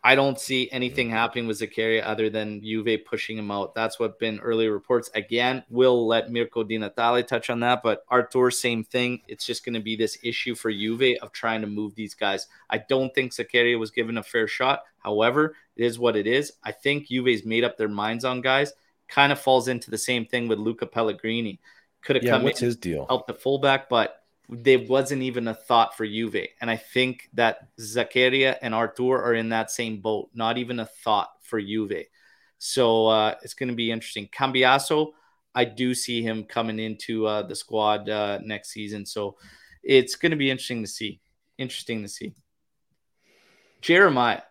I 0.02 0.14
don't 0.14 0.40
see 0.40 0.70
anything 0.72 1.08
mm. 1.08 1.12
happening 1.12 1.46
with 1.46 1.60
Zakaria 1.60 2.02
other 2.04 2.30
than 2.30 2.62
Juve 2.62 3.04
pushing 3.04 3.36
him 3.36 3.50
out. 3.50 3.74
That's 3.74 3.98
what 3.98 4.18
been 4.18 4.40
early 4.40 4.68
reports. 4.68 5.10
Again, 5.14 5.62
we'll 5.68 6.06
let 6.06 6.32
Mirko 6.32 6.64
Di 6.64 6.78
Natale 6.78 7.22
touch 7.22 7.50
on 7.50 7.60
that, 7.60 7.82
but 7.82 8.04
Arthur, 8.08 8.50
same 8.50 8.82
thing. 8.82 9.20
It's 9.28 9.44
just 9.44 9.64
going 9.64 9.74
to 9.74 9.80
be 9.80 9.96
this 9.96 10.16
issue 10.22 10.54
for 10.54 10.72
Juve 10.72 11.18
of 11.20 11.32
trying 11.32 11.60
to 11.60 11.66
move 11.66 11.94
these 11.94 12.14
guys. 12.14 12.46
I 12.70 12.78
don't 12.78 13.14
think 13.14 13.32
Zakaria 13.32 13.78
was 13.78 13.90
given 13.90 14.16
a 14.16 14.22
fair 14.22 14.48
shot. 14.48 14.84
However, 14.98 15.54
it 15.76 15.84
is 15.84 15.98
what 15.98 16.16
it 16.16 16.26
is. 16.26 16.52
I 16.64 16.72
think 16.72 17.08
Juve's 17.08 17.44
made 17.44 17.64
up 17.64 17.76
their 17.76 17.88
minds 17.88 18.24
on 18.24 18.40
guys. 18.40 18.72
Kind 19.08 19.32
of 19.32 19.40
falls 19.40 19.68
into 19.68 19.90
the 19.90 19.98
same 19.98 20.24
thing 20.24 20.48
with 20.48 20.58
Luca 20.58 20.86
Pellegrini. 20.86 21.60
Could 22.02 22.16
have 22.16 22.24
yeah, 22.24 22.32
come 22.32 22.44
what's 22.44 22.62
in, 22.62 22.66
his 22.66 22.76
deal? 22.76 23.06
Help 23.06 23.26
the 23.26 23.34
fullback, 23.34 23.90
but 23.90 24.19
there 24.50 24.80
wasn't 24.80 25.22
even 25.22 25.48
a 25.48 25.54
thought 25.54 25.96
for 25.96 26.06
Juve. 26.06 26.46
And 26.60 26.70
I 26.70 26.76
think 26.76 27.28
that 27.34 27.68
Zakaria 27.78 28.56
and 28.62 28.74
Arthur 28.74 29.22
are 29.22 29.34
in 29.34 29.50
that 29.50 29.70
same 29.70 30.00
boat, 30.00 30.30
not 30.34 30.58
even 30.58 30.80
a 30.80 30.86
thought 30.86 31.30
for 31.42 31.60
Juve. 31.60 32.06
So 32.58 33.06
uh, 33.06 33.34
it's 33.42 33.54
going 33.54 33.68
to 33.68 33.74
be 33.74 33.90
interesting. 33.90 34.28
Cambiaso, 34.28 35.12
I 35.54 35.64
do 35.64 35.94
see 35.94 36.22
him 36.22 36.44
coming 36.44 36.78
into 36.78 37.26
uh, 37.26 37.42
the 37.42 37.54
squad 37.54 38.08
uh, 38.08 38.38
next 38.42 38.70
season. 38.70 39.06
So 39.06 39.36
it's 39.82 40.16
going 40.16 40.30
to 40.30 40.36
be 40.36 40.50
interesting 40.50 40.82
to 40.82 40.88
see. 40.88 41.20
Interesting 41.58 42.02
to 42.02 42.08
see. 42.08 42.34
Jeremiah. 43.80 44.42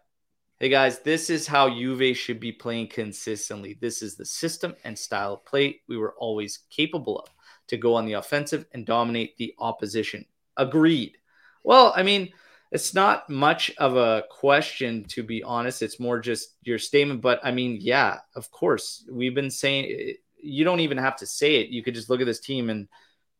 Hey 0.59 0.67
guys, 0.67 0.99
this 0.99 1.29
is 1.29 1.47
how 1.47 1.69
Juve 1.69 2.17
should 2.17 2.39
be 2.39 2.51
playing 2.51 2.87
consistently. 2.87 3.77
This 3.79 4.01
is 4.01 4.17
the 4.17 4.25
system 4.25 4.75
and 4.83 4.97
style 4.97 5.35
of 5.35 5.45
play 5.45 5.79
we 5.87 5.95
were 5.95 6.15
always 6.17 6.59
capable 6.69 7.19
of 7.19 7.29
to 7.69 7.77
go 7.77 7.95
on 7.95 8.05
the 8.05 8.13
offensive 8.13 8.65
and 8.73 8.85
dominate 8.85 9.37
the 9.37 9.55
opposition. 9.59 10.25
Agreed. 10.57 11.17
Well, 11.63 11.93
I 11.95 12.03
mean, 12.03 12.31
it's 12.71 12.93
not 12.93 13.29
much 13.29 13.71
of 13.77 13.95
a 13.97 14.23
question, 14.29 15.03
to 15.05 15.23
be 15.23 15.41
honest. 15.41 15.81
It's 15.81 15.99
more 15.99 16.19
just 16.19 16.55
your 16.63 16.77
statement. 16.77 17.21
But 17.21 17.39
I 17.43 17.51
mean, 17.51 17.77
yeah, 17.81 18.19
of 18.35 18.51
course. 18.51 19.05
We've 19.11 19.33
been 19.33 19.49
saying 19.49 20.15
you 20.41 20.63
don't 20.63 20.79
even 20.79 20.97
have 20.97 21.15
to 21.17 21.25
say 21.25 21.55
it. 21.55 21.69
You 21.69 21.81
could 21.83 21.95
just 21.95 22.09
look 22.09 22.21
at 22.21 22.27
this 22.27 22.39
team 22.39 22.69
and, 22.69 22.87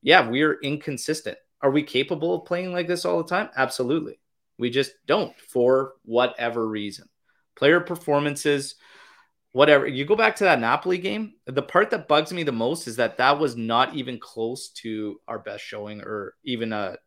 yeah, 0.02 0.28
we're 0.28 0.60
inconsistent. 0.62 1.38
Are 1.62 1.72
we 1.72 1.84
capable 1.84 2.36
of 2.36 2.46
playing 2.46 2.72
like 2.72 2.88
this 2.88 3.06
all 3.06 3.18
the 3.22 3.30
time? 3.30 3.50
Absolutely. 3.56 4.20
We 4.58 4.70
just 4.70 4.94
don't 5.06 5.38
for 5.40 5.94
whatever 6.04 6.68
reason. 6.68 7.08
Player 7.56 7.82
performances 7.82 8.76
whatever. 9.52 9.88
You 9.88 10.06
go 10.06 10.16
back 10.16 10.36
to 10.38 10.44
that 10.46 10.60
Napoli 10.60 10.98
game. 10.98 11.34
The 11.46 11.62
part 11.62 11.90
that 11.92 12.08
bugs 12.08 12.32
me 12.32 12.44
the 12.44 12.52
most 12.52 12.88
is 12.88 12.98
that 12.98 13.18
that 13.18 13.40
was 13.40 13.56
not 13.56 13.96
even 13.96 14.20
close 14.20 14.70
to 14.70 15.20
our 15.28 15.40
best 15.40 15.64
showing 15.64 16.02
or 16.02 16.36
even 16.44 16.74
a 16.74 16.98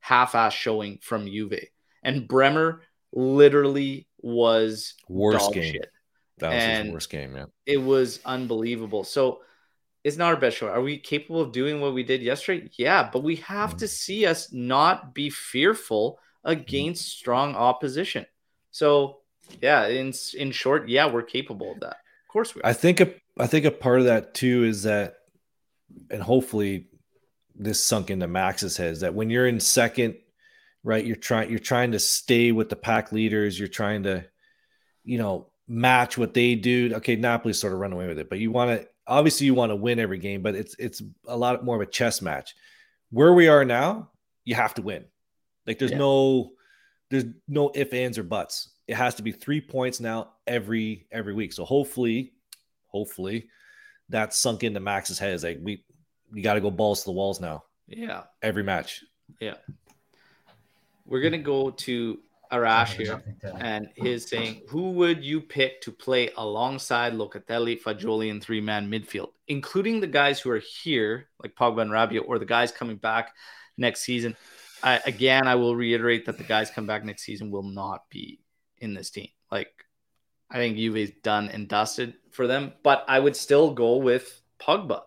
half-ass 0.00 0.54
showing 0.54 0.98
from 1.02 1.26
Juve. 1.26 1.60
And 2.02 2.28
Bremer 2.28 2.82
literally 3.12 4.06
was 4.20 4.94
worst 5.08 5.52
game. 5.52 5.72
Shit. 5.72 5.90
That 6.38 6.48
was 6.50 6.62
and 6.62 6.86
his 6.86 6.92
worst 6.92 7.10
game, 7.10 7.34
yeah. 7.34 7.46
It 7.66 7.78
was 7.78 8.20
unbelievable. 8.24 9.02
So 9.02 9.40
it's 10.04 10.16
not 10.16 10.32
our 10.32 10.40
best 10.40 10.56
show. 10.56 10.68
Are 10.68 10.80
we 10.80 10.98
capable 10.98 11.40
of 11.40 11.52
doing 11.52 11.80
what 11.80 11.94
we 11.94 12.04
did 12.04 12.22
yesterday? 12.22 12.70
Yeah, 12.78 13.10
but 13.12 13.24
we 13.24 13.36
have 13.36 13.74
mm. 13.74 13.78
to 13.78 13.88
see 13.88 14.24
us 14.24 14.52
not 14.52 15.14
be 15.14 15.30
fearful 15.30 16.20
against 16.44 17.02
mm. 17.04 17.18
strong 17.18 17.56
opposition. 17.56 18.24
So 18.70 19.18
yeah, 19.62 19.86
in 19.86 20.12
in 20.36 20.50
short, 20.50 20.88
yeah, 20.88 21.06
we're 21.06 21.22
capable 21.22 21.72
of 21.72 21.80
that. 21.80 21.96
Of 21.96 22.32
course 22.32 22.54
we 22.54 22.62
are. 22.62 22.66
I 22.66 22.72
think 22.72 23.00
a 23.00 23.12
I 23.38 23.46
think 23.46 23.64
a 23.64 23.70
part 23.70 24.00
of 24.00 24.06
that 24.06 24.34
too 24.34 24.64
is 24.64 24.82
that 24.84 25.16
and 26.10 26.22
hopefully 26.22 26.86
this 27.54 27.82
sunk 27.82 28.10
into 28.10 28.26
Max's 28.28 28.76
head 28.76 28.92
is 28.92 29.00
that 29.00 29.14
when 29.14 29.30
you're 29.30 29.46
in 29.46 29.60
second, 29.60 30.16
right, 30.84 31.04
you're 31.04 31.16
trying 31.16 31.50
you're 31.50 31.58
trying 31.58 31.92
to 31.92 31.98
stay 31.98 32.52
with 32.52 32.68
the 32.68 32.76
pack 32.76 33.12
leaders, 33.12 33.58
you're 33.58 33.68
trying 33.68 34.04
to, 34.04 34.24
you 35.04 35.18
know, 35.18 35.48
match 35.66 36.16
what 36.16 36.34
they 36.34 36.54
do. 36.54 36.94
Okay, 36.96 37.16
Napoli 37.16 37.52
sort 37.52 37.72
of 37.72 37.78
run 37.78 37.92
away 37.92 38.06
with 38.06 38.18
it, 38.18 38.30
but 38.30 38.38
you 38.38 38.50
want 38.50 38.80
to 38.80 38.88
obviously 39.06 39.46
you 39.46 39.54
want 39.54 39.70
to 39.70 39.76
win 39.76 39.98
every 39.98 40.18
game, 40.18 40.42
but 40.42 40.54
it's 40.54 40.76
it's 40.78 41.02
a 41.26 41.36
lot 41.36 41.64
more 41.64 41.76
of 41.76 41.82
a 41.82 41.86
chess 41.86 42.22
match. 42.22 42.54
Where 43.10 43.32
we 43.32 43.48
are 43.48 43.64
now, 43.64 44.10
you 44.44 44.54
have 44.54 44.74
to 44.74 44.82
win. 44.82 45.04
Like 45.66 45.78
there's 45.78 45.90
yeah. 45.90 45.98
no 45.98 46.52
there's 47.10 47.24
no 47.48 47.70
if 47.74 47.92
ands 47.92 48.18
or 48.18 48.22
buts. 48.22 48.70
It 48.88 48.96
has 48.96 49.14
to 49.16 49.22
be 49.22 49.32
three 49.32 49.60
points 49.60 50.00
now 50.00 50.30
every 50.46 51.06
every 51.12 51.34
week. 51.34 51.52
So 51.52 51.64
hopefully, 51.64 52.32
hopefully, 52.86 53.48
that's 54.08 54.38
sunk 54.38 54.64
into 54.64 54.80
Max's 54.80 55.18
head. 55.18 55.34
Is 55.34 55.44
like 55.44 55.58
we 55.62 55.84
you 56.32 56.42
got 56.42 56.54
to 56.54 56.60
go 56.60 56.70
balls 56.70 57.00
to 57.00 57.04
the 57.04 57.12
walls 57.12 57.38
now. 57.38 57.64
Yeah, 57.86 58.22
every 58.42 58.62
match. 58.62 59.04
Yeah, 59.40 59.56
we're 61.04 61.20
gonna 61.20 61.36
go 61.36 61.70
to 61.70 62.18
Arash 62.50 62.94
here, 62.94 63.22
and 63.60 63.90
his 63.94 64.26
saying, 64.26 64.62
"Who 64.70 64.92
would 64.92 65.22
you 65.22 65.42
pick 65.42 65.82
to 65.82 65.92
play 65.92 66.30
alongside 66.38 67.12
Locatelli, 67.12 67.80
Fagioli, 67.80 68.30
and 68.30 68.42
three-man 68.42 68.90
midfield, 68.90 69.32
including 69.48 70.00
the 70.00 70.06
guys 70.06 70.40
who 70.40 70.50
are 70.50 70.58
here, 70.58 71.28
like 71.42 71.54
Pogba 71.54 71.82
and 71.82 71.90
Rabiot, 71.90 72.26
or 72.26 72.38
the 72.38 72.46
guys 72.46 72.72
coming 72.72 72.96
back 72.96 73.34
next 73.76 74.00
season?" 74.00 74.34
I, 74.82 75.00
again, 75.04 75.46
I 75.46 75.56
will 75.56 75.74
reiterate 75.76 76.24
that 76.26 76.38
the 76.38 76.44
guys 76.44 76.70
come 76.70 76.86
back 76.86 77.04
next 77.04 77.24
season 77.24 77.50
will 77.50 77.64
not 77.64 78.08
be 78.10 78.38
in 78.80 78.94
this 78.94 79.10
team. 79.10 79.28
Like, 79.50 79.72
I 80.50 80.56
think 80.56 80.76
Juve's 80.76 81.12
done 81.22 81.48
and 81.48 81.68
dusted 81.68 82.14
for 82.30 82.46
them, 82.46 82.72
but 82.82 83.04
I 83.08 83.18
would 83.18 83.36
still 83.36 83.72
go 83.72 83.96
with 83.96 84.40
Pogba. 84.60 85.02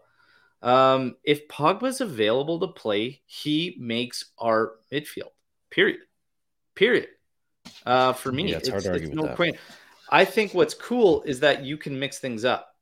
Um, 0.61 1.15
if 1.23 1.47
Pogba's 1.47 2.01
available 2.01 2.59
to 2.59 2.67
play, 2.67 3.21
he 3.25 3.75
makes 3.79 4.25
our 4.37 4.73
midfield. 4.91 5.31
Period. 5.71 5.99
Period. 6.75 7.07
Uh, 7.85 8.13
for 8.13 8.31
me, 8.31 8.51
yeah, 8.51 8.57
it's, 8.57 8.67
it's, 8.67 8.69
hard 8.69 8.83
to 8.83 8.91
argue 8.91 9.13
no 9.13 9.35
point. 9.35 9.57
I 10.09 10.25
think 10.25 10.53
what's 10.53 10.73
cool 10.73 11.23
is 11.23 11.39
that 11.39 11.63
you 11.63 11.77
can 11.77 11.97
mix 11.97 12.19
things 12.19 12.45
up. 12.45 12.75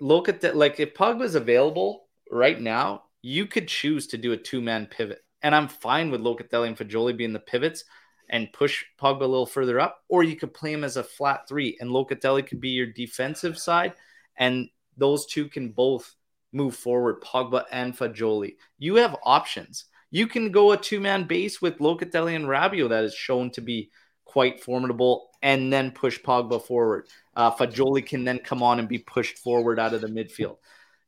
Look 0.00 0.28
at 0.28 0.40
that. 0.42 0.56
Like 0.56 0.80
if 0.80 0.94
Pogba's 0.94 1.34
available 1.34 2.04
right 2.30 2.60
now, 2.60 3.04
you 3.20 3.46
could 3.46 3.68
choose 3.68 4.06
to 4.08 4.18
do 4.18 4.32
a 4.32 4.36
two 4.36 4.60
man 4.60 4.86
pivot. 4.86 5.20
And 5.42 5.54
I'm 5.54 5.68
fine 5.68 6.10
with 6.10 6.20
Locatelli 6.20 6.68
and 6.68 6.76
Fagioli 6.76 7.16
being 7.16 7.32
the 7.32 7.40
pivots 7.40 7.84
and 8.28 8.52
push 8.52 8.84
Pogba 9.00 9.22
a 9.22 9.26
little 9.26 9.46
further 9.46 9.80
up, 9.80 10.02
or 10.08 10.22
you 10.22 10.36
could 10.36 10.54
play 10.54 10.72
him 10.72 10.84
as 10.84 10.96
a 10.96 11.04
flat 11.04 11.48
three, 11.48 11.76
and 11.80 11.90
Locatelli 11.90 12.46
could 12.46 12.60
be 12.60 12.70
your 12.70 12.86
defensive 12.86 13.58
side, 13.58 13.94
and 14.36 14.68
those 14.96 15.26
two 15.26 15.48
can 15.48 15.70
both 15.70 16.14
move 16.52 16.76
forward, 16.76 17.22
Pogba 17.22 17.64
and 17.70 17.96
Fagioli. 17.96 18.56
You 18.78 18.96
have 18.96 19.16
options. 19.22 19.86
You 20.10 20.26
can 20.26 20.50
go 20.50 20.72
a 20.72 20.76
two 20.76 21.00
man 21.00 21.24
base 21.24 21.62
with 21.62 21.78
Locatelli 21.78 22.36
and 22.36 22.46
Rabiot 22.46 22.90
that 22.90 23.04
is 23.04 23.14
shown 23.14 23.50
to 23.52 23.60
be 23.60 23.90
quite 24.24 24.62
formidable, 24.62 25.28
and 25.42 25.72
then 25.72 25.90
push 25.90 26.18
Pogba 26.20 26.62
forward. 26.62 27.06
Uh, 27.36 27.50
Fagioli 27.50 28.04
can 28.04 28.24
then 28.24 28.38
come 28.38 28.62
on 28.62 28.78
and 28.78 28.88
be 28.88 28.98
pushed 28.98 29.38
forward 29.38 29.78
out 29.78 29.92
of 29.92 30.00
the 30.00 30.06
midfield. 30.06 30.56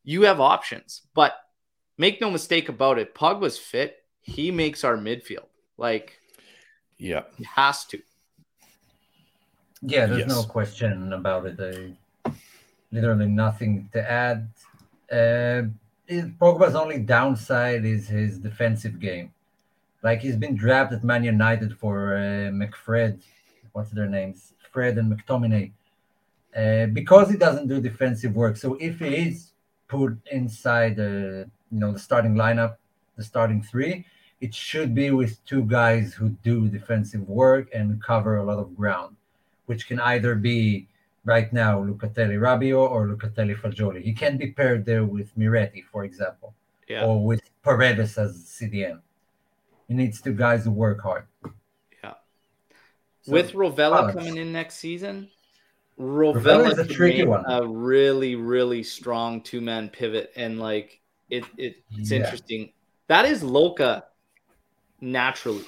You 0.03 0.23
have 0.23 0.41
options, 0.41 1.03
but 1.15 1.33
make 1.97 2.21
no 2.21 2.31
mistake 2.31 2.69
about 2.69 2.99
it. 2.99 3.15
Pogba's 3.15 3.59
fit. 3.59 3.97
He 4.21 4.51
makes 4.51 4.85
our 4.85 4.97
midfield. 4.97 5.47
Like 5.79 6.19
yeah. 6.99 7.23
He 7.37 7.45
has 7.45 7.85
to. 7.87 8.01
Yeah, 9.83 10.07
there's 10.07 10.21
yes. 10.21 10.29
no 10.29 10.45
question 10.45 11.13
about 11.13 11.47
it. 11.47 11.59
I, 11.61 12.31
literally 12.91 13.27
nothing 13.27 13.89
to 13.93 14.11
add. 14.11 14.49
Uh, 15.11 15.63
Pogba's 16.09 16.75
only 16.75 16.99
downside 16.99 17.85
is 17.85 18.09
his 18.09 18.39
defensive 18.39 18.99
game. 19.01 19.33
Like 20.03 20.21
he's 20.21 20.37
been 20.37 20.57
drafted 20.57 20.99
at 20.99 21.05
Man 21.05 21.25
United 21.25 21.77
for 21.79 22.17
uh, 22.17 22.51
McFred, 22.53 23.21
what's 23.73 23.91
their 23.91 24.07
names? 24.07 24.53
Fred 24.71 24.99
and 24.99 25.11
McTominay. 25.13 25.73
Uh, 26.55 26.87
because 26.87 27.31
he 27.31 27.37
doesn't 27.37 27.67
do 27.67 27.81
defensive 27.81 28.35
work. 28.37 28.57
So 28.57 28.75
if 28.75 29.01
he 29.01 29.17
is 29.29 29.53
put 29.89 30.17
inside 30.31 30.97
the 30.97 31.49
you 31.71 31.81
know 31.81 31.93
the 31.93 31.99
starting 31.99 32.35
lineup, 32.35 32.77
the 33.17 33.25
starting 33.25 33.63
three, 33.63 34.05
it 34.45 34.55
should 34.55 34.95
be 34.95 35.11
with 35.11 35.43
two 35.47 35.63
guys 35.63 36.13
who 36.13 36.29
do 36.43 36.69
defensive 36.69 37.27
work 37.27 37.67
and 37.73 38.03
cover 38.03 38.37
a 38.37 38.45
lot 38.45 38.59
of 38.59 38.77
ground, 38.77 39.17
which 39.65 39.87
can 39.89 39.99
either 40.01 40.35
be 40.35 40.87
right 41.25 41.51
now 41.51 41.83
Locatelli 41.83 42.39
Rabiot 42.47 42.91
or 42.91 43.07
Locatelli 43.07 43.57
Fagioli. 43.59 44.03
He 44.03 44.13
can 44.13 44.37
be 44.37 44.49
paired 44.53 44.85
there 44.85 45.07
with 45.07 45.35
Miretti, 45.39 45.83
for 45.91 46.05
example, 46.05 46.55
yeah. 46.87 47.07
or 47.07 47.25
with 47.25 47.41
Paredes 47.63 48.19
as 48.19 48.33
CDM. 48.45 49.01
He 49.89 49.95
needs 49.95 50.21
two 50.21 50.35
guys 50.35 50.65
who 50.65 50.73
work 50.73 51.01
hard. 51.01 51.25
Yeah. 52.03 52.13
So, 53.23 53.33
with 53.33 53.53
Rovella 53.53 54.13
coming 54.13 54.37
in 54.37 54.53
next 54.53 54.75
season, 54.75 55.31
Rovella 55.99 56.71
is 56.71 56.79
a 56.79 56.87
tricky 56.87 57.25
one. 57.25 57.45
A 57.49 57.67
really, 57.67 58.35
really 58.35 58.83
strong 58.83 59.41
two 59.41 59.63
man 59.63 59.89
pivot, 59.89 60.33
and 60.37 60.61
like 60.61 61.01
it, 61.31 61.45
it 61.57 61.77
it's 61.93 62.11
yeah. 62.11 62.19
interesting. 62.19 62.73
That 63.07 63.25
is 63.25 63.43
Loca 63.43 64.05
naturally. 65.01 65.65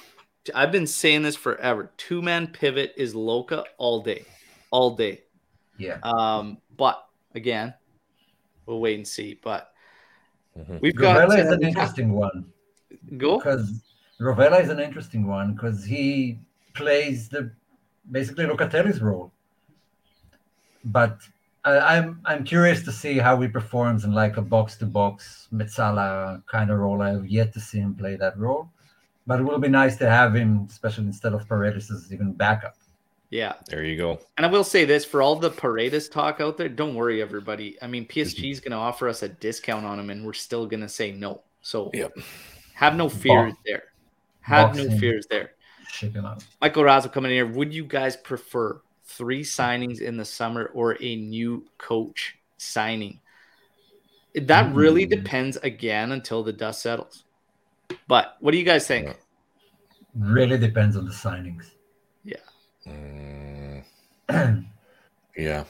I've 0.55 0.71
been 0.71 0.87
saying 0.87 1.23
this 1.23 1.35
forever. 1.35 1.91
Two 1.97 2.21
man 2.21 2.47
pivot 2.47 2.93
is 2.97 3.15
Loca 3.15 3.63
all 3.77 4.01
day, 4.01 4.25
all 4.71 4.95
day. 4.95 5.21
Yeah. 5.77 5.99
Um, 6.03 6.57
but 6.75 7.05
again, 7.35 7.73
we'll 8.65 8.79
wait 8.79 8.97
and 8.97 9.07
see. 9.07 9.39
But 9.41 9.71
mm-hmm. 10.57 10.77
we've 10.81 10.95
got 10.95 11.17
Rovella 11.17 11.39
is 11.39 11.51
an 11.51 11.63
interesting 11.63 12.11
one. 12.11 12.45
Go 13.17 13.37
because 13.37 13.81
Rovella 14.19 14.61
is 14.61 14.69
an 14.69 14.79
interesting 14.79 15.27
one 15.27 15.53
because 15.53 15.83
he 15.83 16.39
plays 16.73 17.29
the 17.29 17.51
basically 18.11 18.45
Locatelli's 18.45 19.01
role. 19.01 19.31
But 20.85 21.19
I, 21.65 21.97
I'm 21.97 22.21
I'm 22.25 22.43
curious 22.43 22.83
to 22.83 22.91
see 22.91 23.17
how 23.17 23.39
he 23.41 23.47
performs 23.47 24.05
in 24.05 24.13
like 24.13 24.37
a 24.37 24.41
box 24.41 24.77
to 24.77 24.85
box 24.85 25.47
Mezzala 25.53 26.45
kind 26.47 26.71
of 26.71 26.79
role. 26.79 27.01
I've 27.01 27.27
yet 27.27 27.53
to 27.53 27.59
see 27.59 27.79
him 27.79 27.95
play 27.95 28.15
that 28.15 28.37
role 28.37 28.69
but 29.27 29.41
it 29.41 29.43
will 29.43 29.59
be 29.59 29.67
nice 29.67 29.97
to 29.97 30.09
have 30.09 30.33
him, 30.33 30.65
especially 30.69 31.05
instead 31.05 31.33
of 31.33 31.47
Paredes 31.47 31.91
as 31.91 32.11
even 32.11 32.31
backup. 32.31 32.75
Yeah. 33.29 33.53
There 33.67 33.83
you 33.83 33.97
go. 33.97 34.19
And 34.37 34.45
I 34.45 34.49
will 34.49 34.63
say 34.63 34.85
this 34.85 35.03
for 35.03 35.21
all 35.21 35.35
the 35.35 35.49
Paredes 35.49 36.07
talk 36.07 36.39
out 36.39 36.57
there, 36.57 36.69
don't 36.69 36.95
worry, 36.95 37.21
everybody. 37.21 37.77
I 37.81 37.87
mean, 37.87 38.07
PSG 38.07 38.51
is 38.51 38.61
going 38.61 38.71
to 38.71 38.77
offer 38.77 39.09
us 39.09 39.21
a 39.21 39.27
discount 39.27 39.85
on 39.85 39.99
him, 39.99 40.09
and 40.09 40.25
we're 40.25 40.33
still 40.33 40.65
going 40.65 40.79
to 40.79 40.89
say 40.89 41.11
no. 41.11 41.41
So 41.61 41.91
yep. 41.93 42.13
have 42.73 42.95
no 42.95 43.09
fears 43.09 43.51
Box. 43.51 43.63
there. 43.65 43.83
Have 44.39 44.69
Boxing. 44.69 44.91
no 44.91 44.97
fears 44.97 45.27
there. 45.29 45.51
Ship 45.89 46.13
him 46.13 46.25
out. 46.25 46.45
Michael 46.61 46.83
Razo 46.83 47.11
coming 47.11 47.31
in 47.31 47.35
here. 47.35 47.47
Would 47.47 47.73
you 47.73 47.83
guys 47.83 48.15
prefer 48.15 48.79
three 49.03 49.43
signings 49.43 49.99
in 49.99 50.15
the 50.15 50.25
summer 50.25 50.71
or 50.73 50.97
a 51.01 51.15
new 51.17 51.65
coach 51.77 52.37
signing? 52.57 53.19
That 54.35 54.73
really 54.73 55.05
mm. 55.05 55.09
depends 55.09 55.57
again 55.57 56.13
until 56.13 56.43
the 56.43 56.53
dust 56.53 56.81
settles. 56.81 57.23
But 58.07 58.37
what 58.39 58.51
do 58.51 58.57
you 58.57 58.63
guys 58.63 58.87
think? 58.87 59.15
Really 60.15 60.57
depends 60.57 60.97
on 60.97 61.05
the 61.05 61.11
signings. 61.11 61.71
Yeah. 62.23 62.37
Mm, 62.87 63.83
yeah. 65.37 65.63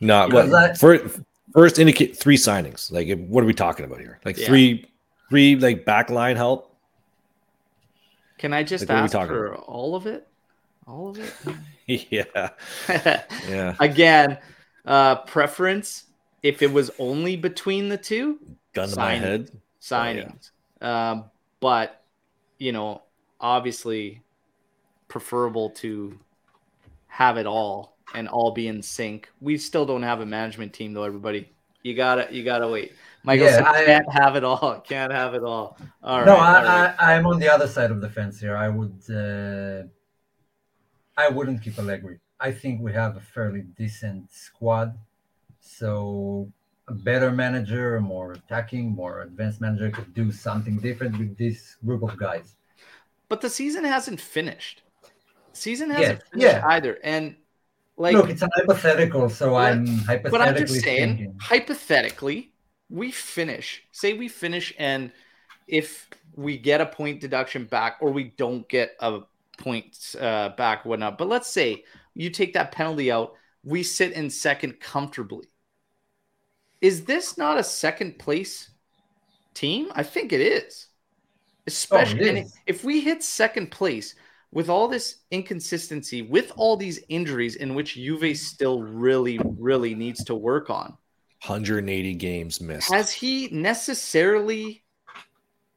Not 0.00 0.32
what 0.32 0.50
that, 0.50 0.78
first, 0.78 1.20
first 1.52 1.78
indicate 1.78 2.16
three 2.16 2.36
signings. 2.36 2.90
Like 2.90 3.08
what 3.28 3.44
are 3.44 3.46
we 3.46 3.54
talking 3.54 3.84
about 3.84 4.00
here? 4.00 4.20
Like 4.24 4.38
yeah. 4.38 4.46
three 4.46 4.86
three 5.28 5.56
like 5.56 5.84
backline 5.84 6.36
help. 6.36 6.74
Can 8.38 8.52
I 8.52 8.62
just 8.62 8.88
like, 8.88 8.98
ask 8.98 9.12
for 9.12 9.46
about? 9.46 9.64
all 9.64 9.94
of 9.94 10.06
it? 10.06 10.26
All 10.86 11.08
of 11.08 11.18
it? 11.18 11.56
yeah. 12.10 12.50
yeah. 13.48 13.74
Again, 13.80 14.38
uh 14.86 15.16
preference 15.16 16.04
if 16.44 16.62
it 16.62 16.70
was 16.70 16.90
only 16.98 17.36
between 17.36 17.88
the 17.88 17.96
two, 17.96 18.38
gun 18.74 18.88
to 18.90 18.96
my 18.96 19.14
head. 19.14 19.50
Signings. 19.80 20.50
Oh, 20.80 20.86
yeah. 20.86 21.10
um, 21.10 21.24
but 21.64 22.02
you 22.58 22.72
know, 22.72 23.00
obviously 23.40 24.20
preferable 25.08 25.70
to 25.70 26.18
have 27.06 27.38
it 27.38 27.46
all 27.46 27.96
and 28.14 28.28
all 28.28 28.50
be 28.52 28.68
in 28.68 28.82
sync. 28.82 29.30
We 29.40 29.56
still 29.56 29.86
don't 29.86 30.02
have 30.02 30.20
a 30.20 30.26
management 30.26 30.74
team 30.74 30.92
though, 30.92 31.04
everybody. 31.04 31.48
You 31.82 31.94
gotta 31.94 32.28
you 32.30 32.44
gotta 32.44 32.68
wait. 32.68 32.92
Michael 33.22 33.46
yeah, 33.46 33.64
I 33.66 33.82
can't 33.86 34.12
have 34.12 34.36
it 34.36 34.44
all. 34.44 34.80
Can't 34.86 35.10
have 35.10 35.32
it 35.32 35.42
all. 35.42 35.78
All 36.02 36.22
no, 36.26 36.32
right. 36.32 36.36
No, 36.36 36.36
I, 36.36 36.84
right. 36.84 36.94
I, 36.98 37.14
am 37.14 37.26
on 37.26 37.38
the 37.38 37.48
other 37.48 37.66
side 37.66 37.90
of 37.90 38.02
the 38.02 38.10
fence 38.10 38.38
here. 38.38 38.58
I 38.58 38.68
would 38.68 39.00
uh, 39.08 39.84
I 41.16 41.30
wouldn't 41.30 41.62
keep 41.62 41.78
Allegri. 41.78 42.18
I 42.38 42.52
think 42.52 42.82
we 42.82 42.92
have 42.92 43.16
a 43.16 43.20
fairly 43.20 43.62
decent 43.62 44.30
squad. 44.30 44.98
So 45.60 46.52
a 46.88 46.94
better 46.94 47.30
manager, 47.30 48.00
more 48.00 48.32
attacking, 48.32 48.94
more 48.94 49.22
advanced 49.22 49.60
manager 49.60 49.90
could 49.90 50.12
do 50.14 50.30
something 50.30 50.76
different 50.78 51.18
with 51.18 51.36
this 51.38 51.76
group 51.84 52.02
of 52.02 52.16
guys. 52.18 52.56
But 53.28 53.40
the 53.40 53.48
season 53.48 53.84
hasn't 53.84 54.20
finished. 54.20 54.82
Season 55.52 55.88
hasn't 55.90 56.20
yeah, 56.34 56.40
finished 56.48 56.62
yeah. 56.62 56.66
either. 56.68 56.98
And 57.02 57.36
like 57.96 58.14
look, 58.14 58.28
it's 58.28 58.42
a 58.42 58.48
hypothetical, 58.54 59.30
so 59.30 59.50
but, 59.50 59.72
I'm 59.72 59.86
hypothetically 59.86 60.30
But 60.30 60.40
I'm 60.42 60.56
just 60.56 60.80
saying, 60.80 61.16
thinking. 61.16 61.38
hypothetically, 61.40 62.52
we 62.90 63.10
finish. 63.10 63.82
Say 63.92 64.12
we 64.12 64.28
finish 64.28 64.74
and 64.78 65.10
if 65.66 66.10
we 66.36 66.58
get 66.58 66.80
a 66.80 66.86
point 66.86 67.20
deduction 67.20 67.64
back 67.64 67.96
or 68.00 68.10
we 68.10 68.24
don't 68.36 68.68
get 68.68 68.90
a 69.00 69.20
point 69.56 70.14
uh, 70.20 70.50
back, 70.50 70.84
whatnot. 70.84 71.16
But 71.16 71.28
let's 71.28 71.48
say 71.48 71.84
you 72.14 72.28
take 72.28 72.52
that 72.54 72.72
penalty 72.72 73.10
out, 73.10 73.34
we 73.62 73.82
sit 73.82 74.12
in 74.12 74.28
second 74.28 74.80
comfortably 74.80 75.46
is 76.84 77.02
this 77.06 77.38
not 77.38 77.56
a 77.56 77.64
second 77.64 78.18
place 78.18 78.68
team? 79.54 79.90
I 79.94 80.02
think 80.02 80.34
it 80.34 80.42
is. 80.42 80.88
Especially 81.66 82.28
oh, 82.28 82.32
it 82.32 82.36
is. 82.44 82.54
if 82.66 82.84
we 82.84 83.00
hit 83.00 83.22
second 83.22 83.70
place 83.70 84.14
with 84.52 84.68
all 84.68 84.86
this 84.86 85.20
inconsistency, 85.30 86.20
with 86.20 86.52
all 86.56 86.76
these 86.76 87.02
injuries 87.08 87.56
in 87.56 87.74
which 87.74 87.94
Juve 87.94 88.36
still 88.36 88.82
really, 88.82 89.40
really 89.58 89.94
needs 89.94 90.24
to 90.24 90.34
work 90.34 90.68
on. 90.68 90.90
180 91.46 92.14
games 92.16 92.60
missed. 92.60 92.92
Has 92.92 93.10
he 93.10 93.48
necessarily 93.48 94.84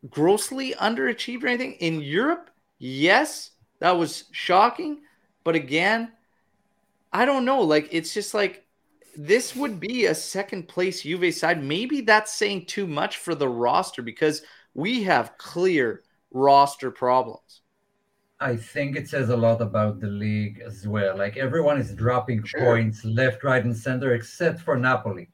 grossly 0.09 0.73
underachieved 0.73 1.41
or 1.41 1.47
anything? 1.47 1.75
In 1.75 2.01
Europe, 2.01 2.49
yes, 2.79 3.51
that 3.79 3.97
was 3.97 4.25
shocking. 4.34 4.99
But 5.45 5.55
again, 5.55 6.11
I 7.13 7.23
don't 7.23 7.45
know. 7.45 7.61
Like, 7.61 7.88
it's 7.93 8.13
just 8.13 8.34
like 8.34 8.66
this 9.18 9.56
would 9.56 9.80
be 9.80 10.06
a 10.06 10.15
second 10.15 10.68
place 10.68 11.02
Juve 11.02 11.34
side. 11.34 11.64
Maybe 11.64 12.02
that's 12.02 12.34
saying 12.34 12.68
too 12.68 12.85
much 12.85 13.18
for 13.18 13.34
the 13.34 13.49
roster 13.49 14.02
because 14.02 14.44
we 14.73 15.03
have 15.03 15.38
clear 15.38 16.03
roster 16.31 16.91
problems. 16.91 17.61
I 18.39 18.56
think 18.56 18.95
it 18.95 19.10
says 19.10 19.30
a 19.30 19.38
lot 19.38 19.61
about 19.61 19.99
the 19.99 20.07
league 20.07 20.61
as 20.64 20.88
well. 20.88 21.18
Like 21.18 21.38
everyone 21.38 21.80
is 21.80 21.95
dropping 21.95 22.44
sure. 22.44 22.60
points 22.60 23.03
left, 23.03 23.44
right, 23.44 23.64
and 23.64 23.76
center 23.76 24.14
except 24.14 24.61
for 24.61 24.77
Napoli. 24.77 25.30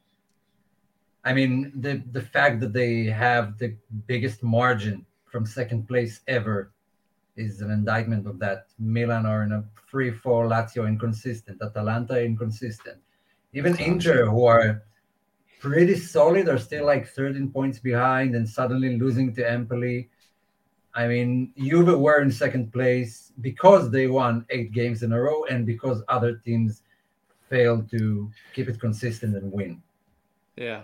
I 1.25 1.33
mean, 1.33 1.73
the 1.75 2.01
the 2.11 2.21
fact 2.21 2.61
that 2.61 2.71
they 2.71 3.03
have 3.05 3.57
the 3.57 3.75
biggest 4.07 4.43
margin 4.43 5.05
from 5.25 5.45
second 5.45 5.87
place 5.87 6.21
ever 6.27 6.71
is 7.35 7.59
an 7.59 7.71
indictment 7.71 8.27
of 8.27 8.39
that. 8.39 8.67
Milan 8.79 9.25
are 9.25 9.43
in 9.43 9.51
a 9.51 9.65
free 9.87 10.11
fall, 10.11 10.47
Lazio 10.47 10.87
inconsistent, 10.87 11.61
Atalanta 11.61 12.23
inconsistent. 12.23 12.99
Even 13.53 13.79
Inter, 13.79 14.25
who 14.25 14.45
are 14.45 14.83
pretty 15.59 15.95
solid, 15.97 16.49
are 16.49 16.57
still 16.57 16.85
like 16.85 17.07
13 17.07 17.51
points 17.51 17.79
behind 17.79 18.35
and 18.35 18.47
suddenly 18.47 18.97
losing 18.97 19.33
to 19.35 19.49
Empoli. 19.49 20.09
I 20.95 21.07
mean, 21.07 21.53
Juve 21.57 21.99
were 21.99 22.21
in 22.21 22.31
second 22.31 22.71
place 22.71 23.31
because 23.41 23.89
they 23.89 24.07
won 24.07 24.45
eight 24.49 24.71
games 24.71 25.03
in 25.03 25.13
a 25.13 25.19
row 25.19 25.45
and 25.45 25.65
because 25.65 26.03
other 26.07 26.35
teams 26.35 26.83
failed 27.49 27.89
to 27.91 28.31
keep 28.53 28.67
it 28.67 28.79
consistent 28.79 29.35
and 29.35 29.51
win. 29.51 29.81
Yeah. 30.55 30.81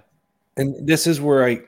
And 0.58 0.88
this 0.88 1.08
is 1.08 1.22
where 1.22 1.46
I, 1.46 1.62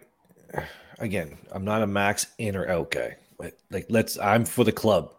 again, 0.99 1.38
I'm 1.52 1.65
not 1.65 1.82
a 1.82 1.88
max 1.88 2.28
in 2.38 2.56
or 2.56 2.68
out 2.69 2.91
guy. 2.91 3.18
Like, 3.38 3.57
like 3.69 3.86
let's, 3.90 4.18
I'm 4.19 4.45
for 4.45 4.64
the 4.64 4.72
club, 4.72 5.14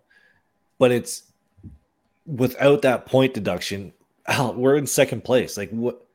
but 0.78 0.90
it's 0.90 1.24
without 2.26 2.82
that 2.82 3.06
point 3.06 3.34
deduction, 3.34 3.92
Al, 4.26 4.54
we're 4.54 4.76
in 4.76 4.86
second 4.86 5.24
place. 5.24 5.56
Like 5.56 5.70
what? 5.70 6.06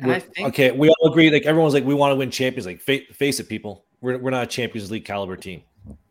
Think, 0.00 0.48
okay, 0.50 0.70
we 0.70 0.88
all 0.88 1.10
agree. 1.10 1.28
Like 1.28 1.44
everyone's 1.44 1.74
like, 1.74 1.84
we 1.84 1.92
want 1.92 2.12
to 2.12 2.16
win 2.16 2.30
champions. 2.30 2.66
Like 2.66 2.80
fa- 2.80 3.12
face 3.12 3.40
it, 3.40 3.48
people, 3.48 3.84
we're 4.00 4.16
we're 4.18 4.30
not 4.30 4.44
a 4.44 4.46
Champions 4.46 4.92
League 4.92 5.04
caliber 5.04 5.36
team. 5.36 5.62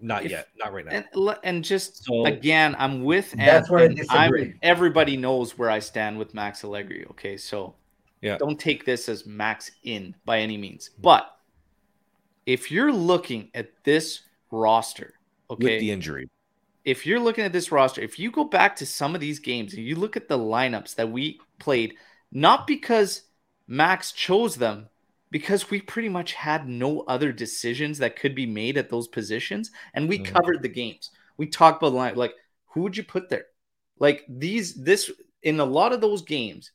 Not 0.01 0.25
if, 0.25 0.31
yet, 0.31 0.49
not 0.57 0.73
right 0.73 0.85
now. 0.85 1.03
And, 1.13 1.37
and 1.43 1.63
just 1.63 2.03
so, 2.03 2.25
again, 2.25 2.75
I'm 2.79 3.03
with. 3.03 3.31
That's 3.31 3.69
where 3.69 3.89
I 3.89 3.95
I'm, 4.09 4.59
everybody 4.61 5.15
knows 5.15 5.57
where 5.57 5.69
I 5.69 5.79
stand 5.79 6.17
with 6.17 6.33
Max 6.33 6.63
Allegri. 6.63 7.05
Okay, 7.11 7.37
so 7.37 7.75
yeah, 8.21 8.37
don't 8.37 8.59
take 8.59 8.83
this 8.85 9.07
as 9.07 9.25
Max 9.25 9.71
in 9.83 10.15
by 10.25 10.39
any 10.39 10.57
means. 10.57 10.89
Mm-hmm. 10.89 11.03
But 11.03 11.37
if 12.45 12.71
you're 12.71 12.91
looking 12.91 13.51
at 13.53 13.69
this 13.83 14.21
roster, 14.51 15.13
okay, 15.49 15.63
with 15.63 15.79
the 15.79 15.91
injury, 15.91 16.29
if 16.87 17.05
you're 17.05 17.19
looking 17.19 17.43
at 17.43 17.51
this 17.51 17.69
roster, 17.69 17.99
if 17.99 18.17
you 18.17 18.31
go 18.31 18.45
back 18.45 18.77
to 18.77 18.85
some 18.85 19.13
of 19.13 19.19
these 19.19 19.39
games 19.39 19.73
and 19.73 19.83
you 19.83 19.97
look 19.97 20.15
at 20.15 20.29
the 20.29 20.39
lineups 20.39 20.95
that 20.95 21.11
we 21.11 21.37
played, 21.59 21.95
not 22.31 22.65
because 22.65 23.23
Max 23.67 24.13
chose 24.13 24.55
them, 24.55 24.87
because 25.29 25.69
we 25.69 25.81
pretty 25.81 26.07
much 26.07 26.31
had 26.31 26.65
no 26.65 27.01
other 27.01 27.33
decisions 27.33 27.97
that 27.97 28.15
could 28.15 28.33
be 28.33 28.45
made 28.45 28.77
at 28.77 28.89
those 28.89 29.09
positions, 29.09 29.69
and 29.93 30.07
we 30.07 30.19
mm. 30.19 30.25
covered 30.27 30.61
the 30.61 30.69
games. 30.69 31.09
We 31.35 31.47
talked 31.47 31.83
about 31.83 31.89
the 31.89 31.97
line, 31.97 32.15
like 32.15 32.35
who 32.67 32.83
would 32.83 32.95
you 32.95 33.03
put 33.03 33.27
there? 33.27 33.47
Like 33.99 34.23
these, 34.29 34.73
this 34.73 35.11
in 35.43 35.59
a 35.59 35.65
lot 35.65 35.91
of 35.91 35.99
those 35.99 36.21
games, 36.21 36.71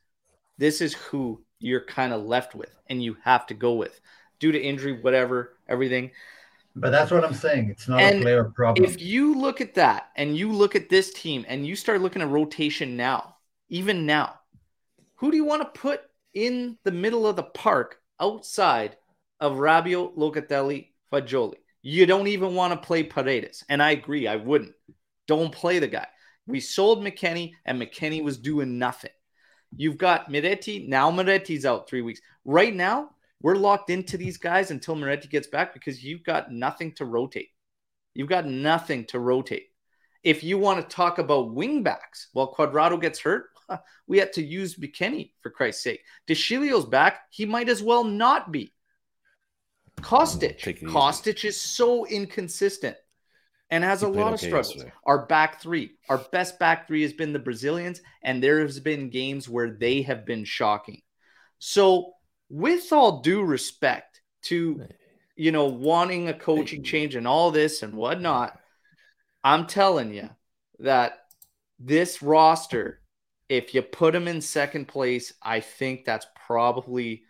this 0.58 0.82
is 0.82 0.92
who 0.92 1.42
you're 1.58 1.86
kind 1.86 2.12
of 2.12 2.22
left 2.22 2.54
with, 2.54 2.76
and 2.90 3.02
you 3.02 3.16
have 3.24 3.46
to 3.46 3.54
go 3.54 3.72
with 3.72 3.98
due 4.40 4.52
to 4.52 4.60
injury, 4.60 4.92
whatever, 4.92 5.56
everything. 5.66 6.10
But 6.74 6.90
that's 6.90 7.10
what 7.10 7.24
I'm 7.24 7.34
saying. 7.34 7.68
It's 7.68 7.88
not 7.88 8.00
and 8.00 8.18
a 8.18 8.22
player 8.22 8.44
problem. 8.44 8.84
If 8.84 9.00
you 9.00 9.34
look 9.34 9.60
at 9.60 9.74
that 9.74 10.10
and 10.16 10.36
you 10.36 10.50
look 10.50 10.74
at 10.74 10.88
this 10.88 11.12
team 11.12 11.44
and 11.48 11.66
you 11.66 11.76
start 11.76 12.00
looking 12.00 12.22
at 12.22 12.28
rotation 12.28 12.96
now, 12.96 13.36
even 13.68 14.06
now, 14.06 14.40
who 15.16 15.30
do 15.30 15.36
you 15.36 15.44
want 15.44 15.62
to 15.62 15.80
put 15.80 16.00
in 16.34 16.78
the 16.84 16.90
middle 16.90 17.26
of 17.26 17.36
the 17.36 17.42
park 17.42 17.98
outside 18.20 18.96
of 19.40 19.58
Rabiot, 19.58 20.16
Locatelli, 20.16 20.88
Fagioli? 21.12 21.56
You 21.82 22.06
don't 22.06 22.28
even 22.28 22.54
want 22.54 22.72
to 22.72 22.86
play 22.86 23.02
Paredes. 23.02 23.64
And 23.68 23.82
I 23.82 23.90
agree, 23.90 24.26
I 24.26 24.36
wouldn't. 24.36 24.74
Don't 25.26 25.52
play 25.52 25.78
the 25.78 25.88
guy. 25.88 26.06
We 26.46 26.60
sold 26.60 27.04
McKennie, 27.04 27.52
and 27.64 27.80
McKennie 27.80 28.22
was 28.22 28.38
doing 28.38 28.78
nothing. 28.78 29.10
You've 29.76 29.98
got 29.98 30.30
Miretti. 30.30 30.88
Now 30.88 31.10
Miretti's 31.10 31.64
out 31.64 31.88
three 31.88 32.02
weeks. 32.02 32.20
Right 32.44 32.74
now, 32.74 33.10
we're 33.42 33.56
locked 33.56 33.90
into 33.90 34.16
these 34.16 34.38
guys 34.38 34.70
until 34.70 34.96
Miretti 34.96 35.28
gets 35.28 35.48
back 35.48 35.74
because 35.74 36.02
you've 36.02 36.24
got 36.24 36.52
nothing 36.52 36.92
to 36.92 37.04
rotate. 37.04 37.48
You've 38.14 38.28
got 38.28 38.46
nothing 38.46 39.04
to 39.06 39.18
rotate. 39.18 39.68
If 40.22 40.44
you 40.44 40.58
want 40.58 40.88
to 40.88 40.94
talk 40.94 41.18
about 41.18 41.54
wingbacks, 41.54 42.26
while 42.32 42.54
Cuadrado 42.54 43.00
gets 43.00 43.20
hurt, 43.20 43.46
we 44.06 44.18
had 44.18 44.32
to 44.34 44.42
use 44.42 44.76
McKennie 44.76 45.32
for 45.40 45.50
Christ's 45.50 45.82
sake. 45.82 46.00
De 46.26 46.34
Sciglio's 46.34 46.84
back. 46.84 47.22
He 47.30 47.44
might 47.44 47.68
as 47.68 47.82
well 47.82 48.04
not 48.04 48.52
be. 48.52 48.72
Kostic. 50.00 50.60
Kostic 50.82 51.44
is 51.44 51.60
so 51.60 52.06
inconsistent 52.06 52.96
and 53.70 53.82
has 53.82 54.00
he 54.00 54.06
a 54.06 54.08
lot 54.08 54.26
okay 54.26 54.34
of 54.34 54.40
struggles. 54.40 54.74
Yesterday. 54.74 54.92
Our 55.06 55.26
back 55.26 55.60
three, 55.60 55.92
our 56.08 56.18
best 56.18 56.58
back 56.58 56.86
three 56.86 57.02
has 57.02 57.12
been 57.12 57.32
the 57.32 57.38
Brazilians, 57.38 58.02
and 58.22 58.42
there 58.42 58.60
has 58.60 58.78
been 58.78 59.10
games 59.10 59.48
where 59.48 59.70
they 59.70 60.02
have 60.02 60.26
been 60.26 60.44
shocking. 60.44 61.00
So 61.58 62.12
with 62.52 62.92
all 62.92 63.22
due 63.22 63.42
respect 63.42 64.20
to 64.42 64.86
you 65.36 65.50
know 65.50 65.64
wanting 65.64 66.28
a 66.28 66.34
coaching 66.34 66.82
change 66.84 67.14
and 67.14 67.26
all 67.26 67.50
this 67.50 67.82
and 67.82 67.94
whatnot 67.94 68.60
i'm 69.42 69.66
telling 69.66 70.12
you 70.12 70.28
that 70.78 71.20
this 71.78 72.20
roster 72.20 73.00
if 73.48 73.74
you 73.74 73.80
put 73.80 74.12
them 74.12 74.28
in 74.28 74.38
second 74.38 74.86
place 74.86 75.32
i 75.42 75.60
think 75.60 76.04
that's 76.04 76.26
probably 76.46 77.22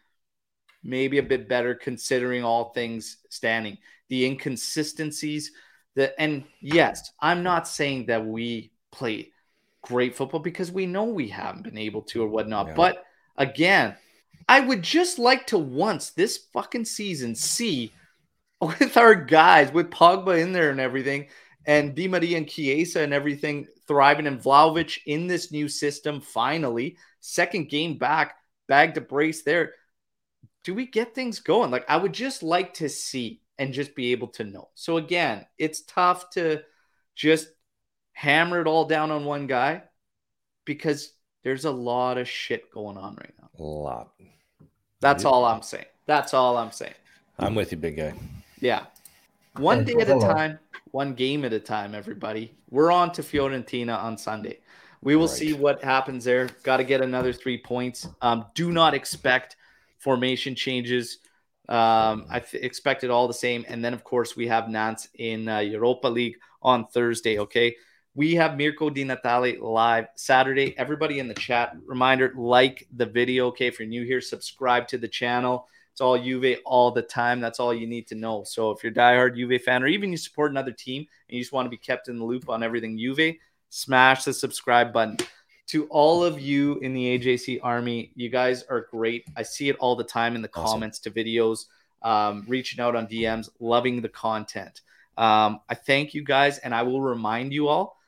maybe 0.82 1.18
a 1.18 1.22
bit 1.22 1.48
better 1.48 1.72
considering 1.72 2.42
all 2.42 2.72
things 2.72 3.18
standing 3.30 3.78
the 4.08 4.26
inconsistencies 4.26 5.52
that 5.94 6.14
and 6.18 6.42
yes 6.60 7.12
i'm 7.20 7.44
not 7.44 7.68
saying 7.68 8.06
that 8.06 8.26
we 8.26 8.72
play 8.90 9.30
great 9.82 10.16
football 10.16 10.40
because 10.40 10.72
we 10.72 10.84
know 10.84 11.04
we 11.04 11.28
haven't 11.28 11.62
been 11.62 11.78
able 11.78 12.02
to 12.02 12.24
or 12.24 12.28
whatnot 12.28 12.66
yeah. 12.66 12.74
but 12.74 13.04
again 13.36 13.94
I 14.52 14.60
would 14.60 14.82
just 14.82 15.18
like 15.18 15.46
to 15.46 15.56
once 15.56 16.10
this 16.10 16.36
fucking 16.52 16.84
season 16.84 17.34
see 17.34 17.90
with 18.60 18.98
our 18.98 19.14
guys, 19.14 19.72
with 19.72 19.88
Pogba 19.88 20.38
in 20.42 20.52
there 20.52 20.68
and 20.68 20.78
everything, 20.78 21.28
and 21.66 21.94
Di 21.94 22.06
Maria 22.06 22.36
and 22.36 22.46
Chiesa 22.46 23.00
and 23.00 23.14
everything 23.14 23.66
thriving, 23.88 24.26
and 24.26 24.42
Vlahovic 24.42 24.98
in 25.06 25.26
this 25.26 25.52
new 25.52 25.68
system 25.68 26.20
finally, 26.20 26.98
second 27.20 27.70
game 27.70 27.96
back, 27.96 28.36
bag 28.68 28.92
to 28.92 29.00
brace 29.00 29.42
there. 29.42 29.72
Do 30.64 30.74
we 30.74 30.84
get 30.84 31.14
things 31.14 31.40
going? 31.40 31.70
Like, 31.70 31.88
I 31.88 31.96
would 31.96 32.12
just 32.12 32.42
like 32.42 32.74
to 32.74 32.90
see 32.90 33.40
and 33.56 33.72
just 33.72 33.94
be 33.94 34.12
able 34.12 34.28
to 34.28 34.44
know. 34.44 34.68
So, 34.74 34.98
again, 34.98 35.46
it's 35.56 35.80
tough 35.80 36.28
to 36.32 36.60
just 37.14 37.48
hammer 38.12 38.60
it 38.60 38.66
all 38.66 38.84
down 38.84 39.12
on 39.12 39.24
one 39.24 39.46
guy 39.46 39.84
because 40.66 41.10
There's 41.42 41.64
a 41.64 41.70
lot 41.70 42.18
of 42.18 42.28
shit 42.28 42.70
going 42.70 42.96
on 42.96 43.16
right 43.16 43.34
now. 43.40 43.50
A 43.58 43.62
lot. 43.62 44.12
That's 45.02 45.24
all 45.24 45.44
I'm 45.44 45.62
saying. 45.62 45.86
That's 46.06 46.32
all 46.32 46.56
I'm 46.56 46.70
saying. 46.70 46.94
I'm 47.38 47.56
with 47.56 47.72
you, 47.72 47.78
big 47.78 47.96
guy. 47.96 48.14
Yeah. 48.60 48.86
One 49.56 49.84
day 49.84 49.94
at 49.94 50.08
a 50.08 50.18
time, 50.18 50.60
one 50.92 51.14
game 51.14 51.44
at 51.44 51.52
a 51.52 51.58
time, 51.58 51.94
everybody. 51.94 52.54
We're 52.70 52.92
on 52.92 53.10
to 53.12 53.22
Fiorentina 53.22 54.00
on 54.00 54.16
Sunday. 54.16 54.60
We 55.02 55.16
will 55.16 55.26
right. 55.26 55.36
see 55.36 55.52
what 55.54 55.82
happens 55.82 56.24
there. 56.24 56.48
Got 56.62 56.76
to 56.76 56.84
get 56.84 57.00
another 57.00 57.32
three 57.32 57.58
points. 57.58 58.06
Um, 58.22 58.46
do 58.54 58.70
not 58.70 58.94
expect 58.94 59.56
formation 59.98 60.54
changes. 60.54 61.18
Um, 61.68 62.26
I 62.30 62.38
th- 62.38 62.62
expect 62.62 63.02
it 63.02 63.10
all 63.10 63.26
the 63.26 63.34
same. 63.34 63.64
And 63.66 63.84
then, 63.84 63.94
of 63.94 64.04
course, 64.04 64.36
we 64.36 64.46
have 64.46 64.68
Nantes 64.68 65.08
in 65.18 65.48
uh, 65.48 65.58
Europa 65.58 66.06
League 66.06 66.36
on 66.62 66.86
Thursday. 66.86 67.40
Okay. 67.40 67.74
We 68.14 68.34
have 68.34 68.58
Mirko 68.58 68.90
Di 68.90 69.04
Natale 69.04 69.58
live 69.58 70.08
Saturday. 70.16 70.76
Everybody 70.76 71.18
in 71.18 71.28
the 71.28 71.34
chat, 71.34 71.74
reminder 71.86 72.34
like 72.36 72.86
the 72.94 73.06
video. 73.06 73.46
Okay. 73.46 73.68
If 73.68 73.78
you're 73.78 73.88
new 73.88 74.04
here, 74.04 74.20
subscribe 74.20 74.86
to 74.88 74.98
the 74.98 75.08
channel. 75.08 75.66
It's 75.92 76.02
all 76.02 76.18
Juve 76.18 76.58
all 76.66 76.90
the 76.90 77.00
time. 77.00 77.40
That's 77.40 77.58
all 77.58 77.72
you 77.72 77.86
need 77.86 78.06
to 78.08 78.14
know. 78.14 78.44
So 78.44 78.70
if 78.70 78.82
you're 78.82 78.92
a 78.92 78.94
diehard 78.94 79.36
Juve 79.36 79.62
fan, 79.62 79.82
or 79.82 79.86
even 79.86 80.10
you 80.10 80.18
support 80.18 80.50
another 80.50 80.72
team 80.72 81.06
and 81.28 81.36
you 81.36 81.40
just 81.40 81.52
want 81.52 81.64
to 81.64 81.70
be 81.70 81.78
kept 81.78 82.08
in 82.08 82.18
the 82.18 82.24
loop 82.24 82.50
on 82.50 82.62
everything 82.62 82.98
Juve, 82.98 83.36
smash 83.70 84.24
the 84.24 84.34
subscribe 84.34 84.92
button. 84.92 85.16
To 85.68 85.86
all 85.86 86.22
of 86.22 86.38
you 86.38 86.78
in 86.80 86.92
the 86.92 87.18
AJC 87.18 87.60
Army, 87.62 88.12
you 88.14 88.28
guys 88.28 88.62
are 88.64 88.88
great. 88.90 89.24
I 89.38 89.42
see 89.42 89.70
it 89.70 89.76
all 89.76 89.96
the 89.96 90.04
time 90.04 90.36
in 90.36 90.42
the 90.42 90.50
awesome. 90.54 90.66
comments 90.66 90.98
to 91.00 91.10
videos, 91.10 91.64
um, 92.02 92.44
reaching 92.46 92.78
out 92.78 92.94
on 92.94 93.06
DMs, 93.06 93.48
loving 93.58 94.02
the 94.02 94.08
content. 94.10 94.82
Um, 95.16 95.60
I 95.70 95.74
thank 95.74 96.12
you 96.12 96.24
guys, 96.24 96.58
and 96.58 96.74
I 96.74 96.82
will 96.82 97.00
remind 97.00 97.54
you 97.54 97.68
all 97.68 98.01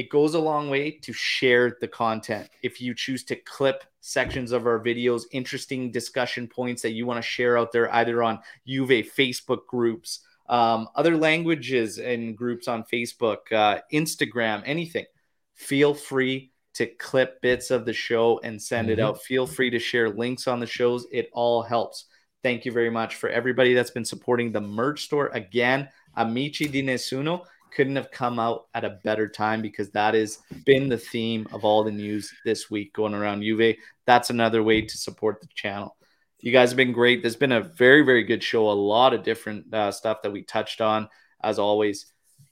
it 0.00 0.08
goes 0.08 0.32
a 0.32 0.40
long 0.40 0.70
way 0.70 0.92
to 0.92 1.12
share 1.12 1.76
the 1.78 1.86
content. 1.86 2.48
If 2.62 2.80
you 2.80 2.94
choose 2.94 3.22
to 3.24 3.36
clip 3.36 3.84
sections 4.00 4.50
of 4.50 4.64
our 4.66 4.82
videos, 4.82 5.24
interesting 5.30 5.90
discussion 5.90 6.48
points 6.48 6.80
that 6.80 6.92
you 6.92 7.04
want 7.04 7.18
to 7.18 7.22
share 7.22 7.58
out 7.58 7.70
there, 7.70 7.94
either 7.94 8.22
on 8.22 8.38
Juve 8.66 9.04
Facebook 9.14 9.66
groups, 9.66 10.20
um, 10.48 10.88
other 10.96 11.18
languages 11.18 11.98
and 11.98 12.34
groups 12.34 12.66
on 12.66 12.82
Facebook, 12.84 13.52
uh, 13.52 13.80
Instagram, 13.92 14.62
anything, 14.64 15.04
feel 15.52 15.92
free 15.92 16.50
to 16.72 16.86
clip 16.86 17.42
bits 17.42 17.70
of 17.70 17.84
the 17.84 17.92
show 17.92 18.40
and 18.42 18.62
send 18.62 18.88
mm-hmm. 18.88 19.00
it 19.00 19.02
out. 19.02 19.20
Feel 19.20 19.46
free 19.46 19.68
to 19.68 19.78
share 19.78 20.08
links 20.08 20.48
on 20.48 20.60
the 20.60 20.66
shows. 20.66 21.06
It 21.12 21.28
all 21.34 21.62
helps. 21.62 22.06
Thank 22.42 22.64
you 22.64 22.72
very 22.72 22.88
much 22.88 23.16
for 23.16 23.28
everybody 23.28 23.74
that's 23.74 23.90
been 23.90 24.06
supporting 24.06 24.50
the 24.50 24.62
merch 24.62 25.02
store. 25.04 25.28
Again, 25.34 25.90
Amici 26.16 26.68
di 26.68 26.80
Nessuno 26.80 27.44
couldn't 27.72 27.96
have 27.96 28.10
come 28.10 28.38
out 28.38 28.66
at 28.74 28.84
a 28.84 28.98
better 29.04 29.28
time 29.28 29.62
because 29.62 29.90
that 29.90 30.14
has 30.14 30.38
been 30.64 30.88
the 30.88 30.98
theme 30.98 31.46
of 31.52 31.64
all 31.64 31.84
the 31.84 31.90
news 31.90 32.32
this 32.44 32.70
week 32.70 32.92
going 32.92 33.14
around 33.14 33.42
Juve. 33.42 33.76
That's 34.06 34.30
another 34.30 34.62
way 34.62 34.82
to 34.82 34.98
support 34.98 35.40
the 35.40 35.48
channel. 35.54 35.96
You 36.40 36.52
guys 36.52 36.70
have 36.70 36.76
been 36.76 36.92
great. 36.92 37.22
There's 37.22 37.36
been 37.36 37.52
a 37.52 37.60
very, 37.60 38.02
very 38.02 38.24
good 38.24 38.42
show. 38.42 38.70
A 38.70 38.72
lot 38.72 39.12
of 39.12 39.22
different 39.22 39.72
uh, 39.74 39.92
stuff 39.92 40.22
that 40.22 40.32
we 40.32 40.42
touched 40.42 40.80
on. 40.80 41.08
As 41.42 41.58
always, 41.58 42.06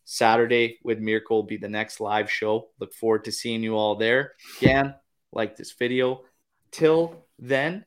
Saturday 0.04 0.78
with 0.84 0.98
Mirko 0.98 1.34
will 1.34 1.42
be 1.42 1.56
the 1.56 1.68
next 1.68 2.00
live 2.00 2.30
show. 2.30 2.68
Look 2.80 2.94
forward 2.94 3.24
to 3.24 3.32
seeing 3.32 3.62
you 3.62 3.76
all 3.76 3.96
there. 3.96 4.32
Again, 4.60 4.94
like 5.32 5.56
this 5.56 5.72
video. 5.72 6.22
Till 6.70 7.24
then, 7.38 7.84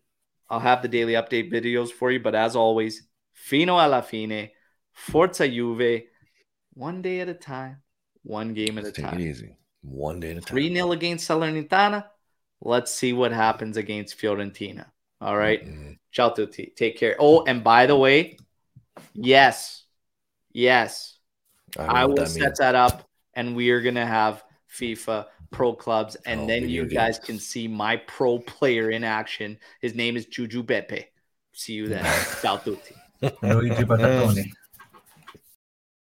I'll 0.50 0.60
have 0.60 0.82
the 0.82 0.88
daily 0.88 1.14
update 1.14 1.52
videos 1.52 1.92
for 1.92 2.12
you. 2.12 2.20
But 2.20 2.36
as 2.36 2.56
always, 2.56 3.08
fino 3.34 3.78
alla 3.78 4.02
fine, 4.02 4.50
forza 4.92 5.48
Juve 5.48 6.04
one 6.74 7.02
day 7.02 7.20
at 7.20 7.30
a 7.30 7.34
time, 7.34 7.82
one 8.24 8.54
game 8.54 8.78
at 8.78 8.86
a 8.86 8.92
Take 8.92 9.06
time. 9.06 9.20
It 9.20 9.26
easy. 9.26 9.58
One 9.82 10.20
day 10.20 10.32
at 10.32 10.38
a 10.38 10.42
time. 10.42 10.56
3 10.56 10.74
0 10.76 10.92
against 10.92 11.30
Salernitana. 11.30 12.06
Let's 12.62 12.94
see 12.94 13.14
what 13.14 13.32
happens 13.32 13.78
against 13.78 14.20
Fiorentina. 14.20 14.86
All 15.20 15.38
right. 15.38 15.66
mm-hmm. 15.66 15.94
Ciao 16.12 16.30
tutti. 16.30 16.74
Take 16.76 16.98
care. 16.98 17.16
Oh, 17.20 17.44
and 17.46 17.64
by 17.64 17.86
the 17.86 17.96
way, 17.96 18.38
yes, 19.14 19.84
yes, 20.52 21.18
I, 21.78 21.86
I 21.86 22.06
will 22.06 22.16
that 22.16 22.30
set 22.30 22.42
means. 22.42 22.58
that 22.60 22.76
up 22.76 23.08
and 23.34 23.56
we 23.56 23.70
are 23.70 23.82
going 23.82 23.96
to 23.96 24.06
have 24.06 24.44
FIFA 24.70 25.26
pro 25.52 25.74
clubs. 25.74 26.16
And 26.26 26.42
oh, 26.42 26.48
then 26.48 26.70
you 26.70 26.86
guys 26.86 27.18
games. 27.18 27.26
can 27.26 27.40
see 27.40 27.68
my 27.68 27.98
pro 27.98 28.40
player 28.40 28.92
in 28.92 29.04
action. 29.04 29.58
His 29.82 29.96
name 29.96 30.18
is 30.18 30.26
Juju 30.26 30.64
Beppe. 30.64 31.06
See 31.54 31.74
you 31.74 31.88
then. 31.88 32.06
Ciao 32.42 32.58
tutti. 32.58 32.96